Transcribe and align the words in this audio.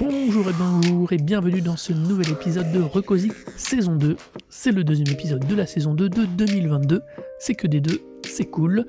Bonjour 0.00 0.48
et 0.48 0.52
bonjour 0.58 1.12
et 1.12 1.16
bienvenue 1.16 1.60
dans 1.60 1.76
ce 1.76 1.92
nouvel 1.92 2.30
épisode 2.30 2.70
de 2.72 2.80
Recosic 2.80 3.32
saison 3.56 3.96
2. 3.96 4.16
C'est 4.64 4.72
le 4.72 4.82
deuxième 4.82 5.08
épisode 5.08 5.46
de 5.46 5.54
la 5.54 5.66
saison 5.66 5.92
2 5.92 6.08
de 6.08 6.24
2022. 6.24 7.02
C'est 7.38 7.54
que 7.54 7.66
des 7.66 7.82
deux, 7.82 8.00
c'est 8.26 8.46
cool. 8.46 8.86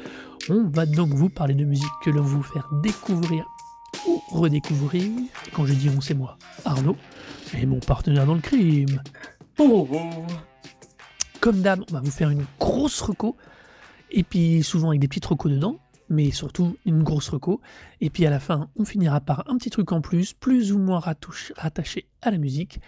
On 0.48 0.64
va 0.70 0.86
donc 0.86 1.10
vous 1.10 1.28
parler 1.28 1.54
de 1.54 1.66
musique 1.66 1.92
que 2.02 2.10
l'on 2.10 2.22
vous 2.22 2.44
faire 2.44 2.70
découvrir 2.82 3.46
ou 4.08 4.22
redécouvrir. 4.32 5.04
Et 5.04 5.52
quand 5.52 5.66
je 5.66 5.74
dis 5.74 5.90
on, 5.90 6.00
c'est 6.00 6.14
moi, 6.14 6.38
Arnaud, 6.64 6.96
et 7.58 7.66
mon 7.66 7.82
partenaire 7.82 8.26
dans 8.26 8.36
le 8.36 8.40
crime. 8.40 9.02
Oh, 9.60 9.86
oh. 9.92 10.26
Comme 11.42 11.62
d'hab, 11.62 11.84
on 11.90 11.94
va 11.94 12.00
vous 12.00 12.10
faire 12.10 12.30
une 12.30 12.46
grosse 12.58 13.02
reco, 13.02 13.36
et 14.12 14.24
puis 14.24 14.64
souvent 14.64 14.92
avec 14.92 15.02
des 15.02 15.10
petites 15.10 15.26
recos 15.26 15.52
dedans, 15.52 15.78
mais 16.08 16.32
surtout 16.32 16.78
une 16.86 17.04
grosse 17.04 17.28
reco. 17.28 17.60
Et 18.00 18.10
puis 18.10 18.26
à 18.26 18.30
la 18.30 18.40
fin, 18.40 18.70
on 18.78 18.86
finira 18.86 19.20
par 19.20 19.44
un 19.50 19.58
petit 19.58 19.72
truc 19.72 19.92
en 19.92 20.00
plus, 20.00 20.32
plus 20.32 20.72
ou 20.72 20.80
moins 20.80 21.02
rattaché 21.58 22.06
à 22.22 22.32
la 22.32 22.38
musique. 22.38 22.80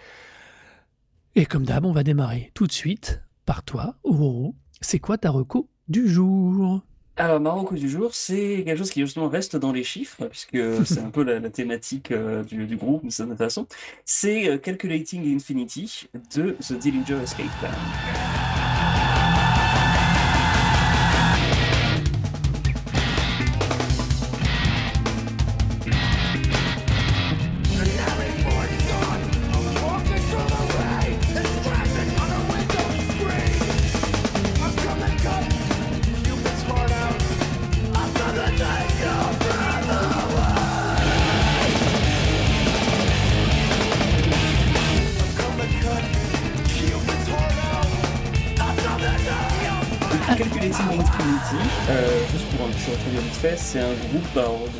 Et 1.39 1.45
comme 1.45 1.65
d'hab, 1.65 1.85
on 1.85 1.91
va 1.91 2.01
démarrer 2.01 2.49
tout 2.55 2.65
de 2.65 2.71
suite 2.71 3.21
par 3.45 3.61
toi, 3.61 3.93
Aurore. 4.03 4.55
C'est 4.81 4.97
quoi 4.97 5.19
ta 5.19 5.29
reco 5.29 5.69
du 5.87 6.07
jour? 6.07 6.81
Alors, 7.15 7.39
Marocco 7.39 7.75
du 7.75 7.87
jour, 7.87 8.15
c'est 8.15 8.63
quelque 8.65 8.79
chose 8.79 8.89
qui 8.89 9.01
justement 9.01 9.29
reste 9.29 9.55
dans 9.55 9.71
les 9.71 9.83
chiffres, 9.83 10.25
puisque 10.25 10.57
c'est 10.85 10.99
un 10.99 11.11
peu 11.11 11.21
la, 11.21 11.39
la 11.39 11.51
thématique 11.51 12.09
euh, 12.09 12.43
du, 12.43 12.65
du 12.65 12.75
groupe, 12.75 13.03
d'une 13.03 13.11
certaine 13.11 13.37
façon. 13.37 13.67
C'est 14.03 14.49
euh, 14.49 14.57
Calculating 14.57 15.35
Infinity 15.35 16.09
de 16.35 16.55
The 16.59 16.73
Dillinger 16.73 17.21
Escape 17.21 17.45
Plan. 17.59 18.46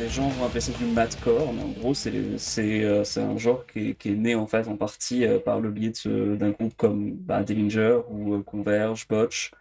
Gens 0.08 0.28
vont 0.28 0.46
appeler 0.46 0.60
ça 0.60 0.72
du 0.72 0.84
madcore, 0.84 1.52
mais 1.52 1.62
en 1.62 1.68
gros 1.68 1.94
c'est 1.94 2.38
c'est 2.38 2.84
euh, 2.84 3.04
c'est 3.04 3.20
un 3.20 3.36
genre 3.36 3.66
qui 3.66 3.90
est, 3.90 3.94
qui 3.94 4.10
est 4.10 4.14
né 4.16 4.34
en 4.34 4.46
fait 4.46 4.66
en 4.68 4.76
partie 4.76 5.24
euh, 5.26 5.38
par 5.38 5.60
le 5.60 5.70
biais 5.70 5.92
d'un 6.04 6.50
groupe 6.50 6.74
comme 6.76 7.12
bah, 7.12 7.42
Dillinger 7.42 8.00
ou 8.10 8.34
euh, 8.34 8.42
Converge, 8.42 9.06
Botch, 9.08 9.52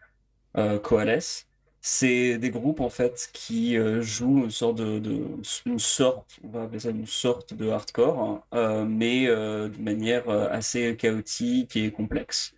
Coalesce. 0.84 1.46
C'est 1.82 2.38
des 2.40 2.50
groupes 2.50 2.82
en 2.82 2.90
fait 2.90 3.30
qui 3.34 3.78
jouent 4.02 4.44
une 4.46 4.50
sorte 4.50 4.78
de, 4.78 5.22
une 5.66 5.80
sorte, 5.80 6.40
on 6.44 6.50
va 6.50 6.64
appeler 6.64 6.80
ça 6.80 6.90
une 6.90 7.06
sorte 7.06 7.54
de 7.54 7.70
hardcore, 7.70 8.44
hein, 8.52 8.86
mais 8.86 9.28
d'une 9.70 9.84
manière 9.84 10.30
assez 10.30 10.96
chaotique 10.98 11.76
et 11.78 11.92
complexe. 11.92 12.54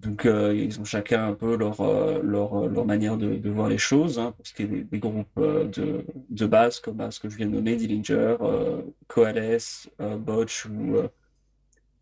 Donc, 0.00 0.26
euh, 0.26 0.54
ils 0.54 0.80
ont 0.80 0.84
chacun 0.84 1.28
un 1.28 1.34
peu 1.34 1.56
leur, 1.56 1.80
euh, 1.80 2.20
leur, 2.22 2.64
euh, 2.64 2.68
leur 2.68 2.84
manière 2.84 3.16
de, 3.16 3.36
de 3.36 3.50
voir 3.50 3.68
les 3.68 3.78
choses, 3.78 4.18
hein, 4.18 4.32
pour 4.36 4.46
ce 4.46 4.52
qui 4.52 4.62
est 4.64 4.66
des, 4.66 4.82
des 4.84 4.98
groupes 4.98 5.38
de, 5.38 6.04
de 6.30 6.46
base, 6.46 6.80
comme 6.80 6.96
bah, 6.96 7.10
ce 7.10 7.20
que 7.20 7.28
je 7.30 7.36
viens 7.36 7.46
de 7.46 7.52
nommer, 7.54 7.76
Dillinger, 7.76 8.36
euh, 8.40 8.82
Coalesce, 9.06 9.88
euh, 10.00 10.16
Botch 10.16 10.66
ou, 10.66 10.96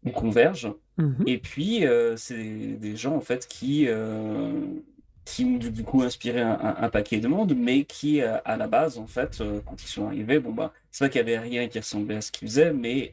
ou 0.04 0.10
Converge. 0.10 0.72
Mhm. 0.98 1.24
Et 1.26 1.38
puis, 1.38 1.84
c'est 2.16 2.36
des, 2.78 2.96
gens, 2.96 3.14
en 3.16 3.20
fait, 3.20 3.46
qui, 3.46 3.86
qui 5.24 5.44
ont 5.44 5.56
du, 5.58 5.84
coup 5.84 6.02
inspiré 6.02 6.40
un, 6.40 6.58
un- 6.60 6.76
un 6.82 6.88
paquet 6.90 7.20
de 7.20 7.28
monde, 7.28 7.54
mais 7.56 7.84
qui, 7.84 8.20
à 8.22 8.56
la 8.56 8.66
base, 8.66 8.98
en 8.98 9.06
fait, 9.06 9.42
quand 9.64 9.82
ils 9.82 9.86
sont 9.88 10.06
arrivés, 10.06 10.38
bon, 10.40 10.52
bah, 10.52 10.72
c'est 10.90 11.04
vrai 11.04 11.10
qu'il 11.10 11.24
n'y 11.24 11.32
avait 11.32 11.38
rien 11.48 11.68
qui 11.68 11.78
ressemblait 11.78 12.16
à 12.16 12.20
ce 12.20 12.32
qu'ils 12.32 12.48
faisaient, 12.48 12.72
mais 12.72 13.12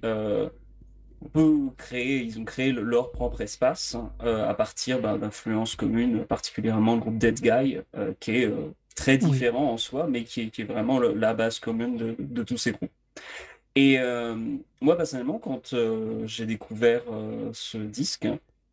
on 1.22 1.30
peut 1.30 1.57
créer, 1.78 2.22
ils 2.24 2.40
ont 2.40 2.46
créé 2.46 2.72
le- 2.72 2.84
leur 2.84 3.12
propre 3.12 3.41
espace 3.41 3.97
euh, 4.24 4.47
à 4.47 4.53
partir 4.53 5.00
bah, 5.02 5.18
d'influences 5.18 5.75
communes, 5.75 6.25
particulièrement 6.25 6.96
le 6.96 7.02
groupe 7.02 7.18
Dead 7.18 7.40
Guy, 7.41 7.78
euh, 7.96 8.13
qui 8.19 8.31
est 8.38 8.46
euh, 8.46 8.72
très 8.96 9.24
Oui. 9.24 9.31
différent 9.31 9.72
en 9.74 9.78
soi, 9.78 10.07
mais 10.07 10.24
qui 10.24 10.41
est, 10.41 10.50
qui 10.50 10.62
est 10.62 10.66
vraiment 10.66 11.00
le- 11.00 11.13
la 11.13 11.34
base 11.34 11.59
commune 11.59 11.97
de, 11.97 12.16
de 12.19 12.44
tous 12.44 12.57
ces 12.57 12.72
groupes. 12.72 12.91
Et 13.75 13.97
moi, 14.81 14.97
personnellement, 14.97 15.40
quand 15.40 15.74
j'ai 16.25 16.46
découvert 16.46 17.03
ce 17.53 17.78
disque, 17.78 18.28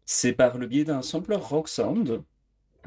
c'est 0.05 0.33
par 0.33 0.59
le 0.59 0.67
biais 0.67 0.84
d'un 0.84 1.03
sampler 1.03 1.37
Rock 1.37 1.69
Sound. 1.69 2.23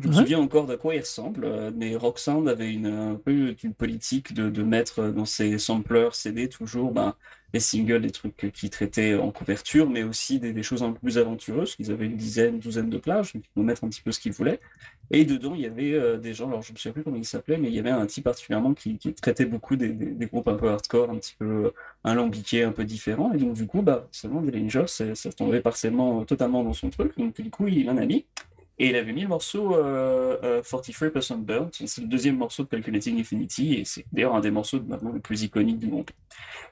Je 0.02 0.08
me 0.08 0.14
Ouais. 0.14 0.14
souviens 0.14 0.40
encore 0.40 0.66
de 0.66 0.76
quoi 0.78 0.96
il 0.96 1.02
ressemble, 1.02 1.44
euh, 1.44 1.72
mais 1.76 1.96
Rock 1.96 2.20
Sound 2.20 2.48
avait 2.48 2.72
une, 2.74 2.86
un 2.88 3.16
peu 3.16 3.54
une 3.64 3.74
politique 3.74 4.34
de, 4.34 4.50
de 4.50 4.64
mettre 4.64 5.10
dans 5.10 5.26
ses 5.26 5.58
samplers 5.58 6.16
CD 6.16 6.48
toujours 6.48 6.94
ben, 6.94 7.16
les 7.54 7.60
singles, 7.60 8.02
des 8.02 8.12
trucs 8.12 8.50
qui 8.54 8.70
traitaient 8.70 9.16
en 9.16 9.32
couverture, 9.32 9.90
mais 9.90 10.04
aussi 10.04 10.40
des, 10.40 10.54
des 10.54 10.64
choses 10.64 10.84
un 10.84 10.94
peu 10.94 11.00
plus 11.00 11.18
aventureuses. 11.18 11.76
Ils 11.80 11.92
avaient 11.92 12.06
une 12.06 12.16
dizaine, 12.16 12.60
douzaine 12.60 12.90
de 12.90 12.98
plages, 12.98 13.34
donc 13.34 13.44
ils 13.46 13.50
pouvaient 13.50 13.66
mettre 13.66 13.84
un 13.84 13.90
petit 13.90 14.02
peu 14.02 14.14
ce 14.14 14.22
qu'ils 14.22 14.32
voulaient. 14.32 14.62
Et 15.12 15.26
dedans, 15.26 15.54
il 15.56 15.62
y 15.62 15.66
avait 15.66 15.94
euh, 15.94 16.18
des 16.18 16.34
gens, 16.34 16.48
alors 16.48 16.62
je 16.62 16.70
ne 16.72 16.74
me 16.76 16.78
souviens 16.78 16.94
plus 16.94 17.04
comment 17.04 17.18
ils 17.18 17.26
s'appelaient, 17.26 17.58
mais 17.58 17.68
il 17.70 17.74
y 17.76 17.80
avait 17.80 17.90
un 17.90 18.06
type 18.06 18.24
particulièrement 18.26 18.74
qui, 18.76 18.98
qui 19.00 19.14
traitait 19.16 19.46
beaucoup 19.46 19.76
des, 19.76 19.90
des- 19.90 20.12
des 20.14 20.26
groupes 20.28 20.48
un 20.48 20.56
peu 20.56 20.70
hardcore, 20.70 21.10
un 21.10 21.18
petit 21.18 21.36
peu 21.38 21.46
euh, 21.66 21.72
alambiqués, 22.04 22.64
un 22.64 22.72
peu 22.72 22.86
différents. 22.86 23.34
Et 23.34 23.38
donc, 23.38 23.54
du 23.54 23.66
coup, 23.68 23.82
bah, 23.82 24.08
seulement 24.12 24.42
Dillinger, 24.42 24.86
ça 24.88 25.16
ça 25.16 25.32
tombait 25.34 25.62
partiellement, 25.62 26.24
totalement 26.26 26.64
dans 26.64 26.74
son 26.74 26.90
truc. 26.90 27.18
Donc, 27.18 27.42
du 27.42 27.50
coup, 27.50 27.68
il 27.68 27.90
en 27.90 27.98
a 27.98 28.06
mis. 28.06 28.26
Et 28.80 28.90
il 28.90 28.96
avait 28.96 29.12
mis 29.12 29.22
le 29.22 29.28
morceau 29.28 29.76
euh, 29.76 30.38
euh, 30.44 30.62
43% 30.62 31.38
Burnt. 31.44 31.72
C'est 31.86 32.02
le 32.02 32.08
deuxième 32.08 32.38
morceau 32.38 32.64
de 32.64 32.70
Calculating 32.70 33.20
Infinity. 33.20 33.74
Et 33.76 33.86
c'est 33.86 34.06
d'ailleurs 34.12 34.36
un 34.36 34.40
des 34.40 34.52
morceaux 34.52 34.82
maintenant 34.82 35.12
les 35.12 35.20
plus 35.20 35.44
iconiques 35.44 35.80
du 35.80 35.88
groupe. 35.88 36.12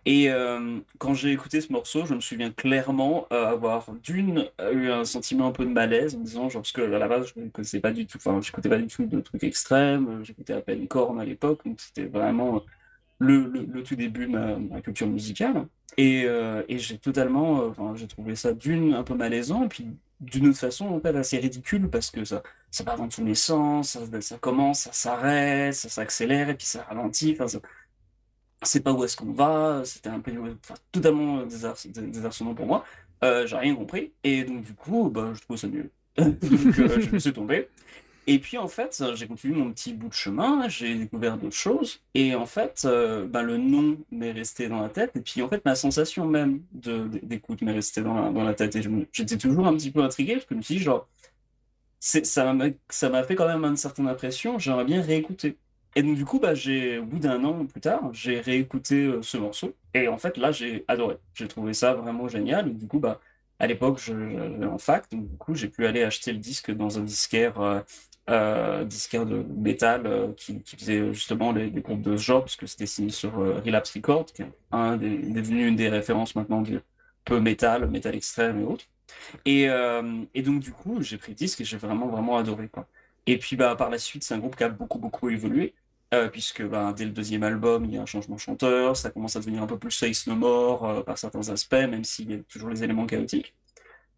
Et 0.06 0.30
euh, 0.30 0.80
quand 1.00 1.14
j'ai 1.14 1.32
écouté 1.34 1.60
ce 1.60 1.72
morceau, 1.72 2.06
je 2.06 2.14
me 2.14 2.22
souviens 2.22 2.50
clairement 2.50 3.28
euh, 3.34 3.46
avoir 3.46 3.92
d'une 4.04 4.50
euh, 4.62 4.72
eu 4.72 4.90
un 4.90 5.04
sentiment 5.04 5.48
un 5.48 5.52
peu 5.52 5.66
de 5.66 5.70
malaise 5.70 6.16
en 6.16 6.20
disant 6.20 6.50
genre 6.50 6.62
parce 6.62 6.72
que 6.72 6.82
à 6.82 6.98
la 6.98 7.08
base 7.10 7.34
je 7.36 7.42
ne 7.42 7.50
connaissais 7.50 7.82
pas 7.82 7.92
du 7.92 8.06
tout, 8.06 8.18
enfin 8.18 8.40
j'écoutais 8.42 8.70
pas 8.70 8.78
du 8.78 8.88
tout 8.88 9.06
de 9.06 9.20
trucs 9.20 9.44
extrêmes, 9.44 10.08
euh, 10.08 10.24
j'écoutais 10.24 10.54
à 10.54 10.62
peine 10.62 10.88
Korn 10.88 11.20
à 11.20 11.26
l'époque, 11.26 11.60
donc 11.66 11.82
c'était 11.82 12.06
vraiment 12.06 12.64
le, 13.20 13.66
tout 13.84 13.96
début 13.96 14.28
de 14.28 14.32
ma, 14.32 14.82
culture 14.82 15.08
musicale. 15.08 15.68
Et, 15.98 16.24
euh, 16.26 16.64
j'ai 16.70 16.98
totalement, 17.00 17.62
euh, 17.62 17.96
j'ai 17.96 18.08
trouvé 18.08 18.36
ça 18.36 18.54
d'une 18.54 18.94
un 18.94 19.04
peu 19.04 19.16
malaisant 19.16 19.68
puis 19.68 19.88
d'une 20.20 20.48
autre 20.48 20.60
façon 20.60 20.88
en 20.88 21.00
fait 21.00 21.16
assez 21.16 21.38
ridicule 21.38 21.90
parce 21.90 22.10
que 22.12 22.26
ça 22.26 22.44
ça 22.72 22.84
part 22.84 22.98
dans 22.98 23.08
tous 23.08 23.24
les 23.24 23.36
sens, 23.36 23.98
ça, 24.22 24.38
commence, 24.40 24.82
ça 24.82 24.92
s'arrête, 24.94 25.74
ça 25.74 25.90
s'accélère 25.90 26.50
et 26.50 26.56
puis 26.56 26.66
ça 26.68 26.84
ralentit. 26.84 27.38
Enfin, 27.40 27.60
c'est 28.64 28.82
pas 28.82 28.92
où 28.94 29.04
est-ce 29.04 29.16
qu'on 29.16 29.32
va, 29.34 29.84
c'était 29.86 30.10
un 30.10 30.20
peu 30.20 30.32
enfin, 30.64 30.74
totalement 30.92 31.46
désar- 31.46 31.78
désarçonnant 31.88 32.56
pour 32.56 32.66
moi. 32.66 32.84
Euh, 33.24 33.48
j'ai 33.48 33.56
rien 33.58 33.76
compris, 33.76 34.14
et 34.24 34.44
donc 34.44 34.64
du 34.64 34.74
coup, 34.74 35.10
bah, 35.10 35.32
je 35.34 35.42
trouve 35.42 35.58
ça 35.58 35.68
nul. 35.68 35.90
euh, 36.20 36.32
je 36.42 37.10
me 37.12 37.20
suis 37.20 37.34
tombé. 37.34 37.70
Et 38.30 38.40
puis 38.40 38.58
en 38.58 38.68
fait, 38.68 39.02
j'ai 39.16 39.26
continué 39.26 39.56
mon 39.56 39.72
petit 39.72 39.94
bout 39.94 40.10
de 40.10 40.14
chemin, 40.14 40.68
j'ai 40.68 40.96
découvert 40.96 41.38
d'autres 41.38 41.56
choses, 41.56 42.02
et 42.14 42.36
en 42.36 42.46
fait, 42.46 42.84
euh, 42.86 43.26
bah, 43.26 43.42
le 43.42 43.58
nom 43.58 43.98
m'est 44.12 44.34
resté 44.34 44.68
dans 44.68 44.82
la 44.82 44.90
tête, 44.90 45.16
et 45.16 45.22
puis 45.22 45.42
en 45.42 45.48
fait, 45.48 45.64
ma 45.64 45.76
sensation 45.76 46.28
même 46.28 46.62
de, 46.74 47.08
d'écoute 47.24 47.62
m'est 47.62 47.72
restée 47.72 48.02
dans 48.02 48.14
la, 48.14 48.30
dans 48.30 48.44
la 48.44 48.54
tête, 48.54 48.76
et 48.76 48.82
j'étais 49.14 49.38
toujours 49.38 49.66
un 49.66 49.74
petit 49.78 49.92
peu 49.92 50.02
intrigué, 50.04 50.34
parce 50.34 50.46
que 50.46 50.56
je 50.56 50.58
me 50.58 50.62
suis 50.62 50.76
dit, 50.76 50.84
genre, 50.84 51.08
ça 52.00 52.54
m'a, 52.54 53.24
fait 53.24 53.36
quand 53.36 53.48
même 53.48 53.64
une 53.66 53.78
certaine 53.78 54.08
impression, 54.08 54.60
j'aimerais 54.60 54.86
bien 54.86 55.02
réécouter. 55.02 55.58
Et 55.96 56.04
donc, 56.04 56.16
du 56.16 56.26
coup, 56.26 56.40
bah, 56.40 56.54
au 56.54 57.04
bout 57.06 57.20
d'un 57.20 57.44
an 57.44 57.66
plus 57.66 57.82
tard, 57.82 58.10
j'ai 58.14 58.40
réécouté 58.40 59.06
euh, 59.06 59.22
ce 59.24 59.38
morceau. 59.38 59.74
Et 59.96 60.08
en 60.08 60.18
fait, 60.18 60.38
là, 60.38 60.52
j'ai 60.52 60.86
adoré. 60.88 61.18
J'ai 61.34 61.48
trouvé 61.48 61.74
ça 61.74 61.94
vraiment 61.96 62.28
génial. 62.28 62.68
Et 62.68 62.72
du 62.72 62.88
coup, 62.88 63.00
bah, 63.00 63.20
à 63.60 63.66
l'époque, 63.68 64.00
je, 64.00 64.14
j'allais 64.30 64.66
en 64.66 64.78
fac. 64.78 65.10
Donc, 65.12 65.28
du 65.28 65.38
coup, 65.38 65.56
j'ai 65.56 65.70
pu 65.70 65.86
aller 65.88 66.04
acheter 66.04 66.32
le 66.34 66.38
disque 66.38 66.72
dans 66.72 67.00
un 67.00 67.02
disquaire, 67.02 67.60
euh, 67.60 67.80
euh, 68.30 68.84
de 68.84 69.44
métal 69.58 70.06
euh, 70.06 70.34
qui, 70.34 70.62
faisait 70.66 71.14
justement 71.14 71.52
les, 71.52 71.70
groupes 71.72 72.02
de 72.02 72.18
ce 72.18 72.24
genre, 72.24 72.42
parce 72.42 72.56
que 72.56 72.66
c'était 72.68 72.86
signé 72.86 73.10
sur 73.10 73.40
euh, 73.40 73.62
Relapse 73.66 73.94
Records, 73.96 74.26
qui 74.26 74.42
est 74.42 74.52
un 74.72 74.98
devenu 74.98 75.68
une 75.68 75.76
des 75.76 75.90
références 75.90 76.36
maintenant 76.36 76.62
du 76.62 76.80
peu 77.26 77.40
métal, 77.40 77.90
métal 77.90 78.16
extrême 78.16 78.62
et 78.62 78.66
autres. 78.66 78.86
Et, 79.46 79.70
euh, 79.70 80.24
et 80.34 80.42
donc, 80.42 80.60
du 80.60 80.72
coup, 80.72 81.02
j'ai 81.02 81.18
pris 81.18 81.32
le 81.32 81.36
disque 81.36 81.62
et 81.62 81.66
j'ai 81.66 81.78
vraiment, 81.78 82.08
vraiment 82.08 82.38
adoré. 82.38 82.70
Et 83.28 83.38
puis, 83.38 83.56
bah, 83.56 83.76
par 83.76 83.90
la 83.90 83.98
suite, 83.98 84.24
c'est 84.24 84.34
un 84.34 84.40
groupe 84.40 84.56
qui 84.56 84.64
a 84.64 84.70
beaucoup, 84.70 85.00
beaucoup 85.00 85.30
évolué. 85.30 85.74
Puisque 86.32 86.64
bah, 86.64 86.94
dès 86.96 87.04
le 87.04 87.12
deuxième 87.12 87.44
album, 87.44 87.84
il 87.84 87.94
y 87.94 87.98
a 87.98 88.02
un 88.02 88.06
changement 88.06 88.38
chanteur, 88.38 88.96
ça 88.96 89.12
commence 89.12 89.36
à 89.36 89.40
devenir 89.40 89.62
un 89.62 89.68
peu 89.68 89.78
plus 89.78 89.98
Face 90.00 90.26
No 90.26 90.36
More 90.36 91.04
par 91.04 91.18
certains 91.18 91.50
aspects, 91.50 91.74
même 91.74 92.06
s'il 92.06 92.32
y 92.32 92.36
a 92.36 92.38
toujours 92.50 92.70
les 92.70 92.82
éléments 92.82 93.06
chaotiques. 93.06 93.54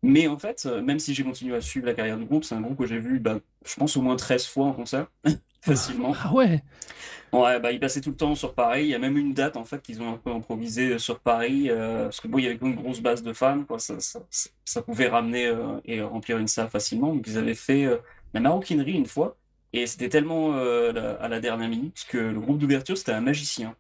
Mais 0.02 0.28
en 0.28 0.38
fait, 0.38 0.66
euh, 0.66 0.82
même 0.82 1.00
si 1.00 1.14
j'ai 1.14 1.24
continué 1.24 1.56
à 1.56 1.62
suivre 1.62 1.86
la 1.86 1.94
carrière 1.94 2.18
du 2.18 2.26
groupe, 2.26 2.44
c'est 2.46 2.56
un 2.56 2.62
groupe 2.62 2.78
que 2.78 2.86
j'ai 2.86 3.00
vu, 3.00 3.20
bah, 3.20 3.40
je 3.66 3.76
pense, 3.76 3.98
au 3.98 4.02
moins 4.02 4.16
13 4.16 4.46
fois 4.46 4.68
en 4.68 4.74
concert, 4.74 5.08
facilement. 5.62 6.14
Ah 6.24 6.34
ouais 6.34 6.64
Ouais, 7.34 7.60
bah, 7.60 7.72
ils 7.72 7.80
passaient 7.80 8.02
tout 8.02 8.10
le 8.12 8.16
temps 8.16 8.34
sur 8.34 8.56
Paris. 8.56 8.84
Il 8.84 8.90
y 8.90 8.96
a 8.96 9.00
même 9.00 9.18
une 9.18 9.34
date, 9.34 9.58
en 9.58 9.66
fait, 9.66 9.82
qu'ils 9.82 10.02
ont 10.02 10.14
un 10.14 10.18
peu 10.18 10.32
improvisé 10.32 10.98
sur 10.98 11.20
Paris, 11.20 11.70
parce 11.70 12.22
que 12.22 12.28
bon, 12.28 12.40
il 12.40 12.46
y 12.46 12.48
avait 12.48 12.58
une 12.62 12.76
grosse 12.76 13.02
base 13.02 13.22
de 13.22 13.34
fans, 13.34 13.64
quoi, 13.66 13.78
ça, 13.78 14.00
ça, 14.00 14.20
ça 14.66 14.82
pouvait 14.82 15.08
ramener 15.08 15.54
et 15.86 16.02
remplir 16.02 16.40
une 16.40 16.48
salle 16.48 16.70
facilement. 16.70 17.14
Donc, 17.14 17.28
ils 17.28 17.38
avaient 17.38 17.54
fait 17.54 17.88
la 18.34 18.40
maroquinerie 18.40 18.94
une 18.94 19.06
fois, 19.06 19.38
et 19.72 19.86
c'était 19.86 20.10
tellement 20.10 20.56
euh, 20.56 21.16
à 21.20 21.28
la 21.28 21.40
dernière 21.40 21.70
minute 21.70 22.06
que 22.10 22.18
le 22.18 22.40
groupe 22.40 22.58
d'ouverture, 22.58 22.98
c'était 22.98 23.12
un 23.12 23.22
magicien. 23.22 23.76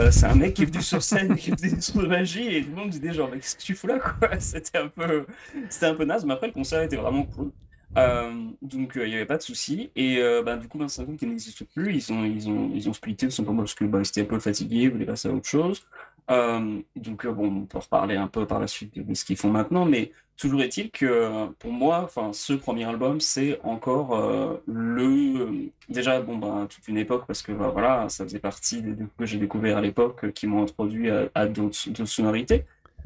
Euh, 0.00 0.10
c'est 0.10 0.26
un 0.26 0.34
mec 0.34 0.54
qui 0.54 0.62
est 0.62 0.66
venu 0.66 0.82
sur 0.82 1.02
scène, 1.02 1.36
qui 1.36 1.50
faisait 1.50 1.70
des 1.70 1.80
trucs 1.80 2.02
de 2.02 2.06
magie, 2.06 2.56
et 2.56 2.62
tout 2.62 2.70
le 2.70 2.76
monde 2.76 2.90
disait 2.90 3.12
genre, 3.12 3.28
mais 3.30 3.38
qu'est-ce 3.38 3.56
que 3.56 3.62
tu 3.62 3.74
fous 3.74 3.88
là, 3.88 3.98
quoi? 3.98 4.28
C'était 4.38 4.78
un 4.78 4.88
peu, 4.88 5.26
c'était 5.68 5.86
un 5.86 5.94
peu 5.94 6.04
naze, 6.04 6.24
mais 6.24 6.34
après, 6.34 6.46
le 6.46 6.52
concert 6.52 6.82
était 6.82 6.96
vraiment 6.96 7.24
cool. 7.24 7.50
Euh, 7.98 8.32
donc, 8.62 8.92
il 8.96 9.08
n'y 9.08 9.14
avait 9.14 9.26
pas 9.26 9.36
de 9.36 9.42
souci. 9.42 9.90
Et 9.96 10.20
bah, 10.44 10.56
du 10.56 10.68
coup, 10.68 10.78
ben, 10.78 10.88
c'est 10.88 11.02
un 11.02 11.04
groupe 11.04 11.18
qui 11.18 11.26
n'existe 11.26 11.64
plus. 11.74 11.94
Ils 11.94 12.12
ont, 12.12 12.24
ils 12.24 12.48
ont, 12.48 12.70
ils 12.74 12.88
ont 12.88 12.92
splitté 12.92 13.26
tout 13.26 13.32
simplement 13.32 13.58
parce 13.58 13.74
que 13.74 13.84
bah, 13.84 14.02
c'était 14.04 14.22
un 14.22 14.26
peu 14.26 14.38
fatigué, 14.38 14.82
ils 14.82 14.90
voulaient 14.90 15.06
passer 15.06 15.28
à 15.28 15.32
autre 15.32 15.48
chose. 15.48 15.82
Donc, 16.28 17.26
bon, 17.26 17.46
on 17.46 17.66
peut 17.66 17.78
reparler 17.78 18.16
un 18.16 18.28
peu 18.28 18.46
par 18.46 18.60
la 18.60 18.66
suite 18.66 18.98
de 18.98 19.14
ce 19.14 19.24
qu'ils 19.24 19.36
font 19.36 19.50
maintenant, 19.50 19.84
mais 19.84 20.12
Toujours 20.42 20.62
est-il 20.62 20.90
que 20.90 21.46
pour 21.60 21.72
moi, 21.72 22.00
enfin, 22.02 22.32
ce 22.32 22.52
premier 22.54 22.84
album, 22.84 23.20
c'est 23.20 23.60
encore 23.62 24.16
euh, 24.16 24.56
le 24.66 25.70
déjà 25.88 26.20
bon 26.20 26.36
ben 26.36 26.66
toute 26.68 26.88
une 26.88 26.98
époque 26.98 27.26
parce 27.28 27.42
que 27.42 27.52
bah, 27.52 27.70
voilà, 27.72 28.08
ça 28.08 28.24
faisait 28.24 28.40
partie 28.40 28.82
des, 28.82 28.96
que 29.16 29.24
j'ai 29.24 29.38
découvert 29.38 29.76
à 29.76 29.80
l'époque 29.80 30.24
euh, 30.24 30.32
qui 30.32 30.48
m'ont 30.48 30.62
introduit 30.62 31.10
à, 31.10 31.46
d'autres 31.46 32.04
sonorités. 32.06 32.64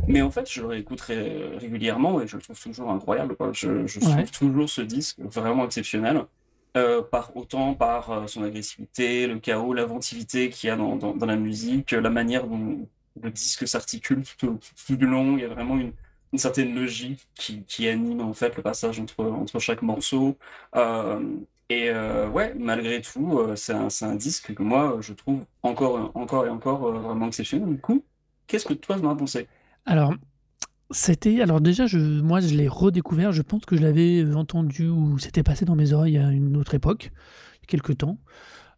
Mais 0.08 0.22
en 0.22 0.30
fait, 0.30 0.50
je 0.50 0.62
le 0.62 0.68
réécoute 0.68 1.00
régulièrement 1.00 2.22
et 2.22 2.26
je 2.26 2.36
le 2.36 2.42
trouve 2.42 2.58
toujours 2.58 2.90
incroyable. 2.90 3.36
Je, 3.52 3.86
je 3.86 4.00
trouve 4.00 4.30
toujours 4.30 4.68
ce 4.70 4.80
disque 4.80 5.18
vraiment 5.20 5.66
exceptionnel. 5.66 6.24
Euh, 6.76 7.02
par 7.02 7.36
autant 7.36 7.74
par 7.74 8.28
son 8.28 8.44
agressivité, 8.44 9.26
le 9.26 9.38
chaos, 9.38 9.72
l'inventivité 9.72 10.50
qu'il 10.50 10.68
y 10.68 10.70
a 10.70 10.76
dans, 10.76 10.96
dans, 10.96 11.26
la 11.26 11.36
musique, 11.36 11.92
la 11.92 12.10
manière 12.10 12.46
dont 12.46 12.86
le 13.22 13.30
disque 13.30 13.66
s'articule 13.66 14.22
tout, 14.38 14.58
tout, 14.86 14.96
du 14.96 15.06
long. 15.06 15.36
Il 15.36 15.42
y 15.42 15.44
a 15.44 15.48
vraiment 15.48 15.76
une, 15.76 15.92
certaine 16.34 16.74
logique 16.74 17.26
qui, 17.34 17.88
anime 17.88 18.20
en 18.20 18.34
fait 18.34 18.54
le 18.56 18.62
passage 18.62 19.00
entre, 19.00 19.24
entre 19.24 19.58
chaque 19.58 19.80
morceau. 19.80 20.36
Euh, 20.74 21.20
et 21.70 21.88
euh, 21.88 22.28
ouais, 22.28 22.54
malgré 22.58 23.00
tout, 23.00 23.38
euh, 23.38 23.56
c'est 23.56 23.72
un, 23.72 23.88
un, 24.02 24.14
disque 24.16 24.52
que 24.52 24.62
moi 24.62 24.98
je 25.00 25.14
trouve 25.14 25.46
encore, 25.62 26.10
encore 26.14 26.44
et 26.44 26.50
encore 26.50 26.92
vraiment 26.92 27.28
exceptionnel. 27.28 27.68
Du 27.68 27.80
coup, 27.80 28.04
qu'est-ce 28.46 28.66
que 28.66 28.74
toi 28.74 28.98
tu 28.98 29.06
en 29.06 29.12
as 29.12 29.16
pensé 29.16 29.48
Alors, 29.86 30.12
c'était. 30.90 31.40
Alors, 31.40 31.62
déjà, 31.62 31.86
je, 31.86 31.98
moi 31.98 32.40
je 32.40 32.54
l'ai 32.54 32.68
redécouvert. 32.68 33.32
Je 33.32 33.42
pense 33.42 33.64
que 33.64 33.76
je 33.76 33.82
l'avais 33.82 34.22
entendu 34.34 34.88
ou 34.88 35.18
c'était 35.18 35.42
passé 35.42 35.64
dans 35.64 35.74
mes 35.74 35.94
oreilles 35.94 36.18
à 36.18 36.30
une 36.30 36.58
autre 36.58 36.74
époque, 36.74 37.12
il 37.54 37.60
y 37.60 37.62
a 37.62 37.66
quelques 37.66 37.96
temps. 37.96 38.18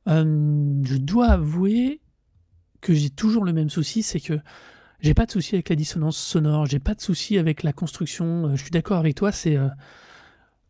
je 0.07 0.97
dois 0.97 1.27
avouer 1.27 2.01
que 2.81 2.95
j'ai 2.95 3.11
toujours 3.11 3.45
le 3.45 3.53
même 3.53 3.71
souci, 3.71 4.03
c'est 4.03 4.21
que 4.21 4.39
j'ai 5.01 5.15
pas 5.15 5.27
de 5.27 5.31
souci 5.31 5.55
avec 5.55 5.69
la 5.69 5.77
dissonance 5.77 6.17
sonore, 6.17 6.67
j'ai 6.67 6.81
pas 6.81 6.95
de 6.95 7.01
souci 7.01 7.39
avec 7.39 7.63
la 7.63 7.73
construction. 7.73 8.47
Euh, 8.47 8.57
je 8.57 8.63
suis 8.63 8.71
d'accord 8.71 8.99
avec 8.99 9.15
toi, 9.15 9.31
c'est 9.31 9.57
euh, 9.57 9.69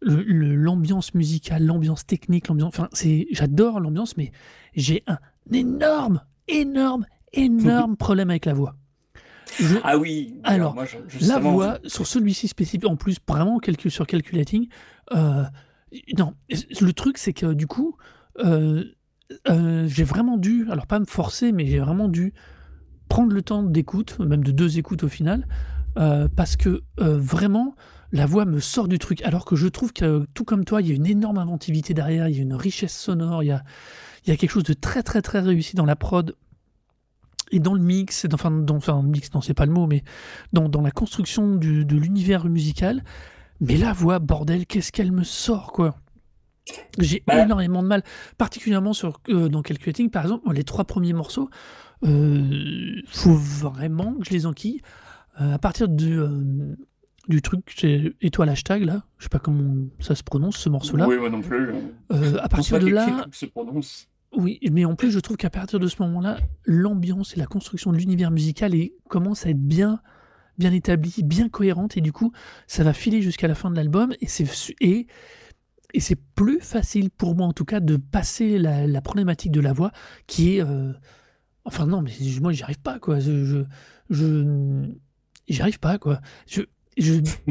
l'ambiance 0.01 1.15
musicale, 1.15 1.65
l'ambiance 1.65 2.07
technique, 2.07 2.49
l'ambiance. 2.49 2.69
Enfin, 2.69 2.89
c'est, 2.93 3.27
j'adore 3.31 3.81
l'ambiance, 3.81 4.17
mais 4.17 4.33
j'ai 4.75 5.03
un 5.07 5.19
énorme, 5.53 6.23
énorme, 6.47 7.07
énorme 7.33 7.97
problème 7.97 8.31
avec 8.31 8.45
la 8.45 8.53
voix. 8.53 8.77
ah 9.83 9.97
oui. 9.97 10.35
Alors, 10.45 10.77
la 11.23 11.39
voix 11.39 11.79
sur 11.87 12.07
celui-ci 12.07 12.49
spécifique, 12.49 12.87
en 12.87 12.97
plus 12.97 13.17
vraiment 13.27 13.61
sur 13.89 14.07
calculating. 14.07 14.69
Euh, 15.13 15.45
non, 16.19 16.35
le 16.51 16.93
truc 16.93 17.17
c'est 17.17 17.33
que 17.33 17.55
du 17.55 17.67
coup, 17.67 17.97
j'ai 19.47 20.05
vraiment 20.05 20.37
dû, 20.37 20.67
alors 20.71 20.87
pas 20.87 20.99
me 20.99 21.05
forcer, 21.05 21.53
mais 21.53 21.67
j'ai 21.67 21.79
vraiment 21.79 22.09
dû 22.09 22.33
prendre 23.09 23.33
le 23.33 23.43
temps 23.43 23.63
d'écoute, 23.63 24.19
même 24.19 24.45
de 24.45 24.53
deux 24.53 24.79
écoutes 24.79 25.03
au 25.03 25.09
final, 25.09 25.47
euh, 25.99 26.29
parce 26.35 26.57
que 26.57 26.83
euh, 27.01 27.19
vraiment, 27.19 27.75
la 28.13 28.27
voix 28.27 28.45
me 28.45 28.61
sort 28.61 28.89
du 28.89 28.99
truc, 28.99 29.23
alors 29.23 29.45
que 29.45 29.57
je 29.57 29.67
trouve 29.67 29.93
que, 29.93 30.27
tout 30.35 30.45
comme 30.45 30.65
toi, 30.65 30.81
il 30.81 30.89
y 30.89 30.93
a 30.93 30.95
une 30.95 31.07
énorme 31.07 31.39
inventivité 31.39 31.95
derrière, 31.95 32.29
il 32.29 32.37
y 32.37 32.39
a 32.39 32.43
une 32.43 32.55
richesse 32.55 32.97
sonore, 32.97 33.43
il 33.43 33.47
y 33.47 33.53
a, 33.53 33.63
quelque 34.37 34.51
chose 34.51 34.65
de 34.65 34.75
très 34.75 35.03
très 35.03 35.23
très 35.23 35.41
réussi 35.41 35.75
dans 35.75 35.87
la 35.87 35.97
prod 35.97 36.37
et 37.51 37.61
dans 37.61 37.73
le 37.73 37.81
mix, 37.81 38.27
enfin, 38.33 38.51
dans, 38.51 38.77
enfin 38.77 39.01
le 39.03 39.09
mix, 39.09 39.33
non, 39.33 39.41
c'est 39.41 39.55
pas 39.55 39.65
le 39.65 39.73
mot, 39.73 39.87
mais 39.87 40.05
dans, 40.53 40.69
la 40.83 40.91
construction 40.91 41.57
de 41.57 41.97
l'univers 41.97 42.45
musical. 42.45 43.03
Mais 43.61 43.77
la 43.77 43.93
voix, 43.93 44.21
bordel, 44.21 44.67
qu'est-ce 44.67 44.93
qu'elle 44.93 45.11
me 45.11 45.25
sort, 45.25 45.73
quoi. 45.73 45.97
J'ai 46.99 47.23
bah 47.27 47.43
énormément 47.45 47.83
de 47.83 47.89
mal, 47.89 48.03
particulièrement 48.37 48.93
sur, 48.93 49.21
euh, 49.29 49.49
dans 49.49 49.63
Calculating, 49.63 50.11
par 50.11 50.23
exemple, 50.23 50.53
les 50.53 50.65
trois 50.65 50.85
premiers 50.85 51.13
morceaux, 51.13 51.49
euh, 52.05 53.01
faut 53.07 53.35
vraiment 53.35 54.15
que 54.15 54.25
je 54.27 54.31
les 54.31 54.47
enquille. 54.47 54.81
Euh, 55.41 55.55
à 55.55 55.59
partir 55.59 55.89
du, 55.89 56.19
euh, 56.19 56.77
du 57.29 57.43
truc, 57.43 57.85
étoile 58.21 58.49
hashtag 58.49 58.83
là, 58.85 59.03
je 59.19 59.25
sais 59.25 59.29
pas 59.29 59.39
comment 59.39 59.87
ça 60.01 60.15
se 60.15 60.23
prononce 60.23 60.57
ce 60.57 60.69
morceau-là. 60.69 61.07
Oui, 61.07 61.17
moi 61.19 61.31
non 61.31 61.41
plus. 61.41 61.71
à 62.11 62.49
partir 62.49 62.79
de 62.79 62.89
là. 62.89 63.27
Oui, 64.37 64.59
mais 64.71 64.85
en 64.85 64.95
plus, 64.95 65.11
je 65.11 65.21
trouve 65.21 65.39
qu'à 65.39 65.49
partir 65.49 65.81
de 65.81 65.87
ce 65.87 66.03
moment-là, 66.03 66.37
l'ambiance 66.67 67.35
et 67.35 67.41
la 67.41 67.47
construction 67.47 67.93
de 67.93 67.97
l'univers 67.97 68.31
musical 68.31 68.75
est, 68.75 68.93
commence 69.09 69.47
à 69.47 69.51
être 69.51 69.61
bien, 69.61 70.01
bien 70.59 70.73
établie, 70.73 71.23
bien 71.25 71.49
cohérente, 71.49 71.97
et 71.97 72.03
du 72.03 72.13
coup, 72.13 72.33
ça 72.67 72.85
va 72.85 72.93
filer 72.93 73.23
jusqu'à 73.23 73.49
la 73.49 73.55
fin 73.55 73.71
de 73.71 73.77
l'album, 73.77 74.13
et 74.21 74.27
c'est 74.27 74.45
et, 74.83 75.07
et 75.95 76.01
c'est 76.01 76.19
plus 76.35 76.61
facile 76.61 77.11
pour 77.11 77.35
moi, 77.35 77.47
en 77.47 77.53
tout 77.53 77.65
cas, 77.65 77.81
de 77.81 77.97
passer 77.97 78.59
la, 78.59 78.87
la 78.87 79.01
problématique 79.01 79.53
de 79.53 79.61
la 79.61 79.73
voix, 79.73 79.93
qui 80.27 80.57
est 80.57 80.65
Enfin 81.69 81.85
non, 81.85 82.01
mais 82.01 82.13
moi 82.41 82.53
j'y 82.53 82.63
arrive 82.63 82.81
pas 82.81 82.99
quoi. 82.99 83.21
Je, 83.21 83.63
je, 84.09 84.87
j'y 85.49 85.61
arrive 85.61 85.79
pas 85.79 85.99
quoi. 85.99 86.23
Je, 86.47 86.63
je, 86.97 87.13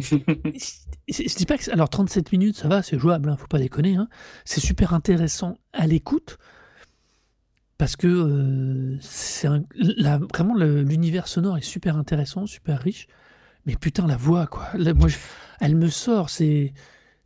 je 1.08 1.36
dis 1.38 1.46
pas 1.46 1.56
que 1.60 1.72
alors 1.72 1.88
37 1.88 2.32
minutes 2.32 2.56
ça 2.56 2.68
va, 2.68 2.82
c'est 2.82 2.98
jouable, 2.98 3.30
hein, 3.30 3.38
faut 3.38 3.46
pas 3.46 3.60
déconner. 3.60 3.96
Hein. 3.96 4.10
C'est 4.44 4.60
super 4.60 4.96
intéressant 4.96 5.60
à 5.72 5.86
l'écoute 5.86 6.40
parce 7.78 7.96
que 7.96 8.08
euh, 8.08 8.98
c'est 9.02 9.50
vraiment 10.34 10.56
l'univers 10.56 11.28
sonore 11.28 11.60
est 11.60 11.62
super 11.62 11.96
intéressant, 11.96 12.48
super 12.48 12.80
riche. 12.80 13.06
Mais 13.68 13.76
putain 13.76 14.08
la 14.08 14.18
voix 14.18 14.48
quoi, 14.48 14.72
moi 14.96 15.10
elle 15.60 15.76
me 15.76 15.90
sort, 15.90 16.32
c'est 16.32 16.74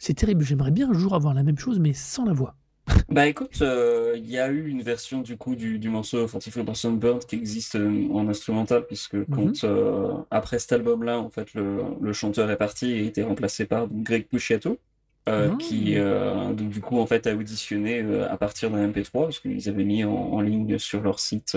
c'est 0.01 0.15
terrible. 0.15 0.43
J'aimerais 0.43 0.71
bien 0.71 0.89
un 0.89 0.93
jour 0.93 1.13
avoir 1.13 1.33
la 1.33 1.43
même 1.43 1.59
chose 1.59 1.79
mais 1.79 1.93
sans 1.93 2.25
la 2.25 2.33
voix. 2.33 2.55
Bah 3.09 3.27
écoute, 3.27 3.61
euh, 3.61 4.15
il 4.17 4.29
y 4.29 4.39
a 4.39 4.49
eu 4.49 4.67
une 4.67 4.81
version 4.81 5.21
du 5.21 5.37
coup 5.37 5.55
du, 5.55 5.77
du 5.77 5.89
morceau 5.89 6.27
Forty-Four 6.27 6.63
Burnt 6.93 7.19
qui 7.27 7.35
existe 7.35 7.75
euh, 7.75 8.07
en 8.11 8.27
instrumental 8.27 8.87
puisque 8.87 9.13
mhm. 9.13 9.25
quand 9.27 9.63
euh, 9.63 10.13
après 10.31 10.57
cet 10.57 10.71
album-là, 10.71 11.19
en 11.19 11.29
fait, 11.29 11.53
le, 11.53 11.83
le, 12.01 12.13
chanteur 12.13 12.49
est 12.49 12.57
parti 12.57 12.91
et 12.91 13.01
a 13.01 13.03
été 13.03 13.21
remplacé 13.21 13.65
par 13.65 13.87
Greg 13.91 14.27
Puciato, 14.27 14.79
ah. 15.27 15.49
qui 15.59 15.95
donc 15.95 16.69
du 16.69 16.81
coup 16.81 16.99
en 16.99 17.05
fait 17.05 17.27
a 17.27 17.35
auditionné 17.35 18.03
à 18.29 18.37
partir 18.37 18.71
d'un 18.71 18.87
MP3 18.87 19.11
parce 19.11 19.39
qu'ils 19.39 19.69
avaient 19.69 19.83
mis 19.83 20.03
en, 20.03 20.41
ligne 20.41 20.79
sur 20.79 21.01
leur 21.01 21.19
site 21.19 21.55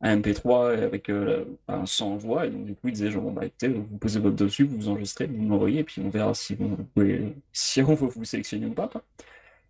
un 0.00 0.16
MP3 0.16 0.82
avec 0.82 1.10
un 1.68 1.86
100 1.86 2.16
voix 2.16 2.46
et 2.46 2.50
donc 2.50 2.64
du 2.64 2.74
coup 2.74 2.88
ils 2.88 2.92
disaient 2.92 3.10
genre 3.10 3.30
bah 3.30 3.44
écoutez 3.44 3.68
vous 3.68 3.98
posez 3.98 4.20
votre 4.20 4.36
dessus, 4.36 4.64
vous 4.64 4.76
vous 4.76 4.88
enregistrez, 4.88 5.26
vous 5.26 5.42
m'envoyez 5.42 5.80
et 5.80 5.84
puis 5.84 6.00
on 6.04 6.08
verra 6.08 6.34
si, 6.34 6.54
vous 6.54 6.76
si 7.52 7.82
on 7.82 7.94
veut 7.94 8.08
vous 8.08 8.24
sélectionner 8.24 8.66
ou 8.66 8.72
pas. 8.72 8.90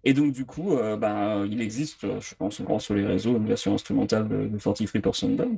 Et 0.05 0.15
donc, 0.15 0.33
du 0.33 0.47
coup, 0.47 0.77
euh, 0.77 0.97
ben, 0.97 1.47
il 1.47 1.61
existe, 1.61 2.05
euh, 2.05 2.21
je 2.21 2.35
pense, 2.35 2.61
grand 2.63 2.79
sur 2.79 2.95
les 2.95 3.05
réseaux, 3.07 3.37
une 3.37 3.47
version 3.47 3.75
instrumentale 3.75 4.29
de, 4.29 4.47
de 4.47 4.59
43% 4.59 5.37
Band. 5.37 5.57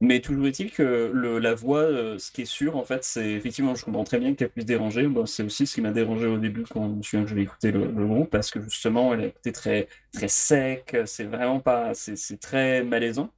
Mais 0.00 0.20
toujours 0.20 0.46
est-il 0.46 0.72
que 0.72 1.10
le, 1.12 1.38
la 1.38 1.54
voix, 1.54 1.80
euh, 1.80 2.18
ce 2.18 2.32
qui 2.32 2.42
est 2.42 2.44
sûr, 2.46 2.76
en 2.76 2.84
fait, 2.84 3.04
c'est 3.04 3.32
effectivement, 3.32 3.74
je 3.74 3.84
comprends 3.84 4.04
très 4.04 4.18
bien 4.18 4.34
qu'elle 4.34 4.48
puisse 4.50 4.64
déranger. 4.64 5.06
Bon, 5.06 5.26
c'est 5.26 5.42
aussi 5.42 5.66
ce 5.66 5.74
qui 5.74 5.80
m'a 5.82 5.92
dérangé 5.92 6.26
au 6.26 6.38
début 6.38 6.64
quand 6.64 7.02
je 7.02 7.26
je 7.26 7.34
l'ai 7.34 7.42
écouté 7.42 7.72
le, 7.72 7.86
groupe, 7.88 8.30
parce 8.30 8.50
que 8.50 8.60
justement, 8.62 9.14
elle 9.14 9.24
était 9.24 9.52
très, 9.52 9.88
très 10.12 10.28
sec, 10.28 10.96
c'est 11.06 11.24
vraiment 11.24 11.60
pas, 11.60 11.92
c'est 11.94 12.40
très 12.40 12.82
malaisant. 12.82 13.30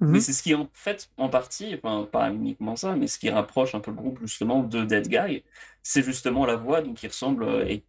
Mhm. 0.00 0.10
Mais 0.10 0.20
c'est 0.20 0.32
ce 0.32 0.42
qui, 0.42 0.54
en 0.54 0.68
fait, 0.72 1.10
en 1.16 1.28
partie, 1.28 1.74
enfin, 1.74 2.06
pas 2.10 2.30
uniquement 2.30 2.76
ça, 2.76 2.94
mais 2.96 3.06
ce 3.06 3.18
qui 3.18 3.30
rapproche 3.30 3.74
un 3.74 3.80
peu 3.80 3.90
le 3.90 3.96
groupe 3.96 4.18
justement 4.20 4.62
de 4.62 4.84
Dead 4.84 5.08
Guy, 5.08 5.42
c'est 5.82 6.02
justement 6.02 6.44
la 6.46 6.56
voix 6.56 6.82
donc, 6.82 6.96
qui 6.96 7.06
ressemble 7.06 7.46
et 7.68 7.82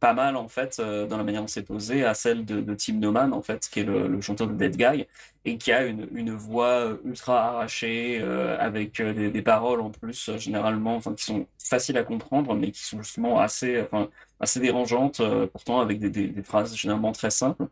pas 0.00 0.12
mal 0.12 0.36
en 0.36 0.48
fait 0.48 0.80
dans 0.80 1.16
la 1.16 1.24
manière 1.24 1.40
dont 1.40 1.46
c'est 1.46 1.62
posé 1.62 2.04
à 2.04 2.12
celle 2.12 2.44
de, 2.44 2.74
Tim 2.74 2.94
Noman 2.94 3.32
en 3.32 3.40
fait, 3.42 3.66
qui 3.70 3.80
est 3.80 3.84
le, 3.84 4.20
chanteur 4.20 4.48
de 4.48 4.52
Dead 4.54 4.76
Guy 4.76 5.06
et 5.46 5.56
qui 5.56 5.72
a 5.72 5.86
une, 5.86 6.08
une 6.12 6.32
voix 6.34 6.98
ultra 7.04 7.48
arrachée 7.48 8.20
avec 8.58 9.00
des, 9.00 9.42
paroles 9.42 9.80
en 9.80 9.90
plus 9.90 10.36
généralement, 10.36 10.96
enfin 10.96 11.14
qui 11.14 11.24
sont 11.24 11.46
faciles 11.58 11.96
à 11.96 12.04
comprendre 12.04 12.54
mais 12.54 12.70
qui 12.70 12.82
sont 12.82 13.02
justement 13.02 13.40
assez, 13.40 13.80
enfin 13.80 14.10
assez 14.40 14.60
dérangeantes 14.60 15.22
pourtant 15.52 15.80
avec 15.80 15.98
des, 16.00 16.10
des, 16.10 16.42
phrases 16.42 16.76
généralement 16.76 17.12
très 17.12 17.30
simples 17.30 17.66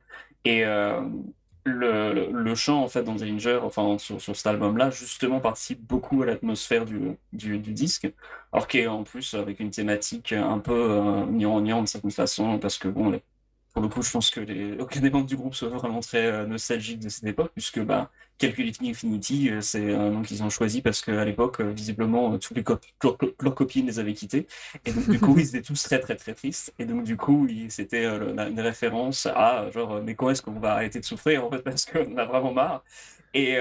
et 0.46 0.64
le, 1.64 2.54
chant 2.54 2.82
en 2.82 2.88
fait 2.88 3.02
dans 3.02 3.14
Dillinger, 3.14 3.60
enfin 3.62 3.98
sur, 3.98 4.20
sur 4.20 4.36
cet 4.36 4.46
album-là, 4.46 4.90
justement 4.90 5.40
participe 5.40 5.80
beaucoup 5.86 6.22
à 6.22 6.26
l'atmosphère 6.26 6.84
du, 6.84 7.18
du, 7.32 7.58
disque, 7.58 8.12
alors 8.52 8.68
qu'en 8.68 9.00
en 9.00 9.02
plus 9.04 9.34
avec 9.34 9.60
une 9.60 9.70
thématique 9.70 10.32
un 10.32 10.58
peu 10.58 10.72
euh, 10.90 11.24
de 11.26 11.86
certaine 11.86 12.10
façon, 12.10 12.58
parce 12.58 12.78
que 12.78 12.88
bon, 12.88 13.20
pour 13.72 13.82
le 13.82 13.88
coup, 13.88 14.02
je 14.02 14.10
pense 14.10 14.30
que 14.30 14.80
aucun 14.80 15.00
des 15.00 15.10
membres 15.10 15.26
du 15.26 15.36
groupe 15.36 15.54
soit 15.54 15.68
vraiment 15.68 16.00
très 16.00 16.26
euh, 16.26 16.46
nostalgique 16.46 17.00
de 17.00 17.08
cette 17.08 17.24
époque, 17.24 17.52
puisque 17.54 17.80
bah, 17.80 18.10
Calculating 18.42 18.90
Infinity, 18.90 19.50
euh, 19.50 19.60
c'est 19.60 19.94
un 19.94 20.10
nom 20.10 20.22
qu'ils 20.22 20.42
ont 20.42 20.50
choisi 20.50 20.82
parce 20.82 21.00
qu'à 21.00 21.24
l'époque, 21.24 21.60
euh, 21.60 21.70
visiblement, 21.70 22.36
toutes 22.38 22.56
les 22.56 22.64
leurs 23.40 23.54
copines 23.54 23.86
les 23.86 24.00
avaient 24.00 24.14
quittés. 24.14 24.48
Et 24.84 24.92
donc, 24.92 25.08
du 25.08 25.20
coup, 25.20 25.36
ils 25.38 25.46
étaient 25.50 25.62
tous 25.62 25.80
très, 25.80 26.00
très, 26.00 26.16
très 26.16 26.34
tristes. 26.34 26.74
Et 26.80 26.84
donc, 26.84 27.04
du 27.04 27.16
coup, 27.16 27.46
c'était 27.68 28.04
une 28.04 28.60
référence 28.60 29.26
à 29.26 29.70
genre, 29.70 30.02
mais 30.02 30.16
quand 30.16 30.28
est-ce 30.30 30.42
qu'on 30.42 30.58
va 30.58 30.72
arrêter 30.72 30.98
de 30.98 31.04
souffrir, 31.04 31.44
en 31.46 31.50
fait, 31.50 31.58
parce 31.62 31.84
qu'on 31.84 32.16
a 32.16 32.24
vraiment 32.24 32.52
marre. 32.52 32.84
Et, 33.34 33.56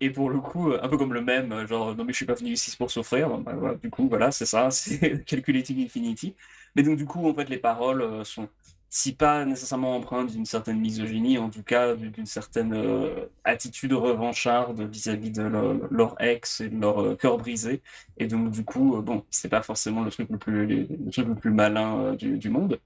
et 0.00 0.10
pour 0.10 0.30
le 0.30 0.38
coup, 0.40 0.72
un 0.72 0.88
peu 0.88 0.96
comme 0.98 1.14
le 1.14 1.22
même, 1.22 1.66
genre, 1.66 1.96
non, 1.96 2.04
mais 2.04 2.12
je 2.12 2.18
suis 2.18 2.26
pas 2.26 2.34
venu 2.34 2.50
ici 2.50 2.76
pour 2.76 2.90
souffrir. 2.90 3.28
Bah, 3.38 3.74
du 3.82 3.90
coup, 3.90 4.08
voilà, 4.08 4.30
c'est 4.30 4.46
ça, 4.46 4.70
c'est 4.70 5.24
Calculating 5.24 5.82
Infinity. 5.84 6.36
Mais 6.76 6.82
donc, 6.82 6.96
du 6.96 7.06
coup, 7.06 7.28
en 7.28 7.34
fait, 7.34 7.48
les 7.48 7.58
paroles 7.58 8.24
sont 8.24 8.48
si 8.96 9.12
pas 9.12 9.44
nécessairement 9.44 9.96
empreinte 9.96 10.30
d'une 10.30 10.46
certaine 10.46 10.78
misogynie, 10.78 11.36
en 11.36 11.50
tout 11.50 11.64
cas 11.64 11.96
d'une 11.96 12.26
certaine 12.26 12.72
euh, 12.74 13.26
attitude 13.42 13.92
revancharde 13.92 14.82
vis-à-vis 14.82 15.32
de 15.32 15.42
leur, 15.90 16.14
ex 16.22 16.60
et 16.60 16.68
de 16.68 16.80
leur 16.80 17.02
euh, 17.02 17.16
cœur 17.16 17.36
brisé. 17.36 17.82
Et 18.18 18.28
donc, 18.28 18.52
du 18.52 18.64
coup, 18.64 18.96
euh, 18.96 19.02
bon, 19.02 19.24
c'est 19.30 19.48
pas 19.48 19.62
forcément 19.62 20.04
le 20.04 20.12
truc 20.12 20.28
le 20.30 20.38
plus, 20.38 20.66
le 20.86 21.10
truc 21.10 21.26
le 21.26 21.34
plus 21.34 21.50
malin 21.50 22.14
du, 22.14 22.48
monde, 22.48 22.78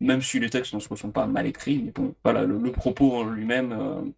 même 0.00 0.20
si 0.20 0.40
les 0.40 0.50
textes 0.50 0.74
ne 0.74 0.80
sont 0.80 1.10
pas 1.10 1.26
mal 1.26 1.46
écrits. 1.46 1.84
Mais 1.84 1.92
bon, 1.92 2.14
voilà, 2.22 2.44
le, 2.44 2.70
propos 2.70 3.16
en 3.16 3.24
lui-même 3.24 4.12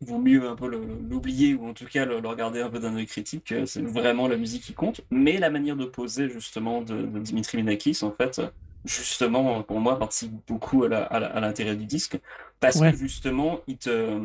vaut 0.00 0.18
mieux 0.18 0.48
un 0.48 0.56
peu 0.56 0.66
l'oublier 0.66 1.54
ou 1.54 1.68
en 1.68 1.74
tout 1.74 1.86
cas 1.86 2.04
le, 2.04 2.16
regarder 2.16 2.60
un 2.60 2.70
peu 2.70 2.80
d'un 2.80 2.96
œil 2.96 3.06
critique. 3.06 3.54
C'est 3.66 3.82
vraiment 3.82 4.26
la 4.26 4.36
musique 4.36 4.64
qui 4.64 4.74
compte, 4.74 5.02
mais 5.12 5.38
la 5.38 5.48
manière 5.48 5.76
de 5.76 5.84
poser 5.84 6.28
justement 6.28 6.82
de, 6.82 7.02
de 7.02 7.20
Dimitri 7.20 7.58
Minakis, 7.58 8.00
en 8.02 8.10
fait, 8.10 8.40
justement, 8.86 9.62
pour 9.62 9.80
moi, 9.80 9.98
participe 9.98 10.32
beaucoup 10.46 10.84
à 10.84 11.40
l'intérêt 11.40 11.76
du 11.76 11.86
disque, 11.86 12.18
parce 12.60 12.80
que 12.80 12.96
justement, 12.96 13.60
il 13.66 13.76
te, 13.76 14.18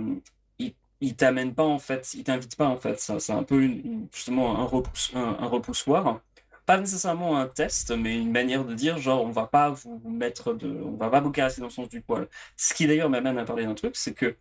il, 1.01 1.15
t'amène 1.15 1.53
pas 1.53 1.63
en 1.63 1.79
fait, 1.79 2.13
il 2.13 2.23
t'invite 2.23 2.55
pas 2.55 2.67
en 2.67 2.77
fait. 2.77 2.99
C'est 2.99 3.33
un 3.33 3.43
peu 3.43 3.69
justement 4.13 4.59
un, 4.59 4.63
repousse, 4.63 5.11
un, 5.15 5.47
repoussoir. 5.47 6.21
Pas 6.67 6.77
nécessairement 6.77 7.37
un 7.37 7.47
test, 7.47 7.91
mais 7.91 8.17
une 8.17 8.31
manière 8.31 8.63
de 8.63 8.73
dire 8.73 8.99
genre 8.99 9.23
on 9.25 9.31
va 9.31 9.47
pas 9.47 9.71
vous 9.71 9.99
mettre 10.05 10.53
de, 10.53 10.67
on 10.69 10.95
va 10.95 11.09
pas 11.09 11.19
vous 11.19 11.31
caresser 11.31 11.59
dans 11.59 11.67
le 11.67 11.73
sens 11.73 11.89
du 11.89 12.01
poil. 12.01 12.27
Ce 12.55 12.73
qui 12.73 12.85
d'ailleurs 12.85 13.09
m'amène 13.09 13.37
à 13.39 13.45
parler 13.45 13.65
d'un 13.65 13.73
truc, 13.73 13.95
c'est 13.95 14.13
que 14.13 14.37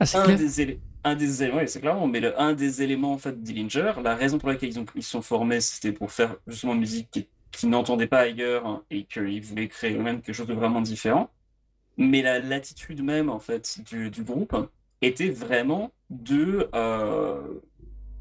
ah, 0.00 0.04
un, 0.14 0.34
des 0.34 0.80
un 1.04 1.14
des 1.14 1.42
éléments, 1.42 1.60
c'est 1.66 1.80
clairement, 1.80 2.06
mais 2.06 2.20
le, 2.20 2.38
un 2.40 2.54
des 2.54 2.82
éléments 2.82 3.12
en 3.12 3.18
fait 3.18 3.40
d'Illinger, 3.42 3.92
la 4.02 4.16
raison 4.16 4.38
pour 4.38 4.48
laquelle 4.48 4.70
ils 4.70 4.80
ont 4.80 4.86
ils 4.96 5.02
sont 5.02 5.22
formés, 5.22 5.60
c'était 5.60 5.92
pour 5.92 6.10
faire 6.10 6.36
justement 6.46 6.74
une 6.74 6.80
musique 6.80 7.08
qui 7.10 7.28
qui 7.52 7.66
n'entendaient 7.66 8.06
pas 8.06 8.20
ailleurs 8.20 8.82
et 8.90 9.04
qu'ils 9.04 9.42
voulaient 9.42 9.68
créer 9.68 9.94
eux-mêmes 9.96 10.20
quelque 10.20 10.34
chose 10.34 10.46
de 10.46 10.54
vraiment 10.54 10.80
différent. 10.80 11.30
Mais 11.96 12.22
la 12.22 12.38
l'attitude 12.38 13.02
même 13.02 13.28
en 13.28 13.40
fait 13.40 13.80
du, 13.90 14.10
du, 14.10 14.22
groupe 14.22 14.56
était 15.02 15.28
vraiment 15.28 15.90
de, 16.08 16.68
euh, 16.74 17.40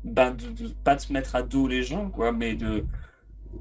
bah 0.04 0.32
de, 0.32 0.68
pas 0.84 0.96
de 0.96 1.02
se 1.02 1.14
mettre 1.14 1.36
à 1.36 1.44
dos 1.44 1.68
les 1.68 1.84
gens 1.84 2.10
quoi, 2.10 2.32
mais 2.32 2.56
de 2.56 2.84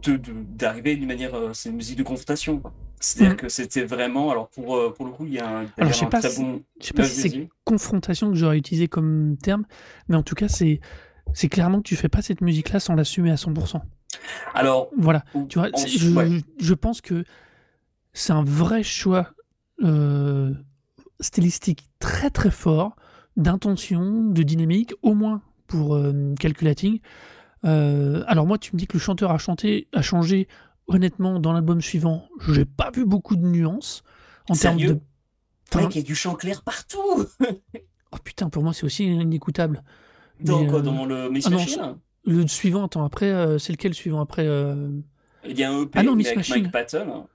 d'arriver 0.03 0.97
d'une 0.97 1.07
manière, 1.07 1.35
euh, 1.35 1.51
c'est 1.55 1.71
une 1.71 1.77
musique 1.77 1.99
de 1.99 2.03
confrontation. 2.03 2.63
C'est-à-dire 3.01 3.35
mm. 3.35 3.37
que 3.37 3.49
c'était 3.49 3.85
vraiment, 3.85 4.31
alors 4.31 4.49
pour, 4.49 4.77
euh, 4.77 4.93
pour 4.93 5.07
le 5.07 5.13
coup, 5.13 5.25
il 5.25 5.35
y 5.35 5.39
a 5.39 5.49
un, 5.49 5.67
alors, 5.77 5.93
je 5.93 5.99
sais 5.99 6.07
pas 6.07 6.21
si, 6.21 6.45
Je 6.81 6.87
sais 6.87 6.95
pas 6.95 7.05
si 7.05 7.31
c'est 7.31 7.49
confrontation 7.65 8.31
que 8.31 8.37
j'aurais 8.37 8.59
utilisé 8.59 8.89
comme 8.89 9.37
terme, 9.43 9.65
mais 10.09 10.17
en 10.17 10.23
tout 10.23 10.35
cas, 10.35 10.49
c'est 10.49 10.81
c'est 11.35 11.49
clairement 11.49 11.79
que 11.79 11.89
tu 11.89 11.97
fais 11.97 12.09
pas 12.09 12.23
cette 12.23 12.41
musique-là 12.41 12.81
sans 12.81 12.95
l'assumer 12.95 13.31
à 13.31 13.35
100%. 13.35 13.81
Alors, 14.55 14.89
voilà, 14.97 15.25
tu 15.49 15.59
vois, 15.59 15.69
je, 16.59 16.75
pense 16.75 17.01
que 17.01 17.25
c'est 18.13 18.33
un 18.33 18.43
vrai 18.43 18.83
choix 18.83 19.31
euh, 19.83 20.53
stylistique 21.21 21.89
très 21.99 22.31
très 22.31 22.51
fort, 22.51 22.97
d'intention, 23.37 24.25
de 24.25 24.43
dynamique, 24.43 24.93
au 25.03 25.15
moins 25.15 25.43
pour 25.67 25.95
euh, 25.95 26.35
Calculating. 26.39 27.01
Euh, 27.65 28.25
alors 28.27 28.47
moi, 28.47 28.59
tu 28.59 28.75
me 28.75 28.79
dis 28.79 28.87
que 28.87 28.95
le 28.95 29.01
chanteur 29.01 29.31
a 29.31 29.39
chanté, 29.39 29.89
a 29.93 30.03
changé. 30.03 30.49
Honnêtement, 30.91 31.39
dans 31.39 31.53
l'album 31.53 31.83
suivant, 31.83 32.29
j'ai 32.49 32.65
pas 32.65 32.91
vu 32.91 33.05
beaucoup 33.05 33.37
de 33.37 33.47
nuances 33.47 34.03
en 34.49 34.55
termes 34.55 34.79
de. 34.79 34.99
Mec, 35.75 35.95
il 35.95 35.99
y 35.99 36.01
a 36.01 36.03
du 36.03 36.15
chant 36.15 36.35
clair 36.35 36.63
partout. 36.63 37.27
oh 38.13 38.17
putain, 38.25 38.49
pour 38.49 38.63
moi, 38.63 38.73
c'est 38.73 38.85
aussi 38.85 39.05
inécoutable. 39.05 39.83
Dans 40.41 40.65
quoi? 40.67 40.81
Dans 40.81 41.05
le 41.05 41.31
ah, 41.45 41.97
le 42.29 42.47
suivant, 42.47 42.85
attends, 42.85 43.05
après, 43.05 43.31
euh, 43.31 43.59
c'est 43.59 43.73
lequel 43.73 43.93
le 43.93 43.95
suivant 43.95 44.21
après 44.21 44.47
euh? 44.47 44.89
Il 45.47 45.59
y 45.59 45.65
a 45.65 45.71
un 45.71 45.83
EP 45.83 45.91
ah 45.95 46.03
non, 46.03 46.15
Miss 46.15 46.27
avec 46.27 46.39
Machine. 46.39 46.63
Mike 46.63 46.73
Patton. 46.73 47.27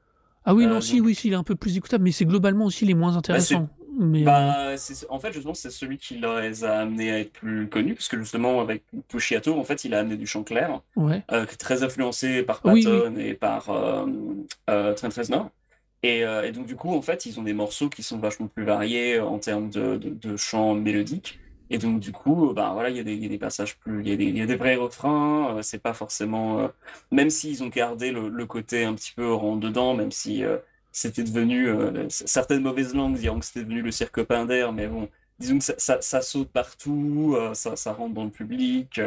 Ah 0.45 0.53
oui, 0.53 0.67
non, 0.67 0.75
euh, 0.75 0.81
si, 0.81 1.01
oui, 1.01 1.15
si, 1.15 1.29
il 1.29 1.33
est 1.33 1.37
un 1.37 1.43
peu 1.43 1.55
plus 1.55 1.77
écoutable, 1.77 2.03
mais 2.03 2.11
c'est 2.11 2.25
globalement 2.25 2.65
aussi 2.65 2.85
les 2.85 2.93
moins 2.93 3.11
bah, 3.11 3.17
intéressants. 3.17 3.69
mais 3.97 4.23
bah, 4.23 4.75
en 5.09 5.19
fait, 5.19 5.31
justement, 5.31 5.53
c'est 5.53 5.71
celui 5.71 5.97
qui 5.97 6.19
les 6.19 6.63
a 6.63 6.79
amenés 6.79 7.11
à 7.11 7.19
être 7.19 7.31
plus 7.31 7.67
connus, 7.69 7.95
parce 7.95 8.07
que 8.07 8.19
justement, 8.19 8.61
avec 8.61 8.83
Pushiato, 9.07 9.57
en 9.57 9.63
fait, 9.63 9.83
il 9.85 9.95
a 9.95 9.99
amené 9.99 10.17
du 10.17 10.27
chant 10.27 10.43
clair, 10.43 10.81
ouais. 10.95 11.23
très 11.57 11.83
influencé 11.83 12.43
par 12.43 12.61
Patton 12.61 13.15
et 13.17 13.33
par 13.33 13.65
Trent 14.67 15.09
Reznor. 15.15 15.49
Et, 16.03 16.19
et, 16.19 16.51
donc, 16.51 16.67
du 16.67 16.75
coup, 16.75 16.93
en 16.93 17.01
fait, 17.01 17.25
ils 17.25 17.39
ont 17.39 17.43
des 17.43 17.53
morceaux 17.53 17.89
qui 17.89 18.03
sont 18.03 18.19
vachement 18.19 18.47
plus 18.47 18.65
variés 18.65 19.21
en 19.21 19.39
termes 19.39 19.69
de, 19.69 19.95
de, 19.95 20.09
de 20.09 20.35
chant 20.35 20.75
mélodique. 20.75 21.39
Et 21.73 21.79
donc, 21.79 21.99
du 21.99 22.11
coup, 22.11 22.53
ben, 22.53 22.71
voilà, 22.73 22.91
il 22.91 22.97
y, 22.97 22.99
a 22.99 23.03
des, 23.03 23.37
passages 23.39 23.77
plus. 23.79 24.03
Il 24.03 24.07
y, 24.37 24.41
a 24.41 24.45
des, 24.45 24.55
vrais 24.55 24.75
refrains. 24.75 25.57
Euh, 25.57 25.61
c'est 25.63 25.79
pas 25.79 25.95
forcément. 25.95 26.59
Euh, 26.59 26.67
même 27.11 27.31
s'ils 27.31 27.63
ont 27.63 27.67
gardé 27.69 28.11
le, 28.11 28.45
côté 28.45 28.85
un 28.85 28.93
petit 28.93 29.11
peu 29.15 29.33
rond 29.33 29.55
dedans, 29.57 29.95
même 29.95 30.11
si 30.11 30.43
euh, 30.43 30.57
c'était 30.91 31.23
devenu. 31.23 31.67
certaines 32.09 32.61
mauvaises 32.61 32.93
langues 32.93 33.17
diront 33.17 33.39
que 33.39 33.45
c'était 33.45 33.63
devenu 33.63 33.81
le 33.81 33.89
cirque 33.89 34.21
Pinder, 34.21 34.69
mais 34.71 34.85
bon, 34.85 35.09
disons 35.39 35.57
que 35.57 35.63
ça, 35.63 36.21
saute 36.21 36.49
partout, 36.51 37.35
ça, 37.53 37.93
rentre 37.93 38.13
dans 38.13 38.25
le 38.25 38.29
public. 38.29 39.01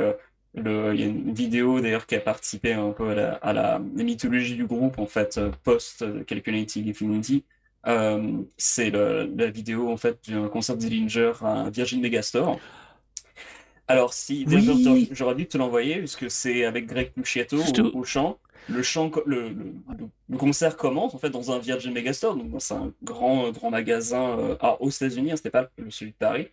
Il 0.54 0.62
y 0.64 1.02
a 1.04 1.06
une 1.06 1.34
vidéo 1.34 1.80
d'ailleurs 1.80 2.06
qui 2.06 2.16
a 2.16 2.20
participé 2.20 2.72
un 2.72 2.90
peu 2.90 3.10
à 3.10 3.14
la, 3.14 3.34
à 3.34 3.52
la 3.52 3.78
mythologie 3.78 4.56
du 4.56 4.66
groupe, 4.66 4.98
en 4.98 5.06
fait, 5.06 5.38
post-Calculating 5.62 6.90
Infinity 6.90 7.44
euh, 7.86 8.42
c'est 8.56 8.90
la 8.90 9.50
vidéo 9.50 9.90
en 9.90 9.96
fait 9.96 10.18
d'un 10.28 10.48
concert 10.48 10.76
d'Illinger 10.76 11.32
à 11.42 11.70
Virgin 11.70 12.00
Megastore. 12.00 12.58
Alors, 13.88 14.12
si 14.12 14.46
j'aurais 15.12 15.36
dû 15.36 15.46
te 15.46 15.56
l'envoyer, 15.56 15.98
puisque 15.98 16.30
c'est 16.30 16.64
avec 16.64 16.86
Greg 16.86 17.12
Puciato 17.12 17.58
au, 17.94 18.02
chant. 18.02 18.38
Le, 18.68 18.82
chant 18.82 19.12
le, 19.26 19.50
le, 20.28 20.36
concert 20.38 20.76
commence 20.76 21.14
en 21.14 21.18
fait 21.18 21.30
dans 21.30 21.52
un 21.52 21.60
Virgin 21.60 21.92
Megastore, 21.92 22.34
donc 22.34 22.50
dans 22.50 22.74
un 22.74 22.92
grand, 23.04 23.52
grand 23.52 23.70
magasin 23.70 24.38
euh, 24.38 24.56
aux 24.80 24.90
États-Unis, 24.90 25.30
hein, 25.30 25.36
c'était 25.36 25.50
pas 25.50 25.70
celui 25.88 26.10
de 26.10 26.16
Paris. 26.16 26.48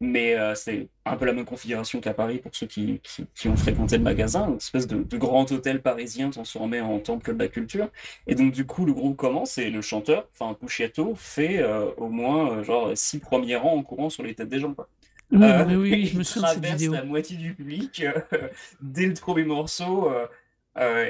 Mais 0.00 0.34
euh, 0.34 0.54
c'est 0.54 0.88
un 1.04 1.16
peu 1.16 1.24
la 1.24 1.32
même 1.32 1.44
configuration 1.44 2.00
qu'à 2.00 2.14
Paris 2.14 2.38
pour 2.38 2.54
ceux 2.54 2.66
qui, 2.66 3.00
qui, 3.34 3.48
ont 3.48 3.56
fréquenté 3.56 3.96
le 3.96 4.02
magasin, 4.02 4.48
une 4.48 4.56
espèce 4.56 4.86
de, 4.86 5.02
de 5.02 5.16
grand 5.16 5.50
hôtel 5.52 5.80
parisien 5.82 6.30
transformé 6.30 6.80
en 6.80 6.98
temple 6.98 7.34
de 7.34 7.38
la 7.38 7.48
culture. 7.48 7.88
Et 8.26 8.34
donc 8.34 8.52
du 8.52 8.66
coup, 8.66 8.84
le 8.84 8.92
groupe 8.92 9.16
commence 9.16 9.56
et 9.58 9.70
le 9.70 9.80
chanteur, 9.82 10.28
enfin 10.32 10.54
Pucciato, 10.54 11.14
fait 11.14 11.58
euh, 11.58 11.90
au 11.96 12.08
moins 12.08 12.50
euh, 12.50 12.64
genre 12.64 12.90
six 12.94 13.18
premiers 13.18 13.56
rangs 13.56 13.76
en 13.76 13.82
courant 13.82 14.10
sur 14.10 14.22
les 14.22 14.34
têtes 14.34 14.48
des 14.48 14.60
gens. 14.60 14.74
Quoi. 14.74 14.88
Oui, 15.30 15.74
oui, 15.76 16.06
je 16.06 16.18
me 16.18 16.22
souviens 16.22 16.54
de 16.54 16.54
cette 16.54 16.72
vidéo. 16.72 16.92
la 16.92 17.04
moitié 17.04 17.36
du 17.36 17.54
public 17.54 18.04
dès 18.82 19.06
le 19.06 19.14
premier 19.14 19.44
morceau. 19.44 20.10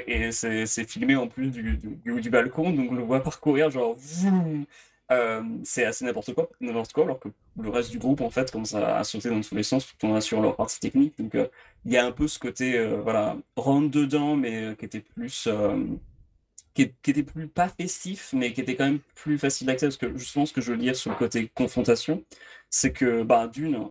et 0.07 0.31
c'est 0.31 0.85
filmé 0.87 1.15
en 1.15 1.27
plus 1.27 1.49
du, 1.49 1.77
du, 1.77 2.21
du, 2.21 2.29
balcon, 2.29 2.71
donc 2.71 2.91
on 2.91 2.95
le 2.95 3.03
voit 3.03 3.23
parcourir 3.23 3.71
genre 3.71 3.95
euh, 5.11 5.43
c'est 5.63 5.85
assez 5.85 6.03
n'importe 6.03 6.33
quoi, 6.33 6.49
n'importe 6.59 6.93
quoi, 6.93 7.03
alors 7.03 7.19
que 7.19 7.29
le 7.61 7.69
reste 7.69 7.91
du 7.91 7.99
groupe, 7.99 8.21
en 8.21 8.29
fait, 8.31 8.51
commence 8.51 8.73
à, 8.73 9.03
sauter 9.03 9.29
dans 9.29 9.41
tous 9.41 9.55
les 9.55 9.63
sens 9.63 9.85
tout 9.85 10.07
en 10.07 10.15
assurant 10.15 10.41
leur 10.41 10.55
partie 10.55 10.79
technique. 10.79 11.13
Donc, 11.19 11.35
euh, 11.35 11.47
il 11.85 11.91
y 11.93 11.97
a 11.97 12.05
un 12.05 12.11
peu 12.11 12.27
ce 12.27 12.39
côté, 12.39 12.77
euh, 12.77 13.01
voilà, 13.01 13.37
rentre 13.55 13.91
dedans, 13.91 14.35
mais 14.35 14.75
qui 14.79 14.85
était 14.85 15.01
plus, 15.01 15.47
qui, 16.73 16.81
était 17.07 17.23
plus 17.23 17.47
pas 17.47 17.69
festif, 17.69 18.33
mais 18.33 18.51
qui 18.51 18.61
était 18.61 18.75
quand 18.75 18.85
même 18.85 18.99
plus 19.13 19.37
facile 19.37 19.67
d'accès. 19.67 19.85
Parce 19.87 19.97
que 19.97 20.17
justement, 20.17 20.45
ce 20.47 20.53
que 20.53 20.61
je 20.61 20.71
veux 20.71 20.77
dire 20.77 20.95
sur 20.95 21.11
le 21.11 21.17
côté 21.17 21.51
confrontation, 21.53 22.23
c'est 22.71 22.91
que, 22.91 23.21
bah, 23.23 23.47
d'une, 23.47 23.89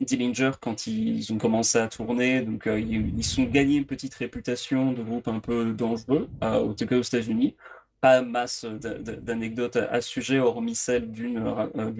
Dillinger, 0.00 0.52
quand 0.60 0.86
ils 0.86 1.32
ont 1.32 1.38
commencé 1.38 1.78
à 1.78 1.88
tourner, 1.88 2.42
donc 2.42 2.66
ils, 2.66 3.24
sont 3.24 3.44
gagnés 3.44 3.76
une 3.76 3.86
petite 3.86 4.14
réputation 4.14 4.92
de 4.92 5.02
groupe 5.02 5.26
un 5.26 5.40
peu 5.40 5.72
dangereux, 5.72 6.28
au, 6.42 6.46
aux 6.46 7.02
États-Unis 7.02 7.56
pas 8.02 8.20
masse 8.20 8.66
d'anecdotes 8.66 9.76
à 9.76 10.02
ce 10.02 10.08
sujet, 10.08 10.38
hormis 10.38 10.74
celle 10.74 11.10
d'une 11.10 11.38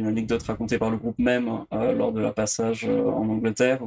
anecdote 0.06 0.42
racontée 0.42 0.76
par 0.76 0.90
le 0.90 0.98
groupe 0.98 1.18
même 1.18 1.64
lors 1.70 2.12
de 2.12 2.20
leur 2.20 2.34
passage 2.34 2.84
en 2.84 3.28
Angleterre, 3.28 3.78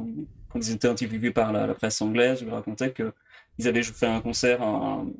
quand 0.48 0.58
ils 0.58 0.72
étaient 0.72 0.88
interviewés 0.88 1.30
par 1.30 1.52
la, 1.52 1.72
presse 1.74 2.02
anglaise, 2.02 2.40
ils 2.42 2.50
racontaient 2.50 2.92
qu'ils 2.92 3.68
avaient 3.68 3.82
fait 3.82 4.06
un 4.06 4.20
concert 4.20 4.60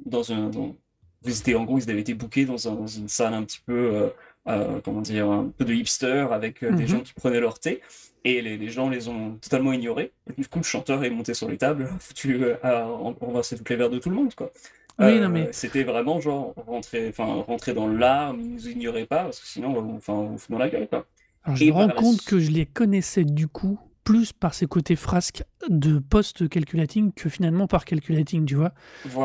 dans 0.06 0.32
un... 0.32 0.46
en 0.46 1.64
gros, 1.64 1.78
ils 1.78 1.90
avaient 1.90 2.00
été 2.00 2.14
bookés 2.14 2.46
dans, 2.46 2.56
dans 2.56 2.86
une 2.86 3.08
salle 3.08 3.34
un 3.34 3.44
petit 3.44 3.60
peu 3.64 4.10
euh, 4.48 4.80
comment 4.84 5.00
dire, 5.00 5.28
un 5.28 5.52
peu 5.56 5.64
de 5.64 5.74
hipster 5.74 6.28
avec 6.30 6.62
euh, 6.62 6.70
des 6.70 6.84
mhm. 6.84 6.88
gens 6.88 7.00
qui 7.00 7.12
prenaient 7.14 7.40
leur 7.40 7.58
thé. 7.58 7.80
Et 8.22 8.40
les, 8.42 8.56
les, 8.56 8.68
gens 8.68 8.88
les 8.88 9.08
ont 9.08 9.36
totalement 9.40 9.72
ignorés. 9.72 10.12
Et 10.30 10.40
du 10.40 10.46
coup, 10.46 10.58
le 10.58 10.64
chanteur 10.64 11.02
est 11.02 11.10
monté 11.10 11.34
sur 11.34 11.48
les 11.48 11.58
tables, 11.58 11.88
foutu 11.98 12.44
euh, 12.44 12.56
à 12.62 12.84
renverser 12.84 13.56
toutes 13.56 13.68
les 13.70 13.76
verres 13.76 13.90
de 13.90 13.98
tout 13.98 14.10
le 14.10 14.16
monde, 14.16 14.34
quoi. 14.34 14.52
Oui, 14.98 15.20
non, 15.20 15.28
mais... 15.28 15.48
C'était 15.52 15.84
vraiment 15.84 16.20
genre 16.20 16.54
rentrer, 16.66 17.12
rentrer 17.18 17.74
dans 17.74 17.88
l'arme, 17.88 18.40
ils 18.40 18.50
nous 18.50 18.68
ignoraient 18.68 19.06
pas, 19.06 19.24
parce 19.24 19.40
que 19.40 19.46
sinon, 19.46 19.76
on 19.76 19.96
enfin, 19.96 20.14
on 20.14 20.38
fout 20.38 20.50
dans 20.50 20.58
la 20.58 20.68
gueule, 20.68 20.88
quoi. 20.88 21.06
Alors, 21.44 21.56
je 21.56 21.64
me 21.66 21.72
rends 21.72 21.88
compte 21.90 22.22
que 22.22 22.38
je 22.40 22.50
les 22.50 22.66
connaissais 22.66 23.24
du 23.24 23.46
coup 23.46 23.78
plus 24.06 24.32
par 24.32 24.54
ses 24.54 24.66
côtés 24.66 24.94
frasques 24.94 25.42
de 25.68 25.98
post-calculating 25.98 27.12
que 27.12 27.28
finalement 27.28 27.66
par 27.66 27.84
calculating, 27.84 28.46
tu 28.46 28.54
vois. 28.54 28.72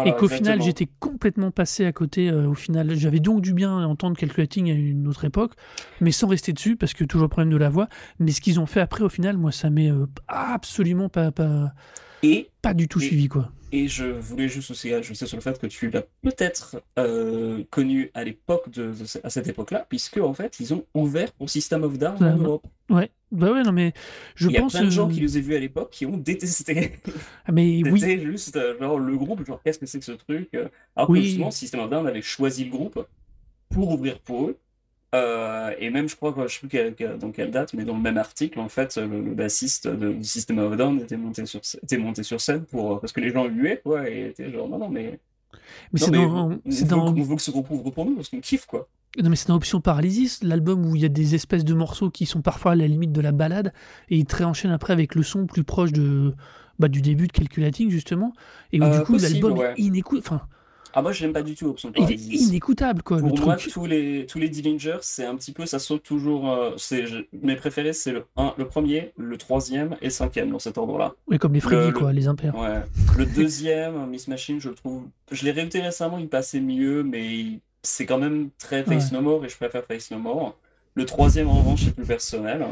et 0.05 0.11
qu'au 0.13 0.27
final, 0.27 0.59
j'étais 0.61 0.87
complètement 0.99 1.51
passé 1.51 1.85
à 1.85 1.91
côté. 1.91 2.29
Euh, 2.29 2.49
au 2.49 2.55
final, 2.55 2.95
j'avais 2.95 3.19
donc 3.19 3.41
du 3.41 3.53
bien 3.53 3.77
à 3.79 3.85
entendre 3.85 4.17
calculating 4.17 4.71
à 4.71 4.73
une 4.73 5.07
autre 5.07 5.23
époque, 5.23 5.53
mais 5.99 6.11
sans 6.11 6.27
rester 6.27 6.51
dessus, 6.51 6.77
parce 6.77 6.95
que 6.95 7.03
toujours 7.03 7.29
problème 7.29 7.51
de 7.51 7.57
la 7.57 7.69
voix. 7.69 7.89
Mais 8.17 8.31
ce 8.31 8.41
qu'ils 8.41 8.59
ont 8.59 8.65
fait 8.65 8.81
après, 8.81 9.03
au 9.03 9.09
final, 9.09 9.37
moi, 9.37 9.51
ça 9.51 9.69
m'est 9.69 9.91
euh, 9.91 10.07
absolument 10.27 11.09
pas, 11.09 11.31
pas, 11.31 11.73
et, 12.23 12.49
pas 12.63 12.73
du 12.73 12.87
tout 12.87 12.99
suivi, 12.99 13.27
quoi. 13.27 13.51
Et 13.73 13.87
je 13.87 14.05
voulais 14.05 14.49
juste 14.49 14.71
aussi 14.71 14.93
ajouter 14.93 15.25
sur 15.25 15.37
le 15.37 15.41
fait 15.41 15.57
que 15.57 15.67
tu 15.67 15.89
l'as 15.89 16.03
peut-être 16.21 16.81
euh, 16.99 17.63
connu 17.69 18.11
à 18.13 18.23
l'époque 18.23 18.69
de, 18.69 18.93
à 19.23 19.29
cette 19.29 19.47
époque-là, 19.47 19.85
puisque 19.87 20.17
en 20.17 20.33
fait 20.33 20.59
ils 20.59 20.73
ont 20.73 20.85
ouvert 20.93 21.31
pour 21.31 21.49
System 21.49 21.83
of 21.83 21.97
Down 21.97 22.21
en 22.21 22.37
Europe. 22.37 22.67
Ouais, 22.89 23.09
bah 23.31 23.51
ouais, 23.53 23.63
non 23.63 23.71
mais 23.71 23.93
je 24.35 24.47
pense. 24.47 24.53
Il 24.53 24.55
y 24.55 24.57
a 24.57 24.67
plein 24.67 24.83
de 24.83 24.89
gens 24.89 25.07
qui 25.07 25.21
les 25.21 25.37
ont 25.37 25.41
vus 25.41 25.55
à 25.55 25.59
l'époque 25.59 25.89
qui 25.91 26.05
ont 26.05 26.17
détesté. 26.17 26.93
Ah, 27.45 27.53
mais 27.53 27.81
oui. 27.83 28.21
juste 28.25 28.57
euh, 28.57 28.77
genre 28.77 28.99
le 28.99 29.15
groupe, 29.15 29.45
genre 29.45 29.61
qu'est-ce 29.63 29.79
que 29.79 29.85
c'est 29.85 29.99
que 29.99 30.05
ce 30.05 30.11
truc 30.11 30.49
euh, 30.53 30.67
Alors 30.95 31.09
que 31.09 31.21
justement 31.21 31.51
System 31.51 31.79
of 31.79 31.89
Down 31.89 32.07
avait 32.07 32.21
choisi 32.21 32.65
le 32.65 32.71
groupe 32.71 33.05
pour 33.69 33.91
ouvrir 33.91 34.19
pour 34.19 34.49
eux 34.49 34.57
euh, 35.13 35.73
et 35.77 35.89
même, 35.89 36.07
je 36.07 36.15
crois, 36.15 36.33
que, 36.33 36.47
je 36.47 36.59
sais 36.59 36.67
plus 36.67 36.95
dans 37.19 37.31
quelle 37.31 37.51
date, 37.51 37.73
mais 37.73 37.83
dans 37.83 37.95
le 37.95 38.01
même 38.01 38.17
article, 38.17 38.59
en 38.59 38.69
fait, 38.69 38.97
le, 38.97 39.33
bassiste 39.33 39.87
de, 39.87 40.13
du 40.13 40.23
System 40.23 40.59
of 40.59 40.77
Down 40.77 40.99
était 41.01 41.17
monté 41.17 41.45
sur, 41.45 41.59
était 41.83 41.97
monté 41.97 42.23
sur 42.23 42.39
scène 42.39 42.63
pour, 42.63 42.99
parce 43.01 43.11
que 43.11 43.19
les 43.19 43.31
gens 43.31 43.45
huaient, 43.47 43.81
quoi, 43.83 44.09
et 44.09 44.27
étaient 44.27 44.51
genre, 44.51 44.69
non, 44.69 44.77
non, 44.77 44.89
mais. 44.89 45.19
Mais 45.91 45.99
c'est 45.99 46.11
dans. 46.11 46.23
On, 46.23 46.49
veut, 46.49 46.85
dans... 46.85 47.07
on 47.07 47.13
veut 47.13 47.35
que 47.35 47.41
ce 47.41 47.51
groupe 47.51 47.69
ouvre 47.71 47.91
pour 47.91 48.05
nous, 48.05 48.15
parce 48.15 48.29
qu'on 48.29 48.39
kiffe, 48.39 48.65
quoi. 48.65 48.87
Non, 49.21 49.29
mais 49.29 49.35
c'est 49.35 49.49
dans 49.49 49.55
Option 49.55 49.81
Paralysis, 49.81 50.41
l'album 50.41 50.85
où 50.85 50.95
il 50.95 51.01
y 51.01 51.05
a 51.05 51.09
des 51.09 51.35
espèces 51.35 51.65
de 51.65 51.73
morceaux 51.73 52.09
qui 52.09 52.25
sont 52.25 52.41
parfois 52.41 52.71
à 52.71 52.75
la 52.75 52.87
limite 52.87 53.11
de 53.11 53.19
la 53.19 53.33
balade, 53.33 53.73
et 54.09 54.17
ils 54.17 54.25
te 54.25 54.37
réenchaînent 54.37 54.71
après 54.71 54.93
avec 54.93 55.15
le 55.15 55.23
son 55.23 55.47
plus 55.47 55.65
proche 55.65 55.91
de, 55.91 56.33
bah, 56.79 56.87
du 56.87 57.01
début 57.01 57.27
de 57.27 57.33
Calculating, 57.33 57.89
justement, 57.89 58.31
et 58.71 58.79
où 58.79 58.85
du 58.85 58.89
euh, 58.89 59.03
coup, 59.03 59.17
l'album 59.17 59.61
est 59.61 59.81
inécoute. 59.81 60.23
Enfin, 60.25 60.47
ah, 60.93 61.01
moi, 61.01 61.11
je 61.11 61.23
n'aime 61.23 61.33
pas 61.33 61.41
du 61.41 61.55
tout 61.55 61.67
Option 61.67 61.91
Il 61.95 62.11
est 62.11 62.15
inécoutable, 62.15 63.01
quoi. 63.03 63.19
Pour 63.19 63.39
moi, 63.39 63.55
tous 63.55 63.85
les, 63.85 64.25
tous 64.25 64.39
les 64.39 64.49
Dillinger, 64.49 64.97
c'est 65.01 65.25
un 65.25 65.35
petit 65.35 65.51
peu, 65.51 65.65
ça 65.65 65.79
saute 65.79 66.03
toujours. 66.03 66.51
Euh, 66.51 66.71
c'est 66.77 67.05
mes 67.41 67.55
préférés, 67.55 67.93
c'est 67.93 68.11
le, 68.11 68.25
le 68.57 68.65
premier, 68.65 69.13
le 69.17 69.37
troisième 69.37 69.95
et 70.01 70.09
cinquième, 70.09 70.49
dans 70.49 70.59
cet 70.59 70.77
ordre-là. 70.77 71.13
Oui, 71.27 71.37
comme 71.37 71.53
les 71.53 71.59
Freddy, 71.59 71.93
quoi, 71.93 72.11
les 72.11 72.27
impairs. 72.27 72.55
Ouais. 72.55 72.81
le 73.17 73.25
deuxième, 73.25 74.07
Miss 74.09 74.27
Machine, 74.27 74.59
je 74.59 74.69
le 74.69 74.75
trouve. 74.75 75.03
Je 75.31 75.45
l'ai 75.45 75.51
réécouté 75.51 75.81
récemment, 75.81 76.17
il 76.17 76.27
passait 76.27 76.59
mieux, 76.59 77.03
mais 77.03 77.59
c'est 77.83 78.05
quand 78.05 78.17
même 78.17 78.49
très 78.59 78.83
Face 78.83 79.11
No 79.11 79.21
More 79.21 79.45
et 79.45 79.49
je 79.49 79.55
préfère 79.55 79.83
Face 79.85 80.11
No 80.11 80.17
More. 80.17 80.55
Le 80.95 81.05
troisième, 81.05 81.47
en 81.47 81.59
revanche, 81.59 81.85
c'est 81.85 81.95
plus 81.95 82.05
personnel. 82.05 82.65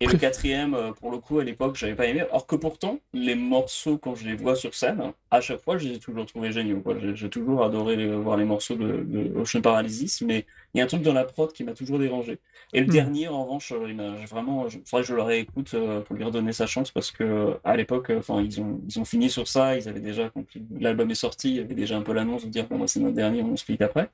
Et 0.00 0.06
le 0.06 0.18
quatrième, 0.18 0.74
euh, 0.74 0.92
pour 0.92 1.10
le 1.10 1.18
coup, 1.18 1.38
à 1.38 1.44
l'époque, 1.44 1.76
j'avais 1.76 1.94
pas 1.94 2.06
aimé. 2.06 2.24
Or 2.32 2.46
que 2.46 2.56
pourtant, 2.56 3.00
les 3.12 3.34
morceaux, 3.34 3.96
quand 3.98 4.14
je 4.14 4.26
les 4.26 4.34
vois 4.34 4.56
sur 4.56 4.74
scène, 4.74 5.12
à 5.30 5.40
chaque 5.40 5.60
fois, 5.60 5.78
je 5.78 5.88
les 5.88 5.96
ai 5.96 5.98
toujours 5.98 6.26
trouvés 6.26 6.52
géniaux. 6.52 6.82
J'ai 7.14 7.30
toujours 7.30 7.64
adoré 7.64 8.06
voir 8.16 8.36
les 8.36 8.44
morceaux 8.44 8.76
de, 8.76 9.04
de 9.04 9.38
Ocean 9.38 9.60
Paralysis, 9.60 10.22
mais 10.22 10.46
il 10.74 10.78
y 10.78 10.80
a 10.80 10.84
un 10.84 10.86
truc 10.86 11.02
dans 11.02 11.12
la 11.12 11.24
prod 11.24 11.52
qui 11.52 11.64
m'a 11.64 11.72
toujours 11.72 11.98
dérangé. 11.98 12.38
Et 12.72 12.80
le 12.80 12.86
hmm. 12.86 12.90
dernier, 12.90 13.28
en 13.28 13.44
revanche, 13.44 13.72
euh, 13.72 13.88
il 13.88 14.26
vraiment, 14.26 14.66
il 14.68 14.82
faudrait 14.84 15.02
que 15.02 15.08
je 15.08 15.14
le 15.14 15.22
réécoute 15.22 15.74
euh, 15.74 16.00
pour 16.00 16.16
lui 16.16 16.24
redonner 16.24 16.52
sa 16.52 16.66
chance 16.66 16.90
parce 16.90 17.10
que 17.10 17.56
à 17.64 17.76
l'époque, 17.76 18.12
enfin, 18.16 18.42
ils 18.42 18.60
ont, 18.60 18.80
ils 18.88 18.98
ont 18.98 19.04
fini 19.04 19.30
sur 19.30 19.48
ça. 19.48 19.76
Ils 19.76 19.88
avaient 19.88 20.00
déjà, 20.00 20.30
quand 20.30 20.44
l'album 20.80 21.10
est 21.10 21.14
sorti, 21.14 21.50
il 21.50 21.56
y 21.56 21.60
avait 21.60 21.74
déjà 21.74 21.96
un 21.96 22.02
peu 22.02 22.12
l'annonce 22.12 22.44
de 22.44 22.50
dire 22.50 22.66
bon, 22.66 22.78
bah, 22.78 22.86
c'est 22.86 23.00
notre 23.00 23.16
dernier, 23.16 23.42
on 23.42 23.56
split 23.56 23.78
après. 23.80 24.10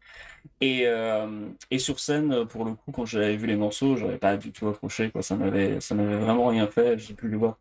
Et, 0.61 0.87
et 1.71 1.79
sur 1.79 2.01
scène, 2.01 2.47
pour 2.47 2.65
le 2.65 2.75
coup, 2.75 2.93
quand 2.93 3.05
j'avais 3.05 3.37
vu 3.37 3.47
les 3.47 3.57
morceaux, 3.57 3.97
j'avais 3.97 4.19
pas 4.19 4.37
du 4.37 4.53
tout 4.53 4.69
accroché. 4.69 5.11
Quoi. 5.11 5.23
Ça 5.23 5.37
m'avait, 5.37 5.81
ça 5.81 5.95
m'avait 5.95 6.17
vraiment 6.17 6.47
rien 6.47 6.67
fait. 6.67 6.99
J'ai 6.99 7.15
pu 7.15 7.29
le 7.29 7.37
voir 7.37 7.59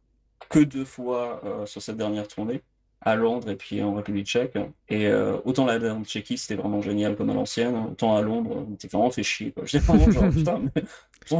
que 0.50 0.60
deux 0.60 0.86
fois 0.86 1.42
euh, 1.46 1.66
sur 1.66 1.82
cette 1.82 1.98
dernière 1.98 2.28
tournée, 2.28 2.62
à 3.02 3.16
Londres 3.16 3.50
et 3.50 3.56
puis 3.56 3.82
en 3.82 3.94
République 3.96 4.28
tchèque. 4.28 4.58
Et 4.90 5.08
euh, 5.08 5.38
autant 5.46 5.66
la 5.66 5.80
dernière 5.80 6.04
Tchéquie, 6.06 6.38
c'était 6.38 6.56
vraiment 6.60 6.82
génial 6.82 7.16
comme 7.16 7.30
à 7.30 7.34
l'ancienne, 7.34 7.76
autant 7.92 8.16
à 8.16 8.22
Londres, 8.22 8.66
on 8.70 8.74
était 8.74 8.88
vraiment 8.88 9.12
fait 9.12 9.24
chier. 9.24 9.54
J'étais 9.64 9.86
vraiment 9.86 10.12
genre, 10.12 10.30
putain, 10.30 10.62
mais... 10.76 10.84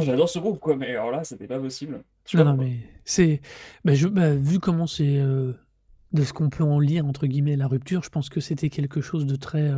j'adore 0.02 0.28
ce 0.28 0.38
groupe, 0.38 0.58
quoi, 0.58 0.76
mais 0.76 0.90
alors 0.90 1.10
là, 1.10 1.24
c'était 1.24 1.46
pas 1.46 1.58
possible. 1.58 2.02
Non, 2.34 2.44
non, 2.44 2.56
mais 2.56 2.76
c'est. 3.04 3.40
Bah, 3.84 3.94
je... 3.94 4.08
Bah, 4.08 4.34
vu 4.34 4.58
comment 4.58 4.86
c'est. 4.86 5.18
Euh, 5.18 5.52
de 6.12 6.24
ce 6.24 6.32
qu'on 6.32 6.48
peut 6.48 6.64
en 6.64 6.80
lire, 6.80 7.06
entre 7.06 7.28
guillemets, 7.28 7.54
la 7.54 7.68
rupture, 7.68 8.02
je 8.02 8.10
pense 8.10 8.30
que 8.30 8.40
c'était 8.40 8.68
quelque 8.68 9.00
chose 9.00 9.26
de 9.26 9.36
très 9.36 9.70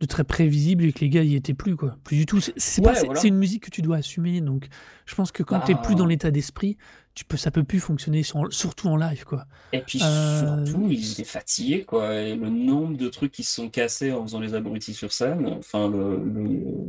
de 0.00 0.06
très 0.06 0.24
prévisible 0.24 0.84
et 0.84 0.92
que 0.92 1.00
les 1.00 1.10
gars 1.10 1.22
y 1.22 1.34
étaient 1.34 1.54
plus 1.54 1.76
quoi 1.76 1.98
plus 2.04 2.16
du 2.16 2.26
tout 2.26 2.40
c'est 2.40 2.54
c'est 2.56 3.28
une 3.28 3.36
musique 3.36 3.64
que 3.64 3.70
tu 3.70 3.82
dois 3.82 3.98
assumer 3.98 4.40
donc 4.40 4.68
je 5.04 5.14
pense 5.14 5.30
que 5.30 5.42
quand 5.42 5.60
tu 5.60 5.74
t'es 5.74 5.80
plus 5.82 5.94
dans 5.94 6.04
bah. 6.04 6.10
l'état 6.10 6.30
d'esprit 6.30 6.78
tu 7.14 7.24
peux 7.24 7.36
ça 7.36 7.50
peut 7.50 7.64
plus 7.64 7.80
fonctionner 7.80 8.22
surtout 8.22 8.88
en 8.88 8.96
live 8.96 9.24
quoi. 9.24 9.44
Et 9.72 9.80
puis 9.80 10.00
euh, 10.02 10.64
surtout 10.64 10.88
ils 10.90 11.12
étaient 11.12 11.24
fatigués 11.24 11.84
quoi. 11.84 12.14
Et 12.14 12.36
le 12.36 12.48
nombre 12.48 12.96
de 12.96 13.08
trucs 13.08 13.32
qui 13.32 13.42
se 13.42 13.54
sont 13.56 13.68
cassés 13.68 14.12
en 14.12 14.22
faisant 14.22 14.40
les 14.40 14.54
abrutis 14.54 14.94
sur 14.94 15.12
scène 15.12 15.46
enfin 15.58 15.88
le, 15.88 16.18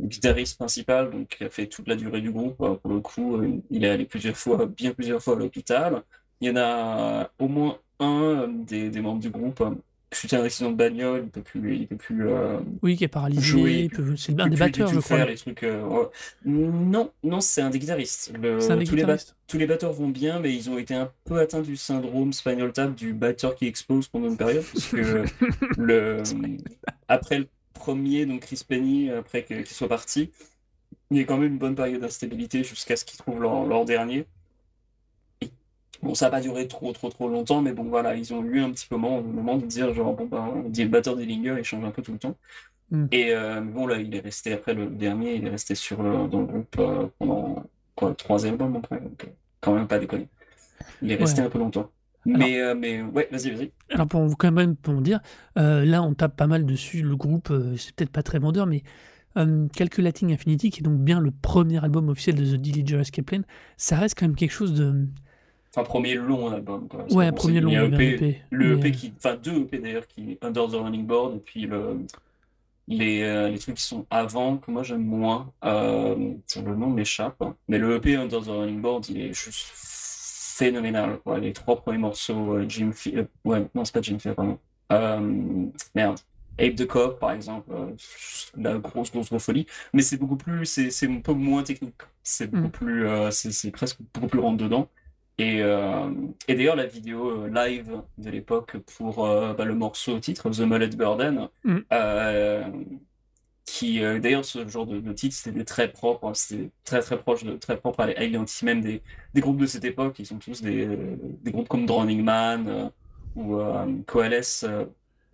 guitariste 0.06 0.58
principal 0.58 1.10
donc 1.10 1.28
qui 1.28 1.44
a 1.44 1.50
fait 1.50 1.66
toute 1.66 1.88
la 1.88 1.96
durée 1.96 2.20
du 2.20 2.30
groupe 2.30 2.56
pour 2.56 2.90
le 2.90 3.00
coup 3.00 3.36
euh, 3.36 3.60
il 3.70 3.84
est 3.84 3.88
allé 3.88 4.04
plusieurs 4.04 4.36
fois 4.36 4.66
bien 4.66 4.92
plusieurs 4.92 5.22
fois 5.22 5.34
à 5.34 5.38
l'hôpital. 5.38 6.02
Il 6.40 6.48
y 6.48 6.50
en 6.50 6.56
a 6.56 7.30
au 7.38 7.48
moins 7.48 7.78
un 8.00 8.48
des, 8.48 8.90
des 8.90 9.00
membres 9.00 9.20
du 9.20 9.30
groupe 9.30 9.62
suite 10.14 10.34
à 10.34 10.40
un 10.40 10.44
accident 10.44 10.70
de 10.70 10.76
bagnole, 10.76 11.22
il 11.24 11.30
peut 11.30 11.42
plus, 11.42 11.76
il 11.76 11.86
peut 11.86 11.96
plus 11.96 12.28
euh, 12.28 12.58
oui, 12.82 12.96
qui 12.96 13.04
est 13.04 13.08
paralysé, 13.08 13.90
c'est 14.16 14.38
un 14.38 14.48
des 14.48 14.56
batteurs, 14.56 14.92
je 14.92 15.00
crois. 15.00 15.24
les 15.24 15.34
trucs, 15.36 15.62
euh, 15.62 16.06
Non, 16.44 17.10
non, 17.22 17.40
c'est 17.40 17.62
un 17.62 17.70
des 17.70 17.78
guitaristes. 17.78 18.32
un 18.34 18.78
tous, 18.84 18.94
Les 18.94 19.04
tous 19.46 19.58
les 19.58 19.66
batteurs 19.66 19.92
vont 19.92 20.08
bien, 20.08 20.40
mais 20.40 20.54
ils 20.54 20.70
ont 20.70 20.78
été 20.78 20.94
un 20.94 21.10
peu 21.24 21.38
atteints 21.38 21.62
du 21.62 21.76
syndrome 21.76 22.32
Spinal 22.32 22.72
Tap 22.72 22.94
du 22.94 23.12
batteur 23.12 23.54
qui 23.54 23.66
explose 23.66 24.08
pendant 24.08 24.28
une 24.28 24.36
période, 24.36 24.64
parce 24.72 24.86
que 24.88 25.24
le... 25.78 26.22
après 27.08 27.38
le 27.38 27.48
premier, 27.74 28.26
donc 28.26 28.42
Chris 28.42 28.62
Penny, 28.66 29.10
après 29.10 29.44
qu'il 29.44 29.66
soit 29.66 29.88
parti, 29.88 30.30
il 31.10 31.18
y 31.18 31.20
a 31.20 31.24
quand 31.24 31.36
même 31.36 31.52
une 31.52 31.58
bonne 31.58 31.74
période 31.74 32.00
d'instabilité 32.00 32.64
jusqu'à 32.64 32.96
ce 32.96 33.04
qu'ils 33.04 33.18
trouvent 33.18 33.40
leur, 33.40 33.66
leur 33.66 33.84
dernier. 33.84 34.26
Bon, 36.02 36.14
ça 36.14 36.26
n'a 36.26 36.30
pas 36.30 36.40
duré 36.40 36.66
trop, 36.66 36.92
trop, 36.92 37.10
trop 37.10 37.28
longtemps, 37.28 37.62
mais 37.62 37.72
bon, 37.72 37.84
voilà, 37.84 38.16
ils 38.16 38.34
ont 38.34 38.42
eu 38.42 38.60
un 38.60 38.72
petit 38.72 38.88
moment, 38.90 39.18
au 39.18 39.22
moment 39.22 39.56
de 39.56 39.66
dire, 39.66 39.94
genre, 39.94 40.14
bon, 40.14 40.26
bah, 40.26 40.44
on 40.52 40.68
dit 40.68 40.82
le 40.82 40.88
batteur 40.88 41.16
Dillinger, 41.16 41.54
il 41.58 41.64
change 41.64 41.84
un 41.84 41.92
peu 41.92 42.02
tout 42.02 42.12
le 42.12 42.18
temps. 42.18 42.36
Hmm. 42.90 43.06
Et 43.12 43.32
euh, 43.32 43.60
bon, 43.60 43.86
là, 43.86 43.98
il 43.98 44.12
est 44.14 44.20
resté, 44.20 44.52
après 44.52 44.74
le 44.74 44.86
dernier, 44.86 45.36
il 45.36 45.46
est 45.46 45.50
resté 45.50 45.76
sur 45.76 46.02
le, 46.02 46.26
dans 46.26 46.40
le 46.40 46.46
groupe 46.46 46.76
euh, 46.80 47.06
pendant, 47.18 47.64
quoi, 47.94 48.14
trois 48.14 48.44
albums 48.46 48.74
après, 48.76 49.00
donc 49.00 49.24
euh, 49.24 49.28
quand 49.60 49.74
même 49.74 49.86
pas 49.86 50.00
déconner. 50.00 50.28
Il 51.02 51.12
est 51.12 51.14
resté 51.14 51.40
un 51.40 51.48
peu 51.48 51.58
longtemps. 51.58 51.88
Mais, 52.24 52.74
mais 52.74 53.02
ouais, 53.02 53.28
vas-y, 53.30 53.50
vas-y. 53.50 53.72
Alors, 53.90 54.06
pour 54.08 54.36
quand 54.36 54.52
même 54.52 54.76
pour 54.76 55.00
dire, 55.00 55.20
là, 55.56 56.02
on 56.02 56.14
tape 56.14 56.36
pas 56.36 56.48
mal 56.48 56.66
dessus, 56.66 57.02
le 57.02 57.16
groupe, 57.16 57.52
c'est 57.76 57.94
peut-être 57.94 58.10
pas 58.10 58.22
très 58.22 58.40
vendeur, 58.40 58.66
mais 58.66 58.82
Calculating 59.74 60.32
Infinity, 60.32 60.70
qui 60.70 60.80
est 60.80 60.82
donc 60.82 60.98
bien 60.98 61.20
le 61.20 61.30
premier 61.30 61.82
album 61.82 62.08
officiel 62.08 62.36
de 62.36 62.44
The 62.44 62.60
Dillinger 62.60 63.00
Escape 63.00 63.26
Plan, 63.26 63.40
ça 63.76 63.96
reste 63.96 64.18
quand 64.18 64.26
même 64.26 64.36
quelque 64.36 64.52
chose 64.52 64.74
de 64.74 65.06
Enfin, 65.74 65.84
premier 65.84 66.14
long 66.14 66.52
album. 66.52 66.86
Quoi. 66.86 67.10
Ouais, 67.12 67.32
premier 67.32 67.60
long. 67.60 67.72
EP, 67.72 68.42
le 68.50 68.78
EP 68.78 68.90
qui. 68.92 69.12
Enfin, 69.16 69.36
deux 69.36 69.62
EP 69.62 69.78
d'ailleurs, 69.78 70.06
qui 70.06 70.38
Under 70.42 70.68
the 70.68 70.74
Running 70.74 71.06
Board, 71.06 71.36
et 71.36 71.38
puis 71.38 71.62
le, 71.62 71.98
les, 72.88 73.22
euh, 73.22 73.48
les 73.48 73.58
trucs 73.58 73.76
qui 73.76 73.82
sont 73.82 74.06
avant, 74.10 74.58
que 74.58 74.70
moi 74.70 74.82
j'aime 74.82 75.04
moins. 75.04 75.52
Euh, 75.64 76.34
le 76.56 76.74
nom 76.74 76.88
m'échappe. 76.88 77.40
Hein. 77.40 77.56
Mais 77.68 77.78
le 77.78 77.96
EP 77.96 78.16
Under 78.16 78.42
the 78.42 78.48
Running 78.48 78.80
Board, 78.80 79.08
il 79.08 79.20
est 79.20 79.34
juste 79.34 79.70
phénoménal. 79.72 81.18
Quoi. 81.24 81.38
Les 81.38 81.52
trois 81.52 81.80
premiers 81.80 81.98
morceaux, 81.98 82.54
euh, 82.54 82.68
Jim 82.68 82.90
euh, 83.14 83.24
ouais, 83.44 83.66
non, 83.74 83.84
c'est 83.84 83.94
pas 83.94 84.02
Jim 84.02 84.18
Phil, 84.18 84.34
pardon. 84.34 84.58
merde. 85.94 86.18
Ape 86.58 86.74
the 86.76 86.86
Cop, 86.86 87.18
par 87.18 87.32
exemple, 87.32 87.72
la 88.58 88.76
grosse, 88.76 89.10
grosse, 89.10 89.30
grosse 89.30 89.42
folie. 89.42 89.66
Mais 89.94 90.02
c'est 90.02 90.18
beaucoup 90.18 90.36
plus, 90.36 90.66
c'est 90.66 91.08
un 91.08 91.20
peu 91.20 91.32
moins 91.32 91.62
technique. 91.62 91.94
C'est 92.22 92.46
beaucoup 92.46 92.66
mm. 92.66 92.70
plus, 92.70 93.06
c'est 93.30 93.70
presque 93.70 93.98
beaucoup 94.12 94.28
plus 94.28 94.38
rentre 94.38 94.62
dedans. 94.62 94.86
Et, 95.38 95.62
euh, 95.62 96.10
et 96.46 96.54
d'ailleurs, 96.54 96.76
la 96.76 96.86
vidéo 96.86 97.44
euh, 97.44 97.48
live 97.48 98.02
de 98.18 98.30
l'époque 98.30 98.76
pour 98.96 99.24
euh, 99.24 99.54
bah, 99.54 99.64
le 99.64 99.74
morceau 99.74 100.18
titre, 100.18 100.50
The 100.50 100.60
Mullet 100.60 100.88
Burden, 100.88 101.48
mm. 101.64 101.78
qui 103.64 104.02
euh, 104.04 104.18
d'ailleurs 104.18 104.44
ce 104.44 104.68
genre 104.68 104.86
de, 104.86 105.00
de 105.00 105.12
titre 105.12 105.34
c'était 105.34 105.64
très 105.64 105.90
propre, 105.90 106.28
hein, 106.28 106.34
c'était 106.34 106.70
très 106.84 107.00
très 107.00 107.18
proche 107.18 107.44
de 107.44 107.56
très 107.56 107.76
propre 107.76 108.00
à 108.00 108.06
l'identité 108.06 108.66
même 108.66 108.82
des, 108.82 109.02
des, 109.32 109.40
groupes 109.40 109.56
de 109.58 109.66
cette 109.66 109.84
époque. 109.84 110.18
Ils 110.18 110.26
sont 110.26 110.38
tous 110.38 110.60
des, 110.60 110.86
des 111.42 111.50
groupes 111.50 111.68
comme 111.68 111.86
Drowning 111.86 112.22
Man 112.22 112.68
euh, 112.68 112.88
ou 113.34 113.56
euh, 113.56 113.86
Coalesce. 114.06 114.66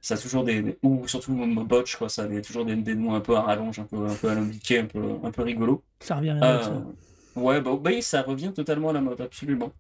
ça 0.00 0.14
a 0.14 0.16
toujours 0.16 0.44
des, 0.44 0.78
ou 0.82 1.08
surtout 1.08 1.34
Botch 1.64 1.96
quoi, 1.96 2.08
ça 2.08 2.22
a 2.22 2.40
toujours 2.40 2.64
des, 2.64 2.76
des, 2.76 2.94
noms 2.94 3.14
un 3.14 3.20
peu 3.20 3.34
à 3.34 3.42
rallonge, 3.42 3.80
un 3.80 3.84
peu 3.84 4.06
un 4.06 4.14
peu 4.14 4.28
alambiqués, 4.28 4.78
un 4.78 4.86
peu 4.86 5.02
un 5.24 5.30
peu 5.32 5.42
rigolo. 5.42 5.82
Ça 6.00 6.14
revient 6.14 6.30
à 6.30 6.34
la 6.34 6.52
mode. 6.54 6.62
Ça. 6.62 6.86
Ouais, 7.34 7.60
bah, 7.60 7.72
bah, 7.80 7.90
ça 8.00 8.22
revient 8.22 8.52
totalement 8.54 8.90
à 8.90 8.92
la 8.92 9.00
mode, 9.00 9.20
absolument. 9.20 9.72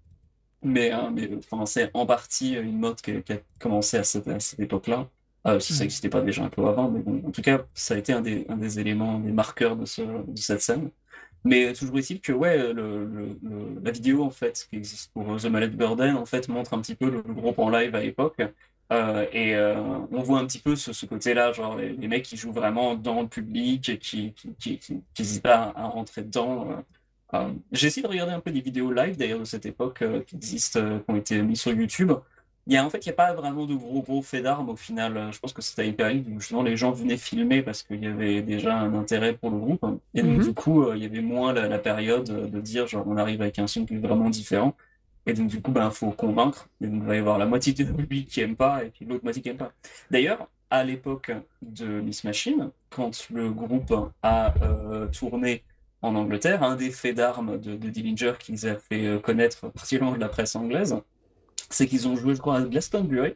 Mais, 0.62 0.90
hein, 0.90 1.12
mais 1.14 1.30
enfin, 1.38 1.66
c'est 1.66 1.90
en 1.94 2.06
partie 2.06 2.54
une 2.54 2.78
mode 2.78 3.00
qui, 3.00 3.22
qui 3.22 3.32
a 3.32 3.38
commencé 3.60 3.96
à 3.96 4.04
cette, 4.04 4.28
époque-là. 4.58 5.08
Euh, 5.46 5.60
si 5.60 5.72
ça 5.72 5.84
n'existait 5.84 6.08
pas 6.08 6.20
déjà 6.20 6.44
un 6.44 6.48
peu 6.48 6.66
avant, 6.66 6.90
mais 6.90 7.00
bon, 7.00 7.22
en 7.26 7.30
tout 7.30 7.42
cas, 7.42 7.64
ça 7.74 7.94
a 7.94 7.98
été 7.98 8.12
un 8.12 8.20
des, 8.20 8.44
un 8.48 8.56
des 8.56 8.80
éléments, 8.80 9.18
des 9.20 9.32
marqueurs 9.32 9.76
de, 9.76 9.84
ce, 9.86 10.02
de 10.02 10.36
cette 10.36 10.60
scène. 10.62 10.90
Mais 11.44 11.72
toujours 11.72 11.98
est-il 11.98 12.20
que 12.20 12.32
ouais, 12.32 12.72
le, 12.72 13.04
le, 13.04 13.38
la 13.82 13.90
vidéo 13.90 14.24
en 14.24 14.30
fait 14.30 14.66
qui 14.68 14.76
existe 14.76 15.12
pour 15.12 15.36
The 15.36 15.46
Mallet 15.46 15.68
Burden 15.68 16.16
en 16.16 16.26
fait 16.26 16.48
montre 16.48 16.74
un 16.74 16.80
petit 16.80 16.94
peu 16.96 17.08
le, 17.10 17.22
groupe 17.22 17.58
en 17.58 17.70
live 17.70 17.94
à 17.94 18.00
l'époque 18.00 18.42
euh, 18.92 19.26
et 19.32 19.54
euh, 19.54 19.76
on 20.10 20.22
voit 20.22 20.38
un 20.40 20.46
petit 20.46 20.58
peu 20.58 20.74
ce, 20.74 20.92
ce 20.92 21.06
côté-là, 21.06 21.52
genre 21.52 21.76
les, 21.76 21.90
les, 21.92 22.08
mecs 22.08 22.24
qui 22.24 22.36
jouent 22.36 22.52
vraiment 22.52 22.94
dans 22.94 23.22
le 23.22 23.28
public, 23.28 23.98
qui 24.00 24.32
qui, 24.32 24.54
qui, 24.58 25.02
qui, 25.14 25.40
pas 25.40 25.72
à, 25.76 25.86
rentrer 25.86 26.22
dedans. 26.22 26.84
Euh, 27.34 27.50
J'ai 27.72 27.88
essayé 27.88 28.02
de 28.02 28.08
regarder 28.08 28.32
un 28.32 28.40
peu 28.40 28.50
des 28.50 28.60
vidéos 28.60 28.90
live 28.92 29.16
d'ailleurs 29.16 29.40
de 29.40 29.44
cette 29.44 29.66
époque 29.66 30.02
euh, 30.02 30.22
qui 30.22 30.36
existent, 30.36 30.80
qui 31.00 31.04
ont 31.10 31.16
été 31.16 31.42
mises 31.42 31.60
sur 31.60 31.72
YouTube. 31.72 32.12
Il 32.66 32.74
y 32.74 32.76
a, 32.76 32.84
en 32.84 32.90
fait, 32.90 32.98
il 33.06 33.08
n'y 33.08 33.12
a 33.12 33.16
pas 33.16 33.32
vraiment 33.32 33.64
de 33.64 33.74
gros 33.74 34.02
gros 34.02 34.20
faits 34.20 34.42
d'armes 34.42 34.68
au 34.68 34.76
final. 34.76 35.30
Je 35.32 35.38
pense 35.38 35.54
que 35.54 35.62
c'était 35.62 35.86
une 35.88 35.96
période 35.96 36.26
où 36.28 36.38
justement 36.38 36.62
les 36.62 36.76
gens 36.76 36.92
venaient 36.92 37.16
filmer 37.16 37.62
parce 37.62 37.82
qu'il 37.82 38.02
y 38.02 38.06
avait 38.06 38.42
déjà 38.42 38.78
un 38.78 38.92
intérêt 38.94 39.32
pour 39.34 39.50
le 39.50 39.56
groupe. 39.58 39.84
Et 40.14 40.22
donc, 40.22 40.36
mm 40.36 40.40
-hmm. 40.40 40.44
du 40.44 40.54
coup, 40.54 40.82
euh, 40.82 40.96
il 40.96 41.02
y 41.02 41.06
avait 41.06 41.22
moins 41.22 41.52
la, 41.54 41.66
la, 41.66 41.78
période 41.78 42.28
de 42.54 42.60
dire 42.60 42.86
genre 42.86 43.06
on 43.08 43.16
arrive 43.16 43.40
avec 43.40 43.58
un 43.58 43.66
son 43.66 43.86
qui 43.86 43.94
est 43.94 43.98
vraiment 44.08 44.28
différent. 44.30 44.74
Et 45.26 45.32
donc, 45.34 45.48
du 45.48 45.60
coup, 45.62 45.72
ben, 45.72 45.90
faut 45.90 46.10
convaincre. 46.12 46.68
Et 46.82 46.86
donc, 46.88 47.02
il 47.02 47.08
va 47.08 47.16
y 47.16 47.18
avoir 47.18 47.38
la 47.38 47.46
moitié 47.46 47.72
du 47.74 47.84
public 48.00 48.28
qui 48.28 48.40
aime 48.42 48.56
pas 48.56 48.84
et 48.84 48.90
puis 48.90 49.04
l'autre 49.06 49.24
moitié 49.24 49.40
qui 49.42 49.50
aime 49.50 49.56
pas. 49.66 49.72
D'ailleurs, 50.10 50.40
à 50.70 50.84
l'époque 50.84 51.30
de 51.62 51.86
Miss 52.06 52.24
Machine, 52.24 52.70
quand 52.90 53.12
le 53.30 53.50
groupe 53.50 53.94
a 54.22 54.54
euh, 54.62 55.06
tourné 55.08 55.64
en 56.02 56.14
Angleterre, 56.14 56.62
un 56.62 56.76
des 56.76 56.90
faits 56.90 57.16
d'armes 57.16 57.58
de, 57.58 57.74
de 57.76 57.88
Dillinger 57.88 58.34
qui 58.38 58.52
les 58.52 58.66
a 58.66 58.76
fait 58.76 59.06
euh, 59.06 59.18
connaître 59.18 59.70
particulièrement 59.70 60.14
de 60.14 60.20
la 60.20 60.28
presse 60.28 60.54
anglaise, 60.54 60.96
c'est 61.70 61.86
qu'ils 61.86 62.08
ont 62.08 62.16
joué, 62.16 62.34
je 62.34 62.40
crois, 62.40 62.58
à 62.58 62.62
Glastonbury. 62.62 63.34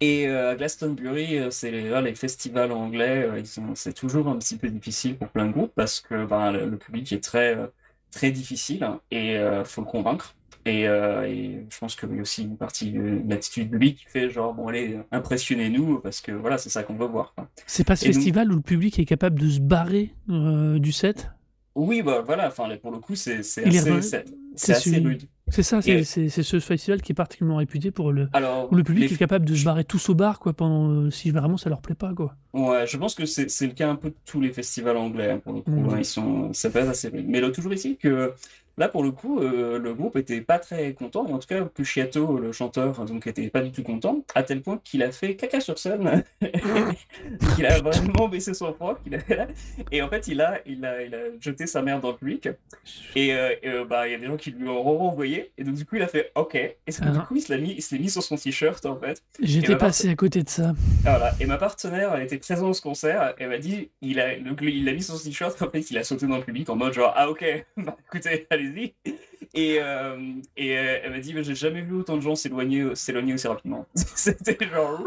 Et 0.00 0.28
euh, 0.28 0.52
à 0.52 0.54
Glastonbury, 0.54 1.38
euh, 1.38 1.50
c'est 1.50 1.70
les, 1.70 2.00
les, 2.02 2.14
festivals 2.14 2.70
anglais, 2.70 3.28
c'est 3.74 3.92
toujours 3.92 4.28
un 4.28 4.36
petit 4.36 4.56
peu 4.56 4.68
difficile 4.68 5.16
pour 5.16 5.28
plein 5.28 5.46
de 5.46 5.52
groupes 5.52 5.72
parce 5.74 6.00
que 6.00 6.24
ben, 6.24 6.52
le, 6.52 6.76
public 6.76 7.12
est 7.12 7.22
très, 7.22 7.58
très 8.12 8.30
difficile 8.30 8.88
et 9.10 9.32
il 9.32 9.36
euh, 9.36 9.64
faut 9.64 9.80
le 9.80 9.88
convaincre. 9.88 10.36
Et, 10.66 10.86
euh, 10.86 11.26
et, 11.26 11.64
je 11.68 11.78
pense 11.78 11.96
qu'il 11.96 12.14
y 12.14 12.18
a 12.18 12.20
aussi 12.22 12.44
une 12.44 12.56
partie 12.56 12.92
de 12.92 13.22
l'attitude 13.28 13.70
publique 13.70 13.98
qui 13.98 14.04
fait 14.06 14.30
genre, 14.30 14.54
bon, 14.54 14.68
allez, 14.68 14.98
impressionnez-nous 15.10 15.98
parce 15.98 16.20
que 16.20 16.30
voilà, 16.30 16.58
c'est 16.58 16.70
ça 16.70 16.84
qu'on 16.84 16.94
veut 16.94 17.06
voir. 17.06 17.34
C'est 17.66 17.84
pas 17.84 17.96
ce 17.96 18.04
et 18.04 18.12
festival 18.12 18.46
donc... 18.46 18.54
où 18.54 18.56
le 18.58 18.62
public 18.62 18.98
est 19.00 19.04
capable 19.04 19.40
de 19.40 19.48
se 19.48 19.60
barrer 19.60 20.14
du 20.28 20.92
set? 20.92 21.30
Oui, 21.78 22.02
bah 22.02 22.24
voilà, 22.26 22.48
enfin, 22.48 22.68
pour 22.82 22.90
le 22.90 22.98
coup, 22.98 23.14
c'est 23.14 23.38
assez, 23.38 23.62
rude. 23.62 25.28
C'est 25.46 25.62
ça, 25.62 25.80
c'est 25.80 26.28
ce 26.28 26.58
festival 26.58 27.00
qui 27.00 27.12
est 27.12 27.14
particulièrement 27.14 27.58
réputé 27.58 27.92
pour 27.92 28.10
le 28.10 28.28
Alors, 28.32 28.70
où 28.72 28.74
le 28.74 28.82
public 28.82 29.08
les... 29.08 29.14
est 29.14 29.16
capable 29.18 29.44
de 29.44 29.54
se 29.54 29.64
barrer 29.64 29.84
tous 29.84 30.08
au 30.08 30.14
bar 30.14 30.40
quoi 30.40 30.54
pendant 30.54 30.90
euh, 30.90 31.10
si 31.10 31.30
vraiment 31.30 31.56
ça 31.56 31.70
leur 31.70 31.80
plaît 31.80 31.94
pas 31.94 32.12
quoi. 32.14 32.34
Ouais, 32.52 32.84
je 32.88 32.96
pense 32.96 33.14
que 33.14 33.26
c'est 33.26 33.66
le 33.66 33.72
cas 33.74 33.88
un 33.88 33.94
peu 33.94 34.10
de 34.10 34.16
tous 34.26 34.40
les 34.40 34.52
festivals 34.52 34.96
anglais 34.96 35.30
hein, 35.30 35.38
pour 35.38 35.52
le 35.52 35.60
coup. 35.60 35.70
Hein, 35.70 35.98
ils 35.98 36.04
sont, 36.04 36.52
ça 36.52 36.68
passe 36.68 36.88
assez 36.88 37.08
rude. 37.08 37.26
Mais 37.28 37.40
là 37.40 37.50
toujours 37.50 37.72
ici 37.72 37.96
que 37.96 38.34
Là, 38.78 38.88
pour 38.88 39.02
le 39.02 39.10
coup, 39.10 39.40
euh, 39.40 39.76
le 39.78 39.92
groupe 39.92 40.16
était 40.16 40.40
pas 40.40 40.60
très 40.60 40.92
content, 40.94 41.26
et 41.26 41.32
en 41.32 41.38
tout 41.38 41.48
cas, 41.48 41.64
Puchiato, 41.64 42.38
le 42.38 42.52
chanteur, 42.52 43.04
donc 43.04 43.26
était 43.26 43.50
pas 43.50 43.60
du 43.60 43.72
tout 43.72 43.82
content, 43.82 44.24
à 44.36 44.44
tel 44.44 44.62
point 44.62 44.80
qu'il 44.84 45.02
a 45.02 45.10
fait 45.10 45.34
caca 45.34 45.60
sur 45.60 45.80
scène, 45.80 46.22
qu'il 47.56 47.66
a 47.66 47.80
vraiment 47.80 48.28
baissé 48.28 48.54
son 48.54 48.72
froid, 48.72 49.00
avait 49.06 49.48
et 49.90 50.00
en 50.00 50.08
fait, 50.08 50.28
il 50.28 50.40
a, 50.40 50.60
il 50.64 50.84
a, 50.84 51.02
il 51.02 51.12
a 51.12 51.18
jeté 51.40 51.66
sa 51.66 51.82
mère 51.82 52.00
dans 52.00 52.10
le 52.12 52.16
public, 52.16 52.48
et, 53.16 53.34
euh, 53.34 53.52
euh, 53.64 53.84
bah, 53.84 54.06
il 54.06 54.12
y 54.12 54.14
a 54.14 54.18
des 54.18 54.26
gens 54.26 54.36
qui 54.36 54.52
lui 54.52 54.68
ont 54.68 54.80
renvoyé, 54.80 55.50
et 55.58 55.64
donc 55.64 55.74
du 55.74 55.84
coup, 55.84 55.96
il 55.96 56.02
a 56.02 56.08
fait 56.08 56.30
OK, 56.36 56.54
et 56.54 56.76
ah. 57.02 57.10
du 57.10 57.18
coup, 57.18 57.34
il 57.34 57.42
se 57.42 57.52
l'a 57.52 57.58
mis, 57.58 57.84
mis 57.92 58.10
sur 58.10 58.22
son 58.22 58.36
t-shirt 58.36 58.86
en 58.86 58.96
fait. 58.96 59.20
J'étais 59.42 59.74
passé 59.74 60.04
part... 60.04 60.12
à 60.12 60.16
côté 60.16 60.44
de 60.44 60.48
ça. 60.48 60.72
Voilà, 61.02 61.34
et 61.40 61.46
ma 61.46 61.58
partenaire 61.58 62.12
a 62.12 62.22
été 62.22 62.38
présente 62.38 62.76
ce 62.76 62.80
concert, 62.80 63.34
elle 63.38 63.48
m'a 63.48 63.58
dit, 63.58 63.90
il 64.02 64.20
a, 64.20 64.38
donc, 64.38 64.60
il 64.62 64.88
a 64.88 64.92
mis 64.92 65.02
son 65.02 65.18
t-shirt, 65.18 65.60
en 65.60 65.68
fait, 65.68 65.90
il 65.90 65.98
a 65.98 66.04
sauté 66.04 66.28
dans 66.28 66.36
le 66.36 66.44
public 66.44 66.70
en 66.70 66.76
mode 66.76 66.92
genre 66.92 67.12
ah 67.16 67.28
OK, 67.28 67.44
bah 67.76 67.96
écoutez, 68.06 68.46
allez 68.50 68.67
et, 69.54 69.78
euh, 69.80 70.32
et 70.56 70.78
euh, 70.78 70.98
elle 71.02 71.10
m'a 71.10 71.20
dit, 71.20 71.34
j'ai 71.42 71.54
jamais 71.54 71.82
vu 71.82 71.94
autant 71.94 72.16
de 72.16 72.22
gens 72.22 72.34
s'éloigner, 72.34 72.94
s'éloigner 72.94 73.34
aussi 73.34 73.48
rapidement. 73.48 73.86
C'était 73.94 74.58
genre. 74.68 75.02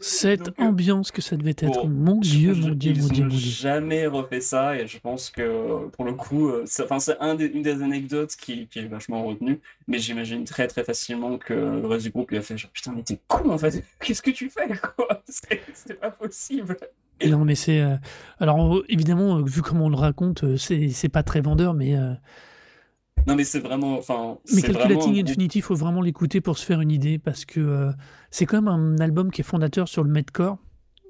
Cette 0.00 0.46
Donc, 0.46 0.58
euh, 0.58 0.64
ambiance 0.64 1.10
que 1.12 1.22
ça 1.22 1.36
devait 1.36 1.50
être, 1.50 1.86
bon, 1.86 1.88
mon 1.88 2.16
Dieu, 2.16 2.54
mon 2.54 2.70
Dieu, 2.70 2.94
mon 2.94 3.08
Dieu, 3.08 3.22
mon 3.24 3.28
Dieu. 3.28 3.38
jamais 3.38 4.06
refait 4.06 4.40
ça 4.40 4.76
et 4.76 4.86
je 4.86 4.98
pense 4.98 5.30
que 5.30 5.86
pour 5.88 6.04
le 6.04 6.14
coup, 6.14 6.50
c'est 6.64 6.84
un 7.20 7.34
des, 7.34 7.46
une 7.46 7.62
des 7.62 7.82
anecdotes 7.82 8.34
qui, 8.36 8.66
qui 8.66 8.80
est 8.80 8.86
vachement 8.88 9.24
retenue, 9.24 9.60
mais 9.86 9.98
j'imagine 9.98 10.44
très 10.44 10.66
très 10.66 10.82
facilement 10.82 11.38
que 11.38 11.54
le 11.54 11.86
reste 11.86 12.06
du 12.06 12.10
groupe 12.10 12.30
lui 12.30 12.38
a 12.38 12.42
fait 12.42 12.58
genre 12.58 12.70
putain, 12.72 12.92
mais 12.96 13.02
t'es 13.02 13.20
con 13.28 13.48
en 13.48 13.58
fait, 13.58 13.84
qu'est-ce 14.00 14.22
que 14.22 14.30
tu 14.30 14.50
fais 14.50 14.68
quoi? 14.96 15.22
C'est 15.28 16.00
pas 16.00 16.10
possible. 16.10 16.76
Non, 17.24 17.44
mais 17.44 17.54
c'est. 17.54 17.80
Euh... 17.80 17.96
Alors, 18.38 18.82
évidemment, 18.88 19.42
vu 19.42 19.62
comment 19.62 19.86
on 19.86 19.90
le 19.90 19.96
raconte, 19.96 20.56
c'est 20.56 21.08
pas 21.08 21.22
très 21.22 21.40
vendeur, 21.40 21.74
mais. 21.74 21.96
Euh... 21.96 22.12
Non, 23.26 23.34
mais 23.34 23.44
c'est 23.44 23.60
vraiment. 23.60 23.98
Enfin, 23.98 24.38
mais 24.54 24.62
Calculating 24.62 25.12
vraiment... 25.12 25.28
Infinity, 25.28 25.58
il 25.58 25.62
faut 25.62 25.74
vraiment 25.74 26.00
l'écouter 26.00 26.40
pour 26.40 26.58
se 26.58 26.64
faire 26.64 26.80
une 26.80 26.92
idée, 26.92 27.18
parce 27.18 27.44
que 27.44 27.60
euh, 27.60 27.92
c'est 28.30 28.46
quand 28.46 28.62
même 28.62 28.68
un 28.68 28.98
album 28.98 29.30
qui 29.30 29.40
est 29.40 29.44
fondateur 29.44 29.88
sur 29.88 30.04
le 30.04 30.10
Madcore. 30.10 30.58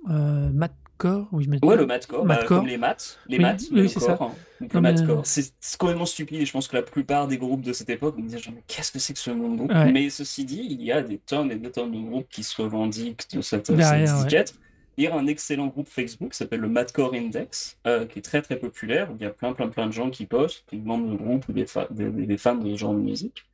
Euh, 0.09 0.51
Madcore 0.53 1.29
Oui. 1.33 1.47
Ouais, 1.63 1.77
le 1.77 1.85
Madcore, 1.85 2.25
bah, 2.25 2.43
comme 2.47 2.67
les 2.67 2.79
maths. 2.79 3.19
Les 3.27 3.37
oui, 3.37 3.43
maths, 3.43 3.65
oui, 3.71 3.89
c'est 3.89 4.01
ça. 4.01 4.17
Hein. 4.19 4.31
Donc, 4.63 4.73
le 4.73 4.81
Madcore. 4.81 5.23
C'est 5.25 5.53
complètement 5.77 6.07
stupide, 6.07 6.41
et 6.41 6.47
je 6.47 6.53
pense 6.53 6.69
que 6.69 6.77
la 6.77 6.83
plupart 6.83 7.29
des 7.29 7.37
groupes 7.37 7.63
de 7.63 7.75
cette 7.75 7.91
époque 7.91 8.17
me 8.17 8.23
disaient 8.23 8.39
genre, 8.39 8.55
mais 8.55 8.63
qu'est-ce 8.67 8.93
que 8.93 8.99
c'est 8.99 9.13
que 9.13 9.19
ce 9.19 9.31
nom 9.31 9.51
de 9.51 9.57
groupe 9.57 9.73
ouais. 9.73 9.93
Mais 9.93 10.09
ceci 10.09 10.47
dit, 10.47 10.67
il 10.71 10.83
y 10.83 10.93
a 10.93 11.03
des 11.03 11.19
tonnes 11.19 11.51
et 11.51 11.57
des 11.57 11.71
tonnes 11.71 11.93
de 11.93 12.09
groupes 12.09 12.29
qui 12.31 12.45
se 12.45 12.63
revendiquent 12.63 13.27
de 13.35 13.43
cette, 13.43 13.71
Derrière, 13.71 14.09
cette 14.09 14.21
étiquette. 14.21 14.55
Ouais. 14.55 14.66
Il 14.97 15.05
y 15.05 15.07
a 15.07 15.15
un 15.15 15.27
excellent 15.27 15.67
groupe 15.67 15.89
Facebook 15.89 16.31
qui 16.33 16.39
s'appelle 16.39 16.61
le 16.61 16.69
Madcore 16.69 17.15
Index, 17.15 17.79
euh, 17.87 18.07
qui 18.07 18.19
est 18.21 18.23
très 18.23 18.41
très 18.41 18.57
populaire. 18.57 19.09
Il 19.19 19.23
y 19.23 19.27
a 19.27 19.31
plein 19.31 19.53
plein 19.53 19.69
plein 19.69 19.87
de 19.87 19.93
gens 19.93 20.11
qui 20.11 20.27
postent, 20.27 20.65
des 20.73 20.79
membres 20.79 21.11
de 21.11 21.17
groupe 21.17 21.49
ou 21.49 21.53
des, 21.53 21.67
fa 21.67 21.87
des, 21.91 22.11
des, 22.11 22.37
fans 22.39 22.55
de 22.55 22.71
ce 22.71 22.77
genre 22.77 22.95
de 22.95 23.01
musique. 23.01 23.45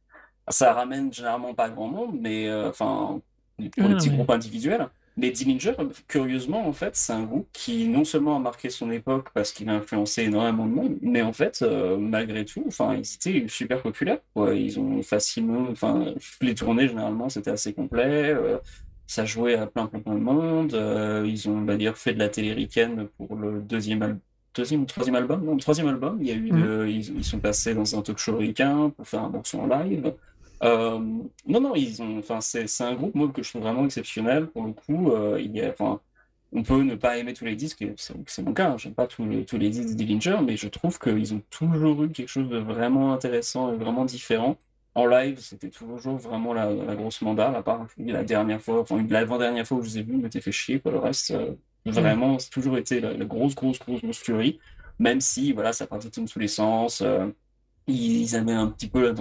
Ça 0.48 0.72
ramène 0.72 1.12
généralement 1.12 1.54
pas 1.54 1.68
grand 1.68 1.88
monde, 1.88 2.18
mais 2.20 2.48
euh, 2.48 2.68
enfin 2.68 3.20
pour 3.56 3.88
les 3.88 3.94
petits 3.94 4.10
mais... 4.10 4.16
groupes 4.16 4.30
individuels. 4.30 4.88
Mais 5.18 5.30
Dillinger, 5.30 5.74
curieusement, 6.08 6.66
en 6.66 6.72
fait, 6.72 6.96
c'est 6.96 7.12
un 7.12 7.24
groupe 7.24 7.46
qui 7.52 7.86
non 7.86 8.02
seulement 8.04 8.36
a 8.36 8.38
marqué 8.38 8.70
son 8.70 8.90
époque 8.90 9.28
parce 9.34 9.52
qu'il 9.52 9.68
a 9.68 9.74
influencé 9.74 10.22
énormément 10.22 10.64
de 10.66 10.72
monde, 10.72 10.96
mais 11.02 11.20
en 11.20 11.34
fait, 11.34 11.60
euh, 11.60 11.98
malgré 11.98 12.46
tout, 12.46 12.64
enfin, 12.66 12.94
ils 12.94 13.14
étaient 13.14 13.46
super 13.46 13.82
populaires. 13.82 14.20
Ils 14.36 14.80
ont 14.80 15.02
facilement, 15.02 15.66
enfin, 15.70 16.14
les 16.40 16.54
tournées 16.54 16.88
généralement 16.88 17.28
c'était 17.28 17.50
assez 17.50 17.74
complet. 17.74 18.30
Euh, 18.32 18.58
ça 19.12 19.26
jouait 19.26 19.56
à 19.56 19.66
plein 19.66 19.86
plein 19.86 20.00
plein 20.00 20.14
de 20.14 20.20
monde. 20.20 20.74
Euh, 20.74 21.24
ils 21.26 21.48
ont, 21.48 21.58
on 21.58 21.64
va 21.64 21.76
dire, 21.76 21.96
fait 21.98 22.14
de 22.14 22.18
la 22.18 22.30
télé 22.30 22.54
ricaine 22.54 23.08
pour 23.18 23.36
le 23.36 23.60
deuxième 23.60 24.02
album. 24.02 24.20
Deuxième 24.54 24.82
ou 24.82 24.84
troisième 24.86 25.16
album 25.16 25.44
Non, 25.44 25.54
le 25.54 25.60
troisième 25.60 25.88
album. 25.88 26.18
Il 26.20 26.28
y 26.28 26.30
a 26.30 26.34
eu 26.34 26.50
mmh. 26.50 26.62
de, 26.62 26.86
ils, 26.86 27.16
ils, 27.18 27.24
sont 27.24 27.38
passés 27.38 27.74
dans 27.74 27.98
un 27.98 28.02
talk 28.02 28.18
show 28.18 28.36
ricain 28.36 28.90
pour 28.96 29.06
faire 29.06 29.22
un 29.22 29.28
morceau 29.28 29.60
en 29.60 29.66
live. 29.66 30.14
Euh, 30.62 30.98
non, 31.46 31.60
non, 31.60 31.74
ils 31.74 32.02
ont, 32.02 32.18
enfin, 32.18 32.40
c'est 32.40 32.66
un 32.80 32.94
groupe 32.94 33.14
moi, 33.14 33.28
que 33.34 33.42
je 33.42 33.50
trouve 33.50 33.62
vraiment 33.62 33.84
exceptionnel. 33.84 34.46
Pour 34.46 34.64
le 34.64 34.72
coup, 34.72 35.10
euh, 35.10 35.38
il 35.40 35.54
y 35.54 35.60
a, 35.60 35.70
enfin, 35.70 36.00
on 36.52 36.62
peut 36.62 36.82
ne 36.82 36.94
pas 36.94 37.18
aimer 37.18 37.34
tous 37.34 37.44
les 37.44 37.56
disques, 37.56 37.84
c'est 37.96 38.42
mon 38.42 38.52
cas, 38.52 38.70
hein, 38.70 38.76
j'aime 38.78 38.94
pas 38.94 39.06
tous 39.06 39.26
les, 39.26 39.44
tous 39.44 39.58
les 39.58 39.70
disques 39.70 39.94
d'Illinger, 39.94 40.38
mais 40.44 40.56
je 40.56 40.68
trouve 40.68 40.98
qu'ils 40.98 41.34
ont 41.34 41.42
toujours 41.50 42.04
eu 42.04 42.10
quelque 42.10 42.28
chose 42.28 42.48
de 42.48 42.58
vraiment 42.58 43.12
intéressant 43.14 43.72
et 43.72 43.76
vraiment 43.76 44.04
différent 44.04 44.56
en 44.94 45.06
live, 45.06 45.38
c'était 45.40 45.70
toujours 45.70 46.16
vraiment 46.18 46.52
la, 46.52 46.70
la, 46.70 46.94
grosse 46.94 47.22
mandale, 47.22 47.56
à 47.56 47.62
part 47.62 47.86
la 47.98 48.24
dernière 48.24 48.60
fois, 48.60 48.80
enfin 48.80 49.04
l'avant-dernière 49.08 49.66
fois 49.66 49.78
où 49.78 49.82
je 49.82 49.88
les 49.88 49.98
ai 49.98 50.02
vus, 50.02 50.16
m'était 50.16 50.40
fait 50.40 50.52
chier, 50.52 50.80
quoi. 50.80 50.92
Le 50.92 50.98
reste, 50.98 51.30
euh, 51.30 51.54
vraiment, 51.86 52.38
c'est 52.38 52.50
toujours 52.50 52.76
été 52.76 53.00
la, 53.00 53.12
la, 53.14 53.24
grosse, 53.24 53.54
grosse, 53.54 53.78
grosse 53.78 54.02
monstuerie, 54.02 54.58
même 54.98 55.20
si, 55.20 55.52
voilà, 55.52 55.72
ça 55.72 55.86
partait 55.86 56.08
dans 56.14 56.26
tous 56.26 56.38
les 56.38 56.48
sens. 56.48 57.00
Euh, 57.00 57.26
ils 57.86 58.36
avaient 58.36 58.52
un 58.52 58.68
petit 58.68 58.88
peu 58.88 59.14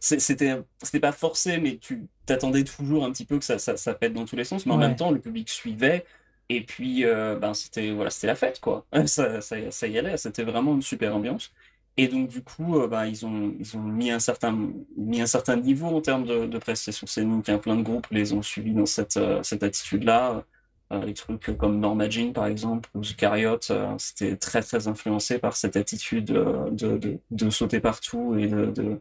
c'était 0.00 0.62
c'était 0.82 1.00
pas 1.00 1.12
forcé 1.12 1.58
mais 1.58 1.76
tu 1.76 2.06
t'attendais 2.26 2.64
toujours 2.64 3.04
un 3.04 3.12
petit 3.12 3.26
peu 3.26 3.38
que 3.38 3.44
ça, 3.44 3.58
ça, 3.58 3.76
ça 3.76 3.94
pète 3.94 4.14
dans 4.14 4.24
tous 4.24 4.36
les 4.36 4.44
sens 4.44 4.64
mais 4.64 4.72
en 4.72 4.78
ouais. 4.78 4.86
même 4.86 4.96
temps 4.96 5.10
le 5.10 5.20
public 5.20 5.50
suivait 5.50 6.06
et 6.48 6.62
puis 6.62 7.04
euh, 7.04 7.36
ben 7.36 7.52
c'était 7.52 7.90
voilà 7.90 8.10
c'était 8.10 8.28
la 8.28 8.34
fête 8.34 8.60
quoi 8.60 8.86
ça, 9.06 9.40
ça, 9.40 9.70
ça 9.70 9.86
y 9.86 9.98
allait 9.98 10.16
c'était 10.16 10.44
vraiment 10.44 10.74
une 10.74 10.82
super 10.82 11.14
ambiance 11.14 11.52
et 11.98 12.08
donc, 12.08 12.28
du 12.28 12.42
coup, 12.42 12.78
euh, 12.78 12.88
bah, 12.88 13.06
ils, 13.06 13.26
ont, 13.26 13.54
ils 13.58 13.76
ont 13.76 13.82
mis 13.82 14.10
un 14.10 14.18
certain, 14.20 14.56
mis 14.96 15.20
un 15.20 15.26
certain 15.26 15.56
niveau 15.56 15.86
en 15.88 16.00
termes 16.00 16.24
de, 16.24 16.46
de 16.46 16.58
prestations 16.58 17.06
scéniques. 17.06 17.52
Plein 17.60 17.76
de 17.76 17.82
groupes 17.82 18.06
les 18.10 18.32
ont 18.32 18.42
suivis 18.42 18.72
dans 18.72 18.86
cette, 18.86 19.16
euh, 19.18 19.42
cette 19.42 19.62
attitude-là. 19.62 20.44
Euh, 20.90 21.04
les 21.04 21.12
trucs 21.12 21.54
comme 21.58 21.80
Norma 21.80 22.08
Jean, 22.08 22.32
par 22.32 22.46
exemple, 22.46 22.88
ou 22.94 23.04
Zucariot, 23.04 23.58
euh, 23.70 23.94
c'était 23.98 24.36
très, 24.36 24.62
très 24.62 24.88
influencé 24.88 25.38
par 25.38 25.54
cette 25.54 25.76
attitude 25.76 26.30
euh, 26.30 26.70
de, 26.70 26.96
de, 26.96 27.18
de, 27.30 27.50
sauter 27.50 27.78
partout 27.78 28.36
et 28.38 28.46
de, 28.46 28.66
de, 28.66 28.98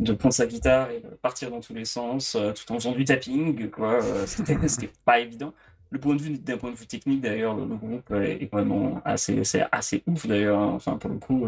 de, 0.00 0.12
prendre 0.14 0.34
sa 0.34 0.46
guitare 0.46 0.90
et 0.90 1.00
de 1.00 1.08
partir 1.22 1.50
dans 1.50 1.60
tous 1.60 1.74
les 1.74 1.84
sens, 1.84 2.32
tout 2.32 2.72
en 2.72 2.74
faisant 2.76 2.92
du 2.92 3.04
tapping, 3.04 3.70
quoi. 3.70 4.00
c'était 4.26 4.90
pas 5.04 5.20
évident. 5.20 5.54
Le 5.90 6.00
point 6.00 6.16
de 6.16 6.22
vue, 6.22 6.38
d'un 6.38 6.58
point 6.58 6.72
de 6.72 6.76
vue 6.76 6.86
technique, 6.88 7.20
d'ailleurs, 7.20 7.54
le, 7.56 7.66
groupe 7.66 8.10
est, 8.10 8.50
vraiment 8.52 9.00
assez, 9.04 9.44
c'est 9.44 9.64
assez 9.70 10.02
ouf, 10.08 10.26
d'ailleurs. 10.26 10.58
Hein. 10.58 10.72
Enfin, 10.74 10.96
pour 10.96 11.10
le 11.10 11.18
coup, 11.18 11.46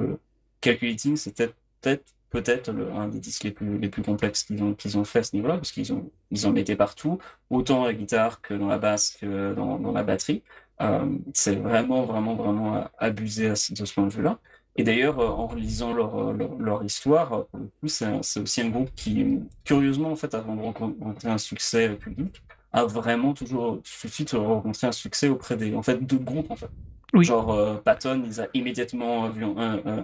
Calculating, 0.61 1.17
c'était 1.17 1.49
peut-être 1.81 2.05
peut-être 2.31 2.71
un 2.71 3.09
des 3.09 3.19
disques 3.19 3.45
les 3.45 3.51
plus, 3.51 3.79
les 3.79 3.89
plus 3.89 4.03
complexes 4.03 4.45
qu'ils 4.45 4.63
ont, 4.63 4.75
qu'ils 4.75 4.97
ont 4.97 5.05
fait 5.05 5.19
à 5.19 5.23
ce 5.25 5.35
niveau-là, 5.35 5.57
parce 5.57 5.73
qu'ils 5.73 5.93
ont, 5.93 6.11
ils 6.31 6.47
en 6.47 6.53
mettaient 6.53 6.77
partout, 6.77 7.19
autant 7.51 7.85
la 7.85 7.93
guitare 7.93 8.41
que 8.41 8.55
dans 8.55 8.69
la 8.69 8.79
basse 8.79 9.17
que 9.21 9.53
dans, 9.55 9.79
dans 9.79 9.93
la 9.93 10.05
batterie. 10.05 10.43
Euh, 10.81 11.19
c'est 11.35 11.57
vraiment, 11.57 12.05
vraiment, 12.05 12.35
vraiment 12.37 12.89
abusé 12.99 13.51
de 13.51 13.55
ce 13.55 13.93
point 13.93 14.07
de 14.07 14.13
vue-là. 14.13 14.39
Et 14.77 14.85
d'ailleurs, 14.85 15.19
euh, 15.19 15.29
en 15.29 15.47
relisant 15.49 15.93
leur, 15.93 16.33
leur, 16.33 16.85
histoire, 16.85 17.47
c'est 17.87 18.41
aussi 18.41 18.61
un 18.63 18.71
groupe 18.71 18.91
qui, 18.95 19.41
curieusement, 19.65 20.11
en 20.11 20.17
fait, 20.17 20.35
avant 20.35 20.57
de 20.57 20.63
rencontrer 20.63 21.29
un 21.29 21.39
succès 21.39 21.91
public, 21.97 22.43
a 22.73 22.85
vraiment 22.85 23.35
toujours 23.35 23.83
tout 23.83 24.07
de 24.07 24.13
suite 24.13 24.31
rencontré 24.31 24.87
un 24.87 24.93
succès 24.93 25.29
auprès 25.29 25.57
des 25.57 25.75
en 25.75 25.83
fait, 25.83 25.97
deux 25.97 26.19
groupes. 26.19 26.51
En 26.51 26.57
fait. 26.57 26.71
Genre, 27.15 27.53
euh, 27.53 27.75
Patton, 27.77 28.23
ils 28.25 28.41
a 28.41 28.47
immédiatement 28.55 29.29
vu 29.29 29.45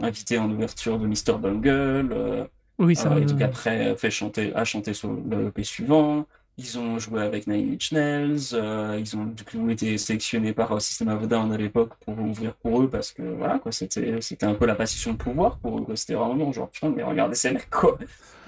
invité 0.02 0.38
en 0.38 0.50
ouverture 0.50 0.98
de 0.98 1.06
Mr. 1.06 1.38
Bungle. 1.38 2.12
Euh, 2.12 2.44
oui, 2.78 2.96
ça 2.96 3.12
euh, 3.12 3.20
donc 3.20 3.40
après, 3.40 3.96
fait 3.96 4.10
chanter, 4.10 4.54
a 4.54 4.64
chanté 4.64 4.92
sur 4.92 5.12
le 5.12 5.48
EP 5.48 5.62
suivant. 5.62 6.26
Ils 6.58 6.78
ont 6.78 6.98
joué 6.98 7.22
avec 7.22 7.46
Nine 7.46 7.74
Inch 7.74 7.92
Nails. 7.92 8.54
Euh, 8.54 8.96
ils 8.98 9.14
ont 9.16 9.26
du 9.26 9.44
coup 9.44 9.68
été 9.68 9.98
sélectionnés 9.98 10.54
par 10.54 10.80
System 10.80 11.08
of 11.08 11.28
Down 11.28 11.52
à 11.52 11.58
l'époque 11.58 11.92
pour 12.04 12.18
ouvrir 12.18 12.54
pour 12.54 12.82
eux 12.82 12.88
parce 12.88 13.12
que 13.12 13.22
voilà, 13.22 13.58
quoi, 13.58 13.72
c'était, 13.72 14.20
c'était 14.22 14.46
un 14.46 14.54
peu 14.54 14.64
la 14.64 14.74
passion 14.74 15.12
de 15.12 15.18
pouvoir 15.18 15.58
pour 15.58 15.78
eux. 15.78 15.96
C'était 15.96 16.14
vraiment 16.14 16.50
genre, 16.52 16.70
putain, 16.70 16.92
mais 16.96 17.02
regardez 17.02 17.34
ces 17.34 17.50
mecs, 17.50 17.68
quoi. 17.70 17.98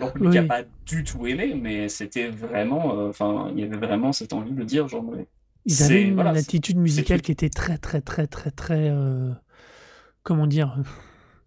Leur 0.01 0.13
public 0.13 0.35
n'a 0.35 0.43
pas 0.45 0.63
du 0.87 1.05
tout 1.05 1.27
aimé, 1.27 1.59
mais 1.61 1.89
c'était 1.89 2.29
vraiment, 2.29 3.09
enfin, 3.09 3.51
il 3.55 3.61
y 3.61 3.65
avait 3.65 3.77
vraiment 3.77 4.13
cette 4.13 4.33
envie 4.33 4.53
de 4.53 4.63
dire, 4.63 4.89
genre, 4.89 5.05
ils 5.65 5.83
avaient 5.83 6.03
une, 6.03 6.19
attitude 6.21 6.79
musicale 6.79 7.21
qui 7.21 7.33
était 7.33 7.51
très, 7.51 7.79
très, 7.79 8.01
très, 8.01 8.27
très, 8.27 8.51
très, 8.51 8.89
euh, 8.91 9.33
comment 10.23 10.47
dire, 10.47 10.77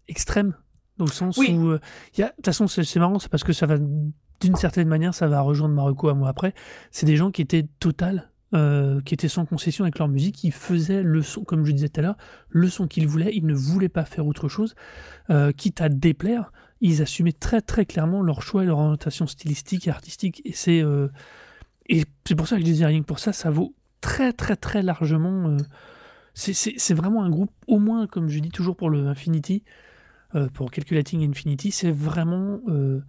extrême, 0.08 0.54
dans 0.98 1.06
le 1.06 1.10
sens 1.10 1.36
où, 1.38 1.42
euh, 1.42 1.80
de 2.16 2.24
toute 2.24 2.44
façon, 2.44 2.66
c'est 2.68 2.96
marrant, 2.96 3.18
c'est 3.18 3.30
parce 3.30 3.44
que 3.44 3.52
ça 3.52 3.66
va, 3.66 3.78
d'une 3.78 4.56
certaine 4.56 4.88
manière, 4.88 5.14
ça 5.14 5.26
va 5.26 5.40
rejoindre 5.40 5.74
Marocco 5.74 6.08
à 6.08 6.14
moi 6.14 6.28
après. 6.28 6.54
C'est 6.90 7.06
des 7.06 7.16
gens 7.16 7.30
qui 7.30 7.42
étaient 7.42 7.66
total, 7.80 8.30
euh, 8.54 9.00
qui 9.00 9.14
étaient 9.14 9.28
sans 9.28 9.44
concession 9.44 9.84
avec 9.84 9.98
leur 9.98 10.08
musique, 10.08 10.36
qui 10.36 10.50
faisaient 10.50 11.02
le 11.02 11.22
son, 11.22 11.42
comme 11.42 11.64
je 11.64 11.72
disais 11.72 11.88
tout 11.88 12.00
à 12.00 12.02
l'heure, 12.02 12.16
le 12.48 12.68
son 12.68 12.86
qu'ils 12.86 13.08
voulaient, 13.08 13.34
ils 13.34 13.46
ne 13.46 13.54
voulaient 13.54 13.88
pas 13.88 14.04
faire 14.04 14.26
autre 14.26 14.48
chose, 14.48 14.74
quitte 15.56 15.80
à 15.80 15.88
déplaire, 15.88 16.52
ils 16.80 17.02
assumaient 17.02 17.32
très, 17.32 17.60
très 17.60 17.86
clairement 17.86 18.22
leur 18.22 18.42
choix 18.42 18.62
et 18.62 18.66
leur 18.66 18.78
orientation 18.78 19.26
stylistique 19.26 19.88
et 19.88 19.90
artistique, 19.90 20.42
et 20.44 20.52
c'est. 20.52 20.84
et 21.88 22.04
c'est 22.26 22.34
pour 22.34 22.46
ça 22.46 22.56
que 22.56 22.60
je 22.60 22.66
disais 22.66 22.86
rien 22.86 23.00
que 23.00 23.06
pour 23.06 23.18
ça, 23.18 23.32
ça 23.32 23.50
vaut 23.50 23.74
très 24.02 24.34
très 24.34 24.56
très 24.56 24.82
largement. 24.82 25.48
Euh, 25.48 25.56
c'est 26.34 26.94
vraiment 26.94 27.22
un 27.24 27.30
groupe, 27.30 27.52
au 27.66 27.78
moins 27.78 28.06
comme 28.06 28.28
je 28.28 28.38
dis 28.40 28.50
toujours 28.50 28.76
pour 28.76 28.90
le 28.90 29.06
Infinity, 29.06 29.64
euh, 30.34 30.48
pour 30.48 30.70
Calculating 30.70 31.28
Infinity, 31.28 31.70
c'est 31.70 31.90
vraiment, 31.90 32.60
euh, 32.68 33.00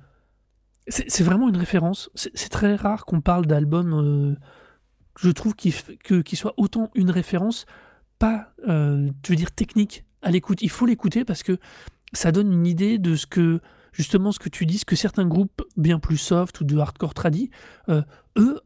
vraiment 1.20 1.50
une 1.50 1.58
référence. 1.58 2.10
C'est 2.16 2.50
très 2.50 2.76
rare 2.76 3.06
qu'on 3.06 3.22
parle 3.22 3.46
d'album, 3.46 4.38
je 5.18 5.30
trouve, 5.30 5.56
qui 5.56 5.74
qu 6.04 6.36
soit 6.36 6.54
autant 6.58 6.92
une 6.96 7.12
référence, 7.12 7.66
pas, 8.20 8.54
veux 8.68 9.36
dire, 9.36 9.52
technique 9.52 10.04
à 10.22 10.30
l'écoute. 10.30 10.62
Il 10.62 10.70
faut 10.70 10.86
l'écouter 10.86 11.24
parce 11.24 11.44
que 11.44 11.58
ça 12.12 12.34
donne 12.34 12.52
une 12.52 12.68
idée 12.68 12.98
de 12.98 13.16
ce 13.16 13.26
que, 13.26 13.62
justement, 13.94 14.34
ce 14.34 14.40
que 14.40 14.50
tu 14.50 14.66
dis, 14.66 14.80
ce 14.80 14.86
que 14.86 14.98
certains 14.98 15.26
groupes 15.26 15.62
bien 15.78 16.00
plus 16.00 16.18
soft 16.18 16.60
ou 16.60 16.66
de 16.66 16.78
hardcore 16.78 17.14
tradis, 17.14 17.52
eux, 17.88 18.60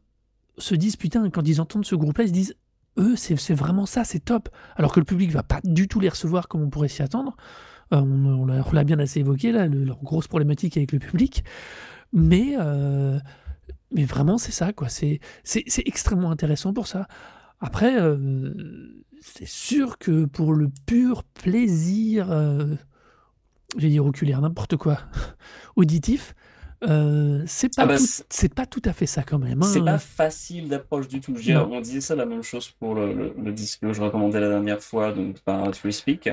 se 0.58 0.74
disent 0.74 0.96
putain, 0.96 1.28
quand 1.30 1.46
ils 1.46 1.60
entendent 1.60 1.84
ce 1.84 1.94
groupe-là, 1.94 2.24
ils 2.24 2.28
se 2.28 2.32
disent 2.32 2.56
eux, 2.98 3.16
c'est 3.16 3.54
vraiment 3.54 3.86
ça, 3.86 4.04
c'est 4.04 4.20
top. 4.20 4.48
Alors 4.76 4.92
que 4.92 5.00
le 5.00 5.04
public 5.04 5.30
va 5.30 5.42
pas 5.42 5.60
du 5.64 5.88
tout 5.88 6.00
les 6.00 6.08
recevoir 6.08 6.48
comme 6.48 6.62
on 6.62 6.70
pourrait 6.70 6.88
s'y 6.88 7.02
attendre. 7.02 7.36
Euh, 7.94 8.00
on, 8.00 8.44
l'a 8.44 8.84
bien 8.84 8.98
assez 8.98 9.20
évoqué, 9.20 9.52
là, 9.52 9.66
leur 9.66 10.02
grosse 10.02 10.28
problématique 10.28 10.76
avec 10.76 10.92
le 10.92 10.98
public. 10.98 11.44
Mais, 12.12 12.56
euh, 12.58 13.18
mais 13.92 14.04
vraiment, 14.04 14.38
c'est 14.38 14.52
ça, 14.52 14.72
quoi. 14.72 14.88
C'est 14.88 15.20
extrêmement 15.86 16.30
intéressant 16.30 16.72
pour 16.72 16.86
ça. 16.86 17.06
Après, 17.60 18.00
euh, 18.00 18.52
c'est 19.20 19.48
sûr 19.48 19.98
que 19.98 20.26
pour 20.26 20.52
le 20.52 20.68
pur 20.86 21.24
plaisir, 21.24 22.28
j'ai 23.76 23.88
dit 23.88 24.00
oculaire, 24.00 24.40
n'importe 24.40 24.76
quoi, 24.76 24.98
auditif, 25.76 26.34
euh, 26.84 27.42
c'est 27.46 27.74
pas, 27.74 27.82
ah 27.82 27.86
bah, 27.86 27.96
c'est 27.98 28.54
pas 28.54 28.66
tout 28.66 28.82
à 28.84 28.92
fait 28.92 29.06
ça 29.06 29.22
quand 29.22 29.38
même. 29.38 29.62
C'est 29.62 29.80
hein. 29.80 29.84
pas 29.84 29.98
facile 29.98 30.68
d'approche 30.68 31.08
du 31.08 31.20
tout. 31.20 31.34
On 31.70 31.80
disait 31.80 32.00
ça 32.00 32.14
la 32.14 32.26
même 32.26 32.42
chose 32.42 32.70
pour 32.70 32.94
le, 32.94 33.32
le, 33.36 33.52
disque 33.52 33.80
que 33.80 33.92
je 33.92 34.00
recommandais 34.00 34.40
la 34.40 34.48
dernière 34.48 34.80
fois, 34.80 35.12
donc 35.12 35.40
par 35.40 35.74
Free 35.74 35.92
Speak. 35.92 36.28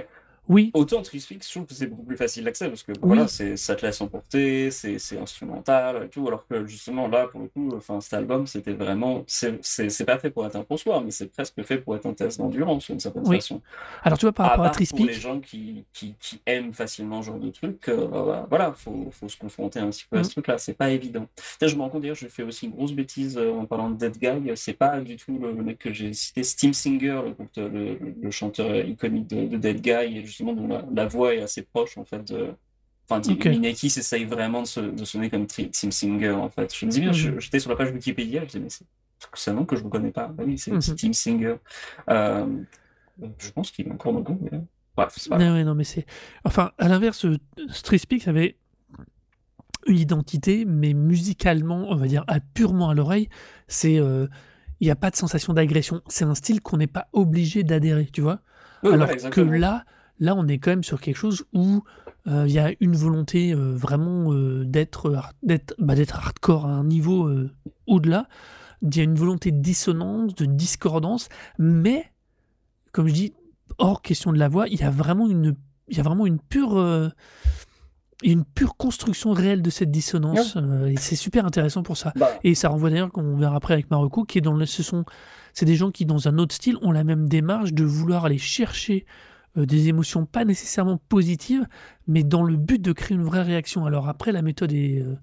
Oui. 0.47 0.71
Autant 0.73 1.01
Trisfix, 1.01 1.47
je 1.47 1.51
trouve 1.51 1.65
que 1.65 1.73
c'est 1.73 1.87
beaucoup 1.87 2.03
plus 2.03 2.17
facile 2.17 2.43
d'accès 2.43 2.67
parce 2.67 2.83
que 2.83 2.91
voilà, 3.01 3.27
c'est, 3.27 3.57
ça 3.57 3.75
te 3.75 3.85
laisse 3.85 3.99
emporter, 4.01 4.69
c'est, 4.71 4.99
c'est 4.99 5.17
instrumental 5.17 6.03
et 6.05 6.09
tout. 6.09 6.27
Alors 6.27 6.45
que 6.47 6.65
justement 6.65 7.07
là, 7.07 7.27
pour 7.27 7.41
le 7.41 7.47
coup, 7.47 7.71
enfin, 7.75 8.01
cet 8.01 8.13
album, 8.13 8.45
c'était 8.47 8.73
vraiment. 8.73 9.23
C'est, 9.27 10.05
pas 10.05 10.19
fait 10.19 10.29
pour 10.29 10.45
être 10.45 10.55
un 10.55 10.63
post-war, 10.63 11.01
mais 11.01 11.11
c'est 11.11 11.27
presque 11.27 11.61
fait 11.63 11.77
pour 11.77 11.95
être 11.95 12.05
un 12.05 12.13
test 12.13 12.37
d'endurance 12.37 12.87
d'une 12.87 12.99
certaine 12.99 13.25
façon. 13.25 13.61
Alors 14.03 14.17
tu 14.17 14.25
vois, 14.25 14.33
par 14.33 14.49
rapport 14.49 14.65
à, 14.65 14.69
Trispeak. 14.69 14.97
Pour 14.97 15.07
les 15.07 15.13
gens 15.13 15.39
qui, 15.39 15.85
qui, 15.93 16.15
qui, 16.19 16.39
aiment 16.45 16.73
facilement 16.73 17.21
ce 17.21 17.27
genre 17.27 17.39
de 17.39 17.49
truc, 17.49 17.89
euh, 17.89 18.07
bah, 18.07 18.45
voilà, 18.49 18.73
faut, 18.73 19.07
faut 19.11 19.27
se 19.27 19.37
confronter 19.37 19.79
un 19.79 19.89
petit 19.89 20.05
peu 20.09 20.17
à 20.17 20.23
ce 20.23 20.29
mm. 20.29 20.31
truc-là. 20.33 20.57
C'est 20.57 20.73
pas 20.73 20.91
évident. 20.91 21.27
je 21.61 21.75
me 21.75 21.81
rends 21.81 21.89
compte 21.89 22.01
d'ailleurs, 22.01 22.15
je 22.15 22.27
fais 22.27 22.43
aussi 22.43 22.67
une 22.67 22.73
grosse 22.73 22.93
bêtise 22.93 23.37
euh, 23.37 23.51
en 23.51 23.65
parlant 23.65 23.89
de 23.89 23.97
Dead 23.97 24.17
Guy. 24.17 24.51
C'est 24.55 24.73
pas 24.73 24.99
du 24.99 25.15
tout 25.15 25.39
le, 25.39 25.53
mec 25.53 25.79
que 25.79 25.91
j'ai 25.91 26.13
cité, 26.13 26.43
Steam 26.43 26.73
Singer, 26.73 27.21
le, 27.57 27.97
le, 28.21 28.31
chanteur 28.31 28.75
iconique 28.75 29.27
de, 29.27 29.47
de 29.47 29.57
Dead 29.57 29.81
Guy, 29.81 30.17
et 30.17 30.25
justement 30.35 30.53
dont 30.53 30.67
la, 30.67 30.83
la 30.93 31.07
voix 31.07 31.33
est 31.33 31.41
assez 31.41 31.61
proche 31.61 31.97
en 31.97 32.03
fait 32.03 32.23
de. 32.31 32.53
Enfin, 33.07 33.21
okay. 33.31 33.51
Minaki 33.51 33.89
s'essaye 33.89 34.25
vraiment 34.25 34.63
de, 34.63 34.67
se, 34.67 34.79
de, 34.79 35.05
sonner 35.05 35.29
comme 35.29 35.45
Tim 35.45 35.91
Singer 35.91 36.31
en 36.31 36.49
fait. 36.49 36.75
Je 36.75 36.85
me 36.85 36.91
dis 36.91 37.01
bien, 37.01 37.11
mhm. 37.11 37.39
j'étais 37.39 37.59
sur 37.59 37.69
la 37.69 37.75
page 37.75 37.91
Wikipédia, 37.91 38.41
je 38.41 38.57
me 38.57 38.65
disais, 38.65 38.81
mais 38.81 38.87
c'est 39.35 39.51
un 39.51 39.53
nom 39.53 39.65
que 39.65 39.75
je 39.75 39.83
ne 39.83 39.89
connais 39.89 40.11
pas. 40.11 40.27
Bah 40.27 40.43
oui, 40.45 40.57
c'est 40.57 40.71
mm 40.71 40.95
Tim 40.95 41.13
Singer. 41.13 41.55
Euh, 42.09 42.45
je 43.37 43.51
pense 43.51 43.71
qu'il 43.71 43.87
est 43.87 43.91
encore 43.91 44.11
dans 44.11 44.19
le 44.19 44.25
groupe. 44.25 44.41
Mais... 44.51 44.59
Bref, 44.97 45.13
c'est 45.15 45.29
pas 45.29 45.37
non, 45.37 45.63
non, 45.63 45.75
mais 45.75 45.83
c'est. 45.83 46.05
Enfin, 46.43 46.71
à 46.79 46.87
l'inverse, 46.87 47.25
Street 47.69 47.97
Speak 47.99 48.27
avait 48.27 48.57
une 49.85 49.99
identité, 49.99 50.65
mais 50.65 50.93
musicalement, 50.93 51.85
on 51.89 51.95
va 51.95 52.07
dire, 52.07 52.23
à, 52.27 52.39
purement 52.39 52.89
à 52.89 52.95
l'oreille, 52.95 53.29
c'est. 53.67 53.99
Euh, 53.99 54.27
il 54.81 54.87
n'y 54.87 54.91
a 54.91 54.95
pas 54.95 55.09
de 55.09 55.15
sensation 55.15 55.53
d'agression. 55.53 56.01
C'est 56.07 56.25
un 56.25 56.35
style 56.35 56.59
qu'on 56.59 56.77
n'est 56.77 56.87
pas 56.87 57.07
obligé 57.13 57.63
d'adhérer, 57.63 58.07
tu 58.11 58.21
vois? 58.21 58.41
Alors 58.83 59.09
que 59.31 59.41
là, 59.41 59.85
Là, 60.19 60.35
on 60.35 60.47
est 60.47 60.59
quand 60.59 60.71
même 60.71 60.83
sur 60.83 61.01
quelque 61.01 61.17
chose 61.17 61.45
où 61.53 61.83
euh, 62.27 62.45
il 62.47 62.53
y 62.53 62.59
a 62.59 62.71
une 62.79 62.95
volonté 62.95 63.53
euh, 63.53 63.73
vraiment 63.75 64.33
euh, 64.33 64.63
d'être 64.65 65.11
bah, 65.43 65.95
d'être 65.95 66.15
hardcore 66.15 66.65
à 66.65 66.69
un 66.69 66.83
niveau 66.83 67.29
au-delà. 67.87 68.27
Il 68.81 68.95
y 68.95 68.99
a 68.99 69.03
une 69.03 69.15
volonté 69.15 69.51
de 69.51 69.59
dissonance, 69.59 70.35
de 70.35 70.45
discordance, 70.45 71.29
mais 71.57 72.05
comme 72.91 73.07
je 73.07 73.13
dis, 73.13 73.33
hors 73.77 74.01
question 74.01 74.31
de 74.31 74.37
la 74.37 74.47
voix, 74.47 74.67
il 74.67 74.79
y 74.79 74.83
a 74.83 74.89
vraiment 74.89 75.27
une, 75.27 75.55
il 75.87 75.97
y 75.97 75.99
a 75.99 76.03
vraiment 76.03 76.25
une 76.25 76.39
pure 76.39 77.11
une 78.23 78.45
pure 78.45 78.77
construction 78.77 79.33
réelle 79.33 79.61
de 79.61 79.69
cette 79.69 79.91
dissonance 79.91 80.57
et 80.87 80.95
c'est 80.97 81.17
super 81.17 81.45
intéressant 81.45 81.83
pour 81.83 81.97
ça 81.97 82.13
bah. 82.15 82.29
et 82.45 82.55
ça 82.55 82.69
renvoie 82.69 82.89
d'ailleurs 82.89 83.11
qu'on 83.11 83.35
verra 83.35 83.57
après 83.57 83.73
avec 83.73 83.91
Marocco 83.91 84.23
qui 84.23 84.37
est 84.37 84.41
dans 84.41 84.53
le, 84.53 84.65
ce 84.65 84.83
sont 84.83 85.03
c'est 85.53 85.65
des 85.65 85.75
gens 85.75 85.91
qui 85.91 86.05
dans 86.05 86.29
un 86.29 86.37
autre 86.37 86.55
style 86.55 86.77
ont 86.81 86.91
la 86.91 87.03
même 87.03 87.27
démarche 87.27 87.73
de 87.73 87.83
vouloir 87.83 88.23
aller 88.23 88.37
chercher 88.37 89.05
euh, 89.57 89.65
des 89.65 89.87
émotions 89.87 90.25
pas 90.25 90.45
nécessairement 90.45 90.97
positives, 91.09 91.65
mais 92.07 92.23
dans 92.23 92.43
le 92.43 92.57
but 92.57 92.81
de 92.81 92.91
créer 92.91 93.15
une 93.15 93.23
vraie 93.23 93.43
réaction. 93.43 93.85
Alors 93.85 94.09
après, 94.09 94.31
la 94.31 94.41
méthode 94.41 94.73
est, 94.73 95.01
euh, 95.01 95.15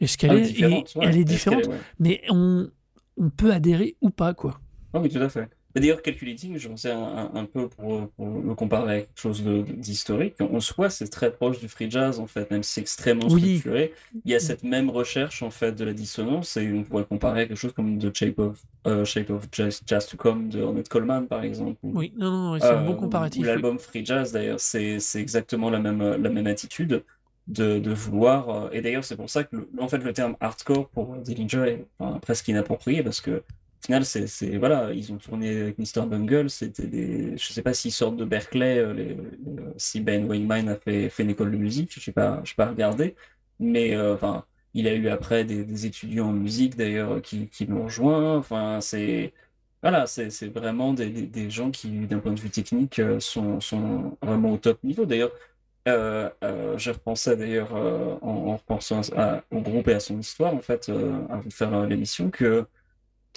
escalée, 0.00 0.48
et, 0.62 0.84
elle 1.00 1.16
est 1.16 1.24
différente, 1.24 1.68
mais 1.98 2.22
on, 2.30 2.68
on 3.16 3.30
peut 3.30 3.52
adhérer 3.52 3.96
ou 4.00 4.10
pas, 4.10 4.34
quoi. 4.34 4.60
Oui, 4.94 5.08
tout 5.08 5.18
à 5.18 5.28
fait. 5.28 5.48
D'ailleurs, 5.80 6.02
Calculating, 6.02 6.58
je 6.58 6.68
pensais 6.68 6.90
un, 6.90 7.30
un, 7.34 7.44
peu 7.44 7.68
pour, 7.68 8.08
pour, 8.10 8.40
le 8.40 8.54
comparer 8.54 8.92
avec 8.92 9.06
quelque 9.08 9.20
chose 9.20 9.42
d'historique. 9.42 10.34
En 10.40 10.60
soi, 10.60 10.90
c'est 10.90 11.08
très 11.08 11.30
proche 11.30 11.60
du 11.60 11.68
free 11.68 11.90
jazz, 11.90 12.18
en 12.18 12.26
fait, 12.26 12.50
même 12.50 12.62
si 12.62 12.74
c'est 12.74 12.80
extrêmement 12.80 13.28
structuré. 13.28 13.92
Il 14.24 14.30
y 14.30 14.34
a 14.34 14.40
cette 14.40 14.64
même 14.64 14.90
recherche, 14.90 15.42
en 15.42 15.50
fait, 15.50 15.72
de 15.72 15.84
la 15.84 15.92
dissonance, 15.92 16.56
et 16.56 16.72
on 16.72 16.84
pourrait 16.84 17.04
comparer 17.04 17.42
à 17.42 17.46
quelque 17.46 17.58
chose 17.58 17.72
comme 17.72 17.98
The 17.98 18.14
Shape 18.14 18.38
of, 18.38 18.62
uh, 18.86 19.04
Shape 19.04 19.30
of 19.30 19.48
jazz, 19.52 19.82
jazz, 19.86 20.06
to 20.06 20.16
Come 20.16 20.48
de 20.48 20.62
Ornette 20.62 20.88
Coleman, 20.88 21.26
par 21.26 21.42
exemple. 21.42 21.78
oui, 21.82 22.12
non, 22.16 22.30
non, 22.30 22.58
c'est 22.58 22.66
un 22.66 22.84
bon 22.84 22.92
euh, 22.92 22.96
comparatif. 22.96 23.44
L'album 23.46 23.78
Free 23.78 24.04
Jazz, 24.04 24.32
d'ailleurs, 24.32 24.60
c'est 24.60 24.98
exactement 25.16 25.70
la 25.70 25.78
même, 25.78 26.02
la 26.02 26.30
même 26.30 26.46
attitude. 26.46 27.02
De, 27.46 27.78
de, 27.78 27.92
vouloir. 27.94 28.50
Euh, 28.50 28.68
et 28.72 28.82
d'ailleurs, 28.82 29.04
c'est 29.04 29.16
pour 29.16 29.30
ça 29.30 29.42
que 29.42 29.56
le, 29.56 29.70
en 29.80 29.88
fait, 29.88 29.96
le 29.96 30.12
terme 30.12 30.36
hardcore 30.38 30.86
pour 30.90 31.16
Dillinger 31.16 31.64
est 31.66 31.86
presque 32.20 32.46
inapproprié 32.48 33.02
parce 33.02 33.22
que 33.22 33.42
au 33.88 34.02
c'est, 34.02 34.56
voilà, 34.58 34.92
ils 34.92 35.12
ont 35.12 35.16
tourné 35.18 35.60
avec 35.62 35.78
Mr. 35.78 36.06
Bungle, 36.06 36.50
c'était 36.50 36.86
des, 36.86 37.36
je 37.36 37.52
sais 37.52 37.62
pas 37.62 37.74
s'ils 37.74 37.92
sortent 37.92 38.16
de 38.16 38.24
Berkeley, 38.24 38.78
euh, 38.78 38.92
les, 38.92 39.16
si 39.76 40.00
Ben 40.00 40.26
Wayman 40.26 40.68
a 40.68 40.76
fait, 40.76 41.08
fait 41.10 41.22
une 41.22 41.30
école 41.30 41.52
de 41.52 41.56
musique, 41.56 41.92
je 41.94 42.00
sais 42.00 42.12
pas, 42.12 42.40
je 42.44 42.54
pas 42.54 42.66
regarder, 42.66 43.14
mais 43.60 43.94
euh, 43.96 44.14
enfin, 44.14 44.44
il 44.74 44.86
a 44.88 44.94
eu 44.94 45.08
après 45.08 45.44
des, 45.44 45.86
étudiants 45.86 46.28
en 46.28 46.32
musique 46.32 46.76
d'ailleurs 46.76 47.22
qui, 47.22 47.48
qui 47.48 47.66
l'ont 47.66 47.84
rejoint, 47.84 48.36
enfin, 48.36 48.80
c'est, 48.80 49.32
voilà, 49.82 50.06
c'est, 50.06 50.28
vraiment 50.48 50.92
des, 50.92 51.08
des, 51.10 51.50
gens 51.50 51.70
qui, 51.70 51.88
d'un 52.06 52.18
point 52.18 52.32
de 52.32 52.40
vue 52.40 52.50
technique, 52.50 52.98
euh, 52.98 53.20
sont, 53.20 53.60
sont 53.60 54.18
vraiment 54.22 54.52
au 54.52 54.58
top 54.58 54.82
niveau. 54.84 55.06
D'ailleurs, 55.06 55.30
euh, 55.88 56.30
je 56.76 56.90
repensais 56.90 57.36
d'ailleurs 57.36 57.74
en, 57.74 58.18
en, 58.22 58.56
repensant 58.56 59.00
au 59.50 59.60
groupe 59.60 59.88
et 59.88 59.94
à 59.94 60.00
son 60.00 60.18
histoire, 60.18 60.54
en 60.54 60.60
fait, 60.60 60.90
avant 61.30 61.42
de 61.44 61.52
faire 61.52 61.86
l'émission, 61.86 62.30
que 62.30 62.66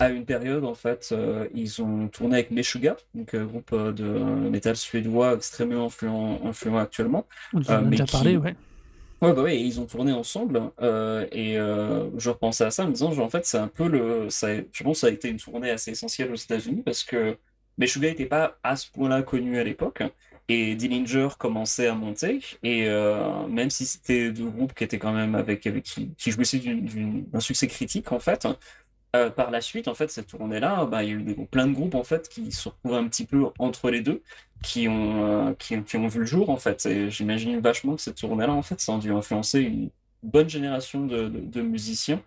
à 0.02 0.10
une 0.10 0.26
période, 0.26 0.66
en 0.66 0.74
fait, 0.74 1.10
euh, 1.12 1.48
ils 1.54 1.80
ont 1.82 2.08
tourné 2.08 2.36
avec 2.38 2.50
Meshuggah, 2.50 2.98
donc 3.14 3.36
un 3.36 3.42
euh, 3.42 3.46
groupe 3.46 3.70
euh, 3.74 3.92
de 3.92 4.04
métal 4.50 4.76
suédois 4.76 5.36
extrêmement 5.36 5.86
influent, 5.86 6.42
influent 6.44 6.80
actuellement. 6.80 7.28
On 7.54 7.60
en 7.60 7.70
a 7.70 7.82
déjà 7.84 8.06
parlé, 8.06 8.36
ouais. 8.36 8.56
Ouais, 9.22 9.34
bah 9.34 9.44
ouais, 9.44 9.62
ils 9.62 9.80
ont 9.80 9.86
tourné 9.86 10.12
ensemble. 10.12 10.60
et 11.32 11.54
je 11.54 12.30
repensais 12.30 12.64
à 12.64 12.72
ça 12.72 12.86
en 12.86 12.88
me 12.88 12.94
disant, 12.94 13.12
genre, 13.12 13.28
en 13.28 13.30
fait, 13.30 13.46
c'est 13.46 13.60
un 13.60 13.68
peu 13.68 13.88
le. 13.88 14.32
Ça, 14.32 14.48
je 14.56 14.84
pense 14.84 14.98
que 14.98 15.02
ça 15.02 15.08
a 15.08 15.12
été 15.12 15.30
une 15.30 15.38
tournée 15.38 15.70
assez 15.70 15.92
essentielle 15.92 16.32
aux 16.32 16.36
États-Unis 16.36 16.82
parce 16.84 17.04
que 17.04 17.38
Meshuggah 17.78 18.10
n'était 18.10 18.26
pas 18.26 18.58
à 18.64 18.76
ce 18.76 18.90
point-là 18.90 19.22
connu 19.22 19.60
à 19.60 19.64
l'époque. 19.64 20.02
Et 20.50 20.74
Dillinger 20.74 21.30
commençait 21.38 21.86
à 21.86 21.94
monter. 21.94 22.40
Et 22.64 22.90
même 23.48 23.70
si 23.70 23.86
c'était 23.86 24.32
deux 24.32 24.50
groupes 24.50 24.74
qui 24.74 24.84
étaient 24.84 24.98
quand 24.98 25.14
même 25.14 25.36
avec, 25.36 25.68
avec 25.68 25.84
qui, 25.84 26.10
qui 26.18 26.32
jouissaient 26.32 26.60
d'un 26.60 27.40
succès 27.40 27.68
critique, 27.68 28.12
en 28.12 28.20
fait, 28.20 28.48
euh, 29.14 29.30
par 29.30 29.52
la 29.52 29.60
suite, 29.60 29.90
en 29.90 29.94
fait, 29.94 30.10
cette 30.10 30.28
tournée-là, 30.28 30.86
bah, 30.86 31.04
il 31.04 31.10
y 31.10 31.12
a 31.12 31.16
eu 31.16 31.24
des, 31.24 31.34
plein 31.34 31.68
de 31.68 31.74
groupes 31.74 31.96
en 31.96 32.04
fait 32.04 32.30
qui 32.30 32.50
se 32.54 32.70
retrouvent 32.70 32.96
un 32.96 33.08
petit 33.10 33.26
peu 33.26 33.44
entre 33.60 33.90
les 33.90 34.00
deux, 34.00 34.22
qui 34.64 34.88
ont, 34.88 35.50
euh, 35.50 35.54
qui, 35.56 35.98
ont 35.98 36.08
vu 36.08 36.20
le 36.22 36.26
jour 36.26 36.50
en 36.50 36.56
fait. 36.56 36.86
Et 36.86 37.10
j'imagine 37.10 37.60
vachement 37.60 37.96
que 37.96 38.02
cette 38.02 38.16
tournée-là, 38.16 38.54
en 38.54 38.62
fait, 38.62 38.80
ça 38.80 38.96
a 38.96 39.00
dû 39.00 39.12
influencer 39.12 39.60
une 39.60 39.90
bonne 40.24 40.50
génération 40.50 41.06
de, 41.06 41.28
de, 41.28 41.62
musiciens 41.62 42.22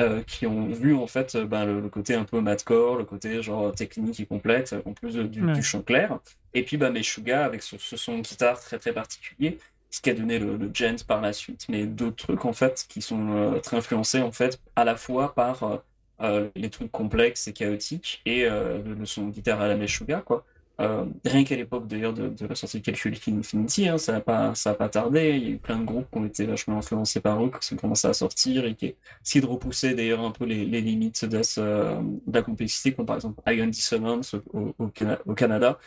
euh, 0.00 0.22
qui 0.22 0.46
ont 0.46 0.68
vu 0.68 0.94
en 0.94 1.08
fait 1.08 1.36
bah, 1.36 1.64
le, 1.64 1.88
côté 1.88 2.14
un 2.14 2.24
peu 2.24 2.40
madcore, 2.40 2.96
le 2.96 3.04
côté 3.04 3.42
genre 3.42 3.72
technique 3.72 4.20
et 4.20 4.26
complexe, 4.26 4.72
en 4.84 4.92
plus 4.92 5.16
du, 5.16 5.40
du 5.40 5.62
chant 5.64 5.82
clair. 5.82 6.20
Et 6.54 6.62
puis 6.62 6.76
bah, 6.76 6.90
Meshuga 6.90 7.44
avec 7.44 7.62
ce, 7.62 7.76
ce, 7.76 7.96
son 7.96 8.18
de 8.18 8.22
guitare 8.22 8.60
très 8.60 8.78
très 8.78 8.92
particulier, 8.92 9.58
ce 9.90 10.00
qui 10.00 10.10
a 10.10 10.14
donné 10.14 10.38
le, 10.38 10.56
le 10.56 10.70
gent 10.72 11.04
par 11.08 11.20
la 11.20 11.32
suite, 11.32 11.66
mais 11.68 11.86
d'autres 11.86 12.24
trucs 12.24 12.44
en 12.44 12.52
fait 12.52 12.86
qui 12.88 13.02
sont 13.02 13.58
très 13.64 13.78
influencés 13.78 14.20
en 14.20 14.30
fait 14.30 14.60
à 14.76 14.84
la 14.84 14.94
fois 14.94 15.34
par 15.34 15.82
euh, 16.22 16.48
les 16.54 16.70
trucs 16.70 16.92
complexes 16.92 17.48
et 17.48 17.52
chaotiques, 17.52 18.20
et 18.26 18.44
euh, 18.44 18.82
le 18.82 19.06
son 19.06 19.26
de 19.26 19.30
guitare 19.32 19.60
à 19.60 19.68
la 19.68 19.76
Meshuggah, 19.76 20.20
quoi. 20.20 20.44
Euh, 20.80 21.04
rien 21.26 21.44
qu'à 21.44 21.56
l'époque 21.56 21.86
d'ailleurs 21.88 22.14
de, 22.14 22.32
la 22.48 22.54
sortie 22.54 22.78
de 22.78 22.84
Calculating 22.84 23.38
Infinity, 23.38 23.86
hein, 23.86 23.98
ça 23.98 24.12
n'a 24.12 24.20
pas, 24.20 24.54
pas 24.78 24.88
tardé. 24.88 25.36
Il 25.36 25.44
y 25.44 25.46
a 25.48 25.50
eu 25.50 25.58
plein 25.58 25.78
de 25.78 25.84
groupes 25.84 26.10
qui 26.10 26.18
ont 26.18 26.24
été 26.24 26.46
vachement 26.46 26.78
influencés 26.78 27.20
par 27.20 27.44
eux, 27.44 27.50
qui 27.50 27.74
ont 27.74 27.76
commencé 27.76 28.08
à 28.08 28.14
sortir 28.14 28.64
et 28.64 28.74
qui 28.74 28.94
essayé 29.22 29.42
de 29.42 29.46
repousser 29.46 29.94
d'ailleurs 29.94 30.20
un 30.20 30.30
peu 30.30 30.46
les, 30.46 30.64
les 30.64 30.80
limites 30.80 31.26
de, 31.26 31.38
de, 31.38 32.32
la 32.32 32.42
complexité, 32.42 32.92
comme 32.92 33.04
par 33.04 33.16
exemple 33.16 33.42
Ion 33.46 33.66
Dissonance 33.66 34.34
au 34.54 35.34
Canada, 35.34 35.78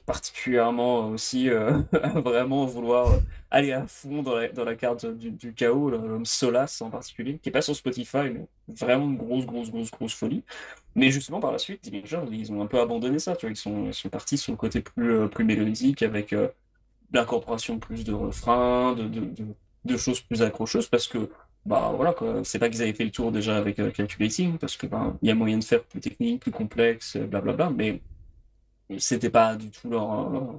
particulièrement 0.00 1.08
aussi 1.10 1.50
euh, 1.50 1.78
vraiment 2.14 2.66
vouloir 2.66 3.20
aller 3.50 3.72
à 3.72 3.86
fond 3.86 4.22
dans 4.22 4.36
la, 4.36 4.48
dans 4.48 4.64
la 4.64 4.74
carte 4.74 5.06
du, 5.06 5.30
du 5.30 5.52
chaos, 5.54 5.90
l'homme 5.90 6.26
Solas 6.26 6.78
en 6.80 6.90
particulier, 6.90 7.38
qui 7.38 7.48
est 7.48 7.52
pas 7.52 7.62
sur 7.62 7.74
Spotify, 7.74 8.30
mais 8.32 8.46
vraiment 8.68 9.06
une 9.06 9.16
grosse, 9.16 9.46
grosse, 9.46 9.70
grosse, 9.70 9.90
grosse 9.90 10.14
folie. 10.14 10.42
Mais 10.94 11.10
justement, 11.10 11.40
par 11.40 11.52
la 11.52 11.58
suite, 11.58 11.90
ils 11.92 12.52
ont 12.52 12.62
un 12.62 12.66
peu 12.66 12.80
abandonné 12.80 13.18
ça, 13.18 13.36
tu 13.36 13.46
vois, 13.46 13.52
ils 13.52 13.56
sont, 13.56 13.92
sont 13.92 14.08
partis 14.08 14.38
sur 14.38 14.52
le 14.52 14.56
côté 14.56 14.80
plus, 14.80 15.12
euh, 15.12 15.28
plus 15.28 15.44
mélodique, 15.44 16.02
avec 16.02 16.32
euh, 16.32 16.48
l'incorporation 17.12 17.78
plus 17.78 18.04
de 18.04 18.12
refrains, 18.12 18.94
de, 18.94 19.04
de, 19.08 19.30
de, 19.84 19.96
choses 19.96 20.20
plus 20.20 20.42
accrocheuses, 20.42 20.88
parce 20.88 21.06
que 21.08 21.30
bah 21.64 21.92
voilà 21.96 22.14
c'est 22.44 22.60
pas 22.60 22.68
qu'ils 22.68 22.82
avaient 22.82 22.92
fait 22.92 23.04
le 23.04 23.10
tour 23.10 23.32
déjà 23.32 23.56
avec 23.56 23.76
Calculating, 23.92 24.58
parce 24.58 24.76
que 24.76 24.86
bah, 24.86 25.16
y 25.22 25.30
a 25.30 25.34
moyen 25.34 25.58
de 25.58 25.64
faire 25.64 25.82
plus 25.82 26.00
technique, 26.00 26.42
plus 26.42 26.52
complexe, 26.52 27.16
blablabla, 27.16 27.70
mais 27.70 28.00
c'était 28.98 29.30
pas 29.30 29.56
du 29.56 29.70
tout 29.70 29.88
leur, 29.90 30.58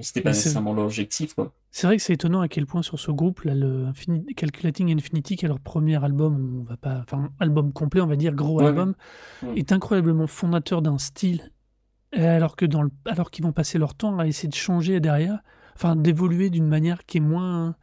c'était 0.00 0.20
pas 0.20 0.30
nécessairement 0.30 0.74
leur 0.74 0.86
objectif 0.86 1.34
quoi. 1.34 1.52
C'est 1.70 1.86
vrai 1.86 1.96
que 1.96 2.02
c'est 2.02 2.14
étonnant 2.14 2.40
à 2.40 2.48
quel 2.48 2.66
point 2.66 2.82
sur 2.82 2.98
ce 2.98 3.10
groupe 3.10 3.42
là 3.42 3.54
le 3.54 3.92
Calculating 4.36 4.92
Infinity 4.92 5.36
qui 5.36 5.44
est 5.44 5.48
leur 5.48 5.60
premier 5.60 6.02
album, 6.02 6.62
on 6.62 6.64
va 6.64 6.76
pas 6.76 6.98
enfin 6.98 7.30
album 7.38 7.72
complet, 7.72 8.00
on 8.00 8.06
va 8.06 8.16
dire 8.16 8.34
gros 8.34 8.60
album 8.60 8.94
est 9.54 9.72
incroyablement 9.72 10.26
fondateur 10.26 10.82
d'un 10.82 10.98
style 10.98 11.52
alors 12.12 12.56
que 12.56 12.64
dans 12.64 12.82
le, 12.82 12.90
alors 13.04 13.30
qu'ils 13.30 13.44
vont 13.44 13.52
passer 13.52 13.78
leur 13.78 13.94
temps 13.94 14.18
à 14.18 14.26
essayer 14.26 14.48
de 14.48 14.54
changer 14.54 14.98
derrière, 15.00 15.40
enfin 15.74 15.94
d'évoluer 15.94 16.50
d'une 16.50 16.66
manière 16.66 17.04
qui 17.04 17.18
est 17.18 17.20
moins 17.20 17.76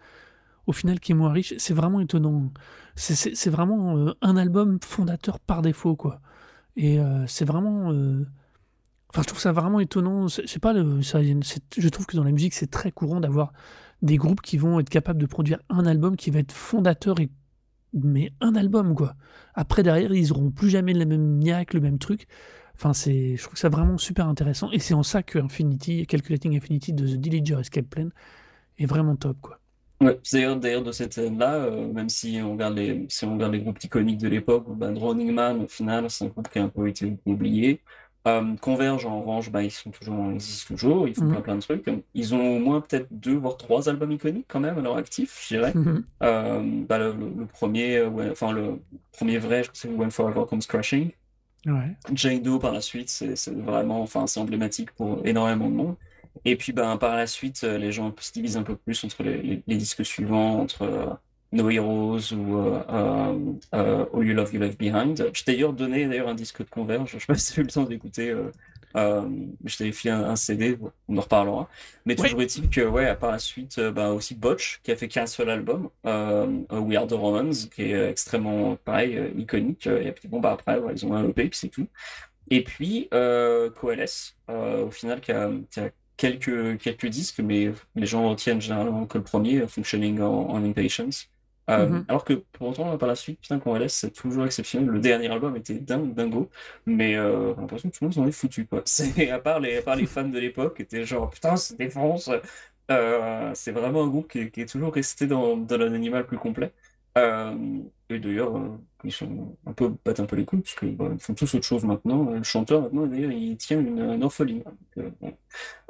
au 0.68 0.72
final 0.72 1.00
qui 1.00 1.12
est 1.12 1.16
moins 1.16 1.32
riche, 1.32 1.54
c'est 1.58 1.74
vraiment 1.74 2.00
étonnant. 2.00 2.52
C'est 2.96 3.50
vraiment 3.50 3.98
euh, 3.98 4.14
un 4.22 4.38
album 4.38 4.80
fondateur 4.82 5.40
par 5.40 5.62
défaut 5.62 5.96
quoi. 5.96 6.22
Et 6.76 7.00
euh, 7.00 7.26
c'est 7.28 7.46
vraiment 7.46 7.92
euh, 7.92 8.26
Je 9.22 9.28
trouve 9.28 9.40
ça 9.40 9.52
vraiment 9.52 9.80
étonnant. 9.80 10.28
C'est 10.28 10.60
pas 10.60 10.74
le, 10.74 11.02
je 11.02 11.90
trouve 11.90 12.06
que 12.06 12.18
dans 12.18 12.24
la 12.24 12.32
musique, 12.32 12.54
c'est 12.54 12.70
très 12.70 12.92
courant 12.92 13.20
d'avoir 13.20 13.54
des 14.02 14.18
groupes 14.18 14.42
qui 14.42 14.58
vont 14.58 14.80
être 14.80 14.90
capables 14.90 15.20
de 15.20 15.26
produire 15.26 15.60
un 15.70 15.86
album 15.86 16.16
qui 16.16 16.30
va 16.30 16.40
être 16.40 16.52
fondateur 16.52 17.20
et 17.20 17.30
mais 17.94 18.34
un 18.42 18.56
album 18.56 18.94
quoi. 18.94 19.16
Après 19.54 19.82
derrière, 19.82 20.14
ils 20.14 20.32
auront 20.34 20.52
plus 20.52 20.70
jamais 20.70 20.94
le 20.94 21.06
même 21.06 21.38
niaque, 21.38 21.74
le 21.74 21.80
même 21.80 21.98
truc. 21.98 22.28
Enfin, 22.76 22.92
c'est, 22.94 23.38
je 23.38 23.44
trouve 23.44 23.58
ça 23.58 23.70
vraiment 23.70 23.98
super 23.98 24.28
intéressant 24.28 24.70
et 24.72 24.80
c'est 24.80 24.94
en 24.94 25.04
ça 25.04 25.24
que 25.24 25.40
Infinity, 25.40 26.06
Calculating 26.06 26.58
Infinity 26.58 26.92
de 26.92 27.08
The 27.08 27.18
Dillinger 27.18 27.62
Escape 27.62 27.86
Plan 27.86 28.10
est 28.78 28.86
vraiment 28.86 29.16
top 29.16 29.38
quoi. 29.42 29.62
Ouais, 30.02 30.20
d'ailleurs 30.58 30.84
de 30.84 30.92
cette 30.92 31.14
scène-là, 31.14 31.56
euh, 31.56 31.88
même 31.92 32.10
si 32.10 32.38
on 32.44 32.52
regarde 32.52 32.76
les, 32.76 33.06
si 33.08 33.24
on 33.24 33.36
regarde 33.36 33.54
les 33.54 33.62
groupes 33.62 33.82
iconiques 33.82 34.18
de 34.18 34.28
l'époque, 34.28 34.66
ben, 34.76 34.92
Drowning 34.92 35.32
Man, 35.32 35.62
au 35.64 35.68
final, 35.68 36.10
c'est 36.10 36.26
un 36.26 36.28
groupe 36.28 36.50
qui 36.50 36.60
a 36.60 36.64
un 36.64 36.70
peu 36.70 36.90
été 36.90 37.18
oublié. 37.26 37.82
Euh, 38.28 38.56
Converge, 38.60 39.06
en 39.06 39.20
revanche, 39.20 39.52
bah, 39.52 39.62
ils 39.62 39.72
sont 39.72 39.92
toujours, 39.92 40.32
ils 40.32 40.36
existent 40.36 40.74
toujours, 40.74 41.08
ils 41.08 41.14
font 41.14 41.26
mhm. 41.26 41.32
plein, 41.32 41.42
plein 41.42 41.56
de 41.56 41.62
trucs. 41.62 41.86
Ils 42.14 42.34
ont 42.34 42.58
au 42.58 42.60
moins 42.60 42.82
peut-être 42.82 43.08
deux 43.12 43.36
voire 43.36 43.58
trois 43.58 43.88
albums 43.88 44.12
iconiques 44.12 44.48
quand 44.48 44.60
même 44.60 44.78
à 44.78 44.82
leur 44.82 44.98
actif, 44.98 45.40
je 45.44 45.56
dirais. 45.56 45.74
Mhm. 45.74 46.04
Euh, 46.24 46.84
bah, 46.88 46.98
le, 46.98 47.46
premier, 47.46 48.04
enfin 48.32 48.52
le 48.52 48.80
premier 49.12 49.38
vrai, 49.38 49.64
je 49.64 49.70
c'est 49.74 49.90
When 49.90 50.12
Forever 50.12 50.46
Comes 50.50 50.62
Crashing. 50.68 51.12
Ouais. 51.68 51.96
Jane 52.14 52.42
Doe 52.42 52.60
par 52.60 52.72
la 52.72 52.82
suite, 52.82 53.10
c'est 53.10 53.54
vraiment, 53.54 54.02
enfin 54.02 54.28
c'est 54.28 54.40
emblématique 54.40 54.92
pour 54.92 55.26
énormément 55.26 55.70
de 55.70 55.76
monde. 55.76 55.96
Et 56.44 56.56
puis 56.56 56.74
ben 56.74 56.98
par 56.98 57.16
la 57.16 57.28
suite, 57.28 57.64
euh, 57.64 57.78
les 57.78 57.92
gens 57.92 58.14
se 58.20 58.32
divisent 58.32 58.58
un 58.58 58.64
peu 58.64 58.76
plus 58.76 59.04
entre 59.04 59.24
les, 59.24 59.64
les 59.66 59.78
disques 59.78 60.06
suivants, 60.06 60.60
entre 60.60 61.18
No 61.56 61.70
Heroes 61.70 62.34
ou 62.34 62.58
euh, 62.58 62.84
euh, 62.90 63.54
euh, 63.74 64.06
All 64.14 64.28
You 64.28 64.34
Love 64.34 64.54
You 64.54 64.60
Left 64.60 64.78
Behind. 64.78 65.32
Je 65.34 65.44
t'ai 65.44 65.54
d'ailleurs 65.54 65.74
donné 65.74 66.06
d'ailleurs 66.06 66.28
un 66.28 66.36
disque 66.36 66.60
de 66.60 66.70
Converge, 66.70 67.12
je 67.14 67.20
sais 67.20 67.26
pas 67.26 67.36
si 67.36 67.54
tu 67.54 67.60
as 67.60 67.64
eu 67.64 67.66
le 67.66 67.72
temps 67.72 67.84
d'écouter. 67.84 68.36
je 68.94 69.78
t'avais 69.78 69.92
fait 69.94 70.10
un, 70.10 70.36
CD, 70.36 70.78
on 71.08 71.18
en 71.18 71.22
reparlera. 71.22 71.70
Mais 72.06 72.16
toujours 72.16 72.42
est-il 72.42 72.70
que, 72.70 72.82
ouais, 72.82 73.16
par 73.16 73.32
la 73.32 73.40
suite, 73.40 73.80
bah, 73.80 74.12
aussi 74.12 74.36
Botch, 74.36 74.82
qui 74.84 74.92
a 74.92 74.98
fait 74.98 75.08
qu'un 75.08 75.26
seul 75.26 75.50
album, 75.50 75.90
We 76.04 76.98
Are 76.98 77.08
the 77.08 77.14
Romans, 77.14 77.70
qui 77.74 77.84
est 77.84 78.10
extrêmement, 78.10 78.76
pareil, 78.76 79.34
iconique. 79.38 79.88
Et 79.88 80.12
puis 80.12 80.28
bon, 80.28 80.42
bah 80.42 80.52
après, 80.52 80.80
ils 80.94 81.06
ont 81.06 81.14
un 81.14 81.30
EP, 81.30 81.50
puis 81.50 81.58
c'est 81.58 81.70
tout. 81.70 81.88
Et 82.50 82.64
puis, 82.64 83.08
Coalesce, 83.10 84.36
au 84.50 84.92
final, 84.92 85.22
qui 85.22 85.32
a, 85.32 85.50
quelques, 86.18 86.80
quelques 86.80 87.08
disques, 87.08 87.40
mais 87.40 87.72
les 87.96 88.06
gens 88.06 88.30
retiennent 88.30 88.62
généralement 88.62 89.06
que 89.06 89.18
le 89.18 89.24
premier, 89.24 89.66
Functioning 89.68 90.20
en 90.20 90.64
Impatience. 90.64 91.30
Euh, 91.70 91.88
mhm. 91.88 92.06
Alors 92.08 92.24
que 92.24 92.34
pour 92.34 92.70
autant, 92.70 92.98
par 92.98 93.08
la 93.08 93.16
suite, 93.16 93.40
putain, 93.42 93.60
quand 93.60 93.76
laisse, 93.76 93.96
c'est 93.96 94.12
toujours 94.12 94.46
exceptionnel. 94.46 94.90
Le 94.90 95.00
dernier 95.00 95.30
album 95.30 95.56
était 95.56 95.76
dingue, 95.76 96.14
dingo, 96.14 96.50
mais 96.86 97.16
euh, 97.16 97.54
j'ai 97.56 97.62
l'impression 97.62 97.90
que 97.90 97.96
tout 97.96 98.04
le 98.04 98.08
monde 98.08 98.14
s'en 98.14 98.28
est 98.28 98.32
foutu, 98.32 98.68
quoi. 98.68 98.82
C'est, 98.86 99.30
à 99.32 99.40
part 99.40 99.60
les, 99.60 99.78
à 99.78 99.82
part 99.82 99.96
les 99.96 100.06
fans 100.06 100.28
de 100.28 100.40
l'époque, 100.40 100.78
qui 100.78 100.84
étaient 100.84 101.06
genre, 101.06 101.30
putain, 101.30 101.56
c'est 101.56 101.78
défonce. 101.78 102.30
Euh, 102.92 103.52
c'est 103.56 103.72
vraiment 103.72 104.04
un 104.04 104.08
groupe 104.08 104.30
qui, 104.32 104.52
qui, 104.52 104.62
est 104.62 104.68
toujours 104.68 104.94
resté 104.94 105.26
dans, 105.26 105.58
dans 105.58 105.78
l'animal 105.78 106.26
plus 106.28 106.38
complet. 106.38 106.72
Euh, 107.18 107.80
et 108.10 108.20
d'ailleurs, 108.20 108.56
euh, 108.58 108.78
ils 109.04 109.12
sont 109.12 109.58
un 109.66 109.74
peu 109.74 109.94
battent 110.04 110.20
un 110.20 110.26
peu 110.26 110.36
les 110.36 110.46
couilles, 110.46 110.62
parce 110.62 110.76
qu'ils 110.76 110.96
bah, 110.96 111.12
font 111.20 111.34
tous 111.34 111.56
autre 111.56 111.66
chose 111.66 111.86
maintenant. 111.86 112.30
Le 112.32 112.44
chanteur, 112.44 112.82
maintenant, 112.82 113.08
d'ailleurs, 113.08 113.32
il 113.32 113.56
tient 113.58 113.80
une, 113.80 114.22
orpheline. 114.24 114.64
Donc, 114.98 115.14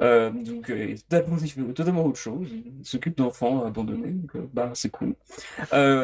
euh, 0.02 0.30
donc 0.30 0.70
il 0.70 1.50
fait 1.50 1.62
totalement 1.74 2.06
autre 2.06 2.18
chose. 2.18 2.48
Il 2.52 2.84
s'occupe 2.84 3.16
d'enfants 3.16 3.64
abandonnés, 3.64 4.12
donc 4.12 4.36
bah, 4.52 4.70
c'est 4.74 4.90
cool. 4.90 5.14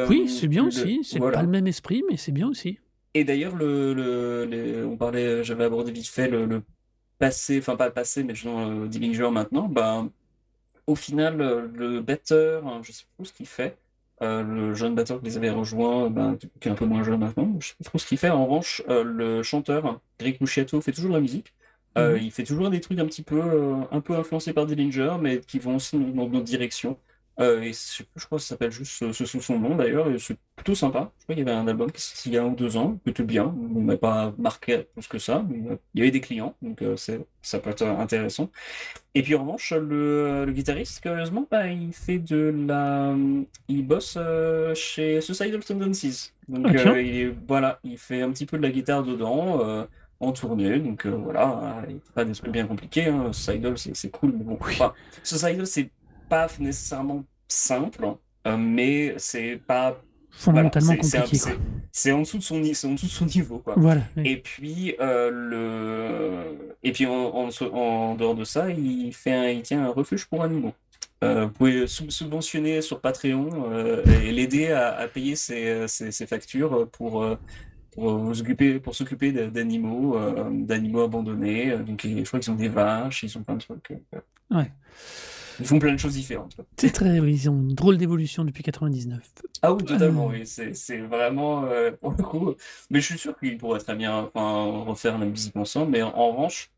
oui, 0.08 0.28
c'est 0.28 0.48
bien 0.48 0.66
aussi. 0.66 1.00
C'est 1.04 1.20
pas 1.20 1.42
le 1.42 1.48
même 1.48 1.66
esprit, 1.66 2.02
mais 2.10 2.16
c'est 2.16 2.32
bien 2.32 2.48
aussi. 2.48 2.78
Et 3.14 3.24
d'ailleurs, 3.24 3.54
le, 3.54 3.92
le, 3.92 4.86
on 4.86 4.96
parlait, 4.96 5.44
j'avais 5.44 5.64
abordé 5.64 5.92
vite 5.92 6.08
fait 6.08 6.28
le, 6.28 6.62
passé, 7.18 7.58
enfin 7.58 7.76
pas 7.76 7.86
le 7.86 7.92
passé, 7.92 8.24
mais 8.24 8.34
genre 8.34 8.86
Dillinger 8.88 9.30
maintenant. 9.30 9.68
Bah, 9.68 10.04
au 10.88 10.96
final, 10.96 11.36
le 11.74 12.00
better, 12.00 12.60
hein, 12.64 12.80
je 12.82 12.90
sais 12.90 13.04
pas 13.16 13.24
ce 13.24 13.32
qu'il 13.32 13.46
fait. 13.46 13.76
Le 14.22 14.74
jeune 14.74 14.94
batteur 14.94 15.18
qui 15.20 15.26
les 15.26 15.36
avait 15.36 15.50
rejoints, 15.50 16.10
ben, 16.10 16.36
qui 16.60 16.68
est 16.68 16.70
un 16.70 16.74
peu 16.74 16.86
moins 16.86 17.02
jeune 17.02 17.18
maintenant, 17.20 17.56
je 17.60 17.68
sais 17.68 17.74
pas 17.78 17.84
trop 17.84 17.98
ce 17.98 18.06
qu'il 18.06 18.18
fait. 18.18 18.30
En 18.30 18.46
revanche, 18.46 18.82
le 18.88 19.42
chanteur, 19.42 20.00
Greg 20.18 20.38
Luciato, 20.40 20.80
fait 20.80 20.92
toujours 20.92 21.10
de 21.10 21.16
la 21.16 21.20
musique. 21.20 21.52
Mhm. 21.96 22.18
il 22.22 22.30
fait 22.30 22.44
toujours 22.44 22.70
des 22.70 22.80
trucs 22.80 22.98
un 22.98 23.06
petit 23.06 23.22
peu, 23.22 23.42
un 23.90 24.00
peu 24.00 24.14
influencés 24.16 24.52
par 24.54 24.64
Dillinger, 24.66 25.16
mais 25.20 25.40
qui 25.40 25.58
vont 25.58 25.76
aussi 25.76 25.98
dans 25.98 26.26
d'autres 26.26 26.44
directions. 26.44 26.98
Euh, 27.40 27.62
et 27.62 27.72
je, 27.72 28.02
je 28.14 28.26
crois 28.26 28.38
que 28.38 28.42
ça 28.44 28.50
s'appelle 28.50 28.70
juste 28.70 29.10
ce, 29.12 29.24
sous 29.24 29.40
son 29.40 29.58
nom 29.58 29.74
d'ailleurs, 29.76 30.10
et 30.10 30.18
c'est 30.18 30.36
plutôt 30.54 30.74
sympa. 30.74 31.10
Je 31.18 31.24
crois 31.24 31.34
qu'il 31.34 31.46
y 31.46 31.50
avait 31.50 31.58
un 31.58 31.66
album 31.66 31.90
qui 31.90 32.00
sorti 32.02 32.28
il 32.28 32.34
y 32.34 32.38
a 32.38 32.42
un 32.42 32.46
ou 32.48 32.54
deux 32.54 32.76
ans, 32.76 32.98
plutôt 33.04 33.24
bien. 33.24 33.46
On 33.46 33.80
m'a 33.80 33.96
pas 33.96 34.34
marqué 34.38 34.86
plus 34.94 35.08
que 35.08 35.18
ça, 35.18 35.44
mais 35.48 35.70
euh, 35.70 35.76
il 35.94 36.00
y 36.00 36.02
avait 36.02 36.10
des 36.10 36.20
clients, 36.20 36.54
donc 36.62 36.82
euh, 36.82 36.96
ça 37.42 37.58
peut 37.58 37.70
être 37.70 37.82
intéressant. 37.86 38.50
Et 39.14 39.22
puis 39.22 39.34
en 39.34 39.40
revanche, 39.42 39.72
le, 39.72 40.44
le 40.46 40.52
guitariste, 40.52 41.00
curieusement, 41.00 41.46
bah, 41.50 41.68
il 41.68 41.92
fait 41.92 42.18
de 42.18 42.52
la. 42.66 43.14
Il 43.68 43.86
bosse 43.86 44.14
euh, 44.18 44.74
chez 44.74 45.20
Suicidal 45.20 45.64
Tendencies. 45.64 46.32
Donc 46.48 46.74
Ah, 46.84 46.92
euh, 46.94 47.02
il 47.02 47.30
voilà, 47.46 47.78
il 47.84 47.98
fait 47.98 48.22
un 48.22 48.30
petit 48.32 48.46
peu 48.46 48.56
de 48.58 48.62
la 48.62 48.70
guitare 48.70 49.02
dedans. 49.04 49.60
euh, 49.64 49.84
en 50.20 50.30
tournée, 50.30 50.78
donc 50.78 51.04
euh, 51.04 51.10
voilà, 51.10 51.84
pas 52.14 52.24
des 52.24 52.30
trucs 52.32 52.52
bien 52.52 52.64
compliqués, 52.68 53.06
hein. 53.06 53.32
Suicidal 53.32 53.76
c'est 53.76 53.96
c'est 53.96 54.10
cool, 54.10 54.32
mais 54.38 54.44
bon, 54.44 54.56
Oui. 54.64 54.74
enfin, 54.74 54.94
Suicidal 55.24 55.66
c'est 55.66 55.90
pas 56.32 56.48
nécessairement 56.60 57.24
simple, 57.46 58.06
euh, 58.46 58.56
mais 58.56 59.14
c'est 59.18 59.60
pas. 59.66 59.90
Voilà, 59.90 60.70
Fondamentalement 60.70 60.92
un- 60.92 60.96
compliqué, 60.96 61.36
c'est- 61.92 62.12
en, 62.12 62.20
dessous 62.20 62.38
de 62.38 62.42
son 62.42 62.58
ni- 62.58 62.74
c'est 62.74 62.86
en 62.86 62.92
dessous 62.92 63.04
de 63.06 63.10
son 63.10 63.26
niveau, 63.26 63.58
quoi. 63.58 63.74
Voilà. 63.76 64.00
oui. 64.16 64.22
Et 64.30 64.36
puis, 64.38 64.94
euh, 64.98 65.30
le... 65.30 66.74
et 66.82 66.92
puis 66.92 67.04
en, 67.04 67.12
en- 67.12 67.48
en 67.74 68.14
dehors 68.14 68.34
de 68.34 68.44
ça, 68.44 68.70
il, 68.70 69.12
fait 69.12 69.32
un- 69.32 69.48
il 69.50 69.60
tient 69.60 69.84
un 69.84 69.90
refuge 69.90 70.24
pour 70.24 70.42
animaux. 70.42 70.72
Euh, 71.22 71.44
vous 71.44 71.52
pouvez 71.52 71.86
sub- 71.86 72.10
subventionner 72.10 72.80
sur 72.80 72.98
Patreon 73.02 73.70
euh, 73.70 74.02
et 74.24 74.32
l'aider 74.32 74.70
à, 74.72 74.96
à 74.96 75.06
payer 75.06 75.36
ses, 75.36 75.86
ses- 75.86 76.10
ses 76.12 76.26
factures 76.26 76.88
pour, 76.90 77.22
euh, 77.22 77.36
pour 77.90 78.34
s'occuper 78.34 79.32
d'animaux, 79.32 80.16
d'animaux 80.50 81.02
abandonnés. 81.02 81.76
Donc, 81.86 82.00
je 82.06 82.24
crois 82.24 82.40
qu'ils 82.40 82.50
ont 82.52 82.56
des 82.56 82.68
vaches, 82.68 83.22
ils 83.22 83.36
ont 83.36 83.42
plein 83.42 83.56
de 83.56 83.60
trucs. 83.60 83.92
Ouais. 84.50 84.70
Ils 85.60 85.66
font 85.66 85.78
plein 85.78 85.92
de 85.92 85.98
choses 85.98 86.14
différentes. 86.14 86.56
C'est 86.76 86.90
très, 86.92 87.20
oui, 87.20 87.32
ils 87.34 87.50
ont 87.50 87.54
une 87.54 87.74
drôle 87.74 87.98
d'évolution 87.98 88.44
depuis 88.44 88.62
99. 88.62 89.22
Ah 89.62 89.72
oui, 89.72 89.84
totalement, 89.84 90.28
Euh. 90.30 90.38
oui. 90.40 90.46
C'est, 90.46 90.98
vraiment, 90.98 91.64
euh, 91.64 91.90
pour 91.92 92.12
le 92.12 92.22
coup. 92.22 92.54
Mais 92.90 93.00
je 93.00 93.06
suis 93.06 93.18
sûr 93.18 93.38
qu'ils 93.38 93.58
pourraient 93.58 93.78
très 93.80 93.94
bien 93.96 94.14
enfin, 94.34 94.84
refaire 94.86 95.18
la 95.18 95.26
musique 95.26 95.56
ensemble. 95.56 95.90
Mais 95.92 96.02
en, 96.02 96.08
en 96.16 96.30
revanche, 96.32 96.70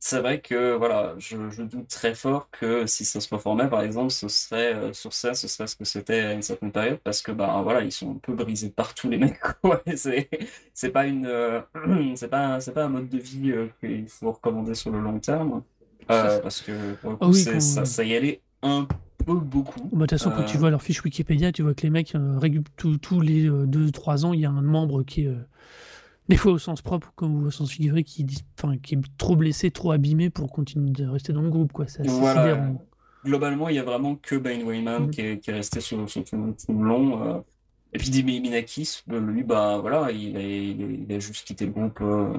c'est 0.00 0.20
vrai 0.20 0.40
que 0.42 0.74
voilà, 0.74 1.14
je, 1.18 1.48
je 1.50 1.62
doute 1.62 1.88
très 1.88 2.14
fort 2.14 2.50
que 2.50 2.84
si 2.86 3.06
ça 3.06 3.20
se 3.20 3.34
reformait, 3.34 3.68
par 3.70 3.80
exemple, 3.80 4.10
ce 4.10 4.28
serait 4.28 4.74
euh, 4.74 4.92
sur 4.92 5.14
ça, 5.14 5.32
ce 5.32 5.48
serait 5.48 5.66
ce 5.66 5.76
que 5.76 5.86
c'était 5.86 6.20
à 6.20 6.32
une 6.34 6.42
certaine 6.42 6.72
période, 6.72 6.98
parce 7.02 7.22
que 7.22 7.32
bah 7.32 7.60
voilà, 7.62 7.80
ils 7.80 7.90
sont 7.92 8.10
un 8.12 8.18
peu 8.18 8.34
brisés 8.34 8.68
partout 8.68 9.08
les 9.08 9.16
mecs. 9.16 9.40
C'est, 10.74 10.90
pas 10.90 11.06
une, 11.06 11.24
euh, 11.26 11.60
c'est 12.16 12.28
pas, 12.28 12.60
c'est 12.60 12.72
pas 12.72 12.84
un 12.84 12.88
mode 12.88 13.08
de 13.08 13.18
vie 13.18 13.50
euh, 13.52 13.68
qu'il 13.80 14.06
faut 14.08 14.32
recommander 14.32 14.74
sur 14.74 14.90
le 14.90 15.00
long 15.00 15.18
terme, 15.20 15.62
euh, 16.10 16.40
parce 16.40 16.60
que 16.62 16.94
pour 16.94 17.10
le 17.10 17.16
Ah 17.20 17.28
oui, 17.28 17.44
quand- 17.44 17.60
ça, 17.60 17.84
ça 17.84 18.04
y 18.04 18.14
allait 18.14 18.40
un 18.62 18.86
peu 19.24 19.34
beaucoup. 19.34 19.80
Bah, 19.80 19.88
De 19.92 19.98
toute 20.00 20.10
façon, 20.10 20.30
quand 20.30 20.44
tu 20.44 20.56
Euh, 20.56 20.60
vois 20.60 20.70
leur 20.70 20.82
fiche 20.82 21.02
Wikipédia, 21.04 21.52
tu 21.52 21.62
vois 21.62 21.74
que 21.74 21.82
les 21.82 21.90
mecs, 21.90 22.14
euh, 22.14 22.38
tous 22.76 23.20
les 23.20 23.48
2-3 23.66 24.24
ans, 24.24 24.32
il 24.32 24.40
y 24.40 24.46
a 24.46 24.50
un 24.50 24.62
membre 24.62 25.02
qui 25.02 25.22
est, 25.22 25.32
des 26.28 26.36
fois 26.36 26.52
au 26.52 26.58
sens 26.58 26.82
propre 26.82 27.12
comme 27.16 27.46
au 27.46 27.50
sens 27.50 27.70
figuré, 27.70 28.02
qui, 28.04 28.26
enfin, 28.58 28.76
qui 28.78 28.94
est 28.94 28.98
trop 29.18 29.36
blessé, 29.36 29.70
trop 29.70 29.92
abîmé 29.92 30.30
pour 30.30 30.50
continuer 30.52 30.90
de 30.90 31.06
rester 31.06 31.32
dans 31.32 31.42
le 31.42 31.50
groupe. 31.50 31.72
quoi. 31.72 31.86
C'est 31.86 32.06
Voilà. 32.06 32.58
globalement, 33.24 33.68
il 33.68 33.76
y 33.76 33.78
a 33.78 33.84
vraiment 33.84 34.16
que 34.16 34.36
Bane 34.36 34.62
Wayman 34.62 35.04
Mhm. 35.04 35.10
qui, 35.10 35.20
est, 35.22 35.38
qui 35.40 35.50
est 35.50 35.54
resté 35.54 35.80
sur, 35.80 36.08
sur 36.10 36.24
tout, 36.24 36.54
tout 36.66 36.72
le 36.78 36.84
long. 36.84 37.44
Et 37.92 37.98
puis 37.98 38.10
Dimi 38.10 38.40
Minakis, 38.40 39.02
lui, 39.06 39.44
bah 39.44 39.78
voilà, 39.80 40.10
il 40.10 40.36
a, 40.36 40.40
il 40.40 40.82
a, 40.82 40.86
il 40.86 41.12
a 41.12 41.18
juste 41.20 41.46
quitté 41.46 41.64
le 41.66 41.72
groupe 41.72 42.00
euh, 42.00 42.34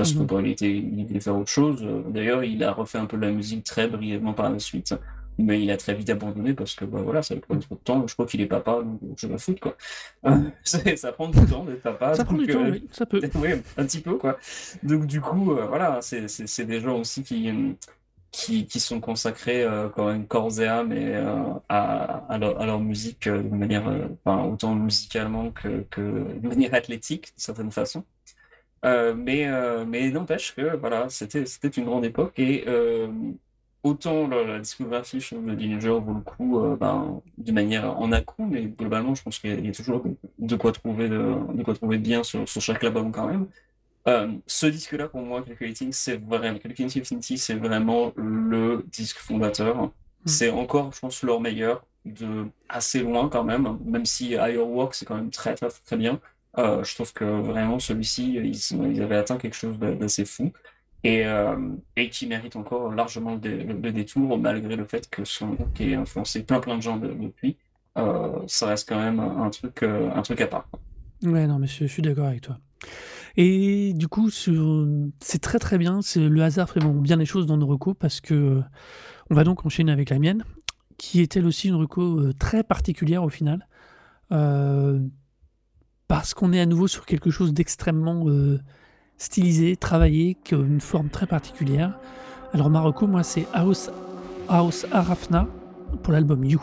parce 0.00 0.12
que 0.14 0.18
Mhm. 0.18 0.46
il 0.46 0.50
était, 0.52 0.70
il 0.76 1.06
voulait 1.06 1.20
faire 1.20 1.36
autre 1.36 1.50
chose. 1.50 1.86
D'ailleurs, 2.08 2.42
il 2.44 2.62
a 2.64 2.72
refait 2.72 2.98
un 2.98 3.06
peu 3.06 3.16
de 3.18 3.22
la 3.26 3.32
musique 3.32 3.64
très 3.64 3.86
brièvement 3.88 4.32
par 4.32 4.50
la 4.50 4.58
suite. 4.58 4.94
Mais 5.38 5.62
il 5.62 5.70
a 5.70 5.76
très 5.78 5.94
vite 5.94 6.10
abandonné 6.10 6.52
parce 6.52 6.74
que 6.74 6.84
bah, 6.84 7.00
voilà, 7.02 7.22
ça 7.22 7.34
lui 7.34 7.40
prenait 7.40 7.60
trop 7.60 7.74
de 7.74 7.80
temps. 7.80 8.06
Je 8.06 8.12
crois 8.14 8.26
qu'il 8.26 8.40
est 8.42 8.46
papa, 8.46 8.82
donc 8.82 9.16
je 9.16 9.26
m'en 9.26 9.38
fous 9.38 9.54
quoi. 9.60 9.74
Ça 10.96 11.12
prend 11.12 11.28
du 11.28 11.46
temps 11.46 11.64
d'être 11.64 11.82
papa. 11.82 12.14
Ça 12.14 12.24
prend 12.24 12.36
du 12.36 12.46
temps, 12.46 12.64
euh, 12.64 12.72
oui, 12.72 12.86
ça 12.92 13.06
peut. 13.06 13.20
oui, 13.36 13.50
un 13.78 13.84
petit 13.86 14.00
peu, 14.00 14.16
quoi. 14.16 14.38
Donc, 14.82 15.06
du 15.06 15.20
coup, 15.20 15.52
euh, 15.52 15.66
voilà, 15.66 16.00
c'est 16.02 16.64
des 16.66 16.80
gens 16.80 16.98
aussi 16.98 17.22
qui, 17.22 17.48
euh, 17.48 17.72
qui, 18.32 18.66
qui 18.66 18.80
sont 18.80 19.00
consacrés 19.00 19.62
euh, 19.64 19.88
quand 19.88 20.06
même 20.08 20.26
corps 20.26 20.60
et 20.60 20.66
âme 20.66 20.92
et, 20.92 21.14
euh, 21.16 21.54
à, 21.68 22.24
à, 22.32 22.38
leur, 22.38 22.60
à 22.60 22.66
leur 22.66 22.80
musique 22.80 23.26
euh, 23.26 23.42
de 23.42 23.48
manière, 23.48 23.84
enfin, 24.24 24.44
autant 24.44 24.74
musicalement 24.74 25.50
que, 25.52 25.86
que 25.90 26.00
de 26.38 26.48
manière 26.48 26.74
athlétique, 26.74 27.28
d'une 27.34 27.42
certaine 27.42 27.70
façon. 27.72 28.04
Euh, 28.84 29.14
mais 29.14 29.46
euh, 29.48 29.84
mais 29.84 30.10
n'empêche 30.10 30.54
que, 30.54 30.74
voilà, 30.76 31.08
c'était 31.10 31.44
c'était 31.46 31.68
une 31.68 31.84
grande 31.84 32.04
époque 32.06 32.38
et 32.38 32.64
euh, 32.66 33.08
autant 33.82 34.26
la, 34.26 34.42
la 34.44 34.58
discographie, 34.58 35.20
je 35.20 35.34
de 35.36 35.54
Dillinger 35.54 35.90
vaut 36.00 36.14
le 36.14 36.20
coup, 36.22 36.58
euh, 36.64 36.76
ben, 36.76 37.22
de 37.36 37.52
manière 37.52 37.98
en 38.00 38.10
à-coup, 38.12 38.46
mais 38.46 38.64
globalement, 38.68 39.14
je 39.14 39.22
pense 39.22 39.38
qu'il 39.38 39.50
y 39.50 39.52
a- 39.54 39.56
il 39.58 39.66
y 39.66 39.68
a 39.68 39.72
toujours 39.72 40.02
de 40.38 40.56
quoi 40.56 40.72
trouver 40.72 41.08
de, 41.10 41.18
de 41.54 41.62
quoi 41.62 41.74
trouver 41.74 41.98
bien 41.98 42.22
sur, 42.22 42.48
sur 42.48 42.60
chaque 42.62 42.82
album 42.84 43.12
quand 43.12 43.26
même. 43.28 43.48
Euh, 44.08 44.32
ce 44.46 44.66
disque-là, 44.66 45.08
pour 45.08 45.20
moi, 45.22 45.42
Calculating, 45.42 45.92
c'est 45.92 46.16
vraiment, 46.16 46.58
Calculating 46.58 47.00
Infinity, 47.02 47.38
c'est 47.38 47.54
vraiment 47.54 48.12
le 48.16 48.84
disque 48.90 49.18
fondateur. 49.18 49.92
C'est 50.24 50.50
encore, 50.50 50.92
je 50.92 51.00
pense, 51.00 51.22
leur 51.22 51.40
meilleur, 51.40 51.84
de 52.06 52.46
assez 52.68 53.00
loin 53.02 53.28
quand 53.28 53.44
même, 53.44 53.78
même 53.84 54.06
si 54.06 54.34
Higher 54.34 54.58
Work, 54.58 54.94
c'est 54.94 55.04
quand 55.06 55.16
même 55.16 55.30
très, 55.30 55.54
très, 55.54 55.68
très 55.70 55.96
bien. 55.98 56.20
Euh, 56.58 56.82
je 56.82 56.94
trouve 56.94 57.12
que 57.12 57.24
vraiment, 57.24 57.78
celui-ci, 57.78 58.34
ils, 58.34 59.02
avaient 59.02 59.16
atteint 59.16 59.36
quelque 59.36 59.54
chose 59.54 59.78
d'a- 59.78 59.94
d'assez 59.94 60.24
fou 60.24 60.52
et, 61.04 61.24
euh, 61.24 61.56
et 61.96 62.10
qui 62.10 62.26
mérite 62.26 62.56
encore 62.56 62.92
largement 62.92 63.34
le, 63.34 63.38
dé- 63.38 63.62
le- 63.64 63.78
le 63.78 63.92
détour, 63.92 64.36
malgré 64.38 64.76
le 64.76 64.84
fait 64.84 65.08
que 65.08 65.24
son 65.24 65.56
qui 65.74 65.90
ait 65.90 65.94
influencé 65.94 66.42
plein, 66.42 66.60
plein 66.60 66.76
de 66.76 66.82
gens 66.82 66.96
de- 66.96 67.14
depuis. 67.14 67.56
Euh, 67.98 68.40
ça 68.46 68.68
reste 68.68 68.88
quand 68.88 69.00
même 69.00 69.20
un, 69.20 69.50
truc, 69.50 69.82
un 69.82 70.22
truc 70.22 70.40
à 70.40 70.46
part. 70.46 70.68
Ouais, 71.22 71.46
non, 71.46 71.58
mais 71.58 71.66
je, 71.66 71.84
suis 71.86 72.02
d'accord 72.02 72.26
avec 72.26 72.40
toi. 72.42 72.58
Et 73.36 73.92
du 73.94 74.08
coup, 74.08 74.30
c'est 74.30 75.40
très 75.40 75.58
très 75.58 75.78
bien. 75.78 76.00
Le 76.16 76.40
hasard 76.42 76.70
fait 76.70 76.80
bien 76.80 77.16
les 77.16 77.26
choses 77.26 77.46
dans 77.46 77.56
nos 77.56 77.66
recos 77.66 77.94
parce 77.98 78.20
que 78.20 78.60
on 79.28 79.34
va 79.34 79.44
donc 79.44 79.66
enchaîner 79.66 79.92
avec 79.92 80.10
la 80.10 80.18
mienne, 80.18 80.44
qui 80.98 81.20
est 81.20 81.36
elle 81.36 81.46
aussi 81.46 81.68
une 81.68 81.74
reco 81.74 82.32
très 82.32 82.64
particulière 82.64 83.22
au 83.22 83.28
final, 83.28 83.66
parce 86.10 86.34
qu'on 86.34 86.52
est 86.52 86.60
à 86.60 86.66
nouveau 86.66 86.88
sur 86.88 87.06
quelque 87.06 87.30
chose 87.30 87.54
d'extrêmement 87.54 88.24
euh, 88.26 88.58
stylisé, 89.16 89.76
travaillé, 89.76 90.36
qui 90.42 90.56
a 90.56 90.58
une 90.58 90.80
forme 90.80 91.08
très 91.08 91.24
particulière. 91.24 92.00
Alors 92.52 92.68
ma 92.68 92.80
reco, 92.80 93.06
moi, 93.06 93.22
c'est 93.22 93.46
House, 93.52 93.92
House 94.48 94.86
Arafna 94.90 95.46
pour 96.02 96.12
l'album 96.12 96.44
You. 96.44 96.60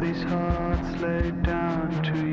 These 0.00 0.24
hearts 0.24 1.00
laid 1.00 1.42
down 1.44 2.02
to 2.02 2.26
you. 2.26 2.31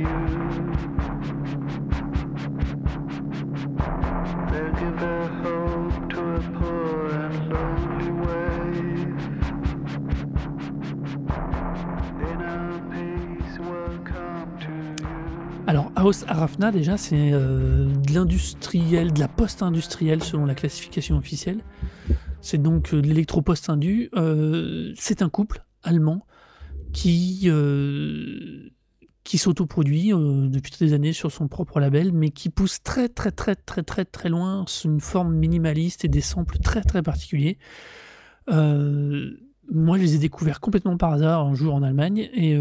Arafna, 16.27 16.71
déjà, 16.71 16.97
c'est 16.97 17.31
euh, 17.33 17.87
de 17.87 18.13
l'industriel, 18.13 19.11
de 19.11 19.19
la 19.19 19.27
post-industrielle 19.27 20.23
selon 20.23 20.45
la 20.45 20.55
classification 20.55 21.17
officielle. 21.17 21.61
C'est 22.41 22.61
donc 22.61 22.93
euh, 22.93 23.01
de 23.01 23.07
l'électro-post-indu. 23.07 24.09
Euh, 24.15 24.93
c'est 24.95 25.21
un 25.21 25.29
couple 25.29 25.65
allemand 25.83 26.25
qui, 26.93 27.49
qui 29.23 29.37
s'autoproduit 29.37 30.09
depuis 30.09 30.71
des 30.79 30.93
années 30.93 31.13
sur 31.13 31.31
son 31.31 31.47
propre 31.47 31.79
label, 31.79 32.11
mais 32.11 32.31
qui 32.31 32.49
pousse 32.49 32.81
très, 32.81 33.09
très, 33.09 33.31
très, 33.31 33.55
très, 33.55 33.83
très, 33.83 34.05
très 34.05 34.29
loin 34.29 34.65
une 34.83 34.99
forme 34.99 35.35
minimaliste 35.35 36.03
et 36.03 36.07
des 36.07 36.21
samples 36.21 36.57
très, 36.57 36.81
très 36.81 37.03
particuliers. 37.03 37.59
Moi, 38.47 39.97
je 39.97 40.01
les 40.01 40.15
ai 40.15 40.17
découverts 40.17 40.61
complètement 40.61 40.97
par 40.97 41.13
hasard 41.13 41.45
un 41.45 41.53
jour 41.53 41.75
en 41.75 41.83
Allemagne 41.83 42.27
et 42.33 42.57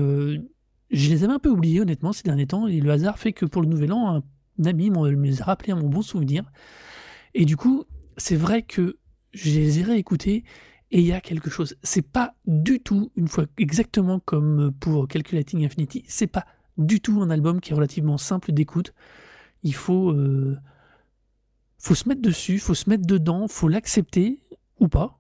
je 0.91 1.11
les 1.11 1.25
avais 1.25 1.33
un 1.33 1.39
peu 1.39 1.51
oubliés, 1.51 1.81
honnêtement, 1.81 2.13
ces 2.13 2.23
derniers 2.23 2.47
temps. 2.47 2.67
Et 2.67 2.81
le 2.81 2.91
hasard 2.91 3.19
fait 3.19 3.33
que 3.33 3.45
pour 3.47 3.63
le 3.63 3.69
nouvel 3.69 3.93
an, 3.93 4.23
un 4.59 4.65
ami 4.65 4.91
me 4.91 5.11
les 5.11 5.43
a 5.43 5.45
rappelés 5.45 5.73
à 5.73 5.77
mon 5.77 5.89
bon 5.89 6.03
souvenir. 6.03 6.51
Et 7.35 7.45
du 7.45 7.57
coup, 7.57 7.85
c'est 8.17 8.37
vrai 8.37 8.63
que 8.63 8.99
je 9.33 9.51
les 9.51 9.81
ai 9.81 9.83
réécoutés 9.83 10.45
et 10.91 11.01
il 11.01 11.07
y 11.07 11.13
a 11.13 11.21
quelque 11.21 11.51
chose. 11.51 11.77
C'est 11.83 12.03
pas 12.03 12.35
du 12.47 12.81
tout, 12.81 13.13
une 13.17 13.29
fois 13.29 13.45
exactement 13.59 14.21
comme 14.21 14.73
pour 14.81 15.07
Calculating 15.07 15.65
Infinity, 15.65 16.05
c'est 16.09 16.27
pas 16.27 16.47
du 16.79 17.01
tout 17.01 17.21
un 17.21 17.31
album 17.31 17.61
qui 17.61 17.73
est 17.73 17.75
relativement 17.75 18.19
simple 18.19 18.53
d'écoute. 18.53 18.95
Il 19.63 19.75
faut, 19.75 20.11
euh, 20.11 20.57
faut 21.79 21.95
se 21.95 22.09
mettre 22.09 22.23
dessus, 22.23 22.59
faut 22.59 22.75
se 22.75 22.89
mettre 22.89 23.07
dedans, 23.07 23.49
faut 23.49 23.69
l'accepter 23.69 24.43
ou 24.79 24.89
pas. 24.89 25.18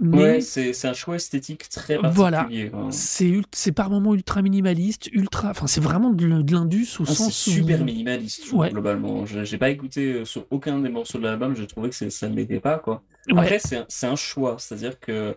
Mais 0.00 0.18
Ouais, 0.18 0.40
c'est 0.40 0.84
un 0.86 0.92
choix 0.92 1.16
esthétique 1.16 1.68
très 1.70 1.96
voilà, 1.96 2.38
particulier. 2.44 2.70
c'est 2.90 3.28
ult- 3.28 3.54
c'est 3.54 3.72
par 3.72 3.88
moments 3.90 4.14
ultra 4.14 4.42
minimaliste, 4.42 5.08
ultra, 5.12 5.50
enfin 5.50 5.66
c'est 5.66 5.80
vraiment 5.80 6.10
de, 6.10 6.26
l'indus 6.26 6.98
au 7.00 7.04
Ah, 7.04 7.06
c'est 7.06 7.14
sens 7.14 7.46
où 7.46 7.50
super 7.50 7.82
minimaliste, 7.84 8.52
Ouais. 8.52 8.70
globalement. 8.70 9.24
Je- 9.24 9.44
J'ai 9.44 9.58
pas 9.58 9.70
écouté 9.70 10.12
euh, 10.12 10.24
sur 10.24 10.46
aucun 10.50 10.78
des 10.80 10.88
morceaux 10.90 11.18
de 11.18 11.24
l'album, 11.24 11.56
j'ai 11.56 11.66
trouvé 11.66 11.90
que 11.90 12.10
ça 12.10 12.28
ne 12.28 12.34
l'était 12.36 12.60
pas, 12.60 12.78
quoi. 12.78 13.02
Après, 13.30 13.58
c'est 13.58 13.76
un, 13.78 13.86
c'est 13.88 14.06
un 14.06 14.16
choix, 14.16 14.56
c'est-à-dire 14.58 15.00
que 15.00 15.36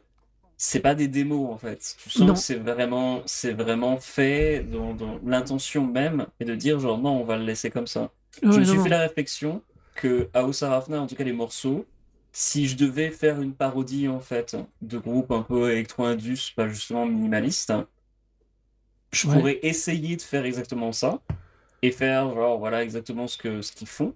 c'est 0.58 0.82
pas 0.82 0.96
des 0.96 1.08
démos, 1.08 1.50
en 1.54 1.58
fait. 1.58 1.96
Tu 2.04 2.10
sens 2.10 2.28
non, 2.28 2.34
que 2.34 2.40
c'est 2.40 2.56
vraiment, 2.56 3.24
vraiment 3.56 3.98
fait 3.98 4.64
dans, 4.70 4.94
dans 4.94 5.20
l'intention 5.26 5.88
même 5.88 6.28
et 6.40 6.46
de 6.46 6.56
dire, 6.56 6.80
genre, 6.80 6.98
non, 6.98 7.22
on 7.22 7.24
va 7.24 7.38
le 7.38 7.46
laisser 7.46 7.70
comme 7.70 7.88
ça. 7.88 8.12
Je 8.42 8.48
me 8.60 8.64
suis 8.64 8.78
non. 8.78 8.84
fait 8.84 8.90
la 8.90 9.00
réflexion 9.00 9.64
que 9.96 10.30
à 10.34 10.52
Sarafna, 10.52 11.02
en 11.02 11.08
tout 11.08 11.16
cas 11.16 11.24
les 11.24 11.34
morceaux, 11.34 11.86
si 12.40 12.68
je 12.68 12.78
devais 12.78 13.12
faire 13.12 13.42
une 13.42 13.54
parodie, 13.56 14.08
en 14.08 14.20
fait, 14.22 14.58
de 14.82 14.98
groupe 14.98 15.32
un 15.32 15.44
peu 15.44 15.72
électro-indus, 15.72 16.54
pas 16.56 16.68
justement 16.70 17.06
minimaliste, 17.06 17.74
je 19.12 19.28
Ouais. 19.28 19.34
pourrais 19.34 19.60
essayer 19.64 20.16
de 20.16 20.22
faire 20.22 20.46
exactement 20.46 20.92
ça 20.92 21.22
et 21.82 21.92
faire 21.92 22.34
genre 22.34 22.60
voilà 22.60 22.84
exactement 22.84 23.28
ce 23.28 23.38
que 23.38 23.62
ce 23.62 23.72
qu'ils 23.74 23.88
font 23.88 24.14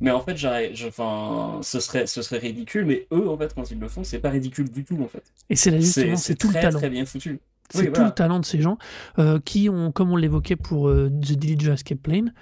mais 0.00 0.10
en 0.10 0.20
fait 0.20 0.36
je- 0.36 0.88
enfin 0.88 1.60
ce 1.62 1.80
serait 1.80 2.06
ce 2.06 2.22
serait 2.22 2.38
ridicule 2.38 2.86
mais 2.86 3.06
eux 3.12 3.28
en 3.28 3.38
fait 3.38 3.54
quand 3.54 3.70
ils 3.70 3.78
le 3.80 3.88
font 3.88 4.04
c'est 4.04 4.20
pas 4.20 4.30
ridicule 4.30 4.70
du 4.70 4.84
tout 4.84 5.00
en 5.02 5.08
fait 5.08 5.24
Et 5.50 5.56
c'est 5.56 5.70
là 5.70 5.80
justement, 5.80 6.16
c'est 6.16 6.34
tout 6.36 6.48
le 6.48 6.54
talent. 6.54 6.78
très 6.78 6.90
bien 6.90 7.04
foutu 7.06 7.40
C'est 7.70 7.78
oui 7.78 7.84
tout 7.86 7.90
voilà 7.90 8.08
le 8.08 8.12
talent 8.12 8.40
de 8.40 8.44
ces 8.44 8.60
gens 8.60 8.78
euh, 9.18 9.40
qui 9.40 9.68
ont, 9.68 9.92
comme 9.92 10.10
on 10.10 10.16
l'évoquait 10.16 10.56
pour 10.56 10.88
euh, 10.88 11.08
The 11.08 11.32
Dillinger 11.32 11.72
Escape 11.72 12.00
Plane, 12.02 12.34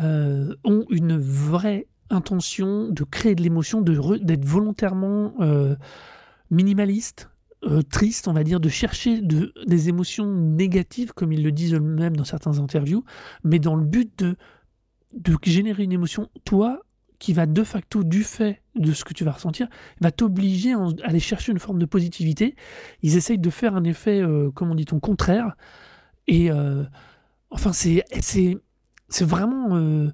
euh, 0.00 0.54
ont 0.64 0.86
une 0.90 1.18
vraie 1.18 1.86
intention 2.12 2.88
de 2.88 3.04
créer 3.04 3.34
de 3.34 3.42
l'émotion, 3.42 3.80
d'être 3.80 4.44
volontairement 4.44 5.34
euh, 5.40 5.76
minimaliste, 6.50 7.30
euh, 7.64 7.82
triste, 7.82 8.26
on 8.28 8.32
va 8.32 8.42
dire, 8.44 8.60
de 8.60 8.68
chercher 8.68 9.20
de, 9.20 9.52
des 9.66 9.88
émotions 9.88 10.26
négatives, 10.26 11.12
comme 11.12 11.32
ils 11.32 11.42
le 11.42 11.52
disent 11.52 11.74
eux-mêmes 11.74 12.16
dans 12.16 12.24
certaines 12.24 12.58
interviews, 12.58 13.04
mais 13.44 13.58
dans 13.58 13.76
le 13.76 13.84
but 13.84 14.18
de, 14.18 14.36
de 15.14 15.36
générer 15.44 15.84
une 15.84 15.92
émotion, 15.92 16.28
toi, 16.44 16.82
qui 17.20 17.32
va 17.32 17.46
de 17.46 17.62
facto, 17.62 18.02
du 18.02 18.24
fait 18.24 18.62
de 18.74 18.92
ce 18.92 19.04
que 19.04 19.14
tu 19.14 19.22
vas 19.22 19.30
ressentir, 19.30 19.68
va 20.00 20.10
t'obliger 20.10 20.72
à 20.72 20.88
aller 21.04 21.20
chercher 21.20 21.52
une 21.52 21.60
forme 21.60 21.78
de 21.78 21.86
positivité. 21.86 22.56
Ils 23.02 23.16
essayent 23.16 23.38
de 23.38 23.50
faire 23.50 23.76
un 23.76 23.84
effet, 23.84 24.20
euh, 24.20 24.50
comment 24.52 24.74
dit-on, 24.74 24.98
contraire. 24.98 25.56
Et 26.26 26.50
euh, 26.50 26.82
enfin, 27.50 27.72
c'est 27.72 28.04
vraiment 29.20 30.10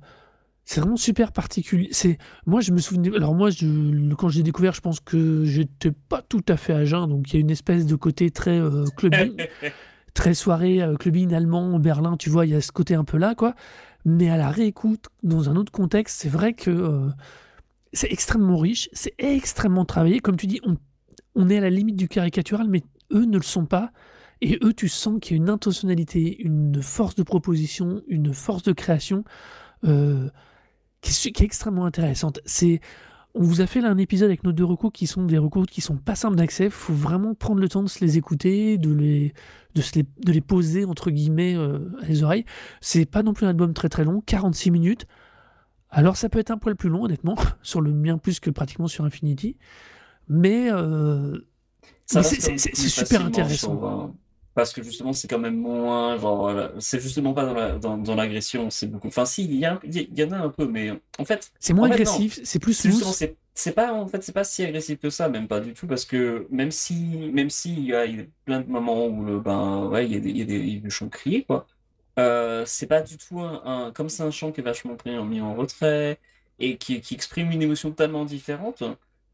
c'est 0.69 0.83
vraiment 0.83 0.99
super 0.99 1.33
particulier. 1.33 1.89
C'est 1.93 2.19
moi, 2.45 2.61
je 2.61 2.73
me 2.73 2.79
souvenais. 2.79 3.17
Alors 3.17 3.35
moi, 3.35 3.49
je, 3.49 4.15
quand 4.17 4.29
j'ai 4.29 4.43
découvert, 4.43 4.75
je 4.75 4.83
pense 4.83 5.01
que 5.01 5.43
j'étais 5.47 5.93
pas 5.93 6.21
tout 6.21 6.45
à 6.47 6.59
fait 6.59 6.75
à 6.75 6.85
jeun, 6.85 7.09
donc 7.09 7.33
il 7.33 7.37
y 7.37 7.37
a 7.39 7.41
une 7.41 7.51
espèce 7.51 7.87
de 7.87 7.97
côté 7.97 8.31
très 8.31 8.61
euh, 8.61 8.85
clubbing, 8.95 9.35
très 10.15 10.35
soirée 10.35 10.83
euh, 10.83 10.97
clubbing 10.97 11.33
allemand, 11.33 11.79
Berlin. 11.79 12.19
Tu 12.19 12.29
vois, 12.29 12.45
il 12.45 12.53
y 12.53 12.55
a 12.55 12.61
ce 12.61 12.71
côté 12.71 12.95
un 12.95 13.05
peu 13.05 13.17
là, 13.17 13.35
quoi. 13.35 13.55
Mais 14.05 14.29
à 14.29 14.37
la 14.37 14.51
réécoute, 14.51 15.07
dans 15.23 15.49
un 15.49 15.57
autre 15.57 15.73
contexte, 15.73 16.21
c'est 16.21 16.29
vrai 16.29 16.53
que 16.53 16.71
euh, 16.71 17.09
c'est 17.95 18.13
extrêmement 18.13 18.59
riche, 18.59 18.91
c'est 18.93 19.15
extrêmement 19.17 19.87
travaillé. 19.87 20.21
Comme 20.21 20.37
tu 20.37 20.47
dis, 20.47 20.61
on, 20.67 20.77
on 21.35 21.49
est 21.49 21.57
à 21.57 21.63
la 21.63 21.71
limite 21.71 21.97
du 21.97 22.09
caricatural, 22.09 22.69
mais 22.69 22.83
eux 23.11 23.25
ne 23.25 23.39
le 23.39 23.43
sont 23.43 23.65
pas. 23.65 23.91
Et 24.43 24.59
eux, 24.63 24.75
tu 24.75 24.91
sens 24.91 25.19
qu'il 25.19 25.39
y 25.39 25.41
a 25.41 25.43
une 25.43 25.49
intentionnalité, 25.49 26.43
une 26.43 26.83
force 26.83 27.15
de 27.15 27.23
proposition, 27.23 28.03
une 28.07 28.35
force 28.35 28.65
de 28.65 28.73
création 28.73 29.25
euh, 29.85 30.29
qui, 31.01 31.29
est, 31.29 31.41
extrêmement 31.43 31.85
intéressante. 31.85 32.41
C'est, 32.45 32.81
on 33.35 33.43
vous 33.43 33.61
a 33.61 33.67
fait 33.67 33.81
là 33.81 33.91
un 33.91 33.99
épisode 33.99 34.29
avec 34.29 34.45
nos 34.45 34.53
deux 34.53 34.65
recours 34.65 34.93
qui 34.93 35.07
sont 35.07 35.25
des 35.25 35.39
recours 35.39 35.67
qui 35.67 35.81
sont 35.81 35.97
pas 35.97 36.15
simples 36.15 36.37
d'accès. 36.37 36.65
Il 36.65 36.71
faut 36.71 36.95
vraiment 36.95 37.35
prendre 37.35 37.61
le 37.61 37.69
temps 37.69 37.83
de 37.83 37.89
se 37.89 38.05
les 38.05 38.19
écouter, 38.19 38.79
de 38.79 38.93
les, 38.93 39.33
de 39.75 39.81
se 39.81 39.95
les, 39.95 40.05
de 40.25 40.33
les 40.33 40.41
poser 40.41 40.85
entre 40.85 41.11
guillemets 41.11 41.57
euh, 41.57 41.79
à 42.03 42.07
les 42.07 42.23
oreilles. 42.23 42.45
C'est 42.81 43.07
pas 43.07 43.23
non 43.23 43.33
plus 43.33 43.47
un 43.47 43.51
album 43.51 43.75
très 43.75 43.89
très 43.89 44.05
long, 44.05 44.23
46 44.25 44.71
minutes. 44.71 45.07
Alors 45.91 46.17
ça 46.17 46.29
peut 46.29 46.39
être 46.39 46.51
un 46.51 46.59
poil 46.59 46.77
plus 46.77 46.89
long 46.91 47.05
honnêtement, 47.05 47.37
sur 47.63 47.81
le 47.81 47.93
mien 47.93 48.19
plus 48.19 48.41
que 48.41 48.51
pratiquement 48.51 48.89
sur 48.89 49.05
Infinity. 49.05 49.57
Mais, 50.29 50.69
euh, 50.71 51.39
mais 52.15 52.23
c'est- 52.23 52.75
super 52.89 53.25
intéressant. 53.25 54.15
Parce 54.59 54.73
que 54.73 54.83
justement 54.83 55.13
c'est 55.13 55.29
quand 55.29 55.39
même 55.39 55.57
moins 55.57 56.19
genre 56.19 56.53
c'est 56.81 57.01
justement 57.01 57.35
pas 57.35 57.45
dans 57.47 57.55
la 57.55 57.79
dans, 57.79 57.97
dans 57.99 58.15
l'agression 58.17 58.71
c'est 58.71 58.89
beaucoup 58.89 59.09
enfin 59.09 59.25
si 59.25 59.45
il 59.45 59.55
y, 59.57 59.65
a 59.65 59.75
un- 59.75 59.81
il 59.85 60.19
y 60.19 60.25
en 60.25 60.33
a 60.33 60.39
un 60.39 60.51
peu 60.51 60.67
mais 60.67 60.91
en 61.19 61.25
fait 61.25 61.53
C'est 61.61 61.73
moins 61.73 61.87
en 61.87 61.89
fait, 61.89 62.03
non. 62.05 62.27
agressif, 62.27 62.41
c'est 62.43 62.59
plus 62.59 62.73
justement, 62.85 63.13
c'est 63.13 63.37
c'est 63.55 63.73
pas 63.73 63.93
en 63.93 64.07
fait 64.09 64.23
c'est 64.23 64.33
pas 64.33 64.45
si 64.45 64.65
agressif 64.65 64.99
que 65.01 65.11
ça, 65.11 65.29
même 65.29 65.49
pas 65.49 65.61
du 65.61 65.75
tout, 65.75 65.87
parce 65.87 66.05
que 66.05 66.47
même 66.51 66.71
si 66.71 67.31
même 67.33 67.51
si 67.51 67.73
il 67.75 67.85
y 67.87 67.95
a, 67.95 68.05
il 68.07 68.17
y 68.19 68.21
a 68.23 68.25
plein 68.45 68.61
de 68.61 68.69
moments 68.69 69.07
où 69.07 69.25
le 69.25 69.41
ben 69.41 69.87
ouais 69.89 70.07
il 70.07 70.13
y 70.13 70.17
a 70.17 70.21
des 70.21 70.31
il 70.31 70.39
y 70.39 70.43
a 70.43 70.45
des, 70.45 70.57
il 70.59 70.75
y 70.77 70.79
a 70.79 70.81
des 70.81 70.91
chants 70.91 71.09
criés 71.09 71.45
quoi, 71.45 71.67
euh, 72.19 72.65
c'est 72.67 72.87
pas 72.89 73.03
du 73.03 73.17
tout 73.19 73.41
un, 73.41 73.63
un- 73.89 73.93
comme 73.93 74.09
c'est 74.09 74.23
un 74.23 74.31
chant 74.31 74.53
qui 74.53 74.61
est 74.61 74.65
vachement 74.65 74.97
pris 74.97 75.17
en 75.19 75.25
mis 75.25 75.41
en 75.41 75.55
retrait 75.55 76.21
et 76.59 76.79
qui, 76.79 77.01
qui 77.01 77.15
exprime 77.15 77.51
une 77.53 77.63
émotion 77.63 77.91
totalement 77.91 78.25
différente. 78.25 78.83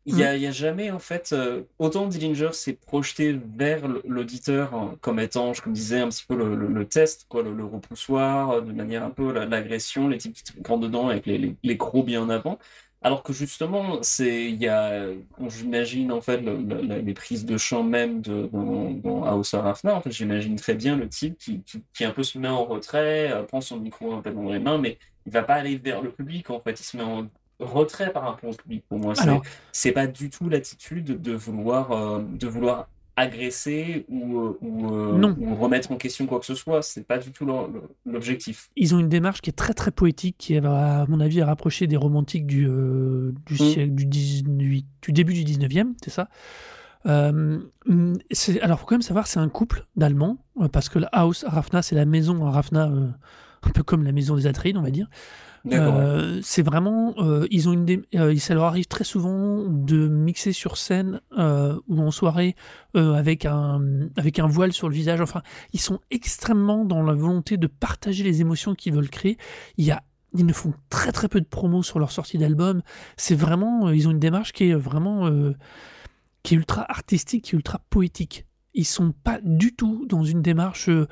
Il 0.06 0.16
y 0.16 0.22
a, 0.22 0.36
il 0.36 0.42
y 0.42 0.46
a 0.46 0.50
jamais 0.50 0.90
en 0.90 0.98
fait 0.98 1.32
euh, 1.32 1.62
autant 1.78 2.06
Dillinger 2.06 2.52
s'est 2.52 2.74
projeté 2.74 3.32
vers 3.32 3.88
l'auditeur 3.88 4.74
hein, 4.74 4.98
comme 5.00 5.18
étant, 5.18 5.52
comme 5.62 5.72
disais, 5.72 6.00
un 6.00 6.08
petit 6.10 6.26
peu 6.26 6.36
le, 6.36 6.54
le- 6.56 6.68
le 6.68 6.86
test, 6.86 7.24
quoi, 7.28 7.42
le, 7.42 7.54
le 7.54 7.64
repoussoir, 7.64 8.50
euh, 8.50 8.60
de 8.60 8.72
manière 8.72 9.02
un 9.02 9.10
peu 9.10 9.32
la- 9.32 9.46
l'agression, 9.46 10.06
les 10.08 10.18
types 10.18 10.34
qui 10.34 10.42
te 10.44 10.68
rentrent 10.68 10.82
dedans 10.82 11.08
avec 11.08 11.24
les, 11.24 11.38
les, 11.38 11.56
les 11.62 11.76
crocs 11.78 12.04
bien 12.04 12.22
en 12.22 12.28
avant. 12.28 12.58
Alors 13.00 13.22
que 13.22 13.32
justement, 13.32 14.02
c'est, 14.02 14.44
il 14.50 14.56
y 14.62 14.68
a, 14.68 15.06
j'imagine 15.48 16.12
en 16.12 16.20
fait 16.20 16.38
le- 16.42 16.56
le- 16.58 16.82
le- 16.82 16.98
les 17.00 17.14
prises 17.14 17.46
de 17.46 17.56
chant 17.56 17.82
même 17.82 18.20
de, 18.20 18.46
dans, 18.52 18.90
dans 18.90 19.24
House 19.24 19.54
of 19.54 19.62
Rafna, 19.62 19.94
en 19.94 20.00
fait, 20.02 20.10
j'imagine 20.10 20.56
très 20.56 20.74
bien 20.74 20.96
le 20.96 21.08
type 21.08 21.38
qui, 21.38 21.62
qui, 21.62 21.82
qui 21.94 22.04
un 22.04 22.10
peu 22.12 22.22
se 22.22 22.38
met 22.38 22.48
en 22.48 22.64
retrait, 22.66 23.32
euh, 23.32 23.42
prend 23.44 23.60
son 23.62 23.78
micro 23.80 24.12
un 24.14 24.20
peu 24.22 24.30
dans 24.32 24.50
les 24.50 24.58
mains, 24.58 24.76
mais 24.78 24.98
il 25.26 25.32
va 25.32 25.42
pas 25.42 25.54
aller 25.54 25.76
vers 25.78 26.02
le 26.02 26.12
public 26.12 26.50
en 26.50 26.60
fait, 26.60 26.78
il 26.80 26.84
se 26.84 26.96
met 26.98 27.02
en 27.02 27.26
retrait 27.60 28.12
par 28.12 28.24
rapport 28.24 28.50
au 28.50 28.54
public. 28.54 28.84
Pour 28.88 28.98
moi, 28.98 29.14
c'est, 29.72 29.92
pas 29.92 30.06
du 30.06 30.30
tout 30.30 30.48
l'attitude 30.48 31.20
de 31.20 31.32
vouloir, 31.32 31.92
euh, 31.92 32.22
de 32.22 32.46
vouloir 32.46 32.88
agresser 33.16 34.04
ou, 34.08 34.40
euh, 34.40 34.58
ou, 34.60 34.92
euh, 34.92 35.18
Non. 35.18 35.36
ou 35.38 35.54
remettre 35.54 35.92
en 35.92 35.96
question 35.96 36.26
quoi 36.26 36.40
que 36.40 36.46
ce 36.46 36.54
soit. 36.54 36.82
C'est 36.82 37.06
pas 37.06 37.18
du 37.18 37.30
tout 37.30 37.46
l'objectif. 38.04 38.70
ils 38.76 38.94
ont 38.94 38.98
une 38.98 39.08
démarche 39.08 39.40
qui 39.40 39.50
est 39.50 39.54
très 39.54 39.74
très 39.74 39.90
poétique, 39.90 40.36
qui 40.38 40.58
va, 40.58 41.02
à 41.02 41.06
mon 41.06 41.20
avis, 41.20 41.42
rapprocher 41.42 41.86
des 41.86 41.96
romantiques 41.96 42.46
du, 42.46 42.66
euh, 42.68 43.32
du, 43.46 43.54
Mm. 43.54 43.56
siècle, 43.56 43.94
du, 43.94 44.06
18 44.06 44.84
du 45.02 45.12
début 45.12 45.34
du 45.34 45.44
19e, 45.44 45.94
c'est 46.02 46.10
ça? 46.10 46.28
Euh, 47.06 47.60
mm, 47.86 48.14
Alors, 48.62 48.80
faut 48.80 48.86
quand 48.86 48.94
même 48.96 49.02
savoir, 49.02 49.26
c'est 49.26 49.38
un 49.38 49.48
couple 49.48 49.86
d'Allemands, 49.94 50.38
parce 50.72 50.88
que 50.88 50.98
la 50.98 51.08
House 51.12 51.44
à 51.44 51.50
Rafna, 51.50 51.82
c'est 51.82 51.94
la 51.94 52.06
maison 52.06 52.44
à 52.46 52.50
Rafna, 52.50 52.90
un 53.62 53.70
peu 53.70 53.82
comme 53.82 54.02
la 54.04 54.12
maison 54.12 54.34
des 54.36 54.46
Atrides, 54.46 54.76
on 54.76 54.82
va 54.82 54.90
dire. 54.90 55.08
Euh, 55.72 56.40
c'est 56.42 56.62
vraiment, 56.62 57.14
euh, 57.18 57.46
ils 57.50 57.68
ont 57.68 57.72
une, 57.72 58.02
euh, 58.14 58.36
ça 58.36 58.54
leur 58.54 58.64
arrive 58.64 58.86
très 58.86 59.04
souvent 59.04 59.64
de 59.66 60.08
mixer 60.08 60.52
sur 60.52 60.76
scène 60.76 61.20
ou 61.36 62.00
en 62.00 62.10
soirée 62.10 62.54
avec 62.94 63.44
un 63.44 63.80
avec 64.16 64.38
un 64.38 64.46
voile 64.46 64.72
sur 64.72 64.88
le 64.88 64.94
visage. 64.94 65.20
Enfin, 65.20 65.42
ils 65.72 65.80
sont 65.80 66.00
extrêmement 66.10 66.84
dans 66.84 67.02
la 67.02 67.14
volonté 67.14 67.56
de 67.56 67.66
partager 67.66 68.24
les 68.24 68.40
émotions 68.40 68.74
qu'ils 68.74 68.94
veulent 68.94 69.10
créer. 69.10 69.38
Il 69.78 69.84
y 69.84 69.90
a, 69.90 70.02
ils 70.34 70.46
ne 70.46 70.52
font 70.52 70.74
très 70.90 71.12
très 71.12 71.28
peu 71.28 71.40
de 71.40 71.46
promos 71.46 71.82
sur 71.82 71.98
leur 71.98 72.12
sortie 72.12 72.38
d'album. 72.38 72.82
C'est 73.16 73.34
vraiment, 73.34 73.90
ils 73.90 74.06
ont 74.06 74.10
une 74.10 74.18
démarche 74.18 74.52
qui 74.52 74.70
est 74.70 74.74
vraiment 74.74 75.30
qui 76.42 76.54
est 76.54 76.58
ultra 76.58 76.84
artistique, 76.90 77.44
qui 77.44 77.54
est 77.54 77.56
ultra 77.56 77.80
poétique. 77.90 78.44
Ils 78.74 78.84
sont 78.84 79.12
pas 79.12 79.38
du 79.42 79.74
tout 79.74 80.04
dans 80.06 80.24
une 80.24 80.42
démarche. 80.42 80.88
euh, 80.88 81.06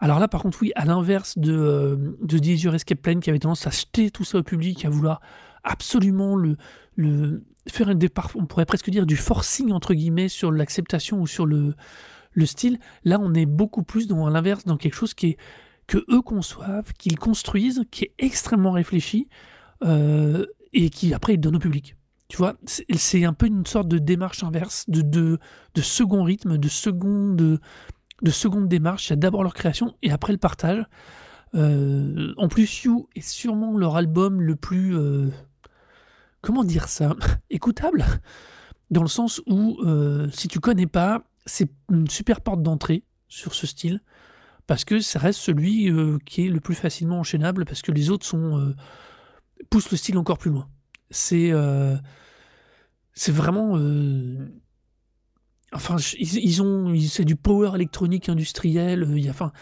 Alors 0.00 0.18
là, 0.20 0.28
par 0.28 0.42
contre, 0.42 0.58
oui, 0.62 0.72
à 0.76 0.84
l'inverse 0.84 1.36
de, 1.36 1.52
euh, 1.52 1.96
de 2.22 2.38
Your 2.38 2.74
Escape 2.74 3.20
qui 3.20 3.30
avait 3.30 3.38
tendance 3.40 3.66
à 3.66 3.70
jeter 3.70 4.10
tout 4.10 4.24
ça 4.24 4.38
au 4.38 4.42
public, 4.42 4.84
à 4.84 4.88
vouloir 4.88 5.20
absolument 5.64 6.36
le, 6.36 6.56
le 6.94 7.42
faire 7.68 7.88
un 7.88 7.94
départ, 7.94 8.30
on 8.36 8.46
pourrait 8.46 8.66
presque 8.66 8.88
dire 8.88 9.04
du 9.04 9.16
forcing 9.16 9.72
entre 9.72 9.94
guillemets 9.94 10.28
sur 10.28 10.50
l'acceptation 10.52 11.20
ou 11.20 11.26
sur 11.26 11.44
le, 11.44 11.74
le 12.32 12.46
style. 12.46 12.78
Là, 13.04 13.18
on 13.20 13.34
est 13.34 13.46
beaucoup 13.46 13.82
plus 13.82 14.06
dans 14.06 14.28
l'inverse, 14.28 14.64
dans 14.64 14.76
quelque 14.76 14.94
chose 14.94 15.12
qui 15.12 15.26
est 15.30 15.36
que 15.86 15.98
eux 16.10 16.22
conçoivent, 16.22 16.92
qu'ils 16.98 17.18
construisent, 17.18 17.82
qui 17.90 18.04
est 18.04 18.14
extrêmement 18.18 18.72
réfléchi 18.72 19.28
euh, 19.84 20.46
et 20.72 20.90
qui 20.90 21.12
après 21.14 21.34
ils 21.34 21.40
donnent 21.40 21.56
au 21.56 21.60
public. 21.60 21.96
Tu 22.28 22.36
vois, 22.36 22.56
c'est 22.66 23.24
un 23.24 23.32
peu 23.32 23.46
une 23.46 23.64
sorte 23.64 23.88
de 23.88 23.98
démarche 23.98 24.44
inverse, 24.44 24.84
de, 24.88 25.38
second 25.80 26.24
rythme, 26.24 26.58
de 26.58 26.68
seconde, 26.68 27.58
de 28.22 28.30
seconde 28.30 28.68
démarche. 28.68 29.08
Il 29.08 29.10
y 29.10 29.12
a 29.14 29.16
d'abord 29.16 29.42
leur 29.42 29.54
création 29.54 29.96
et 30.02 30.10
après 30.10 30.32
le 30.32 30.38
partage. 30.38 30.84
Euh, 31.54 32.34
en 32.36 32.48
plus, 32.48 32.84
You 32.84 33.08
est 33.16 33.26
sûrement 33.26 33.76
leur 33.78 33.96
album 33.96 34.42
le 34.42 34.56
plus. 34.56 34.94
euh, 34.94 35.30
comment 36.42 36.64
dire 36.64 36.88
ça 36.88 37.16
Écoutable 37.50 38.04
Dans 38.90 39.02
le 39.02 39.08
sens 39.08 39.40
où, 39.46 39.78
euh, 39.86 40.28
si 40.30 40.48
tu 40.48 40.60
connais 40.60 40.86
pas, 40.86 41.24
c'est 41.46 41.70
une 41.90 42.10
super 42.10 42.42
porte 42.42 42.62
d'entrée 42.62 43.04
sur 43.28 43.54
ce 43.54 43.66
style. 43.66 44.02
parce 44.66 44.84
que 44.84 45.00
ça 45.00 45.18
reste 45.18 45.40
celui 45.40 45.90
qui 46.26 46.46
est 46.46 46.50
le 46.50 46.60
plus 46.60 46.74
facilement 46.74 47.20
enchaînable, 47.20 47.64
parce 47.64 47.80
que 47.80 47.90
les 47.90 48.10
autres 48.10 48.26
poussent 49.70 49.90
le 49.90 49.96
style 49.96 50.18
encore 50.18 50.36
plus 50.36 50.50
loin. 50.50 50.68
C'est 51.10 51.50
euh, 51.52 51.96
c'est 53.14 53.32
vraiment... 53.32 53.76
euh, 53.76 54.36
enfin, 55.72 55.96
ils, 56.18 56.38
ils 56.38 56.62
ont... 56.62 56.94
C'est 57.00 57.24
du 57.24 57.36
power 57.36 57.72
électronique 57.74 58.28
industriel, 58.28 59.02
euh, 59.02 59.18
il 59.18 59.24
y 59.24 59.28
a... 59.28 59.30
Enfin, 59.30 59.52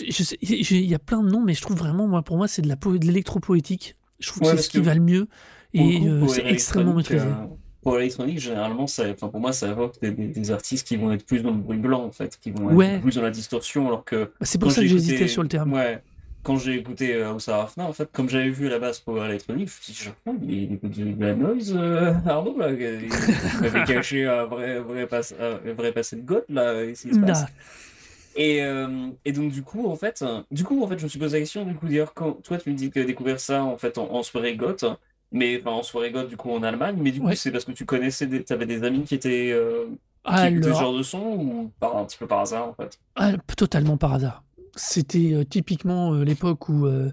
il 0.00 0.84
y 0.84 0.94
a 0.94 0.98
plein 0.98 1.22
de 1.22 1.30
noms, 1.30 1.42
mais 1.42 1.54
je 1.54 1.62
trouve 1.62 1.76
vraiment, 1.78 2.06
moi, 2.06 2.22
pour 2.22 2.36
moi, 2.36 2.46
c'est 2.48 2.60
de 2.62 2.68
la 2.68 2.76
de 2.76 3.06
l'électropoétique. 3.06 3.96
Je 4.18 4.28
trouve 4.28 4.42
Ouais, 4.42 4.50
que 4.52 4.56
c'est 4.58 4.64
ce 4.64 4.68
qui 4.70 4.80
va 4.80 4.94
le 4.94 5.00
mieux, 5.00 5.28
et 5.72 6.06
euh, 6.08 6.26
c'est 6.28 6.44
extrêmement 6.46 6.92
maîtrisé. 6.94 7.24
pour 7.82 7.96
l'électronique, 7.96 8.38
généralement, 8.38 8.86
ça, 8.86 9.08
enfin, 9.10 9.28
pour 9.28 9.40
moi, 9.40 9.52
ça 9.52 9.68
évoque 9.68 9.98
des, 10.02 10.10
des- 10.10 10.50
artistes 10.50 10.86
qui 10.86 10.96
vont 10.96 11.12
être 11.12 11.24
plus 11.24 11.42
dans 11.42 11.52
le 11.52 11.58
bruit 11.58 11.78
blanc, 11.78 12.04
en 12.04 12.10
fait, 12.10 12.36
qui 12.38 12.50
vont 12.50 12.68
être 12.70 12.76
Ouais. 12.76 13.00
plus 13.00 13.14
dans 13.14 13.22
la 13.22 13.30
distorsion, 13.30 13.86
alors 13.86 14.04
que 14.04 14.24
Bah, 14.24 14.30
c'est 14.42 14.58
pour 14.58 14.72
ça 14.72 14.82
que 14.82 14.88
j'hésitais 14.88 15.28
sur 15.28 15.42
le 15.42 15.48
terme. 15.48 15.72
ouais, 15.72 16.02
quand 16.48 16.56
j'ai 16.56 16.76
écouté 16.76 17.14
euh, 17.14 17.34
en 17.34 17.92
fait, 17.92 18.10
comme 18.10 18.30
j'avais 18.30 18.48
vu 18.48 18.68
à 18.68 18.70
la 18.70 18.78
base 18.78 19.00
Power 19.00 19.26
Electronic, 19.26 19.68
je 19.68 19.76
me 19.76 19.82
suis 19.82 19.92
dit, 19.92 20.10
oh, 20.26 20.34
il 20.42 20.72
écoute 20.72 20.98
de 20.98 21.22
la 21.22 21.34
noise, 21.34 21.74
euh, 21.76 22.14
Arnaud, 22.26 22.56
là, 22.58 22.70
il 22.70 23.08
m'avait 23.60 23.84
caché 23.84 24.26
un 24.26 24.46
vrai, 24.46 24.80
vrai, 24.80 25.06
passe, 25.06 25.34
un 25.38 25.72
vrai 25.74 25.92
passé 25.92 26.16
de 26.16 26.22
goth, 26.22 26.46
là, 26.48 26.72
se 26.94 27.20
passe? 27.20 27.44
Et, 28.34 28.62
euh, 28.62 29.08
et 29.26 29.32
donc 29.32 29.50
du 29.50 29.62
coup 29.62 29.88
en 29.88 29.96
fait 29.96 30.24
du 30.52 30.62
coup 30.62 30.80
en 30.84 30.86
fait 30.86 30.96
je 30.98 31.04
me 31.04 31.08
suis 31.08 31.18
posé 31.18 31.38
la 31.38 31.40
question 31.42 31.64
du 31.64 31.74
coup 31.74 31.88
d'ailleurs 31.88 32.14
quand 32.14 32.34
toi 32.44 32.56
tu 32.58 32.70
me 32.70 32.76
dis 32.76 32.88
que 32.88 32.94
tu 32.94 33.00
as 33.00 33.04
découvert 33.04 33.40
ça 33.40 33.64
en 33.64 33.76
fait 33.76 33.98
en, 33.98 34.12
en 34.12 34.22
soirée 34.22 34.54
goth 34.54 34.84
mais 35.32 35.58
enfin 35.58 35.72
en 35.72 35.82
soirée 35.82 36.12
goth 36.12 36.28
du 36.28 36.36
coup 36.36 36.52
en 36.52 36.62
Allemagne 36.62 36.96
mais 37.00 37.10
du 37.10 37.20
coup 37.20 37.26
Ouais. 37.26 37.34
c'est 37.34 37.50
parce 37.50 37.64
que 37.64 37.72
tu 37.72 37.84
connaissais 37.84 38.28
des, 38.28 38.44
t'avais 38.44 38.66
des 38.66 38.84
amis 38.84 39.02
qui 39.02 39.16
étaient 39.16 39.50
euh, 39.50 39.86
qui 40.36 40.46
écoutaient 40.46 40.72
ce 40.72 40.76
Alors, 40.76 40.80
genre 40.82 40.96
de 40.96 41.02
son 41.02 41.18
ou 41.20 41.72
par 41.80 41.96
un 41.96 42.04
petit 42.04 42.18
peu 42.18 42.28
par 42.28 42.40
hasard 42.40 42.68
en 42.68 42.74
fait? 42.74 43.00
Ah, 43.16 43.32
totalement 43.56 43.96
par 43.96 44.14
hasard. 44.14 44.44
C'était 44.78 45.34
euh, 45.34 45.44
typiquement 45.44 46.14
euh, 46.14 46.24
l'époque 46.24 46.68
où 46.68 46.86
euh, 46.86 47.10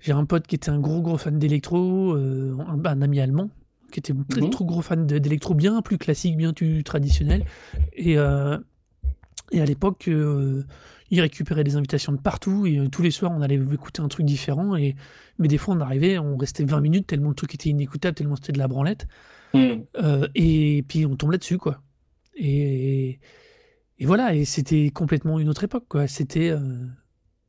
j'ai 0.00 0.12
un 0.12 0.24
pote 0.24 0.46
qui 0.46 0.56
était 0.56 0.70
un 0.70 0.80
gros 0.80 1.00
gros 1.00 1.16
fan 1.16 1.38
d'électro, 1.38 2.12
euh, 2.14 2.56
un, 2.68 2.84
un 2.84 3.02
ami 3.02 3.20
allemand 3.20 3.48
qui 3.92 4.00
était 4.00 4.12
très 4.28 4.42
Mhm. 4.42 4.50
trop 4.50 4.64
gros 4.66 4.82
fan 4.82 5.06
de- 5.06 5.18
d'électro, 5.18 5.54
bien 5.54 5.80
plus 5.80 5.96
classique, 5.96 6.36
bien 6.36 6.52
plus 6.52 6.84
traditionnel. 6.84 7.44
Et, 7.94 8.18
euh, 8.18 8.58
et 9.50 9.60
à 9.60 9.64
l'époque, 9.64 10.08
euh, 10.08 10.64
il 11.10 11.20
récupérait 11.22 11.64
des 11.64 11.76
invitations 11.76 12.12
de 12.12 12.18
partout 12.18 12.66
et 12.66 12.78
euh, 12.78 12.88
tous 12.88 13.00
les 13.00 13.10
soirs 13.10 13.32
on 13.34 13.40
allait 13.40 13.54
écouter 13.72 14.02
un 14.02 14.08
truc 14.08 14.26
différent. 14.26 14.76
Et, 14.76 14.94
mais 15.38 15.48
des 15.48 15.56
fois 15.56 15.74
on 15.74 15.80
arrivait, 15.80 16.18
on 16.18 16.36
restait 16.36 16.64
20 16.64 16.80
minutes 16.82 17.06
tellement 17.06 17.30
le 17.30 17.34
truc 17.34 17.54
était 17.54 17.70
inécoutable, 17.70 18.14
tellement 18.14 18.36
c'était 18.36 18.52
de 18.52 18.58
la 18.58 18.68
branlette. 18.68 19.06
Euh, 19.54 20.28
et 20.34 20.84
puis 20.86 21.06
on 21.06 21.16
tombe 21.16 21.30
là-dessus, 21.30 21.56
quoi. 21.58 21.80
Et, 22.36 23.18
et 23.98 24.06
voilà, 24.06 24.34
et 24.34 24.44
c'était 24.44 24.90
complètement 24.90 25.38
une 25.40 25.48
autre 25.48 25.64
époque, 25.64 25.84
quoi. 25.88 26.06
C'était. 26.08 26.50
euh, 26.50 26.58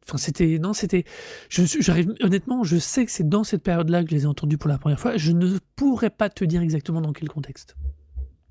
Enfin, 0.08 0.18
c'était. 0.18 0.58
Non, 0.60 0.74
c'était. 0.74 1.04
Je, 1.50 1.62
j'arrive, 1.80 2.14
honnêtement, 2.22 2.64
je 2.64 2.78
sais 2.78 3.06
que 3.06 3.12
c'est 3.12 3.30
dans 3.30 3.44
cette 3.44 3.62
période-là 3.62 4.04
que 4.04 4.10
je 4.10 4.16
les 4.16 4.24
ai 4.24 4.26
entendus 4.26 4.58
pour 4.58 4.70
la 4.70 4.80
première 4.80 5.00
fois. 5.00 5.18
Je 5.18 5.32
ne 5.32 5.60
pourrais 5.76 6.10
pas 6.10 6.30
te 6.30 6.44
dire 6.44 6.62
exactement 6.62 7.02
dans 7.02 7.14
quel 7.14 7.30
contexte. 7.30 7.76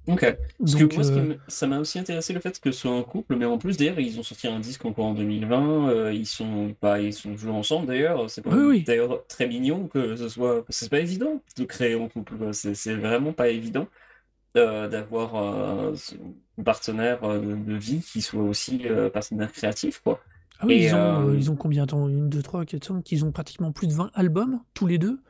ok 0.07 0.37
parce 0.59 0.75
que 0.75 0.85
Donc, 0.85 0.95
moi 0.95 1.03
qui 1.03 1.11
euh, 1.11 1.35
ça 1.49 1.67
m'a 1.67 1.79
aussi 1.81 1.99
intéressé 1.99 2.33
le 2.33 2.41
fait 2.41 2.59
que 2.61 2.71
ce 2.73 2.81
soit 2.81 2.93
un 2.93 3.03
couple 3.03 3.37
mais 3.37 3.45
en 3.45 3.59
plus 3.59 3.77
d'ailleurs 3.77 4.01
ils 4.01 4.19
ont 4.19 4.23
sorti 4.23 4.47
un 4.47 4.59
disque 4.59 4.85
encore 4.87 5.05
en 5.07 5.15
2020 5.15 5.91
euh, 5.91 6.13
ils 6.15 6.25
sont 6.27 6.75
pas 6.81 7.01
ils 7.01 7.13
sont 7.13 7.35
toujours 7.35 7.57
ensemble 7.57 7.87
d'ailleurs 7.89 8.31
c'est 8.31 8.47
Oui, 8.47 8.65
oui. 8.65 8.85
d'ailleurs 8.85 9.27
très 9.27 9.47
mignon 9.47 9.87
que 9.87 10.17
ce 10.17 10.29
soit 10.31 10.65
c'est 10.71 10.89
pas 10.89 11.01
évident 11.01 11.43
de 11.59 11.65
créer 11.65 11.93
un 12.01 12.09
couple 12.09 12.37
c'est 12.55 12.95
vraiment 12.95 13.35
pas 13.35 13.49
évident 13.51 13.87
d'avoir 14.89 15.35
euh, 15.37 15.95
un 16.59 16.63
partenaire 16.63 17.23
euh, 17.25 17.41
de, 17.41 17.75
vie 17.75 18.01
qui 18.01 18.23
soit 18.23 18.43
aussi 18.43 18.83
euh, 18.87 19.11
partenaire 19.11 19.53
créatif, 19.53 20.01
quoi. 20.03 20.21
Ah 20.61 20.67
oui, 20.67 20.85
ils, 20.85 20.95
ont, 20.95 21.35
ils 21.35 21.51
ont 21.51 21.57
combien 21.57 21.85
de 21.85 21.91
temps? 21.91 22.09
Une, 22.09 22.29
deux, 22.29 22.43
trois, 22.43 22.65
quatre, 22.65 22.85
cinq? 22.85 23.13
Ils 23.13 23.25
ont 23.25 23.31
pratiquement 23.31 23.71
plus 23.71 23.87
de 23.87 23.93
20 23.93 24.11
albums, 24.15 24.61
tous 24.75 24.87
les 24.87 24.99
deux. 24.99 25.21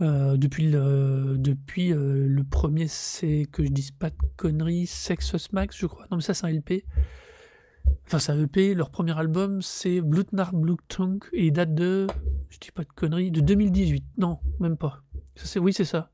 Euh, 0.00 0.36
depuis 0.36 0.68
le, 0.68 1.36
depuis 1.38 1.92
euh, 1.92 2.26
le 2.26 2.44
premier, 2.44 2.88
c'est 2.88 3.46
que 3.50 3.64
je 3.64 3.68
dise 3.68 3.92
pas 3.92 4.10
de 4.10 4.16
conneries, 4.36 4.86
Sexus 4.86 5.48
Max, 5.52 5.76
je 5.76 5.86
crois. 5.86 6.06
Non, 6.10 6.16
mais 6.16 6.22
ça, 6.22 6.34
c'est 6.34 6.46
un 6.46 6.50
LP. 6.50 6.84
Enfin, 8.06 8.18
c'est 8.18 8.32
un 8.32 8.42
EP. 8.42 8.74
Leur 8.74 8.90
premier 8.90 9.16
album, 9.16 9.62
c'est 9.62 10.00
Blutnar 10.00 10.52
Blutung 10.52 11.18
et 11.32 11.46
il 11.46 11.52
date 11.52 11.74
de, 11.74 12.06
je 12.50 12.58
dis 12.58 12.70
pas 12.70 12.82
de 12.82 12.88
conneries, 12.88 13.30
de 13.30 13.40
2018. 13.40 14.04
Non, 14.18 14.38
même 14.58 14.76
pas. 14.76 15.02
Ça, 15.36 15.60
oui, 15.60 15.72
c'est 15.72 15.84
ça. 15.84 16.10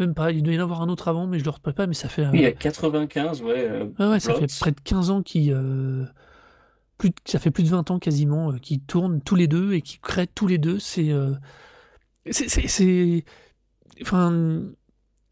Même 0.00 0.14
pas. 0.14 0.32
Il 0.32 0.42
doit 0.42 0.52
y 0.54 0.58
en 0.58 0.62
avoir 0.62 0.82
un 0.82 0.88
autre 0.88 1.08
avant, 1.08 1.26
mais 1.26 1.38
je 1.38 1.44
le 1.44 1.50
retrouve 1.50 1.74
pas. 1.74 1.86
Mais 1.86 1.94
ça 1.94 2.08
fait. 2.08 2.22
euh, 2.24 2.30
Oui, 2.32 2.38
il 2.38 2.42
y 2.42 2.46
a 2.46 2.52
95, 2.52 3.42
ouais. 3.42 3.54
euh, 3.68 3.86
ah 3.98 4.10
ouais, 4.10 4.20
ça 4.20 4.34
fait 4.34 4.46
près 4.60 4.72
de 4.72 4.80
15 4.80 5.10
ans 5.10 5.22
qui 5.22 5.52
plus 6.98 7.10
de- 7.10 7.14
ça 7.24 7.38
fait 7.38 7.50
plus 7.50 7.62
de 7.62 7.68
20 7.68 7.90
ans 7.90 7.98
quasiment 7.98 8.52
euh, 8.52 8.58
qu'ils 8.58 8.80
tournent 8.80 9.22
tous 9.22 9.34
les 9.34 9.46
deux 9.46 9.72
et 9.72 9.80
qui 9.82 9.98
créent 9.98 10.26
tous 10.26 10.46
les 10.46 10.58
deux. 10.58 10.78
C'est 10.78 11.10
euh, 11.10 11.32
c'est 12.30 13.24
enfin 14.02 14.62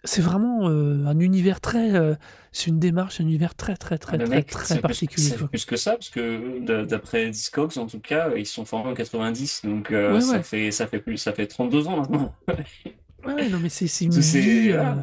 c'est 0.04 0.22
vraiment 0.22 0.68
euh, 0.68 1.04
un 1.06 1.18
univers 1.18 1.60
très 1.60 1.94
euh, 1.94 2.14
c'est 2.52 2.68
une 2.70 2.78
démarche, 2.78 3.20
un 3.20 3.24
univers 3.24 3.54
très 3.54 3.76
très 3.76 3.98
très 3.98 4.16
Le 4.16 4.24
très 4.24 4.36
mec, 4.36 4.46
très 4.48 4.80
particulier. 4.80 5.28
c'est 5.28 5.46
plus 5.46 5.64
que 5.66 5.76
ça, 5.76 5.92
parce 5.92 6.08
que 6.08 6.84
d'après 6.86 7.28
Discogs, 7.30 7.76
en 7.78 7.86
tout 7.86 8.00
cas, 8.00 8.30
ils 8.36 8.46
sont 8.46 8.64
formés 8.64 8.90
en 8.90 8.94
90, 8.94 9.62
donc 9.64 9.90
euh, 9.90 10.14
Ouais, 10.14 10.20
ça 10.22 10.32
ouais. 10.38 10.42
fait 10.42 10.70
ça 10.70 10.86
fait 10.86 11.00
plus, 11.00 11.18
ça 11.18 11.32
fait 11.32 11.46
32 11.46 11.88
ans 11.88 11.98
maintenant. 11.98 12.34
Ouais, 13.26 13.48
non 13.48 13.58
mais 13.60 13.68
c'est 13.68 14.04
une 14.04 14.12
C'est- 14.12 14.40
vie, 14.40 14.70
euh, 14.70 14.94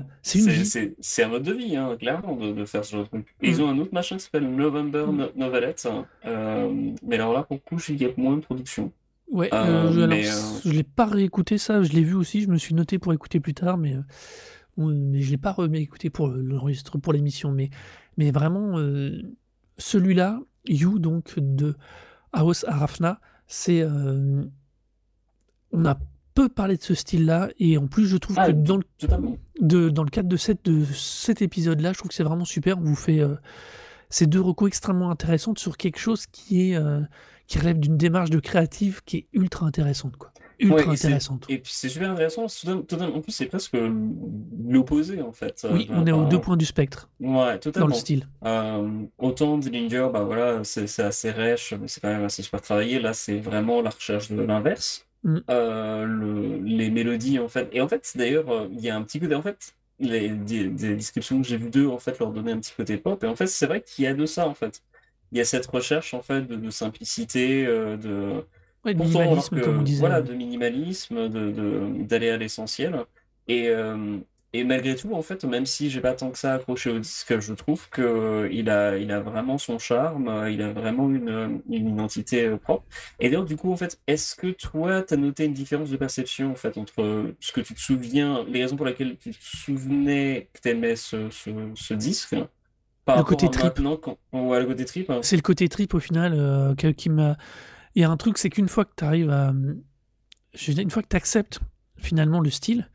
un 1.23 1.27
mode 1.27 1.43
de 1.43 1.51
vie, 1.53 1.75
hein, 1.75 1.95
clairement, 1.99 2.35
de, 2.35 2.53
de 2.53 2.65
faire 2.65 2.85
ce 2.85 2.93
genre 2.93 3.03
de 3.03 3.09
truc. 3.09 3.27
Et 3.41 3.47
Mm. 3.47 3.51
ils 3.51 3.61
ont 3.61 3.69
un 3.69 3.77
autre 3.77 3.93
machin 3.93 4.15
qui 4.17 4.23
s'appelle 4.23 4.49
November 4.49 5.05
Mm. 5.07 5.17
No- 5.17 5.31
Novelette, 5.35 5.87
euh, 6.25 6.91
mais 7.05 7.15
alors 7.15 7.33
là, 7.33 7.43
pour 7.43 7.57
le 7.57 7.61
coup, 7.77 7.83
il 7.89 8.01
y 8.01 8.05
a 8.05 8.09
moins 8.17 8.37
de 8.37 8.41
production. 8.41 8.91
Ouais, 9.29 9.49
Euh, 9.53 9.57
euh, 9.57 9.91
je, 9.91 9.99
alors, 10.01 10.09
mais, 10.17 10.27
euh, 10.27 10.31
je 10.63 10.71
l'ai 10.71 10.83
pas 10.83 11.05
réécouté 11.05 11.57
ça, 11.57 11.81
je 11.81 11.91
l'ai 11.91 12.03
vu 12.03 12.13
aussi, 12.15 12.41
je 12.41 12.47
me 12.47 12.57
suis 12.57 12.73
noté 12.75 12.99
pour 12.99 13.11
écouter 13.11 13.39
plus 13.41 13.53
tard, 13.53 13.77
mais, 13.77 13.95
mais 14.77 15.21
je 15.21 15.31
l'ai 15.31 15.37
pas 15.37 15.51
réécouté 15.57 16.09
pour 16.09 16.27
le- 16.29 16.41
l'enregistre 16.41 16.97
pour 16.97 17.11
l'émission. 17.11 17.51
Mais, 17.51 17.69
mais 18.17 18.31
vraiment, 18.31 18.77
celui-là, 19.77 20.39
You, 20.67 20.99
donc 20.99 21.33
de 21.37 21.75
Aos 22.33 22.65
Arafna, 22.65 23.19
c'est. 23.47 23.83
on 25.71 25.85
a 25.85 25.97
peu 26.35 26.47
parlé 26.49 26.77
de 26.77 26.83
ce 26.83 26.93
style-là, 26.93 27.49
et 27.59 27.77
en 27.79 27.87
plus, 27.87 28.05
je 28.05 28.17
trouve 28.17 28.35
Ah, 28.39 28.47
que 28.47 28.51
dans 28.51 28.77
le 28.77 28.83
Totalement. 28.99 29.35
de, 29.59 29.89
dans 29.89 30.03
le 30.03 30.09
cadre 30.11 30.29
de, 30.29 30.37
cette, 30.37 30.63
de 30.65 30.85
cet 30.93 31.41
épisode-là, 31.41 31.93
je 31.93 31.97
trouve 31.97 32.09
que 32.09 32.15
c'est 32.15 32.23
vraiment 32.23 32.45
super. 32.45 32.77
On 32.77 32.81
vous 32.83 32.95
fait 32.95 33.19
euh, 33.21 33.35
ces 34.09 34.27
deux 34.27 34.41
recos 34.41 34.67
extrêmement 34.67 35.09
intéressantes 35.09 35.57
sur 35.57 35.77
quelque 35.77 35.97
chose 35.97 36.27
qui 36.27 36.69
est 36.71 36.75
euh, 36.75 36.99
qui 37.47 37.59
relève 37.59 37.79
d'une 37.79 37.95
démarche 37.97 38.29
de 38.31 38.39
créative 38.39 39.01
qui 39.05 39.17
est 39.17 39.27
ultra 39.33 39.65
intéressante, 39.67 40.17
quoi. 40.17 40.31
Ultra 40.59 40.77
Ouais, 40.77 40.87
intéressante. 40.93 41.45
Et 41.49 41.57
puis 41.59 41.71
c'est 41.75 41.89
super 41.89 42.11
intéressant, 42.11 42.47
totalement- 42.47 42.81
totalement- 42.83 43.15
en 43.17 43.21
plus 43.21 43.31
c'est 43.33 43.45
presque 43.45 43.75
l'opposé 44.67 45.21
en 45.21 45.31
fait. 45.31 45.61
euh, 45.65 45.73
Oui, 45.73 45.87
on 45.91 46.05
est 46.07 46.11
aux 46.11 46.25
deux 46.25 46.39
points 46.39 46.57
du 46.57 46.65
spectre 46.65 47.09
Ouais, 47.19 47.27
dans 47.27 47.51
le 47.53 47.59
totalement. 47.59 47.93
style. 47.95 48.27
Euh, 48.45 48.89
autant 49.17 49.57
Dillinger, 49.57 50.09
bah 50.11 50.23
voilà, 50.23 50.63
c'est 50.63 50.87
c'est 50.87 51.03
assez 51.03 51.31
rêche, 51.31 51.73
mais 51.79 51.87
c'est 51.87 51.99
quand 52.01 52.07
même 52.09 52.23
assez 52.23 52.41
super 52.41 52.61
travaillé. 52.61 52.99
Là, 52.99 53.13
c'est 53.13 53.37
vraiment 53.39 53.81
la 53.81 53.89
recherche 53.89 54.31
de 54.31 54.41
l'inverse. 54.41 55.05
Mm. 55.25 55.39
Euh, 55.49 56.05
le- 56.05 56.57
les 56.63 56.91
mélodies, 56.91 57.39
en 57.39 57.49
fait. 57.49 57.69
Et 57.73 57.81
en 57.81 57.87
fait, 57.89 58.11
d'ailleurs, 58.15 58.49
euh, 58.51 58.69
il 58.71 58.81
y 58.81 58.89
a 58.89 58.95
un 58.95 59.03
petit 59.03 59.19
côté. 59.19 59.35
En 59.35 59.41
fait, 59.43 59.75
les, 59.99 60.29
des, 60.29 60.67
des 60.69 60.95
descriptions 60.95 61.41
que 61.41 61.47
j'ai 61.47 61.57
vues 61.57 61.71
d'eux, 61.71 61.87
en 61.89 61.99
fait, 61.99 62.19
leur 62.19 62.31
donnaient 62.31 62.53
un 62.53 62.59
petit 62.59 62.73
côté 62.75 62.97
pop. 62.97 63.23
Et 63.23 63.27
en 63.27 63.35
fait, 63.35 63.47
c'est 63.47 63.67
vrai 63.67 63.81
qu'il 63.83 64.05
y 64.05 64.07
a 64.07 64.13
de 64.15 64.25
ça, 64.27 64.47
en 64.47 64.55
fait. 64.55 64.83
Il 65.31 65.37
y 65.39 65.41
a 65.41 65.45
cette 65.45 65.67
recherche, 65.67 66.13
en 66.15 66.21
fait, 66.21 66.43
de, 66.43 66.55
de 66.57 66.69
simplicité, 66.71 67.65
euh, 67.67 67.97
de. 67.97 68.45
Ouais, 68.85 68.93
de 68.93 68.99
Pourtant, 68.99 69.19
minimalisme, 69.21 69.55
que, 69.59 69.61
comme 69.61 69.79
on 69.79 69.83
disait. 69.83 69.99
voilà, 69.99 70.21
de 70.21 70.33
minimalisme, 70.33 71.29
de, 71.29 71.51
de- 71.51 72.03
d'aller 72.03 72.29
à 72.29 72.37
l'essentiel. 72.37 73.05
Et, 73.47 73.69
euh, 73.69 74.19
et 74.59 74.63
malgré 74.63 74.95
tout, 74.95 75.13
en 75.13 75.21
fait, 75.21 75.43
même 75.43 75.65
si 75.65 75.89
j'ai 75.89 76.01
pas 76.01 76.13
tant 76.13 76.31
que 76.31 76.37
ça 76.37 76.53
accroché 76.53 76.89
au 76.89 76.99
disque, 76.99 77.39
je 77.39 77.53
trouve 77.53 77.89
que 77.89 78.01
euh, 78.01 78.49
il 78.51 78.69
a, 78.69 78.97
il 78.97 79.11
a 79.11 79.19
vraiment 79.19 79.57
son 79.57 79.79
charme, 79.79 80.27
euh, 80.27 80.51
il 80.51 80.61
a 80.61 80.71
vraiment 80.71 81.09
une, 81.09 81.29
euh, 81.29 81.47
une 81.69 81.89
identité 81.89 82.49
propre. 82.61 82.85
Et 83.19 83.29
d'ailleurs, 83.29 83.45
du 83.45 83.57
coup, 83.57 83.71
en 83.71 83.77
fait, 83.77 83.99
est-ce 84.07 84.35
que 84.35 84.47
toi, 84.47 85.01
tu 85.01 85.13
as 85.13 85.17
noté 85.17 85.45
une 85.45 85.53
différence 85.53 85.89
de 85.89 85.97
perception, 85.97 86.51
en 86.51 86.55
fait, 86.55 86.77
entre 86.77 87.33
ce 87.39 87.51
que 87.51 87.61
tu 87.61 87.73
te 87.73 87.79
souviens, 87.79 88.45
les 88.47 88.61
raisons 88.61 88.75
pour 88.75 88.85
lesquelles 88.85 89.17
tu 89.17 89.31
te 89.31 89.43
souvenais 89.43 90.49
que 90.53 90.61
tu 90.61 90.69
aimais 90.69 90.95
ce, 90.95 91.29
ce, 91.29 91.49
ce 91.75 91.93
disque, 91.93 92.35
par 93.05 93.17
Le 93.17 93.23
côté 93.23 93.49
trip. 93.49 93.73
quand, 94.01 94.17
le 94.33 94.65
côté 94.65 94.85
trip, 94.85 95.09
hein. 95.09 95.19
C'est 95.21 95.35
le 95.35 95.41
côté 95.43 95.69
trip 95.69 95.93
au 95.93 95.99
final 95.99 96.33
euh, 96.35 96.73
qui 96.75 97.09
m'a. 97.09 97.37
Il 97.93 98.01
y 98.01 98.03
a 98.05 98.09
un 98.09 98.17
truc, 98.17 98.37
c'est 98.37 98.49
qu'une 98.49 98.67
fois 98.67 98.83
que 98.83 98.93
tu 98.97 99.03
arrives 99.05 99.29
à. 99.29 99.53
Une 100.67 100.89
fois 100.89 101.03
que 101.03 101.07
tu 101.07 101.15
acceptes 101.15 101.59
finalement 101.97 102.39
le 102.39 102.49
style, 102.49 102.89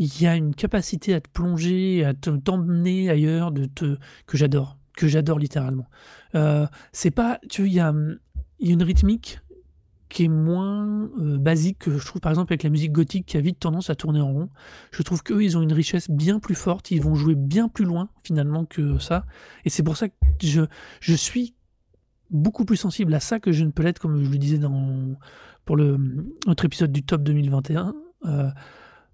il 0.00 0.22
y 0.22 0.26
a 0.26 0.34
une 0.34 0.54
capacité 0.54 1.12
à 1.12 1.20
te 1.20 1.28
plonger, 1.28 2.04
à 2.06 2.14
te- 2.14 2.30
t'emmener 2.30 3.10
ailleurs, 3.10 3.52
de 3.52 3.66
te, 3.66 3.98
que 4.26 4.38
j'adore, 4.38 4.78
que 4.96 5.06
j'adore 5.06 5.38
littéralement. 5.38 5.86
Euh, 6.34 6.66
c'est 6.90 7.10
pas. 7.10 7.38
Tu 7.50 7.66
il 7.66 7.74
y 7.74 7.80
a, 7.80 7.94
une 8.60 8.82
rythmique 8.82 9.40
qui 10.08 10.24
est 10.24 10.28
moins 10.28 11.10
euh, 11.20 11.36
basique 11.36 11.78
que 11.80 11.98
je 11.98 12.04
trouve 12.04 12.20
par 12.20 12.32
exemple 12.32 12.52
avec 12.52 12.62
la 12.62 12.70
musique 12.70 12.92
gothique 12.92 13.26
qui 13.26 13.36
a 13.36 13.40
vite 13.40 13.60
tendance 13.60 13.90
à 13.90 13.94
tourner 13.94 14.22
en 14.22 14.32
rond. 14.32 14.48
Je 14.90 15.02
trouve 15.02 15.22
qu'eux, 15.22 15.44
ils 15.44 15.58
ont 15.58 15.62
une 15.62 15.72
richesse 15.72 16.10
bien 16.10 16.40
plus 16.40 16.54
forte, 16.54 16.90
ils 16.90 17.02
vont 17.02 17.14
jouer 17.14 17.34
bien 17.34 17.68
plus 17.68 17.84
loin 17.84 18.08
finalement 18.24 18.64
que 18.64 18.98
ça. 18.98 19.26
Et 19.66 19.70
c'est 19.70 19.82
pour 19.82 19.98
ça 19.98 20.08
que 20.08 20.14
je, 20.42 20.62
je 21.00 21.14
suis 21.14 21.54
beaucoup 22.30 22.64
plus 22.64 22.78
sensible 22.78 23.12
à 23.12 23.20
ça 23.20 23.38
que 23.38 23.52
je 23.52 23.64
ne 23.64 23.70
peux 23.70 23.82
l'être, 23.82 23.98
comme 23.98 24.24
je 24.24 24.30
le 24.30 24.38
disais 24.38 24.58
dans, 24.58 25.14
pour 25.66 25.76
le, 25.76 25.98
notre 26.46 26.64
épisode 26.64 26.90
du 26.90 27.02
top 27.02 27.22
2021. 27.22 27.94
Euh, 28.24 28.50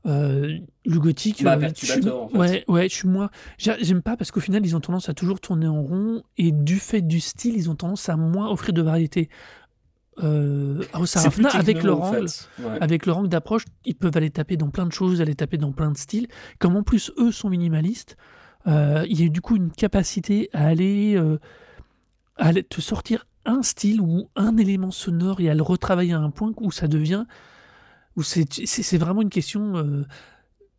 euh, 0.07 0.59
le 0.85 0.99
gothique, 1.01 1.43
Bah, 1.43 1.57
euh, 1.57 1.69
je 1.69 1.75
suis- 1.75 1.87
perturbateur, 1.89 2.23
en 2.23 2.29
fait. 2.29 2.39
ouais, 2.39 2.65
ouais, 2.69 2.89
je 2.89 2.95
suis 2.95 3.09
moins. 3.09 3.29
j'a- 3.59 3.77
J'aime 3.81 4.03
pas 4.03 4.17
parce 4.17 4.31
qu'au 4.31 4.41
final, 4.41 4.65
ils 4.65 4.77
ont 4.77 4.81
tendance 4.81 5.09
à 5.09 5.15
toujours 5.15 5.41
tourner 5.41 5.67
en 5.67 5.83
rond 5.83 6.23
et 6.39 6.53
du 6.53 6.79
fait 6.79 7.03
du 7.03 7.21
style, 7.21 7.57
ils 7.57 7.69
ont 7.71 7.75
tendance 7.75 8.09
à 8.09 8.17
moins 8.17 8.49
offrir 8.51 8.73
de 8.73 8.83
variété. 8.83 9.29
Euh, 10.23 10.83
Arafna, 10.95 11.51
avec 11.51 11.83
leur 11.83 12.01
en 12.03 12.09
angle, 12.09 12.29
fait. 12.29 12.49
Ouais. 12.63 12.79
avec 12.81 13.05
leur 13.05 13.19
angle 13.19 13.29
d'approche, 13.29 13.65
ils 13.85 13.95
peuvent 13.95 14.17
aller 14.17 14.31
taper 14.31 14.57
dans 14.57 14.71
plein 14.71 14.87
de 14.87 14.93
choses, 14.93 15.21
aller 15.21 15.35
taper 15.35 15.59
dans 15.59 15.73
plein 15.73 15.91
de 15.91 15.99
styles. 15.99 16.27
Comme 16.59 16.75
en 16.77 16.83
plus 16.83 17.13
eux 17.19 17.31
sont 17.33 17.51
minimalistes, 17.51 18.17
euh, 18.67 19.05
il 19.11 19.21
y 19.21 19.27
a 19.27 19.29
du 19.29 19.43
coup 19.43 19.57
une 19.57 19.71
capacité 19.71 20.49
à 20.55 20.67
aller, 20.69 21.17
à 22.37 22.47
aller 22.47 22.63
te 22.63 22.81
sortir 22.81 23.27
un 23.45 23.63
style 23.63 24.01
ou 24.01 24.31
un 24.37 24.57
élément 24.57 24.91
sonore 24.91 25.41
et 25.41 25.51
à 25.51 25.55
le 25.55 25.63
retravailler 25.63 26.15
à 26.15 26.19
un 26.19 26.31
point 26.31 26.53
où 26.61 26.71
ça 26.73 26.89
devient, 26.89 27.27
c'est 28.23 28.99
vraiment 28.99 29.23
une 29.23 29.31
question. 29.31 29.77
euh, 29.77 30.05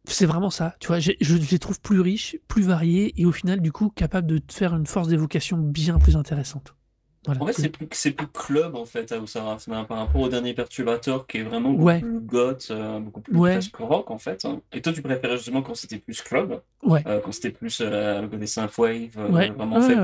c'est 0.06 0.26
vraiment 0.26 0.50
ça, 0.50 0.76
tu 0.80 0.88
vois. 0.88 1.00
Je, 1.00 1.12
les 1.20 1.60
trouve 1.60 1.82
plus 1.82 2.00
riches, 2.00 2.38
plus 2.48 2.64
variés 2.64 3.20
et 3.20 3.26
au 3.26 3.32
final, 3.32 3.62
du 3.62 3.72
coup, 3.72 3.90
capables 3.90 4.28
de 4.28 4.42
faire 4.50 4.74
une 4.74 4.86
force 4.86 5.10
d'évocation 5.10 5.58
bien 5.58 6.00
plus 6.00 6.16
intéressante. 6.16 6.77
Voilà. 7.28 7.42
En 7.44 7.46
fait, 7.48 7.54
C'est- 7.54 7.70
plus, 7.70 7.88
c'est 7.92 8.12
plus 8.12 8.28
club 8.28 8.76
en 8.76 8.86
fait 8.86 9.12
à 9.12 9.20
Sarafina 9.28 9.84
par 9.84 9.98
rapport 9.98 10.22
au 10.22 10.30
dernier 10.30 10.54
Perturbator 10.54 11.28
qui 11.28 11.40
est 11.40 11.44
vraiment 11.44 11.72
beaucoup 11.72 11.84
Ouais. 11.84 12.00
plus 12.00 12.20
goth, 12.22 12.70
euh, 12.72 13.00
beaucoup 13.00 13.20
plus 13.22 13.38
Ouais. 13.38 13.52
presque 13.54 13.76
rock 13.76 14.10
en 14.10 14.18
fait. 14.18 14.46
hein. 14.46 14.62
Et 14.74 14.82
toi, 14.82 14.94
tu 14.94 15.02
préférais 15.02 15.36
justement 15.38 15.62
quand 15.62 15.76
c'était 15.76 15.98
plus 15.98 16.22
club, 16.22 16.62
Ouais. 16.84 17.04
euh, 17.06 17.20
quand 17.24 17.32
c'était 17.34 17.50
plus 17.52 17.82
euh, 17.84 18.22
le 18.22 18.28
côté 18.30 18.48
synthwave, 18.48 19.10
euh, 19.18 19.28
vraiment 19.58 19.82
fait 19.82 19.96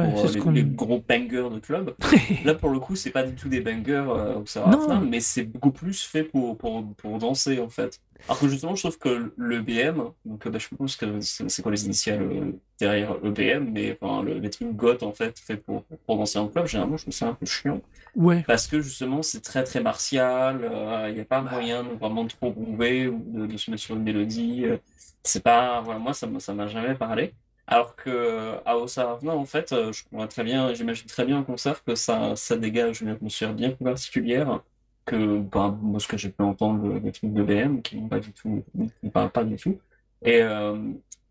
pour 0.42 0.52
les, 0.52 0.64
gros 0.64 1.02
bangers 1.08 1.50
de 1.54 1.60
club. 1.60 1.96
Là, 2.46 2.54
pour 2.56 2.70
le 2.70 2.80
coup, 2.80 2.96
c'est 2.98 3.12
pas 3.12 3.24
du 3.24 3.34
tout 3.36 3.48
des 3.48 3.62
bangers 3.62 4.04
Non. 4.06 5.02
mais 5.02 5.20
c'est 5.22 5.44
beaucoup 5.44 5.72
plus 5.72 6.04
fait 6.04 6.24
pour, 6.24 6.58
pour, 6.58 6.86
pour 6.96 7.18
danser 7.20 7.60
en 7.60 7.70
fait. 7.70 8.00
Alors 8.28 8.40
que 8.40 8.48
justement, 8.48 8.74
je 8.76 8.82
trouve 8.84 8.98
que 8.98 9.34
le 9.36 9.62
BM, 9.62 10.14
donc 10.26 10.48
euh, 10.48 10.50
bah, 10.50 10.58
je 10.60 10.70
pense 10.76 10.96
que 10.96 11.20
c'est 11.20 11.50
c'est 11.50 11.62
quoi 11.62 11.72
les 11.72 11.86
initiales 11.86 12.22
euh, 12.24 12.52
derrière 12.80 13.18
EBM, 13.24 13.70
mais 13.72 13.98
enfin, 14.02 14.24
le- 14.24 14.40
les 14.40 14.50
trucs 14.50 14.70
goth 14.76 15.04
en 15.04 15.12
fait, 15.12 15.38
fait 15.40 15.58
pour, 15.58 15.84
pour 16.06 16.18
danser 16.18 16.40
en 16.40 16.48
club, 16.48 16.66
généralement, 16.68 16.96
je 16.98 17.04
trouve 17.04 17.14
ça 17.14 17.28
un 17.28 17.34
peu 17.34 17.46
chiant. 17.46 17.82
Ouais. 18.16 18.44
Parce 18.48 18.68
que 18.68 18.82
justement, 18.82 19.22
c'est 19.24 19.42
très 19.42 19.64
très 19.64 19.82
martial, 19.82 20.62
il 21.10 21.16
n'y 21.16 21.22
a 21.22 21.26
pas 21.26 21.42
Bah. 21.42 21.52
moyen 21.52 21.84
de 21.84 21.90
vraiment 21.96 22.28
trop 22.28 22.52
groover 22.52 23.08
ou 23.08 23.24
de, 23.26 23.48
de 23.48 23.58
se 23.58 23.72
mettre 23.72 23.84
sur 23.84 23.96
une 23.96 24.04
mélodie. 24.04 24.66
euh, 24.66 24.78
C'est 25.24 25.44
pas, 25.44 25.82
voilà, 25.82 26.00
moi, 26.00 26.14
ça 26.14 26.28
m'a 26.28 26.40
ça 26.40 26.54
m'a 26.54 26.68
jamais 26.68 26.96
parlé. 26.96 27.34
Alors 27.68 27.96
que 27.96 28.56
à 28.66 28.78
Osarafna, 28.78 29.34
en 29.36 29.46
fait, 29.46 29.72
euh, 29.72 29.92
je 29.94 30.04
très 30.28 30.44
bien, 30.44 30.74
j'imagine 30.74 31.08
très 31.08 31.26
bien 31.26 31.38
en 31.40 31.44
concert 31.44 31.84
que 31.84 31.96
ça, 31.96 32.36
ça 32.36 32.58
dégage 32.58 33.02
une 33.02 33.10
atmosphère 33.10 33.54
bien 33.54 33.72
plus 33.72 33.86
particulière 33.86 34.62
que 35.06 35.40
bah, 35.40 35.78
moi, 35.82 36.00
ce 36.00 36.08
que 36.08 36.18
j'ai 36.18 36.30
pu 36.30 36.42
entendre 36.44 37.00
des 37.00 37.12
trucs 37.12 37.34
de 37.34 37.44
BM 37.44 37.82
qui 37.82 37.98
n'ont 37.98 38.08
pas 38.08 38.20
du 38.20 38.32
tout, 38.34 38.64
qui 39.02 39.10
parlent 39.10 39.32
pas 39.32 39.44
du 39.44 39.56
tout. 39.58 39.80
Et, 40.24 40.42
euh, 40.42 40.78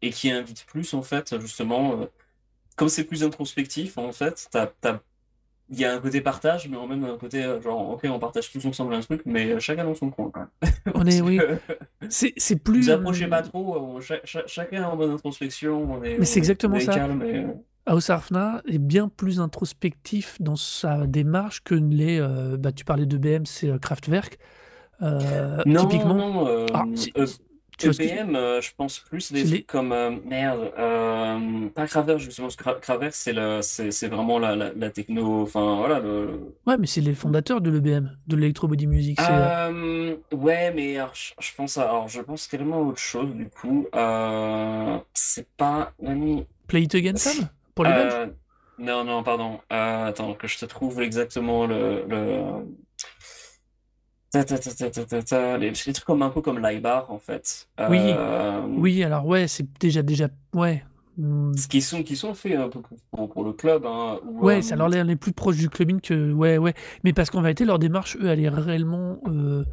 et 0.02 0.10
qui 0.10 0.30
invite 0.30 0.64
plus, 0.66 0.92
en 0.94 1.02
fait, 1.02 1.38
justement, 1.40 2.00
euh, 2.02 2.06
comme 2.76 2.88
c'est 2.88 3.04
plus 3.04 3.24
introspectif, 3.24 3.98
en 3.98 4.12
fait, 4.12 4.48
il 5.70 5.78
y 5.78 5.84
a 5.84 5.94
un 5.94 6.00
côté 6.00 6.20
partage, 6.20 6.68
mais 6.68 6.76
en 6.76 6.86
même 6.86 7.04
un 7.04 7.16
côté 7.16 7.42
euh, 7.42 7.60
genre, 7.60 7.90
ok, 7.90 8.02
on 8.04 8.18
partage 8.18 8.50
tous 8.50 8.64
ensemble 8.66 8.94
un 8.94 9.00
truc, 9.00 9.22
mais 9.24 9.52
euh, 9.52 9.60
chacun 9.60 9.84
dans 9.84 9.94
son 9.94 10.10
coin 10.10 10.30
quand 10.30 10.40
même. 10.40 10.72
On 10.94 11.06
est, 11.06 11.20
oui. 11.22 11.40
C'est 12.10 12.34
c'est 12.36 12.56
plus. 12.56 12.82
Vous 12.82 12.90
approchez 12.90 13.24
euh, 13.24 13.28
pas 13.28 13.42
trop, 13.42 13.76
on- 13.78 14.00
cha- 14.00 14.20
chacun 14.46 14.84
en 14.84 14.96
bonne 14.96 15.12
introspection, 15.12 15.92
on 15.92 16.02
est, 16.02 16.18
Mais 16.18 16.26
c'est 16.26 16.40
exactement 16.40 16.76
est 16.76 16.80
ça. 16.80 16.92
calme 16.94 17.22
et, 17.22 17.46
euh, 17.88 17.92
House 17.92 18.10
Arfna 18.10 18.62
est 18.68 18.78
bien 18.78 19.08
plus 19.08 19.40
introspectif 19.40 20.36
dans 20.40 20.56
sa 20.56 21.06
démarche 21.06 21.62
que 21.64 21.74
ne 21.74 21.94
l'est. 21.94 22.18
euh, 22.20 22.56
bah, 22.56 22.72
tu 22.72 22.84
parlais 22.84 23.06
de 23.06 23.16
BM, 23.18 23.46
c'est 23.46 23.68
euh, 23.68 23.78
Kraftwerk. 23.78 24.38
Euh, 25.02 25.62
Non, 25.66 25.86
typiquement. 25.86 26.14
non, 26.14 26.66
Ah, 26.74 26.84
si- 26.94 27.12
euh, 27.16 27.26
tu 27.78 27.90
ce 27.92 27.98
que 27.98 28.04
je- 28.04 28.08
EBM, 28.12 28.36
euh, 28.36 28.60
je 28.60 28.70
pense 28.76 29.00
plus 29.00 29.32
des 29.32 29.42
les- 29.42 29.50
trucs 29.50 29.66
comme 29.66 29.90
euh, 29.92 30.10
merde, 30.24 30.70
euh, 30.78 31.68
pas 31.74 31.86
Kraftwerk 31.88 32.20
justement, 32.20 32.46
parce 32.46 32.56
que 32.56 32.62
Kra- 32.62 32.78
Kraftwerk 32.78 33.12
c'est 33.14 33.32
le, 33.32 33.58
c'est, 33.62 33.90
c'est 33.90 34.06
vraiment 34.06 34.38
la, 34.38 34.54
la, 34.54 34.72
la 34.72 34.90
techno, 34.90 35.42
enfin 35.42 35.76
voilà 35.78 35.98
le. 35.98 36.54
Ouais, 36.66 36.76
mais 36.78 36.86
c'est 36.86 37.00
les 37.00 37.14
fondateurs 37.14 37.60
de 37.60 37.70
l'EBM, 37.70 38.10
de 38.28 38.36
l'Electro 38.36 38.68
Body 38.68 38.86
Music. 38.86 39.18
ouais, 39.20 40.72
mais 40.72 40.96
alors, 40.98 41.14
je, 41.14 41.32
je 41.40 41.50
pense 41.56 41.78
à, 41.78 41.82
alors 41.88 42.08
je 42.08 42.20
pense 42.20 42.48
tellement 42.48 42.76
à 42.76 42.80
autre 42.82 42.98
chose 43.00 43.32
du 43.34 43.48
coup. 43.48 43.86
C'est 45.14 45.48
pas. 45.56 45.92
Play 46.68 46.82
It 46.82 46.94
Again 46.94 47.16
Sam 47.16 47.48
Pour 47.74 47.86
Euh, 47.86 48.26
non, 48.78 49.04
non, 49.04 49.22
pardon. 49.22 49.60
Euh, 49.72 50.06
attends, 50.06 50.34
que 50.34 50.48
je 50.48 50.58
te 50.58 50.64
trouve 50.66 51.00
exactement 51.02 51.66
le. 51.66 52.04
le... 52.08 52.42
Ta, 54.30 54.44
ta, 54.44 54.58
ta, 54.58 55.58
les, 55.58 55.70
les 55.72 55.92
trucs 55.92 56.04
comme 56.06 56.22
un 56.22 56.30
peu 56.30 56.40
comme 56.40 56.58
l'Ibar 56.66 57.10
en 57.10 57.18
fait. 57.18 57.68
Oui. 57.90 57.98
Euh, 58.00 58.62
Oui, 58.66 59.04
alors 59.04 59.26
ouais, 59.26 59.46
c'est 59.46 59.66
déjà. 59.78 60.02
déjà 60.02 60.28
ouais. 60.54 60.82
Ce 61.18 61.68
qui 61.68 61.82
sont, 61.82 62.02
qui 62.02 62.16
sont 62.16 62.32
faits 62.32 62.56
un 62.56 62.70
peu 62.70 62.80
pour, 63.10 63.28
pour, 63.28 63.44
le 63.44 63.52
club. 63.52 63.84
Hein, 63.84 64.18
où, 64.24 64.46
Ouais, 64.46 64.60
euh, 64.72 64.76
leur 64.76 64.88
l'air 64.88 65.04
les 65.04 65.16
plus 65.16 65.32
proches 65.32 65.58
du 65.58 65.68
clubbing 65.68 66.00
que. 66.00 66.32
Ouais, 66.32 66.56
ouais. 66.56 66.72
Mais 67.04 67.12
parce 67.12 67.28
qu'en 67.28 67.42
vérité, 67.42 67.66
leur 67.66 67.78
démarche, 67.78 68.16
eux, 68.16 68.26
elle 68.28 68.40
est 68.40 68.48
réellement. 68.48 69.18
euh, 69.26 69.64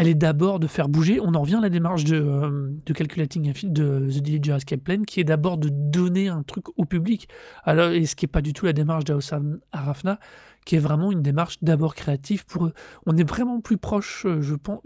Elle 0.00 0.08
est 0.08 0.14
d'abord 0.14 0.60
de 0.60 0.66
faire 0.66 0.88
bouger. 0.88 1.20
On 1.20 1.34
en 1.34 1.42
revient 1.42 1.56
à 1.56 1.60
la 1.60 1.68
démarche 1.68 2.04
de, 2.04 2.16
euh, 2.16 2.70
de 2.86 2.92
Calculating 2.94 3.52
de 3.70 4.08
The 4.08 4.22
Dillinger 4.22 4.56
Escape 4.56 4.80
Plan, 4.80 5.02
qui 5.02 5.20
est 5.20 5.24
d'abord 5.24 5.58
de 5.58 5.68
donner 5.70 6.28
un 6.28 6.42
truc 6.42 6.68
au 6.78 6.86
public. 6.86 7.28
Et 7.66 8.06
ce 8.06 8.16
qui 8.16 8.24
n'est 8.24 8.30
pas 8.30 8.40
du 8.40 8.54
tout 8.54 8.64
la 8.64 8.72
démarche 8.72 9.04
d'Aossam 9.04 9.60
Arafna, 9.72 10.18
qui 10.64 10.76
est 10.76 10.78
vraiment 10.78 11.12
une 11.12 11.20
démarche 11.20 11.58
d'abord 11.60 11.94
créative 11.94 12.46
pour 12.46 12.64
eux. 12.64 12.72
On 13.04 13.14
est 13.18 13.28
vraiment 13.28 13.60
plus 13.60 13.76
proche, 13.76 14.24
euh, 14.24 14.40
je 14.40 14.54
pense. 14.54 14.80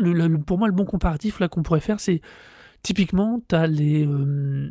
Pour 0.47 0.59
moi, 0.59 0.67
le 0.67 0.75
bon 0.75 0.85
comparatif 0.85 1.39
là 1.39 1.47
qu'on 1.47 1.63
pourrait 1.63 1.79
faire, 1.79 2.01
c'est 2.01 2.21
typiquement, 2.83 3.41
as 3.53 3.69
les. 3.69 4.05
euh, 4.05 4.69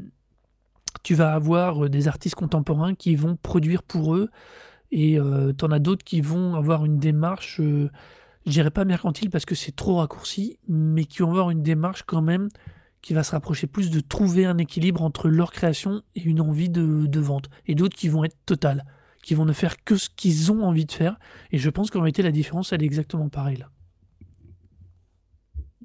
tu 1.04 1.16
vas 1.16 1.32
avoir 1.32 1.90
des 1.90 2.10
artistes 2.10 2.36
contemporains 2.36 2.96
qui 2.96 3.16
vont 3.16 3.38
produire 3.38 3.82
pour 3.82 4.14
eux 4.14 4.30
et 4.92 5.18
tu 5.58 5.66
en 5.66 5.72
as 5.72 5.80
d'autres 5.80 6.04
qui 6.04 6.20
vont 6.22 6.54
avoir 6.54 6.86
une 6.86 6.98
démarche, 6.98 7.60
je 8.46 8.52
dirais 8.52 8.72
pas 8.72 8.86
mercantile 8.86 9.30
parce 9.30 9.46
que 9.46 9.56
c'est 9.56 9.76
trop 9.76 9.96
raccourci, 9.98 10.60
mais 10.68 11.06
qui 11.06 11.20
vont 11.22 11.30
avoir 11.32 11.50
une 11.50 11.64
démarche 11.64 12.04
quand 12.04 12.22
même 12.22 12.50
qui 13.02 13.14
va 13.14 13.24
se 13.24 13.32
rapprocher 13.32 13.68
plus 13.68 13.90
de 13.92 14.00
trouver 14.00 14.46
un 14.46 14.58
équilibre 14.58 15.02
entre 15.04 15.28
leur 15.28 15.52
création 15.52 16.04
et 16.16 16.22
une 16.24 16.40
envie 16.40 16.70
de, 16.70 17.06
de 17.06 17.20
vente. 17.20 17.50
Et 17.68 17.76
d'autres 17.76 17.98
qui 17.98 18.08
vont 18.08 18.24
être 18.24 18.38
totales, 18.46 18.86
qui 19.22 19.34
vont 19.34 19.44
ne 19.44 19.52
faire 19.52 19.84
que 19.84 19.98
ce 19.98 20.08
qu'ils 20.10 20.52
ont 20.54 20.64
envie 20.64 20.86
de 20.86 20.92
faire. 20.94 21.18
Et 21.52 21.58
je 21.58 21.70
pense 21.70 21.90
qu'en 21.92 22.00
réalité, 22.00 22.22
la 22.22 22.32
différence, 22.32 22.72
elle 22.72 22.82
est 22.82 22.86
exactement 22.86 23.28
pareille 23.28 23.58
là. 23.58 23.70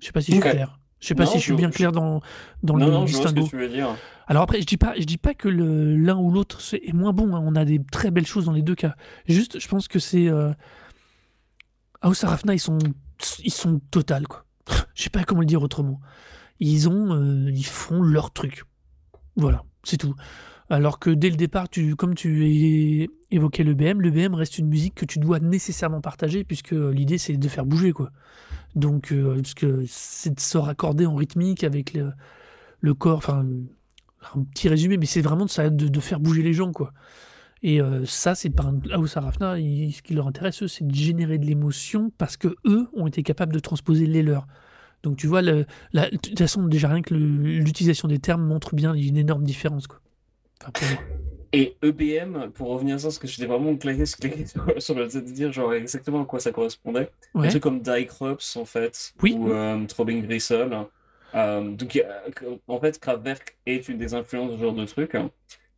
Je 0.00 0.06
sais 0.06 0.12
pas 0.12 0.20
si 0.20 0.30
je 0.32 0.40
suis 0.40 0.50
clair. 0.50 0.78
Je 1.00 1.06
sais 1.08 1.14
pas 1.14 1.24
Non, 1.24 1.30
si 1.30 1.38
je 1.38 1.42
suis 1.44 1.54
bien 1.54 1.70
clair 1.70 1.92
dans, 1.92 2.20
dans 2.62 2.76
Non, 2.76 2.86
le 2.86 2.92
non, 2.92 3.06
je 3.06 3.12
vois 3.16 3.22
ce 3.22 3.26
distinguo. 3.34 3.44
que 3.46 3.50
tu 3.50 3.56
veux 3.56 3.68
dire. 3.68 3.88
Alors 4.26 4.42
après, 4.42 4.60
je 4.60 4.66
dis 4.66 4.76
pas, 4.76 4.94
je 4.98 5.04
dis 5.04 5.16
pas 5.18 5.34
que 5.34 5.48
l'un 5.48 6.16
ou 6.18 6.30
l'autre 6.30 6.60
est 6.74 6.92
moins 6.92 7.12
bon. 7.12 7.34
hein. 7.34 7.42
On 7.44 7.54
a 7.56 7.64
des 7.64 7.80
très 7.90 8.10
belles 8.10 8.26
choses 8.26 8.44
dans 8.46 8.52
les 8.52 8.62
deux 8.62 8.74
cas. 8.74 8.94
Juste, 9.26 9.58
je 9.60 9.68
pense 9.68 9.88
que 9.88 9.98
c'est 9.98 10.28
euh... 10.28 10.52
House 12.00 12.24
Arafna, 12.24 12.54
ils 12.54 12.60
sont, 12.60 12.78
ils 13.42 13.52
sont 13.52 13.80
total 13.90 14.26
quoi. 14.28 14.44
Je 14.94 15.04
sais 15.04 15.10
pas 15.10 15.24
comment 15.24 15.40
le 15.40 15.46
dire 15.46 15.62
autrement. 15.62 16.00
Ils 16.60 16.88
ont, 16.88 17.12
euh, 17.14 17.50
ils 17.50 17.66
font 17.66 18.02
leur 18.02 18.32
truc. 18.32 18.64
Voilà, 19.36 19.64
c'est 19.84 19.96
tout. 19.96 20.14
Alors 20.70 20.98
que 20.98 21.10
dès 21.10 21.30
le 21.30 21.36
départ, 21.36 21.68
tu, 21.68 21.96
comme 21.96 22.14
tu 22.14 23.08
évoquais 23.30 23.64
le 23.64 23.74
BM, 23.74 24.00
le 24.00 24.10
BM 24.10 24.34
reste 24.34 24.58
une 24.58 24.66
musique 24.68 24.94
que 24.94 25.06
tu 25.06 25.18
dois 25.18 25.40
nécessairement 25.40 26.00
partager 26.00 26.44
puisque 26.44 26.72
l'idée 26.72 27.16
c'est 27.16 27.36
de 27.36 27.48
faire 27.48 27.64
bouger 27.64 27.92
quoi. 27.92 28.10
Donc, 28.74 29.12
euh, 29.12 29.40
c'est 29.86 30.34
de 30.34 30.40
se 30.40 30.58
raccorder 30.58 31.06
en 31.06 31.14
rythmique 31.14 31.64
avec 31.64 31.94
le, 32.80 32.94
corps, 32.94 33.18
enfin 33.18 33.44
un 34.34 34.42
petit 34.52 34.68
résumé, 34.68 34.96
mais 34.98 35.06
c'est 35.06 35.20
vraiment 35.20 35.46
de, 35.46 35.68
de 35.68 36.00
faire 36.00 36.20
bouger 36.20 36.42
les 36.42 36.52
gens, 36.52 36.72
quoi. 36.72 36.92
Et 37.62 37.80
euh, 37.80 38.04
ça, 38.06 38.34
c'est 38.34 38.50
par 38.50 38.68
un 38.68 38.78
House 38.92 39.16
Arafna, 39.16 39.56
ce 39.56 40.02
qui 40.02 40.14
leur 40.14 40.26
intéresse, 40.28 40.62
eux, 40.62 40.68
c'est 40.68 40.86
de 40.86 40.94
générer 40.94 41.38
de 41.38 41.46
l'émotion 41.46 42.12
parce 42.18 42.36
que 42.36 42.54
eux 42.66 42.86
ont 42.94 43.06
été 43.06 43.22
capables 43.22 43.52
de 43.52 43.58
transposer 43.58 44.06
les 44.06 44.22
leurs. 44.22 44.46
Donc 45.02 45.16
tu 45.16 45.26
vois, 45.26 45.42
le- 45.42 45.66
la- 45.92 46.10
de 46.10 46.16
toute 46.16 46.38
façon, 46.38 46.64
déjà 46.66 46.88
rien 46.88 47.02
que 47.02 47.14
l'utilisation 47.14 48.08
des 48.08 48.18
termes 48.18 48.42
montre 48.44 48.74
bien 48.74 48.94
une 48.94 49.16
énorme 49.16 49.44
différence, 49.44 49.86
quoi. 49.86 50.00
Enfin, 50.60 50.70
pour 50.72 50.88
moi. 50.88 50.98
Et 51.52 51.76
EBM, 51.82 52.50
pour 52.50 52.68
revenir 52.68 52.96
à 52.96 52.98
ça, 52.98 53.06
parce 53.08 53.18
que 53.18 53.26
j'étais 53.26 53.46
vraiment 53.46 53.74
claqué, 53.76 54.04
claqué 54.20 54.46
sur, 54.46 54.64
sur 54.82 54.94
le 54.94 55.08
fait 55.08 55.20
de 55.22 55.30
dire 55.30 55.50
genre 55.52 55.72
exactement 55.72 56.22
à 56.22 56.24
quoi 56.26 56.40
ça 56.40 56.50
correspondait. 56.52 57.10
Ouais. 57.34 57.48
trucs 57.48 57.62
comme 57.62 57.80
Die 57.80 58.06
Krups, 58.06 58.56
en 58.56 58.64
fait, 58.64 59.14
Oui. 59.22 59.34
ou 59.38 59.50
euh, 59.50 59.84
Throbbing 59.86 60.22
Gristle. 60.26 60.68
Euh, 61.34 61.70
donc, 61.74 62.02
en 62.68 62.78
fait, 62.80 62.98
Kraftwerk 63.00 63.56
est 63.66 63.88
une 63.88 63.98
des 63.98 64.14
influences 64.14 64.50
de 64.52 64.56
ce 64.56 64.62
genre 64.62 64.74
de 64.74 64.84
truc. 64.84 65.16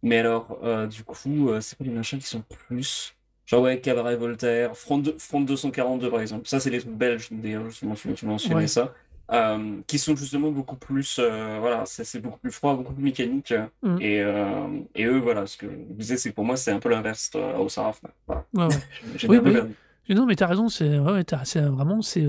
Mais 0.03 0.19
alors, 0.19 0.59
euh, 0.63 0.87
du 0.87 1.05
coup, 1.05 1.49
euh, 1.51 1.61
c'est 1.61 1.77
pas 1.79 1.85
des 1.85 1.91
machins 1.91 2.19
qui 2.19 2.27
sont 2.27 2.43
plus? 2.69 3.15
Genre, 3.47 3.63
ouais, 3.63 3.81
Cabaret 3.81 4.17
Voltaire, 4.17 4.77
Front, 4.77 4.99
de- 4.99 5.15
Front 5.19 5.41
242 5.41 6.11
par 6.11 6.21
exemple. 6.21 6.47
Ça, 6.49 6.61
c'est 6.61 6.71
les 6.71 6.81
trucs 6.81 6.95
belges, 6.95 7.29
d'ailleurs, 7.31 7.65
justement, 7.69 7.95
tu, 7.95 8.13
tu 8.15 8.27
mentionnais 8.27 8.55
Ouais. 8.55 8.67
ça. 8.67 8.95
euh, 9.33 9.81
qui 9.87 9.97
sont 10.01 10.17
justement 10.17 10.51
beaucoup 10.51 10.75
plus, 10.75 11.19
euh, 11.21 11.59
voilà, 11.61 11.85
c'est 11.87 12.19
beaucoup 12.21 12.41
plus 12.41 12.51
froid, 12.51 12.75
beaucoup 12.75 12.93
plus 12.93 13.05
mécanique. 13.05 13.55
Mm. 13.83 13.99
Et, 14.01 14.17
et 14.97 15.05
eux, 15.05 15.19
voilà, 15.19 15.47
ce 15.47 15.57
que 15.57 15.69
je 15.71 15.77
disais, 15.95 16.17
c'est 16.17 16.31
que 16.31 16.35
pour 16.35 16.45
moi, 16.45 16.57
c'est 16.57 16.73
un 16.73 16.81
peu 16.81 16.89
l'inverse 16.89 17.31
au 17.59 17.69
Saraf. 17.69 18.01
Voilà. 18.27 18.45
Ouais, 18.55 18.67
ouais. 18.67 18.81
Oui, 19.29 19.37
un 19.37 19.41
peu 19.41 19.53
perdu. 19.53 19.75
Non, 20.09 20.27
mais 20.27 20.35
t'as 20.35 20.49
raison, 20.49 20.69
c'est 20.69 20.99
ouais, 20.99 21.25
vraiment 21.69 22.03
c'est 22.03 22.27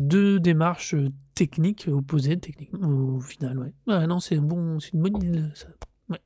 deux 0.00 0.40
démarches 0.40 0.96
techniques 1.36 1.86
opposées 1.88 2.36
techniques 2.38 2.74
au 2.82 3.20
final, 3.20 3.58
ouais. 3.58 3.72
Ouais, 3.86 4.06
non, 4.08 4.18
c'est 4.18 4.38
bon, 4.38 4.80
c'est 4.80 4.92
une 4.94 5.02
bonne 5.02 5.22
idée. 5.22 5.42
ça. 5.54 5.68
Ouais. 6.08 6.18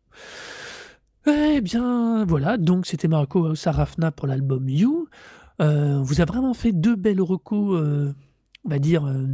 Eh 1.27 1.61
bien, 1.63 2.25
voilà, 2.27 2.57
donc 2.59 2.87
c'était 2.87 3.09
Marco 3.09 3.55
Sarafna 3.55 4.11
pour 4.11 4.27
l'album 4.27 4.69
You. 4.69 5.09
Euh, 5.61 5.99
on 5.99 6.03
vous 6.03 6.21
a 6.21 6.25
vraiment 6.25 6.53
fait 6.53 6.73
deux 6.73 6.97
belles 6.97 7.23
recos, 7.23 7.81
euh, 7.81 8.13
on 8.65 8.69
va 8.69 8.79
dire, 8.79 9.07
euh, 9.07 9.27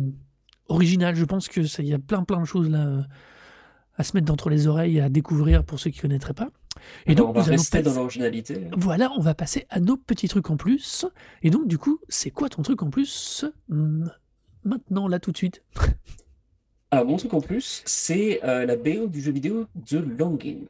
originales. 0.68 1.16
Je 1.16 1.24
pense 1.24 1.48
que 1.48 1.64
ça, 1.64 1.82
il 1.82 1.88
y 1.88 1.94
a 1.94 1.98
plein 1.98 2.22
plein 2.22 2.40
de 2.40 2.44
choses 2.44 2.68
là 2.70 2.86
euh, 2.86 3.02
à 3.96 4.04
se 4.04 4.16
mettre 4.16 4.26
d'entre 4.26 4.50
les 4.50 4.66
oreilles 4.66 4.98
et 4.98 5.00
à 5.00 5.08
découvrir 5.08 5.64
pour 5.64 5.80
ceux 5.80 5.90
qui 5.90 5.98
ne 5.98 6.02
connaîtraient 6.02 6.34
pas. 6.34 6.50
Et 7.06 7.12
Alors, 7.12 7.28
donc, 7.28 7.28
on 7.28 7.32
va 7.32 7.40
nous 7.40 7.48
allons 7.48 7.56
rester 7.58 7.78
dans 7.78 7.84
passer- 7.90 7.96
l'originalité. 7.96 8.66
voilà, 8.76 9.10
on 9.16 9.20
va 9.20 9.34
passer 9.34 9.66
à 9.70 9.80
nos 9.80 9.96
petits 9.96 10.28
trucs 10.28 10.48
en 10.50 10.56
plus. 10.56 11.06
Et 11.42 11.50
donc, 11.50 11.66
du 11.66 11.76
coup, 11.78 11.98
c'est 12.08 12.30
quoi 12.30 12.48
ton 12.48 12.62
truc 12.62 12.82
en 12.82 12.90
plus 12.90 13.44
Hmm, 13.68 14.06
Maintenant, 14.62 15.08
là, 15.08 15.18
tout 15.18 15.32
de 15.32 15.36
suite? 15.38 15.62
Alors, 16.90 17.06
mon 17.06 17.16
truc 17.16 17.32
en 17.34 17.40
plus, 17.40 17.82
c'est 17.86 18.40
euh, 18.44 18.66
la 18.66 18.76
BO 18.76 19.06
du 19.06 19.20
jeu 19.22 19.32
vidéo 19.32 19.66
The 19.86 19.94
Longing. 20.18 20.66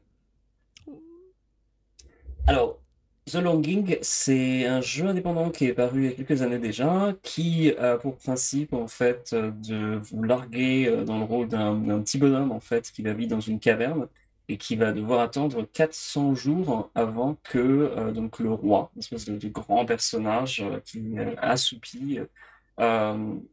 Alors, 2.50 2.80
The 3.26 3.36
Longing, 3.36 3.98
c'est 4.02 4.66
un 4.66 4.80
jeu 4.80 5.06
indépendant 5.06 5.50
qui 5.50 5.66
est 5.66 5.72
paru 5.72 6.00
il 6.00 6.10
y 6.10 6.12
a 6.12 6.16
quelques 6.16 6.42
années 6.42 6.58
déjà, 6.58 7.14
qui 7.22 7.70
a 7.76 7.96
pour 7.96 8.16
principe, 8.16 8.72
en 8.72 8.88
fait, 8.88 9.32
de 9.32 10.00
vous 10.02 10.24
larguer 10.24 10.88
euh, 10.88 11.04
dans 11.04 11.18
le 11.18 11.24
rôle 11.24 11.46
d'un 11.46 12.00
petit 12.00 12.18
bonhomme, 12.18 12.50
en 12.50 12.58
fait, 12.58 12.90
qui 12.90 13.02
va 13.02 13.12
vivre 13.12 13.30
dans 13.30 13.40
une 13.40 13.60
caverne 13.60 14.08
et 14.48 14.56
qui 14.56 14.74
va 14.74 14.90
devoir 14.90 15.20
attendre 15.20 15.64
400 15.72 16.34
jours 16.34 16.90
avant 16.96 17.36
que 17.44 17.58
euh, 17.58 18.10
donc 18.10 18.40
le 18.40 18.52
roi, 18.52 18.90
une 18.96 18.98
espèce 18.98 19.26
de, 19.26 19.48
grand 19.48 19.86
personnage 19.86 20.60
euh, 20.60 20.80
qui 20.80 21.20
euh, 21.20 21.36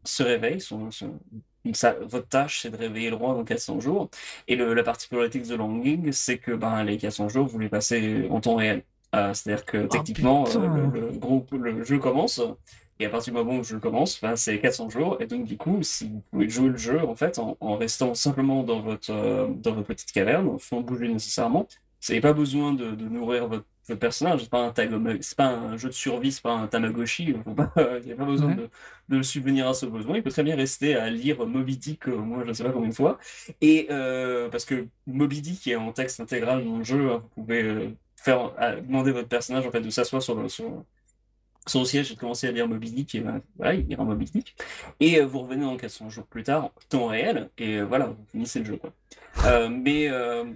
se 0.03 0.23
réveille. 0.23 0.59
Ça- 1.73 1.95
votre 2.01 2.27
tâche, 2.27 2.61
c'est 2.61 2.69
de 2.71 2.77
réveiller 2.77 3.09
le 3.09 3.15
roi 3.15 3.33
dans 3.33 3.43
400 3.43 3.79
jours. 3.79 4.09
Et 4.47 4.55
le- 4.55 4.73
la 4.73 4.83
particularité 4.83 5.39
de 5.39 5.45
The 5.45 5.57
Longing, 5.57 6.11
c'est 6.11 6.37
que 6.37 6.51
ben, 6.51 6.83
les 6.83 6.97
400 6.97 7.29
jours, 7.29 7.47
vous 7.47 7.59
les 7.59 7.69
passez 7.69 8.27
en 8.29 8.39
temps 8.41 8.55
réel. 8.55 8.83
Euh, 9.15 9.33
c'est-à-dire 9.33 9.65
que 9.65 9.77
techniquement, 9.87 10.45
euh, 10.61 10.67
le, 10.67 10.85
le 11.11 11.11
groupe, 11.17 11.51
le 11.53 11.83
jeu 11.83 11.97
commence, 11.99 12.41
et 12.99 13.05
à 13.05 13.09
partir 13.09 13.33
du 13.33 13.37
moment 13.39 13.53
où 13.55 13.57
le 13.59 13.63
jeu 13.63 13.79
commence, 13.79 14.19
ben, 14.21 14.35
c'est 14.35 14.59
400 14.59 14.89
jours. 14.89 15.17
Et 15.21 15.27
donc, 15.27 15.45
du 15.45 15.57
coup, 15.57 15.81
si 15.83 16.09
vous 16.09 16.21
pouvez 16.31 16.49
jouer 16.49 16.69
le 16.69 16.77
jeu 16.77 17.01
en 17.05 17.15
fait 17.15 17.37
en, 17.39 17.55
en 17.59 17.77
restant 17.77 18.13
simplement 18.15 18.63
dans 18.63 18.81
votre, 18.81 19.11
euh, 19.11 19.47
dans 19.49 19.73
votre 19.73 19.87
petite 19.87 20.11
caverne, 20.11 20.57
sans 20.59 20.81
bouger 20.81 21.07
nécessairement, 21.07 21.67
vous 21.69 22.13
n'avez 22.13 22.21
pas 22.21 22.33
besoin 22.33 22.73
de, 22.73 22.91
de 22.91 23.05
nourrir 23.07 23.47
votre, 23.47 23.65
personnage. 23.95 24.41
C'est 24.43 24.49
pas 24.49 24.61
un 24.65 24.71
tag- 24.71 25.21
c'est 25.21 25.37
pas 25.37 25.47
un 25.47 25.77
jeu 25.77 25.89
de 25.89 25.93
survie, 25.93 26.31
c'est 26.31 26.41
pas 26.43 26.53
un 26.53 26.67
Tamagotchi. 26.67 27.33
Pas- 27.55 27.71
Il 28.01 28.05
n'y 28.05 28.11
a 28.11 28.15
pas 28.15 28.25
besoin 28.25 28.49
Ouais. 28.49 28.55
de, 28.55 28.69
de 29.09 29.21
subvenir 29.21 29.67
à 29.67 29.73
ce 29.73 29.85
besoin. 29.85 30.17
Il 30.17 30.23
peut 30.23 30.29
très 30.31 30.43
bien 30.43 30.55
rester 30.55 30.95
à 30.95 31.09
lire 31.09 31.45
Moby 31.45 31.77
Dick, 31.77 32.07
euh, 32.07 32.15
moi 32.17 32.39
je 32.43 32.49
ne 32.49 32.53
sais 32.53 32.63
pas 32.63 32.71
combien 32.71 32.89
de 32.89 32.93
fois. 32.95 33.17
Et 33.61 33.87
euh, 33.91 34.49
parce 34.49 34.65
que 34.65 34.87
Moby 35.05 35.41
Dick 35.41 35.67
est 35.67 35.75
en 35.75 35.91
texte 35.93 36.19
intégral 36.19 36.65
dans 36.65 36.77
le 36.79 36.83
jeu, 36.83 37.11
hein, 37.11 37.23
vous 37.35 37.43
pouvez 37.43 37.63
euh, 37.63 37.89
faire 38.15 38.53
euh, 38.61 38.81
demander 38.81 39.11
à 39.11 39.13
votre 39.13 39.27
personnage 39.29 39.65
en 39.65 39.71
fait 39.71 39.81
de 39.81 39.89
s'asseoir 39.89 40.21
sur 40.21 40.35
le, 40.35 40.49
sur, 40.49 40.83
le 41.75 41.85
siège 41.85 42.11
et 42.11 42.15
de 42.15 42.19
commencer 42.19 42.47
à 42.47 42.51
lire 42.51 42.67
Moby. 42.67 43.05
Et 43.13 43.19
ben, 43.19 43.41
voilà, 43.57 43.73
il 43.73 43.87
lira 43.87 44.03
Moby. 44.03 44.31
Et 44.99 45.19
euh, 45.19 45.25
vous 45.25 45.39
revenez 45.39 45.65
en 45.65 45.77
400 45.77 46.09
jours 46.09 46.25
plus 46.25 46.43
tard, 46.43 46.71
temps 46.89 47.07
réel, 47.07 47.49
et 47.57 47.77
euh, 47.77 47.85
voilà, 47.85 48.07
vous 48.07 48.25
finissez 48.31 48.59
le 48.59 48.65
jeu. 48.65 48.79
Euh, 49.45 49.69
mais 49.69 50.09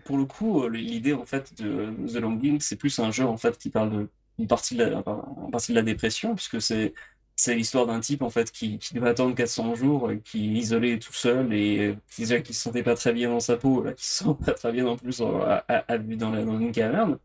pour 0.05 0.17
le 0.17 0.25
coup, 0.25 0.67
l'idée 0.67 1.13
en 1.13 1.25
fait 1.25 1.53
de 1.61 1.93
The 2.07 2.15
Longing, 2.15 2.59
c'est 2.59 2.75
plus 2.75 2.97
un 2.99 3.11
jeu 3.11 3.25
en 3.25 3.37
fait 3.37 3.57
qui 3.57 3.69
parle 3.69 3.91
de 3.91 4.09
une 4.39 4.47
partie 4.47 4.75
de 4.75 4.83
la, 4.85 5.03
partie 5.51 5.71
de 5.71 5.75
la 5.75 5.83
dépression, 5.83 6.35
puisque 6.35 6.61
c'est 6.61 6.93
c'est 7.35 7.55
l'histoire 7.55 7.87
d'un 7.87 7.99
type 7.99 8.21
en 8.21 8.29
fait 8.29 8.51
qui, 8.51 8.77
qui 8.77 8.93
doit 8.93 9.09
attendre 9.09 9.35
400 9.35 9.75
jours, 9.75 10.11
qui 10.23 10.57
est 10.57 10.59
isolé 10.59 10.99
tout 10.99 11.13
seul 11.13 11.53
et 11.53 11.95
qui 12.09 12.21
déjà 12.21 12.39
qui 12.39 12.53
se 12.53 12.61
sentait 12.61 12.83
pas 12.83 12.95
très 12.95 13.13
bien 13.13 13.29
dans 13.29 13.39
sa 13.39 13.57
peau, 13.57 13.83
là, 13.83 13.93
qui 13.93 14.05
se 14.05 14.23
sent 14.23 14.35
pas 14.45 14.53
très 14.53 14.71
bien 14.71 14.85
en 14.85 14.95
plus 14.95 15.21
à, 15.21 15.65
à, 15.67 15.93
à 15.93 15.97
dans 15.97 16.59
une 16.59 16.71
caverne. 16.71 17.17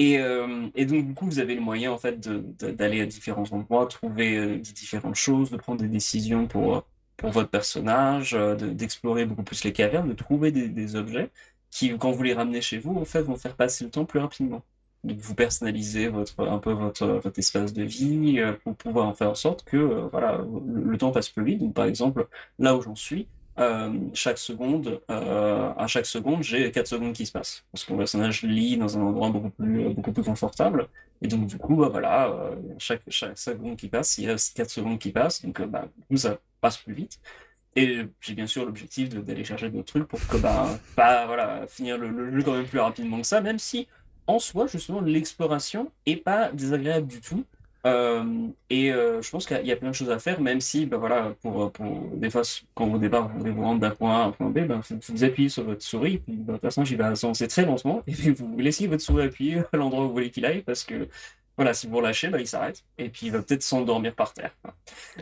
Et, 0.00 0.18
euh, 0.18 0.68
et 0.74 0.86
donc 0.86 1.06
du 1.06 1.14
coup 1.14 1.26
vous 1.26 1.40
avez 1.40 1.54
le 1.54 1.60
moyen 1.60 1.92
en 1.92 1.98
fait 1.98 2.18
d'aller 2.20 3.02
à 3.02 3.06
différents 3.06 3.44
endroits, 3.52 3.86
trouver 3.86 4.36
euh, 4.38 4.56
différentes 4.58 5.16
choses, 5.16 5.50
de 5.50 5.58
prendre 5.58 5.80
des 5.82 5.88
décisions 5.88 6.46
pour 6.46 6.86
pour 7.18 7.30
votre 7.32 7.50
personnage, 7.50 8.32
euh, 8.34 8.54
de- 8.56 8.70
d'explorer 8.70 9.26
beaucoup 9.26 9.42
plus 9.42 9.62
les 9.64 9.72
cavernes, 9.74 10.08
de 10.08 10.14
trouver 10.14 10.52
des, 10.52 10.96
objets 10.96 11.30
qui, 11.70 11.96
quand 11.98 12.12
vous 12.12 12.22
les 12.22 12.32
ramenez 12.32 12.62
chez 12.62 12.78
vous, 12.78 12.96
en 12.96 13.04
fait, 13.04 13.20
vont 13.22 13.36
faire 13.36 13.56
passer 13.56 13.84
le 13.84 13.90
temps 13.90 14.06
plus 14.06 14.20
rapidement. 14.20 14.62
Donc, 15.04 15.18
vous 15.18 15.34
personnalisez 15.34 16.08
votre, 16.08 16.40
un 16.48 16.58
peu 16.58 16.72
votre, 16.72 17.06
votre 17.06 17.38
espace 17.38 17.72
de 17.74 17.82
vie 17.82 18.40
pour 18.64 18.74
pouvoir 18.76 19.06
en 19.06 19.12
faire 19.14 19.30
en 19.30 19.34
sorte 19.34 19.64
que 19.64 19.76
voilà, 20.12 20.38
le, 20.66 20.82
le 20.82 20.98
temps 20.98 21.12
passe 21.12 21.28
plus 21.28 21.44
vite. 21.44 21.58
Donc, 21.60 21.74
par 21.74 21.84
exemple, 21.86 22.26
là 22.58 22.74
où 22.76 22.80
j'en 22.82 22.94
suis, 22.94 23.28
chaque 24.14 24.38
seconde, 24.38 25.00
euh, 25.10 25.72
à 25.76 25.86
chaque 25.86 26.06
seconde, 26.06 26.42
j'ai 26.42 26.70
4 26.70 26.86
secondes 26.86 27.12
qui 27.12 27.26
se 27.26 27.32
passent. 27.32 27.64
Parce 27.72 27.84
que 27.84 27.92
mon 27.92 27.98
personnage 27.98 28.42
lit 28.42 28.76
dans 28.76 28.96
un 28.96 29.02
endroit 29.02 29.30
beaucoup 29.30 29.50
plus, 29.50 29.94
plus 29.94 30.22
confortable. 30.22 30.88
Et 31.22 31.28
donc, 31.28 31.46
du 31.46 31.58
coup, 31.58 31.76
bah, 31.76 31.88
voilà, 31.90 32.28
euh, 32.28 32.56
chaque, 32.78 33.02
seconde 33.36 33.76
qui 33.76 33.88
passe, 33.88 34.18
il 34.18 34.24
y 34.24 34.30
a 34.30 34.36
4 34.54 34.70
secondes 34.70 34.98
qui 34.98 35.10
passent. 35.12 35.44
Donc, 35.44 35.60
euh, 35.60 35.66
bah, 35.66 35.88
ça 36.16 36.38
passe 36.60 36.78
plus 36.78 36.94
vite. 36.94 37.20
Et 37.76 38.00
j'ai 38.20 38.34
bien 38.34 38.46
sûr 38.46 38.64
l'objectif 38.64 39.10
d'aller 39.10 39.44
chercher 39.44 39.70
d'autres 39.70 39.92
trucs 39.92 40.08
pour 40.08 40.20
que, 40.26 40.36
bah, 40.38 40.78
voilà, 40.96 41.66
finir 41.68 41.98
le, 41.98 42.08
le 42.08 42.36
jeu 42.36 42.42
quand 42.42 42.54
même 42.54 42.66
plus 42.66 42.80
rapidement 42.80 43.20
que 43.20 43.26
ça, 43.26 43.40
même 43.40 43.58
si, 43.58 43.86
en 44.26 44.38
soi, 44.38 44.66
justement, 44.66 45.00
l'exploration 45.00 45.92
est 46.06 46.16
pas 46.16 46.50
désagréable 46.52 47.06
du 47.06 47.20
tout. 47.20 47.44
Euh, 47.86 48.48
et 48.68 48.92
euh, 48.92 49.22
je 49.22 49.30
pense 49.30 49.46
qu'il 49.46 49.64
y 49.66 49.72
a- 49.72 49.76
plein 49.76 49.88
de 49.90 49.94
choses 49.94 50.10
à 50.10 50.18
faire, 50.18 50.40
même 50.40 50.60
si, 50.60 50.84
bah, 50.86 50.98
voilà, 50.98 51.34
pour, 51.40 51.72
pour, 51.72 52.08
des 52.16 52.28
fois, 52.28 52.42
quand 52.74 52.92
au 52.92 52.98
départ, 52.98 53.28
vous 53.28 53.38
voulez 53.38 53.50
vous 53.52 53.62
rendre 53.62 53.80
d'un 53.80 53.90
point 53.90 54.14
A 54.20 54.22
à 54.22 54.26
un 54.26 54.30
point 54.32 54.50
B, 54.50 54.66
ben, 54.66 54.80
vous, 54.88 54.98
vous 55.08 55.24
appuyez 55.24 55.48
sur 55.48 55.64
votre 55.64 55.82
souris, 55.82 56.18
puis 56.18 56.38
votre 56.46 56.58
personnage, 56.60 56.90
il 56.90 56.98
va 56.98 57.06
avancer 57.08 57.48
très 57.48 57.64
lentement, 57.64 58.02
et 58.06 58.12
puis 58.12 58.30
vous 58.30 58.58
laissez 58.58 58.86
votre 58.86 59.02
souris 59.02 59.24
appuyée 59.24 59.62
à 59.72 59.76
l'endroit 59.78 60.04
où 60.04 60.08
vous 60.08 60.12
voulez 60.12 60.30
qu'il 60.30 60.44
aille, 60.44 60.60
parce 60.62 60.84
que, 60.84 61.08
voilà, 61.56 61.72
si 61.74 61.86
vous 61.86 61.96
relâchez, 61.96 62.28
bah, 62.28 62.38
il 62.40 62.46
s'arrête, 62.46 62.84
et 62.98 63.08
puis 63.08 63.26
il 63.26 63.32
va 63.32 63.40
peut-être 63.42 63.62
s'endormir 63.62 64.14
par 64.14 64.34
terre. 64.34 64.54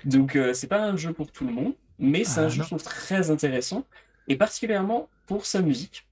Donc, 0.04 0.34
euh, 0.34 0.52
c'est 0.52 0.66
pas 0.68 0.82
un 0.82 0.96
jeu 0.96 1.12
pour 1.12 1.30
tout 1.30 1.44
le 1.46 1.52
monde, 1.52 1.74
mais 2.00 2.24
c'est 2.24 2.40
Ah, 2.40 2.44
un 2.44 2.48
jeu, 2.48 2.58
non. 2.58 2.64
je 2.64 2.68
trouve, 2.70 2.82
très 2.82 3.30
intéressant, 3.30 3.84
et 4.26 4.36
particulièrement 4.36 5.08
pour 5.26 5.46
sa 5.46 5.62
musique, 5.62 6.06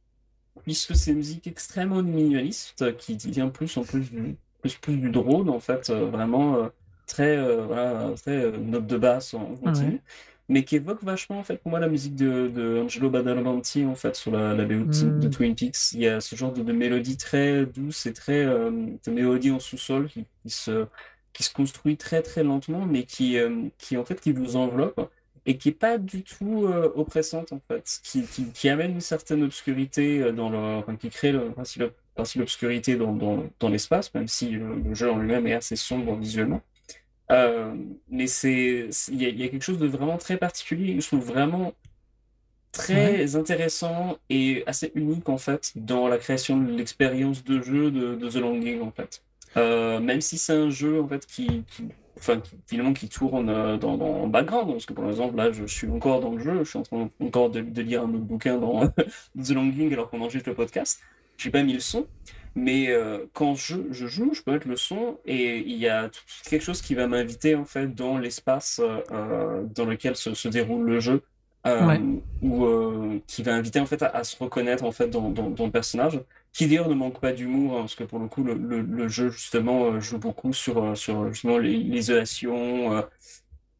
puisque 0.62 0.94
c'est 0.97 1.11
une 1.11 1.18
musique 1.18 1.47
extrêmement 1.49 2.03
minimaliste, 2.03 2.97
qui 2.99 3.16
vient 3.16 3.49
plus 3.49 3.76
en 3.76 3.82
plus 3.82 4.11
du, 4.11 4.36
plus, 4.67 4.77
plus 4.79 4.97
du 4.99 5.11
drone, 5.11 5.49
en 5.49 5.61
fait, 5.61 5.91
euh, 5.91 6.07
vraiment 6.07 6.57
euh, 6.57 6.69
très, 7.07 7.37
euh, 7.37 7.64
voilà, 7.67 8.11
très 8.17 8.51
note 8.53 8.87
de 8.87 8.97
basse 8.97 9.35
en 9.35 9.55
continu, 9.57 9.93
Ouais. 9.93 10.01
mais 10.49 10.64
qui 10.64 10.77
évoque 10.77 11.03
vachement, 11.03 11.39
en 11.39 11.43
fait, 11.43 11.57
pour 11.59 11.71
moi, 11.71 11.81
la 11.81 11.89
musique 11.89 12.14
de, 12.17 12.49
de 12.49 12.81
Angelo 12.85 13.11
Badalamenti, 13.11 13.85
en 13.85 13.95
fait, 13.95 14.17
sur 14.17 14.31
la, 14.33 14.55
la 14.55 14.64
BO 14.64 14.85
de, 14.85 15.05
Mm. 15.07 15.21
de 15.21 15.29
Twin 15.29 15.55
Peaks. 15.55 15.93
Il 15.93 16.01
y 16.01 16.09
a 16.09 16.21
ce 16.21 16.37
genre 16.37 16.53
de, 16.53 16.62
de 16.62 16.73
mélodie 16.73 17.17
très 17.17 17.67
douce 17.67 18.07
et 18.07 18.12
très, 18.12 18.45
de 18.45 19.11
mélodie 19.11 19.51
en 19.51 19.61
sous-sol 19.61 20.09
qui, 20.09 20.25
qui 20.43 20.51
se, 20.51 20.87
qui 21.33 21.43
se 21.43 21.53
construit 21.53 21.97
très, 21.97 22.23
très 22.23 22.43
lentement, 22.45 22.87
mais 22.87 23.03
qui, 23.05 23.37
qui, 23.79 23.97
en 23.97 24.05
fait, 24.05 24.21
qui 24.21 24.33
vous 24.33 24.57
enveloppe 24.57 25.11
et 25.49 25.59
qui 25.59 25.69
est 25.69 25.73
pas 25.73 25.97
du 25.99 26.25
tout 26.25 26.64
euh, 26.67 26.91
oppressante 26.97 27.53
en 27.53 27.61
fait, 27.69 28.01
qui, 28.03 28.23
qui, 28.25 28.47
qui 28.51 28.69
amène 28.69 28.91
une 28.93 29.01
certaine 29.01 29.45
obscurité 29.45 30.33
dans 30.33 30.51
le, 30.51 30.59
enfin, 30.59 30.97
qui 30.97 31.09
crée 31.09 31.31
le 31.31 31.53
ainsi 31.57 31.79
le- 31.79 31.93
ainsi 32.19 32.39
l'obscurité 32.39 32.97
dans, 32.97 33.12
dans, 33.14 33.45
dans 33.61 33.69
l'espace, 33.69 34.12
même 34.14 34.29
si 34.29 34.51
le, 34.51 34.77
le 34.77 34.95
jeu 34.95 35.11
en 35.11 35.19
lui-même 35.19 35.47
est 35.47 35.55
assez 35.55 35.77
sombre 35.77 36.17
visuellement. 36.17 36.62
Euh, 37.33 37.75
mais 38.09 38.27
c'est, 38.29 38.89
il 39.11 39.23
y 39.23 39.27
a, 39.27 39.29
il 39.31 39.41
y 39.41 39.45
a 39.45 39.49
quelque 39.49 39.62
chose 39.64 39.79
de 39.81 39.87
vraiment 39.89 40.19
très 40.19 40.37
particulier, 40.39 41.01
je 41.01 41.07
trouve 41.09 41.25
vraiment 41.25 41.75
très 42.73 43.37
intéressant 43.37 44.19
et 44.29 44.62
assez 44.67 44.93
unique 44.95 45.29
en 45.29 45.39
fait 45.39 45.73
dans 45.77 46.09
la 46.09 46.19
création 46.19 46.59
de 46.61 46.73
l'expérience 46.73 47.43
de 47.45 47.62
jeu 47.62 47.91
de, 47.91 48.14
de 48.17 48.29
The 48.29 48.37
Longing 48.37 48.83
en 48.83 48.91
fait. 48.91 49.23
Euh, 49.57 50.01
même 50.01 50.21
si 50.21 50.37
c'est 50.39 50.53
un 50.53 50.69
jeu 50.71 51.01
en 51.01 51.09
fait 51.09 51.25
qui, 51.27 51.64
qui- 51.64 51.89
enfin 52.19 52.41
qui, 52.41 52.57
finalement 52.67 52.93
qui 52.93 53.09
tourne 53.09 53.49
euh, 53.49 53.77
dans, 53.79 53.97
dans 53.97 54.25
le 54.25 54.29
background, 54.31 54.73
parce 54.73 54.87
que 54.87 54.93
par 54.93 55.09
exemple 55.09 55.37
là 55.37 55.53
je 55.53 55.64
suis 55.64 55.89
encore 55.89 56.21
dans 56.21 56.33
le 56.35 56.43
jeu, 56.43 56.59
je 56.64 56.69
suis 56.71 56.79
en 56.79 56.83
train 56.83 57.11
encore 57.21 57.51
de, 57.51 57.61
de 57.62 57.83
lire 57.83 58.03
un 58.03 58.09
autre 58.11 58.25
bouquin 58.25 58.59
dans 58.59 58.87
The 59.43 59.51
Longing 59.51 59.93
alors 59.93 60.11
qu'on 60.11 60.21
enregistre 60.21 60.49
le 60.51 60.55
podcast. 60.55 61.01
J'ai 61.39 61.51
pas 61.51 61.62
mis 61.62 61.74
le 61.74 61.80
son, 61.80 62.09
mais 62.55 62.89
euh, 62.91 63.26
quand 63.34 63.55
je, 63.55 63.76
je 63.93 64.07
joue, 64.07 64.32
je 64.34 64.43
peux 64.43 64.53
mettre 64.53 64.68
le 64.68 64.76
son 64.76 65.18
et 65.24 65.59
il 65.59 65.76
y 65.76 65.89
a 65.89 66.11
quelque 66.49 66.62
chose 66.62 66.80
qui 66.82 66.95
va 66.95 67.07
m'inviter 67.07 67.55
en 67.55 67.64
fait 67.64 67.89
dans 67.95 68.18
l'espace 68.18 68.80
euh, 69.11 69.64
dans 69.64 69.84
lequel 69.87 70.16
se, 70.16 70.34
se 70.34 70.49
déroule 70.49 70.84
le 70.87 71.01
jeu, 71.01 71.22
euh, 71.66 71.89
Ouais. 71.89 72.07
ou 72.43 72.66
qui 73.26 73.43
va 73.43 73.55
inviter 73.55 73.80
en 73.80 73.87
fait 73.87 74.03
à, 74.03 74.09
à 74.09 74.24
se 74.24 74.37
reconnaître 74.43 74.84
en 74.84 74.93
fait 74.93 75.09
dans, 75.09 75.30
dans, 75.30 75.51
dans 75.51 75.66
le 75.66 75.72
personnage, 75.72 76.20
qui 76.53 76.66
d'ailleurs 76.66 76.89
ne 76.89 76.95
manque 76.95 77.20
pas 77.20 77.32
d'humour 77.32 77.76
hein, 77.76 77.80
parce 77.80 77.95
que 77.95 78.05
pour 78.05 78.18
le 78.18 78.28
coup 78.28 78.43
le, 78.45 78.55
le, 78.55 78.80
le 78.82 79.09
jeu 79.09 79.30
justement 79.30 80.01
joue 80.01 80.18
beaucoup 80.18 80.53
sur 80.53 80.97
sur 80.97 81.28
justement 81.32 81.59
les- 81.59 81.76
l'isolation, 81.76 83.05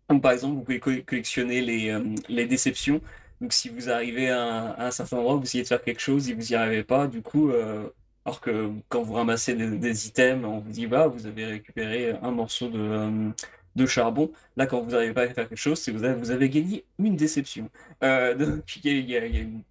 Donc, 0.09 0.23
par 0.23 0.33
exemple, 0.33 0.55
vous 0.57 0.63
pouvez 0.63 0.81
co- 0.81 1.03
collectionner 1.07 1.61
les, 1.63 1.99
les 2.29 2.47
déceptions. 2.47 3.01
Donc, 3.41 3.53
si 3.53 3.69
vous 3.69 3.91
arrivez 3.91 4.31
à 4.31 4.77
un, 4.79 4.91
certain 4.91 5.19
endroit, 5.19 5.37
vous 5.37 5.43
essayez 5.43 5.63
de 5.63 5.69
faire 5.69 5.83
quelque 5.83 6.01
chose 6.01 6.29
et 6.31 6.35
vous 6.35 6.43
n'y 6.43 6.55
arrivez 6.55 6.85
pas, 6.85 7.07
du 7.07 7.23
coup, 7.23 7.51
euh, 7.51 7.89
alors 8.25 8.41
que 8.41 8.71
quand 8.89 9.03
vous 9.03 9.13
ramassez 9.15 9.55
des, 9.55 10.07
items, 10.09 10.45
on 10.45 10.59
vous 10.61 10.71
dit, 10.71 10.87
bah, 10.87 11.07
vous 11.07 11.27
avez 11.27 11.45
récupéré 11.47 12.13
un 12.23 12.31
morceau 12.31 12.69
de, 12.69 12.79
euh, 12.79 13.31
de 13.77 13.87
charbon. 13.87 14.31
Là, 14.57 14.67
quand 14.67 14.81
vous 14.81 14.93
n'arrivez 14.93 15.13
pas 15.13 15.23
à 15.23 15.29
faire 15.29 15.49
quelque 15.49 15.59
chose, 15.59 15.79
c'est 15.79 15.93
vous 15.93 16.05
avez, 16.05 16.15
vous 16.15 16.31
avez 16.31 16.49
gagné 16.49 16.85
une 16.99 17.17
déception. 17.17 17.69
Euh, 18.03 18.35
donc, 18.57 18.77
il 18.85 19.11
y 19.11 19.17
a, 19.17 19.27
une, 19.27 19.63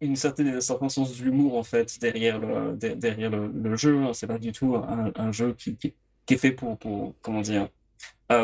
une 0.00 0.16
certaine, 0.16 0.48
un 0.48 0.60
certain 0.60 0.88
sens 0.88 1.14
d'humour, 1.14 1.56
en 1.56 1.62
fait, 1.62 1.98
derrière 2.00 2.38
le, 2.40 2.76
de- 2.76 2.94
derrière 2.94 3.30
le, 3.30 3.76
jeu. 3.76 3.96
hein. 4.02 4.12
C'est 4.12 4.26
pas 4.26 4.38
du 4.38 4.52
tout 4.52 4.76
un, 4.76 5.32
jeu 5.32 5.54
qui, 5.54 5.76
qui, 5.76 5.94
qui 6.26 6.34
est 6.34 6.38
fait 6.38 6.52
pour, 6.52 6.78
pour, 6.78 7.14
comment 7.22 7.42
dire, 7.42 7.68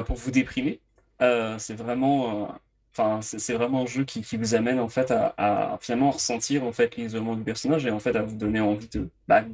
pour 0.06 0.16
vous 0.16 0.30
déprimer. 0.30 0.80
C'est 1.20 1.74
vraiment, 1.74 2.54
enfin, 2.96 3.20
c'est 3.22 3.54
vraiment 3.54 3.82
un 3.82 3.86
jeu 3.86 4.04
qui, 4.04 4.24
vous 4.36 4.54
amène 4.54 4.78
en 4.78 4.88
fait 4.88 5.10
à, 5.10 5.78
finalement 5.80 6.10
ressentir 6.12 6.64
en 6.64 6.72
fait 6.72 6.96
l'isolement 6.96 7.34
du 7.34 7.42
personnage 7.42 7.84
et 7.86 7.90
en 7.90 7.98
fait 7.98 8.14
à 8.16 8.22
vous 8.22 8.36
donner 8.36 8.60
envie 8.60 8.88
de, 8.88 9.08
bah, 9.28 9.44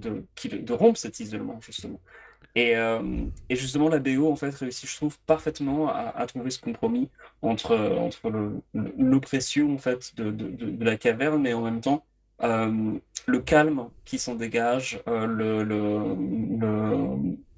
rompre 0.70 0.98
cet 0.98 1.20
isolement 1.20 1.58
justement. 1.60 2.00
Et, 2.56 2.76
euh, 2.76 3.00
justement 3.48 3.88
la 3.88 3.98
BO 3.98 4.30
en 4.30 4.36
fait 4.36 4.54
réussit, 4.54 4.88
je 4.88 4.96
trouve, 4.96 5.18
parfaitement 5.20 5.88
à, 5.88 6.26
trouver 6.26 6.50
ce 6.50 6.60
compromis 6.60 7.08
entre, 7.42 7.76
entre 7.76 8.30
l'oppression 8.74 9.74
en 9.74 9.78
fait 9.78 10.14
de, 10.16 10.84
la 10.84 10.96
caverne 10.96 11.46
et 11.46 11.54
en 11.54 11.62
même 11.62 11.80
temps 11.80 12.04
euh, 12.42 12.98
le 13.26 13.38
calme 13.40 13.88
qui 14.04 14.18
s'en 14.18 14.34
dégage, 14.34 15.00
euh, 15.08 15.26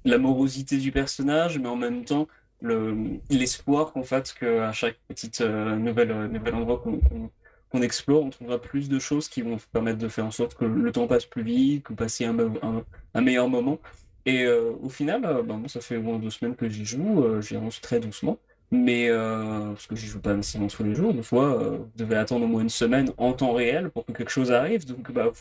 la 0.05 0.17
morosité 0.17 0.77
du 0.77 0.91
personnage, 0.91 1.59
mais 1.59 1.67
en 1.67 1.77
même 1.77 2.05
temps 2.05 2.27
le, 2.63 3.19
l'espoir 3.29 3.93
qu'en 3.93 4.03
fait 4.03 4.33
qu'à 4.39 4.71
chaque 4.73 4.99
petite 5.07 5.41
euh, 5.41 5.75
nouvelle, 5.77 6.11
euh, 6.11 6.27
nouvel 6.29 6.55
endroit 6.55 6.79
qu'on 6.79 6.99
qu'on- 6.99 7.31
qu'on 7.69 7.81
explore, 7.81 8.23
on 8.23 8.29
trouvera 8.31 8.61
plus 8.61 8.89
de 8.89 8.99
choses 8.99 9.27
qui 9.29 9.41
vont 9.43 9.57
permettre 9.71 9.99
de 9.99 10.07
faire 10.07 10.25
en 10.27 10.31
sorte 10.31 10.55
que 10.55 10.65
le 10.65 10.91
temps 10.91 11.07
passe 11.07 11.25
plus 11.25 11.43
vite, 11.43 11.83
que 11.85 11.93
passiez 11.93 12.27
un, 12.27 12.37
un, 12.39 12.85
un 13.15 13.21
meilleur 13.21 13.49
moment. 13.49 13.79
Et 14.25 14.43
euh, 14.45 14.71
au 14.81 14.89
final, 14.89 15.21
bah, 15.21 15.43
ça 15.67 15.81
fait 15.81 15.97
au 15.97 16.03
moins 16.03 16.19
deux 16.19 16.29
semaines 16.29 16.55
que 16.55 16.69
j'y 16.69 16.85
joue, 16.85 17.41
j'y 17.41 17.55
avance 17.57 17.81
très 17.81 17.99
doucement. 17.99 18.39
Mais 18.75 19.07
euh, 19.09 19.67
parce 19.73 19.85
que 19.85 19.95
j'y 19.95 20.07
joue 20.07 20.19
pas 20.19 20.33
nécessairement 20.33 20.67
tous 20.67 20.83
les 20.83 20.95
jours, 20.95 21.13
des 21.13 21.21
fois, 21.21 21.61
euh, 21.61 21.77
vous 21.77 21.91
devez 21.95 22.15
attendre 22.15 22.45
au 22.45 22.47
moins 22.47 22.63
une 22.63 22.69
semaine 22.69 23.11
en 23.17 23.33
temps 23.33 23.53
réel 23.53 23.91
pour 23.91 24.03
que 24.03 24.11
quelque 24.13 24.31
chose 24.31 24.51
arrive. 24.51 24.85
Donc, 24.87 25.11
bah, 25.11 25.31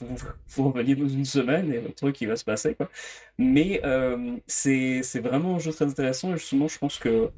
faut 0.46 0.64
revenir 0.70 0.98
dans 0.98 1.08
une 1.08 1.24
semaine 1.24 1.72
et 1.72 1.80
le 1.80 1.92
truc 1.94 2.14
qui 2.16 2.26
va 2.26 2.36
se 2.36 2.44
passer, 2.44 2.74
quoi. 2.74 2.90
Mais 3.38 3.80
euh, 3.84 4.36
c'est 4.46 5.00
vraiment 5.20 5.56
un 5.56 5.58
jeu 5.58 5.72
très 5.72 5.86
intéressant 5.86 6.34
et 6.34 6.36
justement, 6.36 6.68
je 6.68 6.78
pense 6.78 6.98
que 6.98 7.30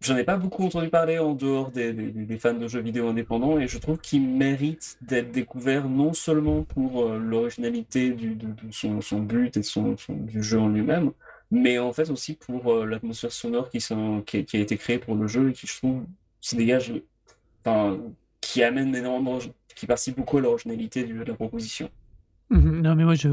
j'en 0.00 0.16
ai 0.16 0.24
pas 0.24 0.36
beaucoup 0.36 0.64
entendu 0.64 0.88
parler 0.88 1.18
en 1.18 1.34
dehors 1.34 1.70
des, 1.70 1.92
des- 1.92 2.38
fans 2.38 2.54
de 2.54 2.66
jeux 2.68 2.80
vidéo 2.80 3.08
indépendants 3.08 3.58
et 3.58 3.68
je 3.68 3.78
trouve 3.78 3.98
qu'il 3.98 4.26
mérite 4.26 4.96
d'être 5.02 5.30
découvert 5.30 5.88
non 5.88 6.12
seulement 6.14 6.62
pour 6.62 7.04
euh, 7.04 7.18
l'originalité 7.18 8.10
de, 8.12 8.34
son, 8.70 9.00
son 9.02 9.20
but 9.20 9.56
et 9.58 9.62
son- 9.62 9.96
du 10.08 10.42
jeu 10.42 10.58
en 10.58 10.68
lui-même, 10.68 11.12
mais 11.50 11.78
en 11.78 11.92
fait 11.92 12.10
aussi 12.10 12.34
pour 12.34 12.72
euh, 12.72 12.86
l'atmosphère 12.86 13.32
sonore 13.32 13.70
qui, 13.70 13.78
a 13.78 14.22
qui 14.22 14.56
a 14.56 14.60
été 14.60 14.76
créée 14.76 14.98
pour 14.98 15.14
le 15.16 15.26
jeu 15.28 15.50
et 15.50 15.52
qui, 15.52 15.66
je 15.66 15.76
trouve, 15.76 16.04
se 16.40 16.56
dégage, 16.56 16.92
enfin, 17.64 18.00
qui 18.40 18.62
amène 18.62 18.94
énormément, 18.96 19.38
qui 19.76 19.86
participe 19.86 20.16
beaucoup 20.18 20.38
à 20.38 20.40
l'originalité 20.42 21.04
du- 21.04 21.14
de 21.14 21.24
la 21.24 21.34
proposition. 21.34 21.90
Mhm. 22.50 22.80
Non, 22.82 22.94
mais 22.96 23.04
moi, 23.04 23.14
je, 23.14 23.28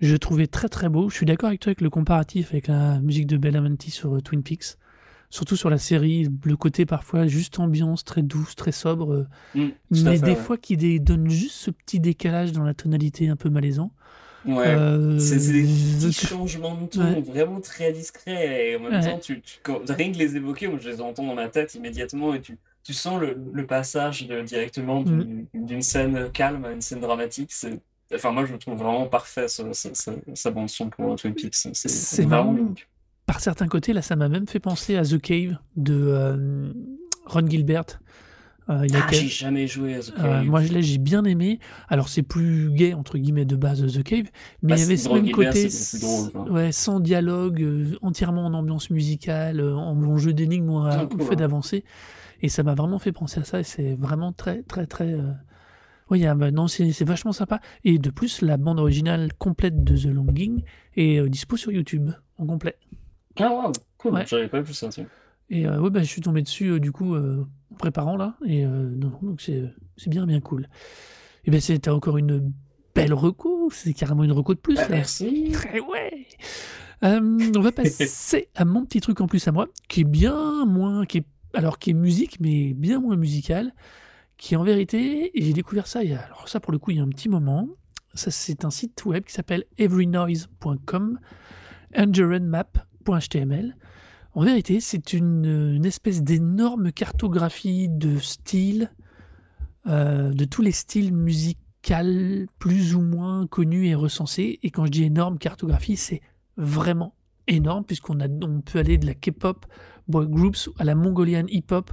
je 0.00 0.16
trouvais 0.16 0.46
très 0.46 0.68
très 0.68 0.88
beau. 0.88 1.10
Je 1.10 1.16
suis 1.16 1.26
d'accord 1.26 1.48
avec 1.48 1.60
toi 1.60 1.70
avec 1.70 1.80
le 1.82 1.90
comparatif 1.90 2.52
avec 2.52 2.68
la 2.68 3.00
musique 3.00 3.26
de 3.26 3.36
Belafonte 3.36 3.82
sur 3.84 4.16
euh, 4.16 4.20
Twin 4.22 4.42
Peaks. 4.42 4.76
Surtout 5.30 5.56
sur 5.56 5.70
la 5.70 5.78
série, 5.78 6.28
le 6.44 6.56
côté 6.56 6.86
parfois 6.86 7.26
juste 7.28 7.60
ambiance, 7.60 8.04
très 8.04 8.22
douce, 8.22 8.56
très 8.56 8.72
sobre. 8.72 9.12
euh, 9.14 9.28
Mm, 9.54 9.72
mais 9.90 10.18
des 10.20 10.36
ouais. 10.36 10.36
fois 10.36 10.58
qui 10.58 10.76
donne 11.00 11.30
juste 11.30 11.56
ce 11.56 11.70
petit 11.72 12.00
décalage 12.00 12.52
dans 12.52 12.64
la 12.64 12.74
tonalité 12.74 13.28
un 13.28 13.36
peu 13.36 13.50
malaisant. 13.50 13.92
Ouais. 14.44 14.66
Euh, 14.66 15.18
C'est 15.18 15.36
des 15.52 15.62
petits 15.62 16.12
changements 16.26 16.74
de 16.76 16.86
ton 16.86 17.00
Ouais. 17.00 17.20
vraiment 17.20 17.60
très 17.60 17.92
discrets 17.92 18.70
et 18.72 18.76
en 18.76 18.80
même 18.80 18.94
Ouais. 19.00 19.10
temps, 19.12 19.18
tu, 19.18 19.40
tu- 19.40 19.58
quand- 19.62 19.80
rien 19.88 20.10
que 20.12 20.18
les 20.18 20.36
évoquer, 20.36 20.66
moi 20.68 20.78
je 20.80 20.88
les 20.90 21.00
entends 21.00 21.24
dans 21.26 21.34
ma 21.34 21.48
tête 21.48 21.74
immédiatement 21.74 22.34
et 22.34 22.40
tu, 22.40 22.58
tu 22.82 22.92
sens 22.92 23.20
le, 23.20 23.36
le 23.52 23.66
passage 23.66 24.26
de- 24.26 24.40
directement 24.42 25.02
Mm. 25.02 25.44
d'une 25.54 25.82
scène 25.82 26.30
calme 26.32 26.64
à 26.64 26.72
une 26.72 26.80
scène 26.80 27.00
dramatique. 27.00 27.52
Enfin, 28.14 28.32
moi 28.32 28.44
je 28.44 28.52
le 28.52 28.58
trouve 28.58 28.76
vraiment 28.78 29.06
parfait 29.06 29.46
ce- 29.48 29.72
ce- 29.72 30.10
sa 30.34 30.50
bande 30.50 30.68
son 30.68 30.90
pour 30.90 31.14
Twin 31.16 31.34
Peaks. 31.34 31.54
C'est 31.72 32.22
vraiment 32.24 32.52
marrant. 32.52 32.74
Par 33.26 33.40
certains 33.40 33.68
côtés, 33.68 33.92
là, 33.92 34.02
ça 34.02 34.16
m'a 34.16 34.28
même 34.28 34.48
fait 34.48 34.58
penser 34.58 34.96
à 34.96 35.04
The 35.04 35.20
Cave 35.20 35.56
de 35.76 35.94
euh, 36.08 36.72
Ron 37.26 37.48
Gilbert. 37.48 38.00
Euh, 38.70 38.86
il 38.86 38.92
y 38.92 38.96
a 38.96 39.00
Ah, 39.08 39.12
j'ai 39.12 39.26
jamais 39.28 39.66
joué 39.66 39.96
à 39.96 40.00
The 40.00 40.12
Euh, 40.18 40.22
Cave. 40.22 40.44
moi, 40.46 40.62
je 40.62 40.72
l'ai, 40.72 40.82
j'ai 40.82 40.98
bien 40.98 41.24
aimé. 41.24 41.58
Alors, 41.88 42.08
c'est 42.08 42.22
plus 42.22 42.70
gay, 42.72 42.94
entre 42.94 43.18
guillemets, 43.18 43.44
de 43.44 43.56
base, 43.56 43.84
The 43.92 44.02
Cave, 44.04 44.26
mais 44.62 44.68
Bah, 44.70 44.76
il 44.76 44.80
y 44.80 44.82
avait 44.84 44.96
ce 44.96 45.08
même 45.08 45.30
côté, 45.32 45.68
drôle, 46.00 46.30
quoi. 46.30 46.50
ouais, 46.52 46.70
sans 46.72 47.00
dialogue, 47.00 47.60
euh, 47.60 47.96
entièrement 48.02 48.46
en 48.46 48.54
ambiance 48.54 48.90
musicale, 48.90 49.58
euh, 49.60 49.74
en, 49.74 50.00
en 50.00 50.16
jeu 50.18 50.32
d'énigmes 50.32 50.70
ou 50.70 50.78
à- 50.78 50.90
Ah, 50.92 51.04
au 51.04 51.08
cool, 51.08 51.22
fait 51.22 51.32
hein. 51.32 51.36
d'avancer. 51.36 51.84
Et 52.40 52.48
ça 52.48 52.62
m'a 52.62 52.74
vraiment 52.74 52.98
fait 53.00 53.12
penser 53.12 53.40
à 53.40 53.44
ça, 53.44 53.58
et 53.60 53.64
c'est 53.64 53.94
vraiment 53.94 54.32
très, 54.32 54.62
très, 54.62 54.86
très... 54.86 55.16
Oui, 56.10 56.24
bah, 56.36 56.50
non, 56.50 56.68
c'est 56.68 57.04
vachement 57.04 57.32
sympa. 57.32 57.60
Et 57.84 57.98
de 57.98 58.10
plus, 58.10 58.42
la 58.42 58.56
bande 58.58 58.78
originale 58.78 59.32
complète 59.38 59.82
de 59.82 59.96
The 59.96 60.06
Longing 60.14 60.62
est 60.96 61.26
dispo 61.28 61.56
sur 61.56 61.72
YouTube, 61.72 62.10
en 62.38 62.46
complet. 62.46 62.76
Ah, 63.40 63.50
wow, 63.50 63.72
cool, 63.98 64.12
Ouais. 64.14 64.24
j'avais 64.26 64.48
pas 64.48 64.60
vu 64.60 64.72
ça. 64.74 64.88
Et 65.50 65.66
ouais, 65.68 65.90
bah, 65.90 66.00
je 66.00 66.04
suis 66.08 66.20
tombé 66.20 66.42
dessus 66.42 66.78
du 66.80 66.92
coup 66.92 67.14
préparant 67.72 68.16
là. 68.16 68.36
Et 68.46 68.64
euh, 68.64 68.90
non, 68.90 69.12
donc 69.22 69.40
c'est 69.40 69.72
bien, 70.08 70.26
bien 70.26 70.40
cool. 70.40 70.68
Et 71.44 71.50
bien, 71.50 71.60
c'était 71.60 71.90
encore 71.90 72.18
une 72.18 72.52
belle 72.94 73.14
reco. 73.14 73.68
C'est 73.72 73.92
carrément 73.94 74.24
une 74.24 74.32
reco 74.32 74.54
de 74.54 74.60
plus 74.60 74.74
Bah, 74.76 74.82
là. 74.82 74.96
merci. 74.96 75.52
Eh 75.74 75.80
ouais. 75.80 76.26
Euh, 77.04 77.50
on 77.56 77.60
va 77.60 77.72
passer 77.72 78.48
à 78.54 78.64
mon 78.64 78.84
petit 78.84 79.00
truc 79.00 79.20
en 79.20 79.26
plus 79.26 79.46
à 79.48 79.52
moi, 79.52 79.66
qui 79.88 80.02
est 80.02 80.04
bien 80.04 80.64
moins, 80.66 81.04
qui 81.04 81.18
est 81.18 81.26
alors 81.54 81.78
qui 81.78 81.90
est 81.90 81.94
musique, 81.94 82.38
mais 82.40 82.72
bien 82.74 83.00
moins 83.00 83.16
musical, 83.16 83.74
qui 84.38 84.56
en 84.56 84.62
vérité, 84.62 85.30
j'ai 85.34 85.52
découvert 85.52 85.86
ça. 85.86 86.02
Il 86.04 86.10
y 86.10 86.14
a, 86.14 86.20
alors 86.20 86.48
ça 86.48 86.60
pour 86.60 86.72
le 86.72 86.78
coup, 86.78 86.92
il 86.92 86.98
y 86.98 87.00
a 87.00 87.02
un 87.02 87.08
petit 87.08 87.28
moment. 87.28 87.68
Ça, 88.14 88.30
c'est 88.30 88.64
un 88.64 88.70
site 88.70 89.04
web 89.04 89.24
qui 89.24 89.32
s'appelle 89.32 89.64
everynoise.com, 89.78 91.18
enduranmap.html. 91.96 93.74
En 94.34 94.44
vérité, 94.44 94.80
c'est 94.80 95.12
une, 95.12 95.74
une 95.74 95.84
espèce 95.84 96.22
d'énorme 96.22 96.90
cartographie 96.92 97.88
de 97.88 98.18
styles, 98.18 98.90
euh, 99.86 100.32
de 100.32 100.44
tous 100.44 100.62
les 100.62 100.72
styles 100.72 101.14
musicaux 101.14 101.58
plus 102.58 102.94
ou 102.94 103.00
moins 103.00 103.46
connus 103.46 103.88
et 103.88 103.94
recensés. 103.94 104.60
Et 104.62 104.70
quand 104.70 104.86
je 104.86 104.90
dis 104.90 105.04
énorme 105.04 105.38
cartographie, 105.38 105.96
c'est 105.96 106.20
vraiment 106.56 107.14
énorme, 107.48 107.84
puisqu'on 107.84 108.16
peut 108.64 108.78
aller 108.78 108.98
de 108.98 109.06
la 109.06 109.14
K-pop 109.14 109.66
boy 110.08 110.28
groups 110.28 110.70
à 110.78 110.84
la 110.84 110.94
Mongolian 110.94 111.44
hip-hop, 111.48 111.92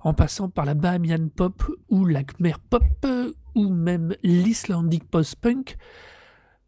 en 0.00 0.14
passant 0.14 0.48
par 0.48 0.64
la 0.64 0.74
Bahamian 0.74 1.28
pop 1.34 1.64
ou 1.88 2.04
la 2.04 2.22
Khmer 2.22 2.54
pop, 2.70 2.84
euh, 3.04 3.32
ou 3.54 3.70
même 3.70 4.14
l'Icelandic 4.22 5.04
post-punk. 5.04 5.76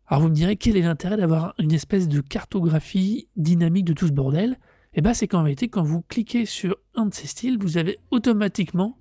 Alors 0.07 0.23
vous 0.23 0.29
me 0.29 0.35
direz, 0.35 0.57
quel 0.57 0.77
est 0.77 0.83
l'intérêt 0.83 1.17
d'avoir 1.17 1.55
une 1.59 1.73
espèce 1.73 2.09
de 2.09 2.21
cartographie 2.21 3.29
dynamique 3.37 3.85
de 3.85 3.93
tout 3.93 4.07
ce 4.07 4.13
bordel? 4.13 4.59
Eh 4.95 5.01
bien 5.01 5.15
c'est 5.15 5.27
qu'en 5.27 5.43
vérité, 5.43 5.69
quand 5.69 5.83
vous 5.83 6.03
cliquez 6.03 6.47
sur 6.47 6.77
un 6.95 7.07
de 7.07 7.15
ces 7.15 7.27
styles, 7.27 7.59
vous 7.59 7.79
avez 7.79 7.99
automatiquement 8.11 8.99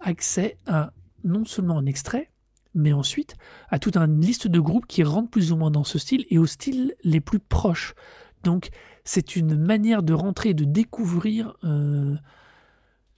accès 0.00 0.58
à 0.66 0.92
non 1.24 1.44
seulement 1.44 1.78
un 1.78 1.86
extrait, 1.86 2.30
mais 2.74 2.92
ensuite 2.92 3.36
à 3.70 3.78
toute 3.78 3.96
une 3.96 4.20
liste 4.20 4.48
de 4.48 4.60
groupes 4.60 4.86
qui 4.86 5.02
rentrent 5.02 5.30
plus 5.30 5.52
ou 5.52 5.56
moins 5.56 5.70
dans 5.70 5.84
ce 5.84 5.98
style 5.98 6.26
et 6.30 6.38
aux 6.38 6.46
styles 6.46 6.94
les 7.04 7.20
plus 7.20 7.38
proches. 7.38 7.94
Donc 8.42 8.68
c'est 9.04 9.36
une 9.36 9.56
manière 9.56 10.02
de 10.02 10.12
rentrer 10.12 10.50
et 10.50 10.54
de 10.54 10.64
découvrir 10.64 11.54
euh, 11.64 12.16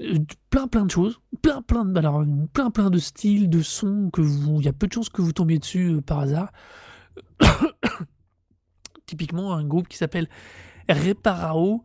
euh, 0.01 0.19
plein 0.51 0.69
plein 0.69 0.87
de 0.87 0.91
choses, 0.91 1.21
plein 1.43 1.61
plein 1.63 1.85
de, 1.85 1.99
alors, 1.99 2.25
plein 2.53 2.71
plein 2.71 2.91
de 2.91 2.99
styles, 2.99 3.51
de 3.51 3.63
sons 3.63 4.11
que 4.13 4.21
vous, 4.21 4.61
il 4.61 4.65
y 4.65 4.69
a 4.69 4.73
peu 4.73 4.87
de 4.87 4.93
chances 4.93 5.09
que 5.09 5.23
vous 5.23 5.33
tombiez 5.33 5.59
dessus 5.59 5.95
euh, 5.95 6.01
par 6.01 6.21
hasard. 6.21 6.53
Typiquement 9.07 9.55
un 9.55 9.65
groupe 9.65 9.89
qui 9.89 9.99
s'appelle 9.99 10.29
Reparao, 10.89 11.83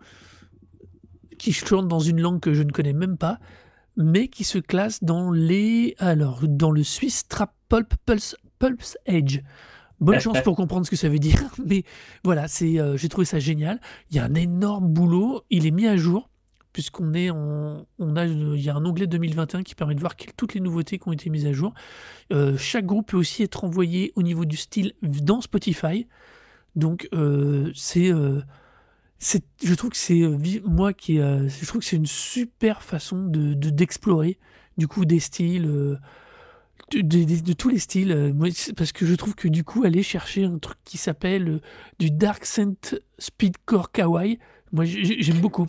qui 1.38 1.54
chante 1.54 1.88
dans 1.88 2.00
une 2.00 2.22
langue 2.22 2.40
que 2.40 2.54
je 2.54 2.64
ne 2.64 2.72
connais 2.72 2.94
même 2.94 3.18
pas, 3.18 3.40
mais 3.96 4.28
qui 4.28 4.44
se 4.44 4.60
classe 4.60 5.04
dans 5.04 5.32
les 5.32 5.96
alors 6.00 6.42
dans 6.44 6.72
le 6.72 6.84
Swiss 6.84 7.28
Trap 7.28 7.54
Pulp 7.70 7.94
Pulse 8.06 8.36
Pulse 8.60 8.98
Edge. 9.06 9.42
Bonne 10.00 10.20
chance 10.20 10.42
pour 10.42 10.56
comprendre 10.56 10.86
ce 10.86 10.92
que 10.92 10.96
ça 10.96 11.10
veut 11.10 11.18
dire, 11.18 11.42
mais 11.66 11.84
voilà, 12.24 12.48
c'est 12.48 12.80
euh, 12.80 12.98
j'ai 12.98 13.10
trouvé 13.10 13.26
ça 13.26 13.40
génial. 13.40 13.82
Il 14.12 14.18
y 14.18 14.20
a 14.20 14.26
un 14.26 14.36
énorme 14.36 14.88
boulot, 14.88 15.42
il 15.50 15.66
est 15.66 15.72
mis 15.72 15.88
à 15.88 15.98
jour 15.98 16.30
puisqu'on 16.72 17.16
est 17.16 17.32
on 17.32 17.88
a, 18.16 18.26
il 18.26 18.62
y 18.62 18.70
a 18.70 18.76
un 18.76 18.86
onglet 18.86 19.08
2021 19.08 19.64
qui 19.64 19.74
permet 19.74 19.96
de 19.96 20.00
voir 20.00 20.16
toutes 20.16 20.54
les 20.54 20.60
nouveautés 20.60 21.00
qui 21.00 21.08
ont 21.10 21.12
été 21.12 21.32
mises 21.32 21.48
à 21.48 21.52
jour. 21.52 21.74
Euh, 22.32 22.56
chaque 22.56 22.86
groupe 22.86 23.08
peut 23.08 23.18
aussi 23.18 23.42
être 23.42 23.64
envoyé 23.64 24.12
au 24.16 24.22
niveau 24.22 24.46
du 24.46 24.58
style 24.58 24.94
dans 25.02 25.42
Spotify. 25.42 26.08
Donc 26.76 27.10
euh, 27.14 27.72
c'est 27.74 28.12
c'est, 29.20 29.44
je 29.64 29.74
trouve 29.74 29.90
que 29.92 29.98
c'est 29.98 30.22
euh, 30.22 30.38
moi 30.66 30.94
qui, 30.94 31.20
euh, 31.20 31.48
je 31.50 31.66
trouve 31.66 31.80
que 31.82 31.86
c'est 31.88 31.96
une 31.98 32.06
super 32.06 32.84
façon 32.84 33.26
de 33.26 33.54
de- 33.54 33.70
d'explorer 33.70 34.38
du 34.78 34.88
coup 34.88 35.06
des 35.06 35.20
styles, 35.20 35.66
euh, 35.66 35.98
de, 36.92 37.02
de- 37.02 37.24
de- 37.24 37.42
de 37.42 37.54
tous 37.54 37.70
les 37.70 37.80
styles. 37.80 38.12
euh, 38.12 38.32
moi, 38.34 38.48
parce 38.76 38.92
que 38.92 39.06
je 39.06 39.16
trouve 39.16 39.36
que 39.36 39.48
du 39.48 39.64
coup 39.64 39.84
aller 39.84 40.04
chercher 40.04 40.44
un 40.46 40.58
truc 40.60 40.78
qui 40.86 40.98
s'appelle 40.98 41.48
euh, 41.50 41.60
du 42.00 42.12
dark 42.12 42.46
synth 42.46 42.96
speedcore 43.18 43.92
kawaii, 43.92 44.40
moi 44.72 44.86
j'ai- 44.86 45.04
j'ai- 45.04 45.22
j'aime 45.22 45.40
beaucoup. 45.40 45.68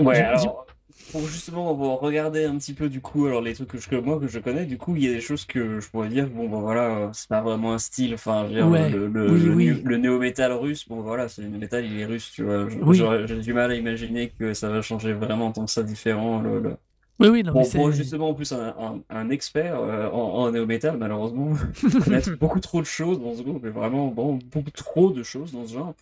Ouais, 0.00 0.16
alors, 0.18 0.63
pour 1.10 1.28
justement 1.28 1.70
avoir 1.70 2.00
regardé 2.00 2.44
un 2.44 2.58
petit 2.58 2.74
peu 2.74 2.88
du 2.88 3.00
coup, 3.00 3.26
alors 3.26 3.40
les 3.40 3.54
trucs 3.54 3.68
que 3.70 3.78
je, 3.78 3.88
que 3.88 3.96
moi 3.96 4.18
que 4.18 4.26
je 4.28 4.38
connais, 4.40 4.66
du 4.66 4.78
coup, 4.78 4.96
il 4.96 5.04
y 5.04 5.08
a 5.08 5.12
des 5.12 5.20
choses 5.20 5.44
que 5.44 5.78
je 5.80 5.88
pourrais 5.90 6.08
dire, 6.08 6.28
bon, 6.28 6.48
ben 6.48 6.60
voilà, 6.60 7.10
c'est 7.14 7.28
pas 7.28 7.40
vraiment 7.42 7.72
un 7.74 7.78
style, 7.78 8.14
enfin, 8.14 8.44
je 8.44 8.48
veux 8.48 8.54
dire, 8.54 8.68
Ouais, 8.68 8.88
le, 8.88 9.06
le, 9.08 9.38
oui, 9.38 9.40
le, 9.40 9.54
oui. 9.54 9.72
néo- 9.74 9.80
le 9.84 9.96
néo-métal 9.98 10.52
russe, 10.52 10.88
bon, 10.88 11.02
voilà, 11.02 11.28
c'est 11.28 11.42
le 11.42 11.50
métal, 11.50 11.84
il 11.84 11.98
est 12.00 12.06
russe, 12.06 12.32
tu 12.32 12.42
vois. 12.44 12.68
Oui. 12.82 13.14
J'ai 13.26 13.38
du 13.40 13.52
mal 13.52 13.70
à 13.70 13.74
imaginer 13.76 14.30
que 14.30 14.54
ça 14.54 14.68
va 14.70 14.82
changer 14.82 15.12
vraiment 15.12 15.52
tant 15.52 15.64
que 15.66 15.70
ça 15.70 15.82
différent. 15.84 16.40
Le, 16.40 16.76
Oui, 17.20 17.28
oui, 17.28 17.42
non, 17.44 17.54
mais 17.54 17.68
Pour, 17.68 17.92
justement, 17.92 18.30
en 18.30 18.34
plus, 18.34 18.52
un, 18.52 18.74
un, 18.78 19.02
un 19.10 19.30
expert 19.30 19.78
euh, 19.78 20.08
en, 20.10 20.16
en 20.46 20.50
néo-métal, 20.50 20.96
malheureusement, 20.98 21.52
connaître 22.00 22.32
beaucoup 22.36 22.58
trop 22.60 22.80
de 22.80 22.86
choses 22.86 23.20
dans 23.20 23.34
ce 23.34 23.42
groupe, 23.42 23.62
mais 23.62 23.70
vraiment, 23.70 24.08
bon, 24.08 24.34
beaucoup 24.52 24.72
trop 24.72 25.10
de 25.12 25.22
choses 25.22 25.52
dans 25.52 25.64
ce 25.66 25.74
genre. 25.74 25.94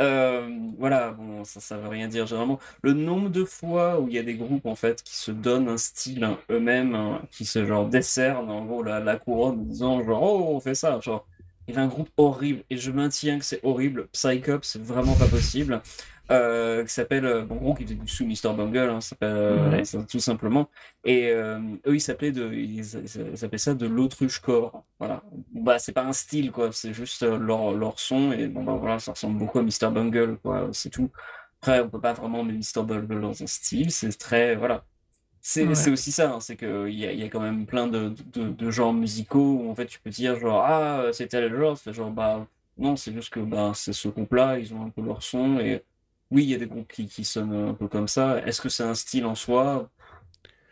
Euh, 0.00 0.48
voilà, 0.78 1.10
bon, 1.12 1.44
ça, 1.44 1.60
ça 1.60 1.76
veut 1.76 1.88
rien 1.88 2.08
dire. 2.08 2.26
Généralement, 2.26 2.58
le 2.82 2.94
nombre 2.94 3.28
de 3.28 3.44
fois 3.44 4.00
où 4.00 4.08
il 4.08 4.14
y 4.14 4.18
a 4.18 4.22
des 4.22 4.34
groupes 4.34 4.64
en 4.66 4.74
fait 4.74 5.02
qui 5.02 5.14
se 5.16 5.30
donnent 5.30 5.68
un 5.68 5.76
style 5.76 6.24
hein, 6.24 6.38
eux-mêmes, 6.50 6.94
hein, 6.94 7.22
qui 7.30 7.44
se 7.44 7.66
genre 7.66 7.86
décernent 7.88 8.50
en 8.50 8.64
gros 8.64 8.82
la, 8.82 9.00
la 9.00 9.16
couronne 9.16 9.60
en 9.60 9.62
disant 9.62 10.02
genre 10.04 10.22
oh 10.22 10.54
on 10.56 10.60
fait 10.60 10.74
ça, 10.74 10.98
genre 11.00 11.26
il 11.68 11.74
y 11.74 11.78
a 11.78 11.82
un 11.82 11.86
groupe 11.86 12.08
horrible 12.16 12.64
et 12.70 12.76
je 12.78 12.90
maintiens 12.90 13.38
que 13.38 13.44
c'est 13.44 13.60
horrible. 13.62 14.08
Psychop, 14.12 14.60
c'est 14.62 14.82
vraiment 14.82 15.14
pas 15.16 15.28
possible. 15.28 15.82
Euh, 16.30 16.84
qui 16.84 16.92
s'appelle, 16.92 17.24
euh, 17.24 17.42
en 17.50 17.56
gros, 17.56 17.74
qui 17.74 17.82
était 17.82 17.96
sous 18.06 18.24
Mr. 18.24 18.54
Bungle, 18.54 18.78
hein, 18.88 19.00
euh, 19.24 19.70
Ouais. 19.72 19.82
tout 20.08 20.20
simplement. 20.20 20.70
Et 21.04 21.26
euh, 21.32 21.58
eux, 21.86 21.96
ils 21.96 22.00
s'appelaient 22.00 22.30
de, 22.30 22.52
ils, 22.52 22.78
ils- 22.78 23.58
ça 23.58 23.74
de 23.74 23.86
l'autruche-core. 23.86 24.84
Voilà. 25.00 25.22
Bah, 25.52 25.80
c'est 25.80 25.92
pas 25.92 26.04
un 26.04 26.12
style, 26.12 26.52
quoi. 26.52 26.70
C'est 26.72 26.92
juste 26.94 27.22
leur, 27.22 27.72
leur 27.72 27.98
son. 27.98 28.30
Et 28.32 28.46
bon, 28.46 28.62
bah 28.62 28.74
voilà, 28.78 29.00
ça 29.00 29.10
ressemble 29.12 29.38
beaucoup 29.38 29.58
à 29.58 29.62
Mr. 29.62 29.90
Bungle, 29.90 30.38
quoi. 30.38 30.68
C'est 30.72 30.90
tout. 30.90 31.10
Après, 31.62 31.80
on 31.80 31.90
peut 31.90 32.00
pas 32.00 32.12
vraiment 32.12 32.44
mettre 32.44 32.58
Mr. 32.58 32.84
Bungle 32.84 33.20
dans 33.20 33.42
un 33.42 33.46
style. 33.46 33.90
C'est 33.90 34.16
très, 34.18 34.54
voilà. 34.56 34.84
C'est 35.40 35.66
Ouais. 35.66 35.88
aussi 35.90 36.12
ça, 36.12 36.32
hein, 36.34 36.40
c'est 36.40 36.56
qu'il 36.56 36.90
y 36.94 37.06
a, 37.06 37.12
y 37.12 37.22
a 37.22 37.28
quand 37.28 37.40
même 37.40 37.66
plein 37.66 37.86
de, 37.86 38.10
de, 38.34 38.50
de 38.50 38.70
genres 38.70 38.92
musicaux 38.92 39.60
où 39.62 39.70
en 39.70 39.74
fait 39.74 39.86
tu 39.86 39.98
peux 40.00 40.10
dire 40.10 40.38
genre 40.38 40.62
ah 40.66 41.06
c'est 41.12 41.28
tel 41.28 41.54
genre, 41.56 41.78
c'est 41.78 41.94
genre 41.94 42.10
bah 42.10 42.46
non 42.76 42.94
c'est 42.96 43.12
juste 43.14 43.30
que 43.32 43.40
bah 43.40 43.72
c'est 43.74 43.94
ce 43.94 44.08
groupe-là, 44.08 44.58
ils 44.58 44.74
ont 44.74 44.82
un 44.84 44.90
peu 44.90 45.00
leur 45.02 45.22
son 45.22 45.58
et 45.58 45.82
oui 46.30 46.44
il 46.44 46.50
y 46.50 46.54
a 46.54 46.58
des 46.58 46.66
groupes 46.66 46.90
qui, 46.92 47.06
qui 47.06 47.24
sonnent 47.24 47.52
un 47.70 47.74
peu 47.74 47.88
comme 47.88 48.08
ça. 48.08 48.38
Est-ce 48.46 48.60
que 48.60 48.68
c'est 48.68 48.84
un 48.84 48.94
style 48.94 49.24
en 49.24 49.34
soi? 49.34 49.88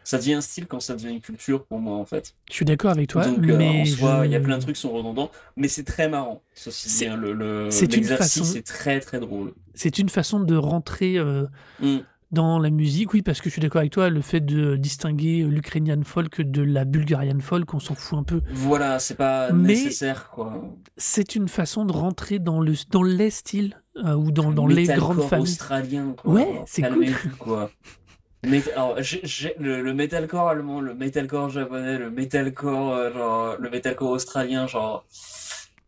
Ça 0.05 0.17
devient 0.17 0.35
un 0.35 0.41
style 0.41 0.67
quand 0.67 0.81
ça 0.81 0.95
devient 0.95 1.11
une 1.11 1.21
culture 1.21 1.67
pour 1.67 1.79
moi 1.81 1.97
en 1.99 2.07
fait. 2.07 2.35
Je 2.49 2.55
suis 2.55 2.65
d'accord 2.65 2.93
avec 2.93 3.09
toi, 3.11 3.27
Donc 3.27 3.47
euh, 3.47 3.57
mais 3.59 3.83
en 3.83 3.85
soi 3.85 4.23
il 4.25 4.33
y 4.33 4.37
a 4.37 4.41
plein 4.41 4.57
de 4.57 4.63
trucs 4.63 4.77
qui 4.77 4.81
sont 4.81 4.91
redondants, 4.93 5.31
mais 5.57 5.69
c'est 5.69 5.85
très 5.85 6.09
marrant. 6.09 6.41
Ceci 6.55 6.89
C'est- 6.89 7.09
hein, 7.09 7.17
le, 7.17 7.33
le- 7.35 7.71
c'est 7.71 7.95
une 7.95 8.05
façon- 8.05 8.55
est 8.57 8.67
très 8.67 9.01
très 9.01 9.21
drôle. 9.21 9.53
c'est 9.75 9.99
une 9.99 10.09
façon 10.09 10.41
de 10.41 10.57
rentrer 10.57 11.19
euh, 11.19 11.45
Mm. 11.81 11.99
Dans 12.31 12.59
la 12.59 12.69
musique, 12.71 13.15
oui, 13.15 13.23
parce 13.23 13.41
que 13.41 13.49
je 13.49 13.55
suis 13.55 13.63
d'accord 13.63 13.79
avec 13.81 13.93
toi, 13.93 14.11
le 14.11 14.21
fait 14.21 14.41
de 14.41 14.77
distinguer 14.77 15.43
l'Ukrainian 15.45 16.03
folk 16.05 16.43
de 16.43 16.63
la 16.63 16.85
Bulgarian 16.85 17.39
folk, 17.41 17.73
on 17.73 17.81
s'en 17.81 17.95
fout 17.95 18.19
un 18.19 18.23
peu. 18.23 18.43
Voilà, 18.53 18.99
c'est 18.99 19.15
pas 19.17 19.51
Mais- 19.53 19.69
nécessaire 19.69 20.29
quoi. 20.31 20.63
C'est 20.97 21.35
une 21.35 21.49
façon 21.49 21.85
de 21.87 21.93
rentrer 21.93 22.39
dans, 22.39 22.61
le, 22.61 22.75
dans 22.91 23.03
les 23.03 23.31
styles 23.31 23.81
euh, 24.05 24.15
ou 24.15 24.31
dans, 24.31 24.51
dans 24.53 24.67
les 24.67 24.85
grandes 24.85 25.23
familles. 25.23 25.43
australien, 25.45 26.15
quoi. 26.17 26.35
Ouais, 26.35 26.63
c'est 26.67 26.83
cool. 26.83 26.91
calmez-vous, 26.91 27.37
quoi. 27.39 27.71
Mais, 28.47 28.63
alors, 28.75 28.95
le, 29.59 29.83
le 29.83 29.95
metalcore 29.95 30.49
allemand, 30.49 30.81
le 30.81 30.95
metalcore 30.95 31.49
japonais, 31.51 31.99
le 31.99 32.11
metalcore, 32.11 32.93
euh, 32.93 33.13
genre, 33.13 33.57
le 33.59 33.69
metalcore 33.71 34.11
australien, 34.11 34.67
genre, 34.69 35.05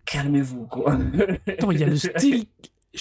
calmez-vous, 0.05 0.67
quoi. 0.67 0.99
Attends, 1.47 1.71
il 1.71 1.81
y 1.81 1.85
a 1.85 1.87
le 1.87 1.97
style. 1.97 2.47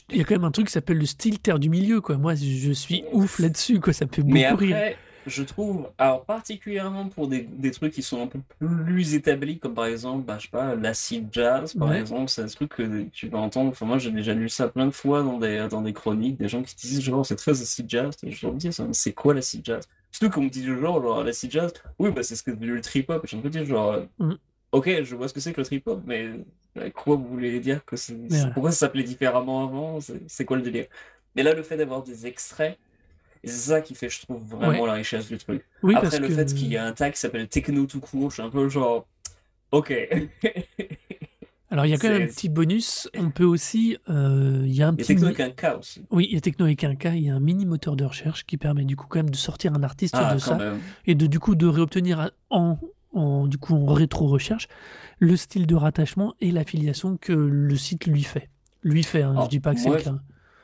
Il 0.09 0.17
y 0.17 0.21
a 0.21 0.23
quand 0.23 0.35
même 0.35 0.43
un 0.43 0.51
truc 0.51 0.67
qui 0.67 0.73
s'appelle 0.73 0.97
le 0.99 1.05
style 1.05 1.39
terre 1.39 1.59
du 1.59 1.69
milieu, 1.69 1.99
quoi. 2.01 2.17
Moi, 2.17 2.35
je 2.35 2.71
suis 2.71 3.03
ouf 3.11 3.39
là-dessus, 3.39 3.79
quoi. 3.79 3.91
Ça 3.93 4.05
me 4.05 4.11
fait 4.11 4.21
beaucoup 4.21 4.33
Mais 4.33 4.45
rire. 4.45 4.75
après, 4.75 4.97
je 5.25 5.43
trouve, 5.43 5.89
alors 5.97 6.25
particulièrement 6.25 7.09
pour 7.09 7.27
des, 7.27 7.41
des 7.41 7.71
trucs 7.71 7.93
qui 7.93 8.03
sont 8.03 8.21
un 8.21 8.27
peu 8.27 8.39
plus 8.59 9.15
établis, 9.15 9.57
comme 9.59 9.73
par 9.73 9.85
exemple, 9.87 10.25
bah, 10.25 10.37
je 10.37 10.43
sais 10.43 10.49
pas, 10.51 10.75
l'acid 10.75 11.27
jazz, 11.31 11.73
par 11.73 11.89
Ouais. 11.89 11.99
exemple, 11.99 12.29
c'est 12.29 12.43
un 12.43 12.47
truc 12.47 12.69
que 12.75 13.03
tu 13.05 13.29
vas 13.29 13.39
entendre. 13.39 13.69
Enfin, 13.71 13.85
moi, 13.87 13.97
j'ai 13.97 14.11
déjà 14.11 14.33
lu 14.33 14.47
ça 14.47 14.67
plein 14.67 14.85
de 14.85 14.91
fois 14.91 15.23
dans 15.23 15.39
des, 15.39 15.67
dans 15.69 15.81
des 15.81 15.93
chroniques, 15.93 16.37
des 16.37 16.47
gens 16.47 16.61
qui 16.61 16.75
disent 16.75 17.01
genre, 17.01 17.25
c'est 17.25 17.35
très 17.35 17.59
acid 17.59 17.89
jazz. 17.89 18.15
Et 18.23 18.31
je 18.31 18.45
leur 18.45 18.55
dis, 18.55 18.69
c'est 18.93 19.13
quoi 19.13 19.33
l'acid 19.33 19.65
jazz? 19.65 19.87
Surtout 20.11 20.31
qu'on 20.33 20.43
me 20.43 20.49
dit 20.49 20.63
genre, 20.65 21.01
genre, 21.01 21.23
l'acid 21.23 21.51
jazz, 21.51 21.73
oui, 21.97 22.11
bah, 22.11 22.21
c'est 22.23 22.35
ce 22.35 22.43
que 22.43 22.51
le 22.51 22.81
trip-hop. 22.81 23.23
Et 23.25 23.27
je 23.27 23.37
me 23.37 23.49
dis, 23.49 23.65
genre, 23.65 24.03
Mm. 24.19 24.33
ok, 24.71 25.03
je 25.03 25.15
vois 25.15 25.27
ce 25.27 25.33
que 25.33 25.39
c'est 25.39 25.53
que 25.53 25.61
le 25.61 25.65
trip-hop, 25.65 26.01
mais 26.05 26.25
euh, 26.25 26.45
quoi 26.93 27.15
vous 27.15 27.27
voulez 27.27 27.59
dire 27.59 27.83
que 27.85 27.95
c'est, 27.95 28.13
ouais. 28.15 28.51
pourquoi 28.53 28.71
ça 28.71 28.79
s'appelait 28.79 29.03
différemment 29.03 29.63
avant? 29.63 29.99
C'est 30.01 30.21
c'est 30.27 30.45
quoi 30.45 30.57
le 30.57 30.63
délire? 30.63 30.85
Mais 31.35 31.43
là, 31.43 31.53
le 31.53 31.63
fait 31.63 31.77
d'avoir 31.77 32.03
des 32.03 32.25
extraits, 32.27 32.77
c'est 33.43 33.51
ça 33.51 33.81
qui 33.81 33.95
fait, 33.95 34.09
je 34.09 34.21
trouve, 34.21 34.43
vraiment 34.43 34.81
Ouais. 34.81 34.87
la 34.87 34.93
richesse 34.93 35.27
du 35.27 35.37
truc. 35.37 35.63
Oui, 35.83 35.95
Après, 35.95 36.09
parce 36.09 36.19
le 36.21 36.27
que. 36.27 36.33
fait 36.33 36.45
qu'il 36.53 36.67
y 36.67 36.77
a 36.77 36.85
un 36.85 36.91
tag 36.93 37.13
qui 37.13 37.19
s'appelle 37.19 37.47
Techno 37.47 37.85
tout 37.85 37.99
court, 38.01 38.29
je 38.31 38.35
suis 38.35 38.43
un 38.43 38.49
peu 38.49 38.67
genre, 38.69 39.07
ok. 39.71 39.93
Alors, 41.71 41.85
il 41.85 41.89
y 41.89 41.93
a 41.93 41.97
quand 41.99 42.09
même 42.09 42.23
un 42.23 42.27
petit 42.27 42.49
bonus. 42.49 43.07
On 43.15 43.29
peut 43.29 43.43
aussi. 43.43 43.95
euh, 44.09 44.63
Il 44.65 44.73
y 44.73 44.81
a 44.81 44.87
un 44.87 44.93
Et 44.93 44.97
petit. 44.97 45.07
Techno 45.13 45.27
avec 45.27 45.39
un 45.39 45.51
K 45.51 45.77
aussi. 45.77 46.03
Oui, 46.09 46.25
il 46.27 46.33
y 46.33 46.37
a 46.37 46.41
Techno 46.41 46.65
avec 46.65 46.83
un 46.83 46.95
K. 46.95 47.09
Il 47.13 47.19
y 47.19 47.29
a 47.29 47.35
un 47.35 47.39
mini 47.39 47.67
moteur 47.67 47.95
de 47.95 48.03
recherche 48.05 48.43
qui 48.47 48.57
permet 48.57 48.85
du 48.85 48.95
coup 48.95 49.05
quand 49.07 49.19
même 49.19 49.29
de 49.29 49.35
sortir 49.35 49.73
un 49.75 49.83
artiste 49.83 50.15
Ah, 50.17 50.33
de 50.33 50.39
ça 50.39 50.55
même. 50.55 50.79
et 51.05 51.13
de 51.13 51.27
du 51.27 51.39
coup 51.39 51.53
de 51.53 51.67
réobtenir 51.67 52.31
en, 52.49 52.79
en 53.13 53.47
du 53.47 53.57
coup 53.57 53.75
en 53.75 53.93
rétro 53.93 54.27
recherche 54.27 54.67
le 55.19 55.35
style 55.35 55.67
de 55.67 55.75
rattachement 55.75 56.33
et 56.39 56.51
l'affiliation 56.51 57.17
que 57.17 57.33
le 57.33 57.75
site 57.75 58.05
lui 58.05 58.23
fait. 58.23 58.49
Lui 58.83 59.03
fait. 59.03 59.23
hein, 59.23 59.31
Alors, 59.31 59.45
je 59.45 59.49
dis 59.49 59.59
pas 59.59 59.73
que 59.73 59.79
c'est 59.79 59.89
le 59.89 59.95
cas. 60.03 60.15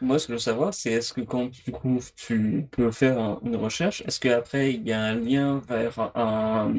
Moi, 0.02 0.20
ce 0.20 0.28
que 0.28 0.34
je 0.34 0.36
veux 0.36 0.40
savoir, 0.40 0.74
c'est 0.74 0.92
est-ce 0.92 1.14
que 1.14 1.22
quand 1.22 1.50
du 1.50 1.72
coup 1.72 2.00
tu 2.16 2.68
peux 2.72 2.92
faire 2.92 3.20
un- 3.20 3.40
une 3.44 3.56
recherche, 3.56 4.04
est-ce 4.06 4.20
qu'après 4.20 4.74
il 4.74 4.86
y 4.88 4.92
a 4.92 5.02
un 5.02 5.16
lien 5.16 5.62
vers 5.68 6.12
un, 6.16 6.72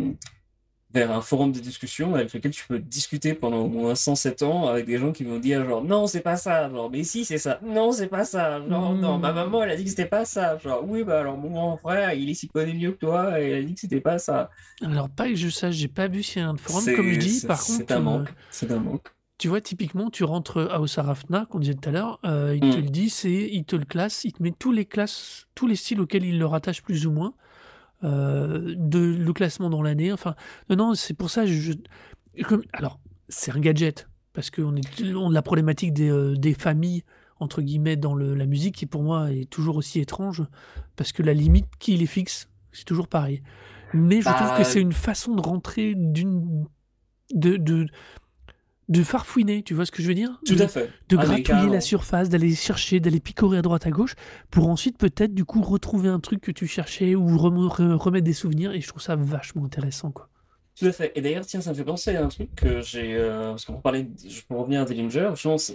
vers 1.01 1.11
un 1.13 1.21
forum 1.21 1.53
de 1.53 1.61
discussion 1.61 2.15
avec 2.15 2.33
lequel 2.33 2.51
tu 2.53 2.67
peux 2.67 2.79
discuter 2.79 3.35
pendant 3.35 3.59
au 3.65 3.69
moins 3.69 3.95
107 3.95 4.43
ans 4.43 4.69
avec 4.69 4.87
des 4.87 4.99
gens 4.99 5.13
qui 5.13 5.25
vont 5.25 5.39
dire 5.39 5.65
genre 5.65 5.85
non, 5.85 6.07
c'est 6.07 6.21
pas 6.23 6.37
ça, 6.37 6.69
genre 6.71 6.91
mais 6.91 7.05
si, 7.05 7.25
c'est 7.25 7.39
ça, 7.39 7.61
non, 7.63 7.93
c'est 7.93 8.09
pas 8.09 8.25
ça, 8.25 8.61
genre 8.67 8.95
non, 8.97 9.19
ma 9.19 9.33
Hmm. 9.33 9.35
maman 9.35 9.63
elle 9.63 9.71
a 9.71 9.77
dit 9.77 9.85
que 9.85 9.91
c'était 9.91 10.07
pas 10.07 10.25
ça, 10.25 10.59
genre 10.59 10.83
oui, 10.87 11.05
bah 11.05 11.21
alors 11.21 11.37
mon 11.39 11.51
grand 11.51 11.79
frère 11.79 12.13
il 12.15 12.35
s'y 12.35 12.49
connaît 12.49 12.75
mieux 12.75 12.93
que 12.93 12.99
toi 12.99 13.41
et 13.41 13.51
il 13.51 13.55
a 13.55 13.63
dit 13.63 13.75
que 13.75 13.81
c'était 13.81 14.01
pas 14.01 14.19
ça. 14.19 14.51
Alors 14.83 15.09
pas 15.11 15.29
que 15.29 15.35
je 15.35 15.49
sache, 15.51 15.75
j'ai 15.75 15.89
pas 15.89 16.09
vu 16.09 16.23
s'il 16.23 16.41
y 16.43 16.45
a 16.45 16.49
un 16.49 16.57
forum 16.57 16.91
comme 16.93 17.13
je 17.13 17.19
dis. 17.19 17.41
Par 17.43 17.59
c'est 17.59 17.65
contre, 17.65 17.93
un 17.93 18.01
euh, 18.01 18.01
manque, 18.01 18.35
c'est 18.51 18.71
un 18.71 18.81
manque. 18.81 19.09
Tu 19.39 19.49
vois, 19.49 19.61
typiquement, 19.61 20.09
tu 20.11 20.25
rentres 20.25 20.59
à 20.71 20.81
Osarafna, 20.81 21.45
qu'on 21.47 21.59
disait 21.59 21.75
tout 21.75 21.91
à 21.91 21.93
l'heure, 21.93 22.19
euh, 22.25 22.55
il 22.57 22.65
te 22.69 22.79
Mm. 22.79 22.81
le 22.81 22.89
dit, 22.89 23.11
c'est, 23.11 23.51
il 23.53 23.65
te 23.67 23.77
le 23.77 23.85
classe, 23.85 24.25
il 24.25 24.33
te 24.33 24.43
met 24.43 24.53
tous 24.53 24.73
les 24.73 24.87
classes, 24.87 25.47
tous 25.55 25.67
les 25.67 25.77
styles 25.77 26.01
auxquels 26.01 26.25
il 26.25 26.39
le 26.39 26.47
rattache 26.47 26.83
plus 26.83 27.07
ou 27.07 27.13
moins, 27.13 27.35
euh, 28.07 28.75
de, 28.77 28.99
le 28.99 29.33
classement 29.33 29.69
dans 29.69 29.83
l'année. 29.83 30.13
Enfin, 30.13 30.35
non, 30.71 30.77
non, 30.77 30.95
c'est 30.95 31.15
pour 31.15 31.29
ça, 31.31 31.45
je, 31.45 31.53
je- 31.55 32.43
comme- 32.45 32.63
alors, 32.73 32.99
c'est 33.29 33.51
un 33.51 33.59
gadget, 33.61 34.09
parce 34.33 34.51
qu'on 34.51 34.77
est, 34.77 35.15
on 35.15 35.31
a 35.31 35.35
la 35.35 35.43
problématique 35.43 35.93
des, 35.93 36.09
euh, 36.11 36.35
des 36.37 36.55
familles, 36.55 37.03
entre 37.41 37.61
guillemets, 37.63 37.97
dans 37.97 38.15
le- 38.15 38.35
la 38.35 38.47
musique, 38.47 38.77
qui 38.77 38.87
pour 38.87 39.03
moi 39.03 39.31
est 39.33 39.51
toujours 39.51 39.77
aussi 39.77 40.01
étrange, 40.01 40.43
parce 40.97 41.13
que 41.13 41.23
la 41.23 41.35
limite 41.35 41.67
qui 41.79 41.97
les 41.97 42.07
fixe, 42.07 42.49
c'est 42.73 42.85
toujours 42.85 43.09
pareil. 43.09 43.43
Mais 43.93 44.21
je 44.21 44.29
trouve 44.29 44.49
Bah, 44.49 44.57
que 44.59 44.65
c'est 44.65 44.81
une 44.81 44.93
façon 44.93 45.35
de 45.35 45.41
rentrer 45.41 45.95
d'une. 45.97 46.67
de, 47.35 47.57
de 47.57 47.87
de 48.89 49.03
farfouiner, 49.03 49.63
tu 49.63 49.75
vois 49.75 49.85
ce 49.85 49.91
que 49.91 50.01
je 50.03 50.07
veux 50.09 50.15
dire 50.15 50.39
Tout 50.47 50.55
de, 50.55 50.63
à 50.63 50.69
fait. 50.69 50.91
de 51.09 51.17
Ah, 51.19 51.25
gratouiller 51.25 51.69
la 51.71 51.81
surface, 51.81 52.29
d'aller 52.29 52.55
chercher, 52.55 53.01
d'aller 53.01 53.21
picorer 53.21 53.59
à 53.59 53.63
droite 53.63 53.87
à 53.87 53.91
gauche, 53.91 54.15
pour 54.51 54.69
ensuite 54.69 54.97
peut-être 54.99 55.35
du 55.35 55.45
coup 55.45 55.61
retrouver 55.63 56.09
un 56.09 56.21
truc 56.21 56.41
que 56.41 56.53
tu 56.53 56.67
cherchais 56.69 57.15
ou 57.17 57.37
rem- 57.37 57.67
re- 57.69 57.95
remettre 57.95 58.25
des 58.25 58.33
souvenirs, 58.33 58.73
et 58.73 58.81
je 58.81 58.87
trouve 58.89 59.03
ça 59.03 59.17
vachement 59.17 59.65
intéressant. 59.65 60.11
Quoi. 60.13 60.29
Tout 60.79 60.85
à 60.85 60.93
fait. 60.93 61.11
Et 61.15 61.23
d'ailleurs, 61.23 61.47
tiens, 61.47 61.63
ça 61.63 61.71
me 61.71 61.75
fait 61.75 61.85
penser 61.85 62.15
à 62.17 62.23
un 62.25 62.29
truc 62.29 62.55
que 62.55 62.83
j'ai. 62.83 63.15
euh, 63.17 63.53
parce 63.53 63.65
qu'on 63.65 63.81
parlait. 63.81 64.07
je 64.29 64.43
peux 64.47 64.55
revenir 64.57 64.83
à 64.83 64.85
Dillinger. 64.85 65.31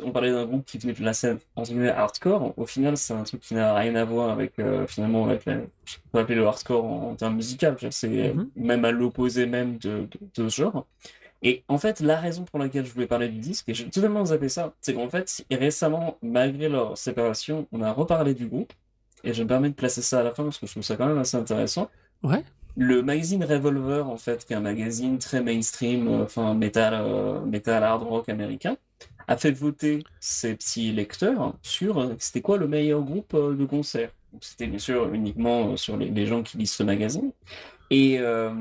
On 0.05 0.11
parlait 0.11 0.31
d'un 0.31 0.45
groupe 0.45 0.63
qui 0.63 0.77
venait 0.77 0.93
de 0.93 1.03
la 1.03 1.13
scène 1.13 1.39
entre 1.55 1.71
guillemets 1.71 1.89
hardcore. 1.89 2.53
Au 2.55 2.65
final, 2.67 2.95
c'est 2.97 3.13
un 3.15 3.23
truc 3.23 3.41
qui 3.41 3.55
n'a 3.55 3.73
rien 3.73 3.95
à 3.95 4.05
voir 4.05 4.29
avec. 4.29 4.53
euh, 4.59 4.85
finalement, 4.85 5.25
avec 5.25 5.45
la, 5.45 5.55
ce 5.85 5.95
qu'on 5.97 6.09
peut 6.11 6.19
appeler 6.19 6.35
le 6.35 6.45
hardcore 6.45 6.85
en, 6.85 7.09
en 7.09 7.15
termes 7.15 7.35
musicaux. 7.35 7.65
C'est 7.89 8.09
Mhm. 8.35 8.49
même 8.55 8.85
à 8.85 8.91
l'opposé 8.91 9.47
même 9.47 9.79
de, 9.79 10.01
de, 10.35 10.43
de 10.43 10.49
ce 10.49 10.61
genre. 10.61 10.85
Et 11.43 11.63
en 11.67 11.77
fait, 11.77 11.99
la 12.01 12.19
raison 12.19 12.43
pour 12.45 12.59
laquelle 12.59 12.85
je 12.85 12.93
voulais 12.93 13.07
parler 13.07 13.27
du 13.29 13.39
disque, 13.39 13.67
et 13.69 13.73
j'ai 13.73 13.89
totalement 13.89 14.25
zappé 14.25 14.49
ça, 14.49 14.75
c'est 14.81 14.93
qu'en 14.93 15.09
fait, 15.09 15.45
récemment, 15.51 16.17
malgré 16.21 16.69
leur 16.69 16.97
séparation, 16.97 17.67
on 17.71 17.81
a 17.81 17.91
reparlé 17.91 18.33
du 18.35 18.47
groupe. 18.47 18.73
Et 19.23 19.33
je 19.33 19.43
me 19.43 19.47
permets 19.47 19.69
de 19.69 19.75
placer 19.75 20.01
ça 20.01 20.19
à 20.21 20.23
la 20.23 20.31
fin 20.33 20.43
parce 20.43 20.57
que 20.57 20.65
je 20.67 20.71
trouve 20.71 20.83
ça 20.83 20.95
quand 20.97 21.05
même 21.07 21.17
assez 21.19 21.37
intéressant. 21.37 21.89
Ouais, 22.23 22.43
Le 22.75 23.01
magazine 23.03 23.43
Revolver, 23.43 24.07
en 24.09 24.17
fait, 24.17 24.45
qui 24.45 24.53
est 24.53 24.55
un 24.55 24.61
magazine 24.61 25.17
très 25.19 25.41
mainstream, 25.41 26.07
euh, 26.07 26.23
enfin 26.23 26.53
metal, 26.55 26.93
euh, 26.95 27.41
metal 27.45 27.83
hard 27.83 28.03
rock 28.03 28.29
américain, 28.29 28.77
a 29.27 29.37
fait 29.37 29.51
voter 29.51 30.03
ses 30.19 30.55
petits 30.55 30.91
lecteurs 30.93 31.55
sur 31.63 31.99
euh, 31.99 32.15
c'était 32.19 32.41
quoi 32.41 32.57
le 32.57 32.67
meilleur 32.67 33.01
groupe 33.03 33.33
euh, 33.33 33.55
de 33.55 33.65
concert? 33.65 34.11
C'était 34.41 34.67
bien 34.67 34.79
sûr 34.79 35.13
uniquement 35.13 35.75
sur 35.77 35.97
les, 35.97 36.09
les 36.09 36.25
gens 36.25 36.43
qui 36.43 36.57
lisent 36.57 36.73
ce 36.73 36.83
magazine. 36.83 37.31
Et 37.89 38.19
euh, 38.19 38.53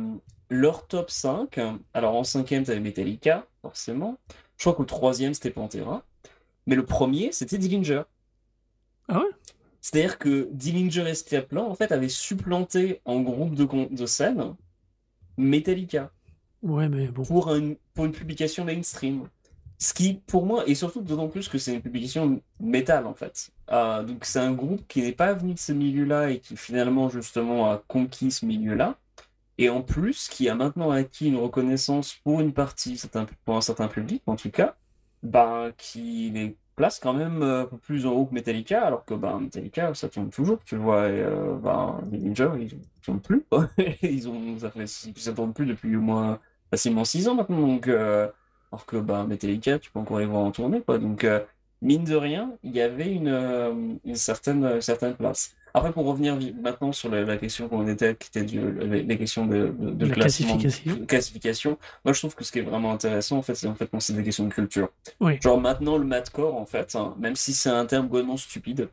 leur 0.51 0.87
top 0.87 1.11
5, 1.11 1.59
alors 1.95 2.15
en 2.17 2.25
cinquième, 2.25 2.65
tu 2.65 2.71
avais 2.73 2.81
Metallica, 2.81 3.47
forcément. 3.63 4.19
Je 4.59 4.65
crois 4.65 4.75
qu'au 4.75 4.85
troisième, 4.85 5.35
c'était 5.35 5.51
Pantera. 5.51 6.05
Mais 6.67 6.77
le 6.77 6.85
premier, 6.85 7.33
c'était 7.33 7.59
Dillinger. 7.59 8.03
Ah 9.09 9.19
ouais? 9.21 9.27
C'est-à-dire 9.81 10.19
que 10.19 10.49
Dillinger 10.53 11.09
et 11.09 11.15
Skeplan, 11.15 11.67
en 11.69 11.75
fait, 11.75 11.93
avaient 11.93 12.09
supplanté 12.09 13.01
en 13.07 13.21
groupe 13.21 13.55
de, 13.55 13.67
de 13.95 14.07
scène 14.07 14.55
Metallica 15.37 16.11
Ouais, 16.63 16.89
mais 16.89 17.07
bon. 17.09 17.25
pour, 17.25 17.51
un- 17.51 17.75
pour 17.95 18.05
une 18.05 18.13
publication 18.13 18.65
mainstream. 18.65 19.29
Ce 19.79 19.95
qui, 19.95 20.15
pour 20.27 20.45
moi, 20.45 20.65
et 20.67 20.75
surtout 20.75 21.01
d'autant 21.01 21.29
plus 21.29 21.49
que 21.49 21.57
c'est 21.57 21.75
une 21.75 21.81
publication 21.81 22.43
métal, 22.61 23.07
en 23.07 23.15
fait. 23.15 23.51
Euh, 23.73 24.03
donc 24.03 24.27
c'est 24.27 24.39
un 24.41 24.53
groupe 24.53 24.87
qui 24.87 25.01
n'est 25.03 25.13
pas 25.13 25.33
venu 25.33 25.55
de 25.55 25.59
ce 25.59 25.73
milieu-là 25.73 26.31
et 26.31 26.41
qui 26.41 26.57
finalement, 26.57 27.09
justement, 27.09 27.71
a 27.73 27.79
conquis 27.89 28.31
ce 28.31 28.45
milieu-là. 28.45 28.99
Et 29.61 29.69
en 29.69 29.83
plus, 29.83 30.29
qui 30.29 30.49
a 30.49 30.55
maintenant 30.55 30.91
acquis 30.91 31.29
une 31.29 31.37
reconnaissance 31.37 32.15
pour 32.25 32.41
une 32.41 32.55
partie, 32.55 32.99
pour 33.45 33.59
un 33.59 33.61
certain 33.61 33.89
public, 33.89 34.23
en 34.27 34.35
tout 34.35 34.51
cas, 34.51 34.75
ben, 35.23 35.71
qui 35.77 36.31
les 36.31 36.57
place 36.77 36.99
quand 36.99 37.13
même 37.13 37.43
euh, 37.43 37.65
un 37.65 37.67
peu 37.67 37.77
plus 37.77 38.07
en 38.07 38.13
haut 38.13 38.25
que 38.25 38.33
Metallica, 38.33 38.87
alors 38.87 39.05
que 39.05 39.13
ben, 39.13 39.39
Metallica, 39.39 39.93
ça 39.93 40.09
tourne 40.09 40.31
toujours, 40.31 40.65
tu 40.65 40.77
vois. 40.77 41.03
Euh, 41.03 41.57
ben, 41.57 42.01
les 42.11 42.17
Ninja, 42.21 42.51
ils 42.59 42.65
ne 42.69 43.03
tournent 43.03 43.21
plus. 43.21 43.45
ils 44.03 44.27
ont, 44.31 44.59
ça 44.59 44.71
plus 44.71 45.67
depuis 45.67 45.95
au 45.95 46.01
moins 46.01 46.41
facilement 46.71 47.05
6 47.05 47.29
ans 47.29 47.35
maintenant. 47.35 47.61
Donc, 47.61 47.87
euh, 47.87 48.29
alors 48.73 48.87
que 48.87 48.97
ben, 48.97 49.27
Metallica, 49.27 49.79
tu 49.79 49.91
peux 49.91 49.99
encore 49.99 50.21
les 50.21 50.25
voir 50.25 50.43
en 50.43 50.53
tournée, 50.53 50.81
quoi. 50.81 50.97
Donc, 50.97 51.27
mine 51.83 52.05
de 52.05 52.17
rien, 52.17 52.51
il 52.63 52.73
y 52.73 52.81
avait 52.81 53.13
une, 53.13 54.01
certaine 54.15 55.17
place. 55.19 55.55
Après, 55.75 55.93
pour 55.93 56.07
revenir 56.07 56.39
maintenant 56.63 56.93
sur 56.93 57.11
la, 57.11 57.23
la 57.23 57.37
question 57.37 57.69
qu'on 57.69 57.87
était, 57.87 58.17
qui 58.17 58.29
était 58.29 58.45
du, 58.45 58.61
les, 58.83 59.19
questions 59.19 59.47
de, 59.47 59.75
de, 59.79 59.91
de 59.91 60.07
La 60.07 60.15
classement, 60.15 60.59
classification. 60.59 61.01
de 61.01 61.05
classification, 61.07 61.79
moi 62.05 62.13
je 62.13 62.19
trouve 62.21 62.35
que 62.35 62.45
ce 62.45 62.53
qui 62.53 62.59
est 62.59 62.63
vraiment 62.63 62.93
intéressant, 62.93 63.39
en 63.39 63.43
fait, 63.43 63.55
c'est 63.55 63.67
en 63.67 63.75
fait 63.75 63.89
c'est 63.99 64.15
des 64.15 64.25
questions 64.25 64.47
de 64.47 64.53
culture. 64.53 64.91
Oui. 65.21 65.39
Genre 65.41 65.61
maintenant, 65.61 65.99
le 65.99 66.05
madcore, 66.05 66.57
en 66.57 66.67
fait, 66.67 66.95
hein, 66.95 67.15
même 67.19 67.37
si 67.37 67.53
c'est 67.55 67.71
un 67.71 67.87
terme 67.87 68.09
complètement 68.09 68.37
stupide, 68.37 68.89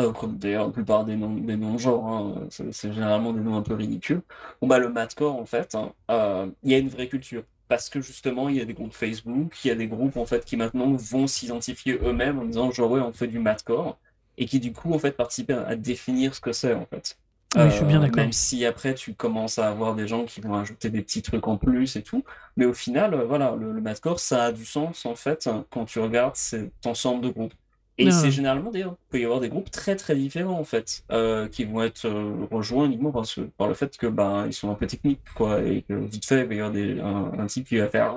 euh, 0.00 0.12
comme 0.12 0.38
d'ailleurs 0.38 0.66
la 0.66 0.72
plupart 0.72 1.04
des 1.04 1.16
noms, 1.16 1.34
des 1.34 1.56
noms 1.56 1.78
genres, 1.78 2.06
hein, 2.06 2.48
c'est 2.50 2.92
généralement 2.92 3.32
des 3.32 3.40
noms 3.40 3.56
un 3.56 3.62
peu 3.62 3.74
ridicules. 3.74 4.22
Bon 4.60 4.66
bah 4.66 4.78
le 4.78 4.88
madcore, 4.88 5.36
en 5.36 5.46
fait, 5.46 5.74
hein, 5.74 5.92
euh, 6.10 6.48
il 6.64 6.72
y 6.72 6.74
a 6.74 6.78
une 6.78 6.88
vraie 6.88 7.08
culture. 7.08 7.44
Parce 7.68 7.88
que 7.88 8.00
justement, 8.00 8.48
il 8.50 8.56
y 8.56 8.60
a 8.60 8.64
des 8.66 8.74
groupes 8.74 8.92
Facebook, 8.92 9.64
il 9.64 9.68
y 9.68 9.70
a 9.70 9.74
des 9.74 9.88
groupes 9.88 10.16
en 10.18 10.26
fait 10.26 10.44
qui 10.44 10.56
maintenant 10.56 10.92
vont 10.92 11.26
s'identifier 11.26 11.98
eux-mêmes 12.02 12.38
en 12.38 12.44
disant 12.44 12.70
genre 12.70 12.90
ouais, 12.90 13.00
on 13.00 13.12
fait 13.12 13.26
du 13.26 13.38
madcore, 13.38 13.98
et 14.38 14.46
qui 14.46 14.60
du 14.60 14.72
coup 14.72 14.92
en 14.94 14.98
fait 14.98 15.12
participent 15.12 15.50
à, 15.50 15.66
à 15.66 15.76
définir 15.76 16.34
ce 16.34 16.40
que 16.40 16.52
c'est 16.52 16.74
en 16.74 16.86
fait. 16.86 17.16
Oui, 17.56 17.70
je 17.70 17.76
suis 17.76 17.84
bien 17.84 17.98
Euh, 17.98 18.00
d'accord. 18.00 18.16
Même 18.16 18.32
si 18.32 18.64
après 18.66 18.94
tu 18.94 19.14
commences 19.14 19.58
à 19.58 19.68
avoir 19.68 19.94
des 19.94 20.08
gens 20.08 20.24
qui 20.24 20.40
vont 20.40 20.54
ajouter 20.54 20.90
des 20.90 21.02
petits 21.02 21.22
trucs 21.22 21.46
en 21.46 21.56
plus 21.56 21.94
et 21.96 22.02
tout, 22.02 22.24
mais 22.56 22.64
au 22.64 22.74
final, 22.74 23.14
euh, 23.14 23.24
voilà, 23.26 23.54
le, 23.56 23.72
le 23.72 23.82
ça 24.16 24.44
a 24.46 24.52
du 24.52 24.64
sens 24.64 25.06
en 25.06 25.14
fait 25.14 25.48
quand 25.70 25.84
tu 25.84 26.00
regardes 26.00 26.34
cet 26.36 26.72
ensemble 26.86 27.22
de 27.22 27.28
groupes. 27.30 27.54
Et 27.96 28.08
Ah. 28.08 28.10
c'est 28.10 28.32
généralement 28.32 28.72
d'ailleurs, 28.72 28.96
il 29.08 29.10
peut 29.10 29.20
y 29.20 29.24
avoir 29.24 29.38
des 29.38 29.48
groupes 29.48 29.70
très 29.70 29.94
très 29.94 30.16
différents 30.16 30.58
en 30.58 30.64
fait, 30.64 31.04
euh, 31.12 31.46
qui 31.46 31.64
vont 31.64 31.80
être 31.80 32.06
euh, 32.06 32.44
rejoints 32.50 32.86
uniquement 32.86 33.12
par, 33.12 33.24
ce- 33.24 33.42
par 33.42 33.68
le 33.68 33.74
fait 33.74 33.96
que 33.96 34.08
ben 34.08 34.46
ils 34.48 34.52
sont 34.52 34.68
un 34.70 34.74
peu 34.74 34.88
techniques 34.88 35.20
quoi, 35.36 35.62
et 35.62 35.82
que 35.82 35.94
vite 35.94 36.24
fait 36.26 36.40
il 36.42 36.48
va 36.48 36.54
y 36.54 36.58
avoir 36.58 36.72
des, 36.72 36.98
un, 37.00 37.32
un 37.38 37.46
type 37.46 37.68
qui 37.68 37.76
va 37.78 37.88
faire 37.88 38.12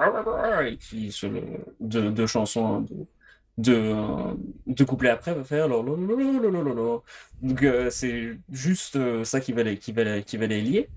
et 0.66 0.78
qui 0.78 1.12
le 1.24 1.44
deux, 1.80 2.10
deux 2.10 2.26
chansons, 2.26 2.82
deux, 2.82 3.06
de, 3.58 3.96
de 4.68 5.08
après 5.10 5.34
va 5.34 5.44
faire 5.44 5.68
Donc 7.42 7.64
euh, 7.64 7.90
c'est 7.90 8.38
juste 8.52 8.96
euh, 8.96 9.24
ça 9.24 9.40
qui 9.40 9.52
va, 9.52 9.64
les, 9.64 9.78
qui, 9.78 9.92
va 9.92 10.04
les, 10.04 10.24
qui 10.24 10.38
va 10.38 10.48
les 10.48 10.62
lier, 10.62 10.90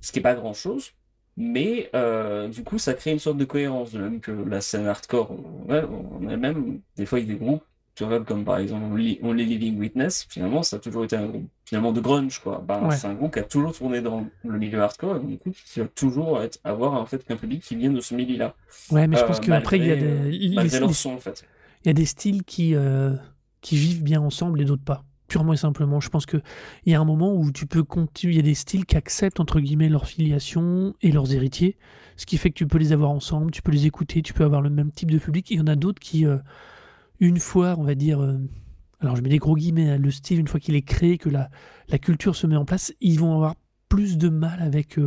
ce 0.00 0.12
qui 0.12 0.18
n'est 0.18 0.24
pas 0.24 0.34
grand-chose. 0.34 0.92
Mais 1.36 1.88
euh, 1.94 2.48
du 2.48 2.64
coup, 2.64 2.78
ça 2.78 2.94
crée 2.94 3.12
une 3.12 3.18
sorte 3.18 3.38
de 3.38 3.44
cohérence, 3.44 3.92
de 3.92 4.00
même 4.00 4.20
que 4.20 4.32
la 4.32 4.60
scène 4.60 4.86
hardcore 4.86 5.30
on 5.68 6.28
a 6.28 6.36
même 6.36 6.80
Des 6.96 7.06
fois, 7.06 7.20
il 7.20 7.28
y 7.28 7.30
a 7.30 7.32
des 7.34 7.38
groupes, 7.38 7.62
tu 7.94 8.04
regardes 8.04 8.24
comme 8.24 8.44
par 8.44 8.58
exemple 8.58 8.86
On 9.22 9.32
les 9.32 9.44
Living 9.44 9.78
Witness, 9.78 10.26
finalement, 10.28 10.62
ça 10.62 10.76
a 10.76 10.78
toujours 10.80 11.04
été 11.04 11.16
un 11.16 11.26
groupe 11.26 11.48
finalement 11.64 11.92
de 11.92 12.00
grunge. 12.00 12.40
quoi. 12.40 12.62
Bah, 12.66 12.88
c'est 12.90 13.06
un 13.06 13.14
groupe 13.14 13.34
qui 13.34 13.38
a 13.38 13.44
toujours 13.44 13.72
tourné 13.72 14.00
dans 14.00 14.26
le 14.44 14.58
milieu 14.58 14.82
hardcore, 14.82 15.16
et 15.16 15.20
du 15.20 15.38
coup, 15.38 15.50
qui 15.50 15.78
va 15.78 15.86
toujours 15.86 16.40
avoir 16.64 16.94
en 16.94 17.06
fait, 17.06 17.24
un 17.30 17.36
public 17.36 17.62
qui 17.62 17.76
vient 17.76 17.90
de 17.90 18.00
ce 18.00 18.14
milieu-là. 18.14 18.54
Ouais, 18.90 19.06
mais 19.06 19.16
je 19.16 19.24
pense 19.24 19.38
euh, 19.38 19.42
qu'après, 19.42 19.78
il 19.78 19.86
y 19.86 19.92
a 19.92 19.96
des. 19.96 20.30
il, 20.32 20.56
Malgré 20.56 20.78
les... 20.78 20.80
leur 20.80 20.94
son, 20.94 21.12
en 21.12 21.18
fait 21.18 21.46
il 21.84 21.88
y 21.88 21.90
a 21.90 21.94
des 21.94 22.04
styles 22.04 22.44
qui, 22.44 22.74
euh, 22.74 23.14
qui 23.60 23.76
vivent 23.76 24.02
bien 24.02 24.20
ensemble 24.20 24.60
et 24.60 24.64
d'autres 24.64 24.84
pas. 24.84 25.04
Purement 25.28 25.52
et 25.52 25.56
simplement. 25.56 26.00
Je 26.00 26.08
pense 26.08 26.26
qu'il 26.26 26.42
y 26.86 26.94
a 26.94 27.00
un 27.00 27.04
moment 27.04 27.34
où 27.34 27.52
tu 27.52 27.66
peux 27.66 27.84
continuer. 27.84 28.34
Il 28.34 28.36
y 28.36 28.40
a 28.40 28.42
des 28.42 28.54
styles 28.54 28.84
qui 28.84 28.96
acceptent, 28.96 29.38
entre 29.38 29.60
guillemets, 29.60 29.88
leur 29.88 30.06
filiation 30.06 30.94
et 31.02 31.12
leurs 31.12 31.32
héritiers. 31.32 31.76
Ce 32.16 32.26
qui 32.26 32.36
fait 32.36 32.50
que 32.50 32.56
tu 32.56 32.66
peux 32.66 32.78
les 32.78 32.92
avoir 32.92 33.10
ensemble, 33.10 33.50
tu 33.52 33.62
peux 33.62 33.70
les 33.70 33.86
écouter, 33.86 34.22
tu 34.22 34.32
peux 34.34 34.44
avoir 34.44 34.60
le 34.60 34.70
même 34.70 34.90
type 34.90 35.10
de 35.10 35.18
public. 35.18 35.50
Il 35.50 35.58
y 35.58 35.60
en 35.60 35.68
a 35.68 35.76
d'autres 35.76 36.00
qui, 36.00 36.26
euh, 36.26 36.38
une 37.20 37.38
fois, 37.38 37.76
on 37.78 37.84
va 37.84 37.94
dire. 37.94 38.20
euh, 38.20 38.38
alors 39.00 39.16
je 39.16 39.22
mets 39.22 39.30
des 39.30 39.38
gros 39.38 39.56
guillemets, 39.56 39.90
hein, 39.90 39.98
le 39.98 40.10
style, 40.10 40.40
une 40.40 40.48
fois 40.48 40.60
qu'il 40.60 40.74
est 40.74 40.82
créé, 40.82 41.16
que 41.16 41.30
la, 41.30 41.48
culture 41.98 42.36
se 42.36 42.46
met 42.46 42.56
en 42.56 42.64
place, 42.64 42.92
ils 43.00 43.18
vont 43.18 43.34
avoir 43.34 43.54
plus 43.88 44.18
de 44.18 44.28
mal 44.28 44.60
avec. 44.60 44.98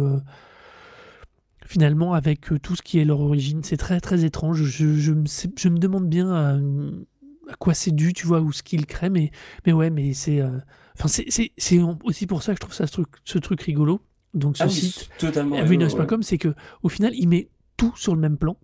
Finalement 1.73 2.13
avec 2.13 2.51
euh, 2.51 2.59
tout 2.59 2.75
ce 2.75 2.81
qui 2.83 2.99
est 2.99 3.05
leur 3.05 3.19
origine. 3.19 3.61
C'est 3.63 3.77
très 3.77 3.99
très 3.99 4.23
étrange. 4.23 4.63
Je, 4.63 4.93
je, 4.95 5.11
me, 5.11 5.25
sais- 5.25 5.51
je 5.57 5.69
me 5.69 5.79
demande 5.79 6.07
bien 6.07 6.31
à, 6.31 6.53
à 7.51 7.55
quoi 7.57 7.73
c'est 7.73 7.91
dû, 7.91 8.13
tu 8.13 8.27
vois, 8.27 8.41
ou 8.41 8.51
ce 8.51 8.61
qu'ils 8.61 8.85
créent, 8.85 9.09
mais, 9.09 9.31
mais 9.65 9.73
ouais, 9.73 9.89
mais 9.89 10.13
c'est. 10.13 10.39
euh, 10.39 10.59
Enfin, 10.95 11.07
c'est- 11.07 11.51
aussi 12.03 12.27
pour 12.27 12.43
ça 12.43 12.51
que 12.53 12.57
je 12.57 12.61
trouve 12.61 12.73
ça 12.75 12.85
ce 12.85 12.91
truc, 12.91 13.07
ce 13.23 13.39
truc 13.39 13.61
rigolo. 13.61 14.01
Donc 14.35 14.57
ce 14.57 14.63
Ah 14.63 14.69
site, 14.69 15.09
ouais. 15.23 15.59
everynoise.com, 15.59 16.21
c'est 16.21 16.37
que 16.37 16.53
au 16.83 16.89
final, 16.89 17.13
il 17.15 17.27
met 17.27 17.49
tout 17.77 17.93
sur 17.95 18.13
le 18.13 18.21
même 18.21 18.37
plan. 18.37 18.55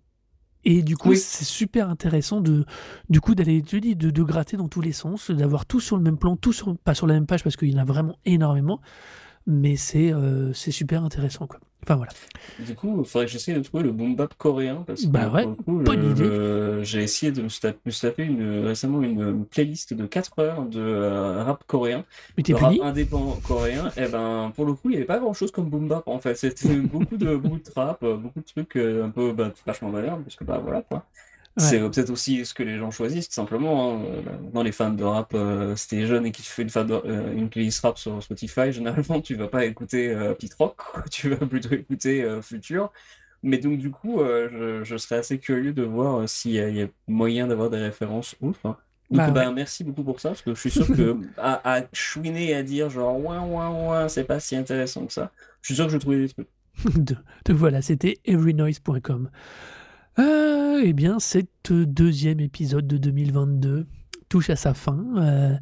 Et 0.64 0.82
du 0.82 0.96
coup, 0.96 1.10
Oui. 1.10 1.16
c'est 1.16 1.44
super 1.44 1.88
intéressant 1.88 2.40
de, 2.40 2.64
du 3.08 3.20
coup, 3.20 3.34
d'aller, 3.34 3.62
de, 3.62 4.10
de 4.10 4.22
gratter 4.22 4.56
dans 4.56 4.68
tous 4.68 4.80
les 4.82 4.92
sens, 4.92 5.30
d'avoir 5.32 5.64
tout 5.66 5.80
sur 5.80 5.96
le 5.96 6.02
même 6.02 6.18
plan, 6.18 6.36
tout 6.36 6.52
sur, 6.52 6.76
pas 6.78 6.94
sur 6.94 7.06
la 7.08 7.14
même 7.14 7.26
page 7.26 7.42
parce 7.42 7.56
qu'il 7.56 7.70
y 7.70 7.74
en 7.74 7.78
a 7.78 7.84
vraiment 7.84 8.16
énormément, 8.26 8.80
mais 9.50 9.76
c'est, 9.76 10.12
euh, 10.12 10.52
super 10.72 11.02
intéressant, 11.04 11.46
quoi. 11.46 11.58
Enfin 11.82 11.96
voilà. 11.96 12.12
Du 12.64 12.74
coup, 12.74 13.00
il 13.00 13.06
faudrait 13.08 13.24
que 13.24 13.32
j'essaye 13.32 13.54
de 13.54 13.60
trouver 13.60 13.84
le 13.84 13.90
boom 13.92 14.14
bap 14.14 14.34
coréen 14.34 14.84
parce 14.86 15.02
que 15.02 15.08
Bah 15.08 15.30
ouais, 15.30 15.42
pour 15.44 15.50
le 15.50 15.56
coup, 15.56 15.78
bonne 15.82 16.02
le- 16.02 16.10
idée. 16.10 16.24
le- 16.24 16.80
j'ai 16.82 17.02
essayé 17.02 17.32
de 17.32 17.40
me 17.40 18.00
taper 18.00 18.24
une, 18.24 18.66
récemment 18.66 19.00
une 19.02 19.46
playlist 19.46 19.94
de 19.94 20.06
4 20.06 20.38
heures 20.40 20.66
de 20.66 20.78
euh, 20.78 21.42
rap 21.42 21.64
coréen, 21.66 22.04
Mais 22.36 22.42
t'es 22.42 22.52
de 22.52 22.58
rap 22.58 22.74
indépendant 22.82 23.38
coréen. 23.48 23.90
Et 23.96 24.06
ben, 24.08 24.52
pour 24.54 24.66
le 24.66 24.74
coup, 24.74 24.90
il 24.90 24.90
n'y 24.90 24.96
avait 24.96 25.06
pas 25.06 25.18
grand 25.18 25.32
chose 25.32 25.50
comme 25.50 25.70
boom 25.70 25.88
bap 25.88 26.06
en 26.06 26.18
fait. 26.18 26.34
C'était 26.34 26.76
beaucoup 26.76 27.16
de 27.16 27.34
beaucoup 27.34 27.56
de 27.58 27.70
euh, 28.02 28.16
beaucoup 28.16 28.40
de 28.40 28.44
trucs 28.44 28.76
euh, 28.76 29.06
un 29.06 29.10
peu 29.10 29.32
bah, 29.32 29.50
vachement 29.66 29.88
modernes 29.90 30.22
parce 30.22 30.36
que 30.36 30.44
bah 30.44 30.60
voilà 30.62 30.82
quoi. 30.82 31.06
C'est 31.56 31.78
peut-être 31.80 32.10
aussi 32.10 32.46
ce 32.46 32.54
que 32.54 32.62
les 32.62 32.78
gens 32.78 32.90
choisissent, 32.90 33.28
tout 33.28 33.34
simplement. 33.34 33.96
hein. 33.96 34.04
Euh, 34.06 34.22
Dans 34.52 34.62
les 34.62 34.72
fans 34.72 34.90
de 34.90 35.04
rap, 35.04 35.32
euh, 35.34 35.76
si 35.76 35.88
t'es 35.88 36.06
jeune 36.06 36.24
et 36.24 36.32
que 36.32 36.38
tu 36.38 36.42
fais 36.44 36.62
une, 36.62 36.70
fan 36.70 36.86
de- 36.86 36.94
euh, 37.04 37.32
une 37.34 37.50
playlist 37.50 37.80
rap 37.82 37.98
sur 37.98 38.22
Spotify, 38.22 38.72
généralement, 38.72 39.20
tu 39.20 39.34
vas 39.34 39.48
pas 39.48 39.64
écouter 39.66 40.10
euh, 40.14 40.34
Pete 40.34 40.54
Rock, 40.54 40.76
quoi. 40.76 41.02
tu 41.10 41.28
vas 41.28 41.36
plutôt 41.46 41.74
écouter 41.74 42.22
euh, 42.24 42.40
Future. 42.40 42.92
Mais 43.42 43.58
donc, 43.58 43.78
du 43.78 43.90
coup, 43.90 44.20
je, 44.20 44.82
je 44.84 44.96
serais 44.96 45.16
assez 45.16 45.38
curieux 45.38 45.72
de 45.72 45.82
voir 45.82 46.28
s'il 46.28 46.52
y, 46.52 46.82
a- 46.82 46.88
moyen 47.08 47.46
d'avoir 47.46 47.70
des 47.70 47.78
références 47.78 48.36
autres. 48.40 48.60
hein. 48.64 48.76
Donc, 49.10 49.18
Bah 49.18 49.30
ben, 49.30 49.52
merci 49.52 49.82
beaucoup 49.82 50.04
pour 50.04 50.20
ça, 50.20 50.30
parce 50.30 50.42
que 50.42 50.54
je 50.54 50.60
suis 50.60 50.70
sûr 50.84 50.86
que 50.86 51.16
à, 51.36 51.78
à 51.78 51.82
chouiner 51.92 52.50
et 52.50 52.54
à 52.54 52.62
dire 52.62 52.90
genre, 52.90 53.18
ouais, 53.18 53.38
ouais, 53.38 53.88
ouais, 54.02 54.08
c'est 54.08 54.24
pas 54.24 54.40
si 54.40 54.56
intéressant 54.56 55.04
que 55.06 55.12
ça, 55.12 55.32
je 55.62 55.66
suis 55.68 55.74
sûr 55.74 55.86
que 55.86 55.90
je 55.90 55.96
vais 55.96 56.00
trouver 56.00 56.18
des 56.20 56.28
trucs. 56.28 56.48
De- 56.96 57.16
Donc 57.46 57.56
voilà, 57.56 57.82
c'était 57.82 58.18
everynoise.com. 58.24 59.30
Euh, 60.18 60.82
eh 60.84 60.92
bien, 60.92 61.18
cet 61.18 61.72
deuxième 61.72 62.40
épisode 62.40 62.86
de 62.86 62.96
2022 62.96 63.86
touche 64.28 64.50
à 64.50 64.56
sa 64.56 64.74
fin. 64.74 65.04
Euh, 65.16 65.56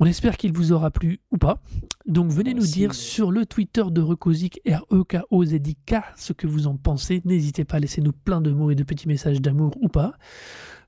on 0.00 0.06
espère 0.06 0.36
qu'il 0.36 0.52
vous 0.52 0.72
aura 0.72 0.90
plu 0.90 1.20
ou 1.30 1.38
pas. 1.38 1.62
Donc 2.06 2.30
venez 2.30 2.54
nous 2.54 2.66
dire 2.66 2.94
sur 2.94 3.30
le 3.30 3.46
Twitter 3.46 3.84
de 3.90 4.00
Recosic, 4.00 4.60
R-E-K-O-Z-I-K, 4.66 5.94
ce 6.16 6.32
que 6.32 6.46
vous 6.46 6.66
en 6.66 6.76
pensez. 6.76 7.22
N'hésitez 7.24 7.64
pas 7.64 7.76
à 7.76 7.80
laisser 7.80 8.00
nous 8.00 8.12
plein 8.12 8.40
de 8.40 8.50
mots 8.50 8.70
et 8.70 8.74
de 8.74 8.82
petits 8.82 9.08
messages 9.08 9.40
d'amour 9.40 9.76
ou 9.80 9.88
pas. 9.88 10.14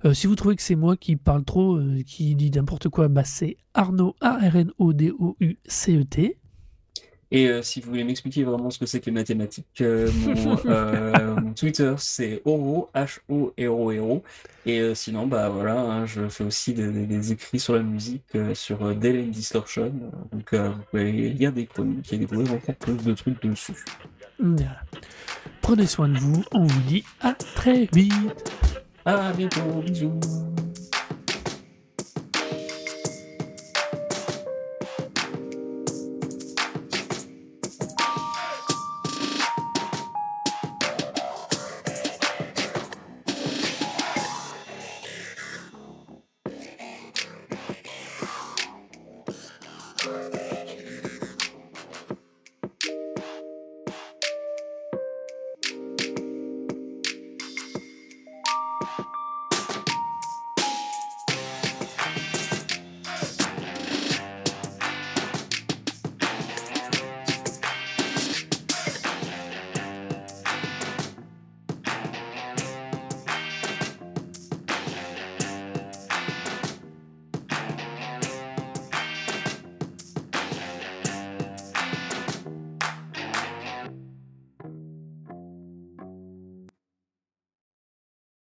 Euh, 0.05 0.13
si 0.13 0.27
vous 0.27 0.35
trouvez 0.35 0.57
que 0.57 0.63
c'est 0.63 0.75
moi 0.75 0.97
qui 0.97 1.17
parle 1.17 1.45
trop, 1.45 1.77
euh, 1.77 2.03
qui 2.05 2.35
dit 2.35 2.51
n'importe 2.51 2.89
quoi, 2.89 3.09
bah 3.09 3.25
c'est 3.25 3.57
Arnaud, 3.75 4.17
A-R-N-O-D-O-U-C-E-T. 4.21 6.39
Et 7.33 7.49
euh, 7.49 7.61
si 7.63 7.81
vous 7.81 7.91
voulez 7.91 8.05
m'expliquer 8.05 8.45
vraiment 8.45 8.71
ce 8.71 8.79
que 8.79 8.87
c'est 8.87 9.01
que 9.01 9.07
les 9.07 9.13
mathématiques, 9.13 9.67
euh, 9.81 10.09
mon, 10.25 10.57
euh, 10.67 11.35
mon 11.41 11.53
Twitter 11.55 11.95
c'est 11.99 12.41
Oro, 12.45 12.89
H-O-R-O-R-O. 12.95 14.23
Et 14.65 14.81
euh, 14.81 14.95
sinon, 14.95 15.27
bah 15.27 15.49
voilà, 15.49 15.79
hein, 15.81 16.07
je 16.07 16.29
fais 16.29 16.45
aussi 16.45 16.73
des, 16.75 16.89
des- 16.91 17.07
des 17.07 17.33
écrits 17.33 17.59
sur 17.61 17.75
la 17.75 17.83
musique 17.83 18.37
sur 18.55 18.81
and 18.83 18.95
Distortion. 18.95 19.93
Donc 20.33 20.55
vous 20.55 20.83
pouvez 20.91 21.11
lire 21.31 21.53
des 21.53 21.67
chroniques 21.67 22.13
et 22.13 22.19
découvrir 22.19 22.53
encore 22.53 22.75
plus 22.77 22.95
de 22.97 23.13
trucs 23.15 23.43
dessus. 23.43 23.75
Voilà. 24.39 24.81
Prenez 25.63 25.87
soin 25.87 26.09
de 26.09 26.19
vous, 26.19 26.45
on 26.53 26.65
vous 26.65 26.81
dit 26.83 27.05
à 27.21 27.33
très 27.33 27.89
vite. 27.93 28.53
À 29.05 29.33
bientôt, 29.33 29.61
bisous. 29.85 30.13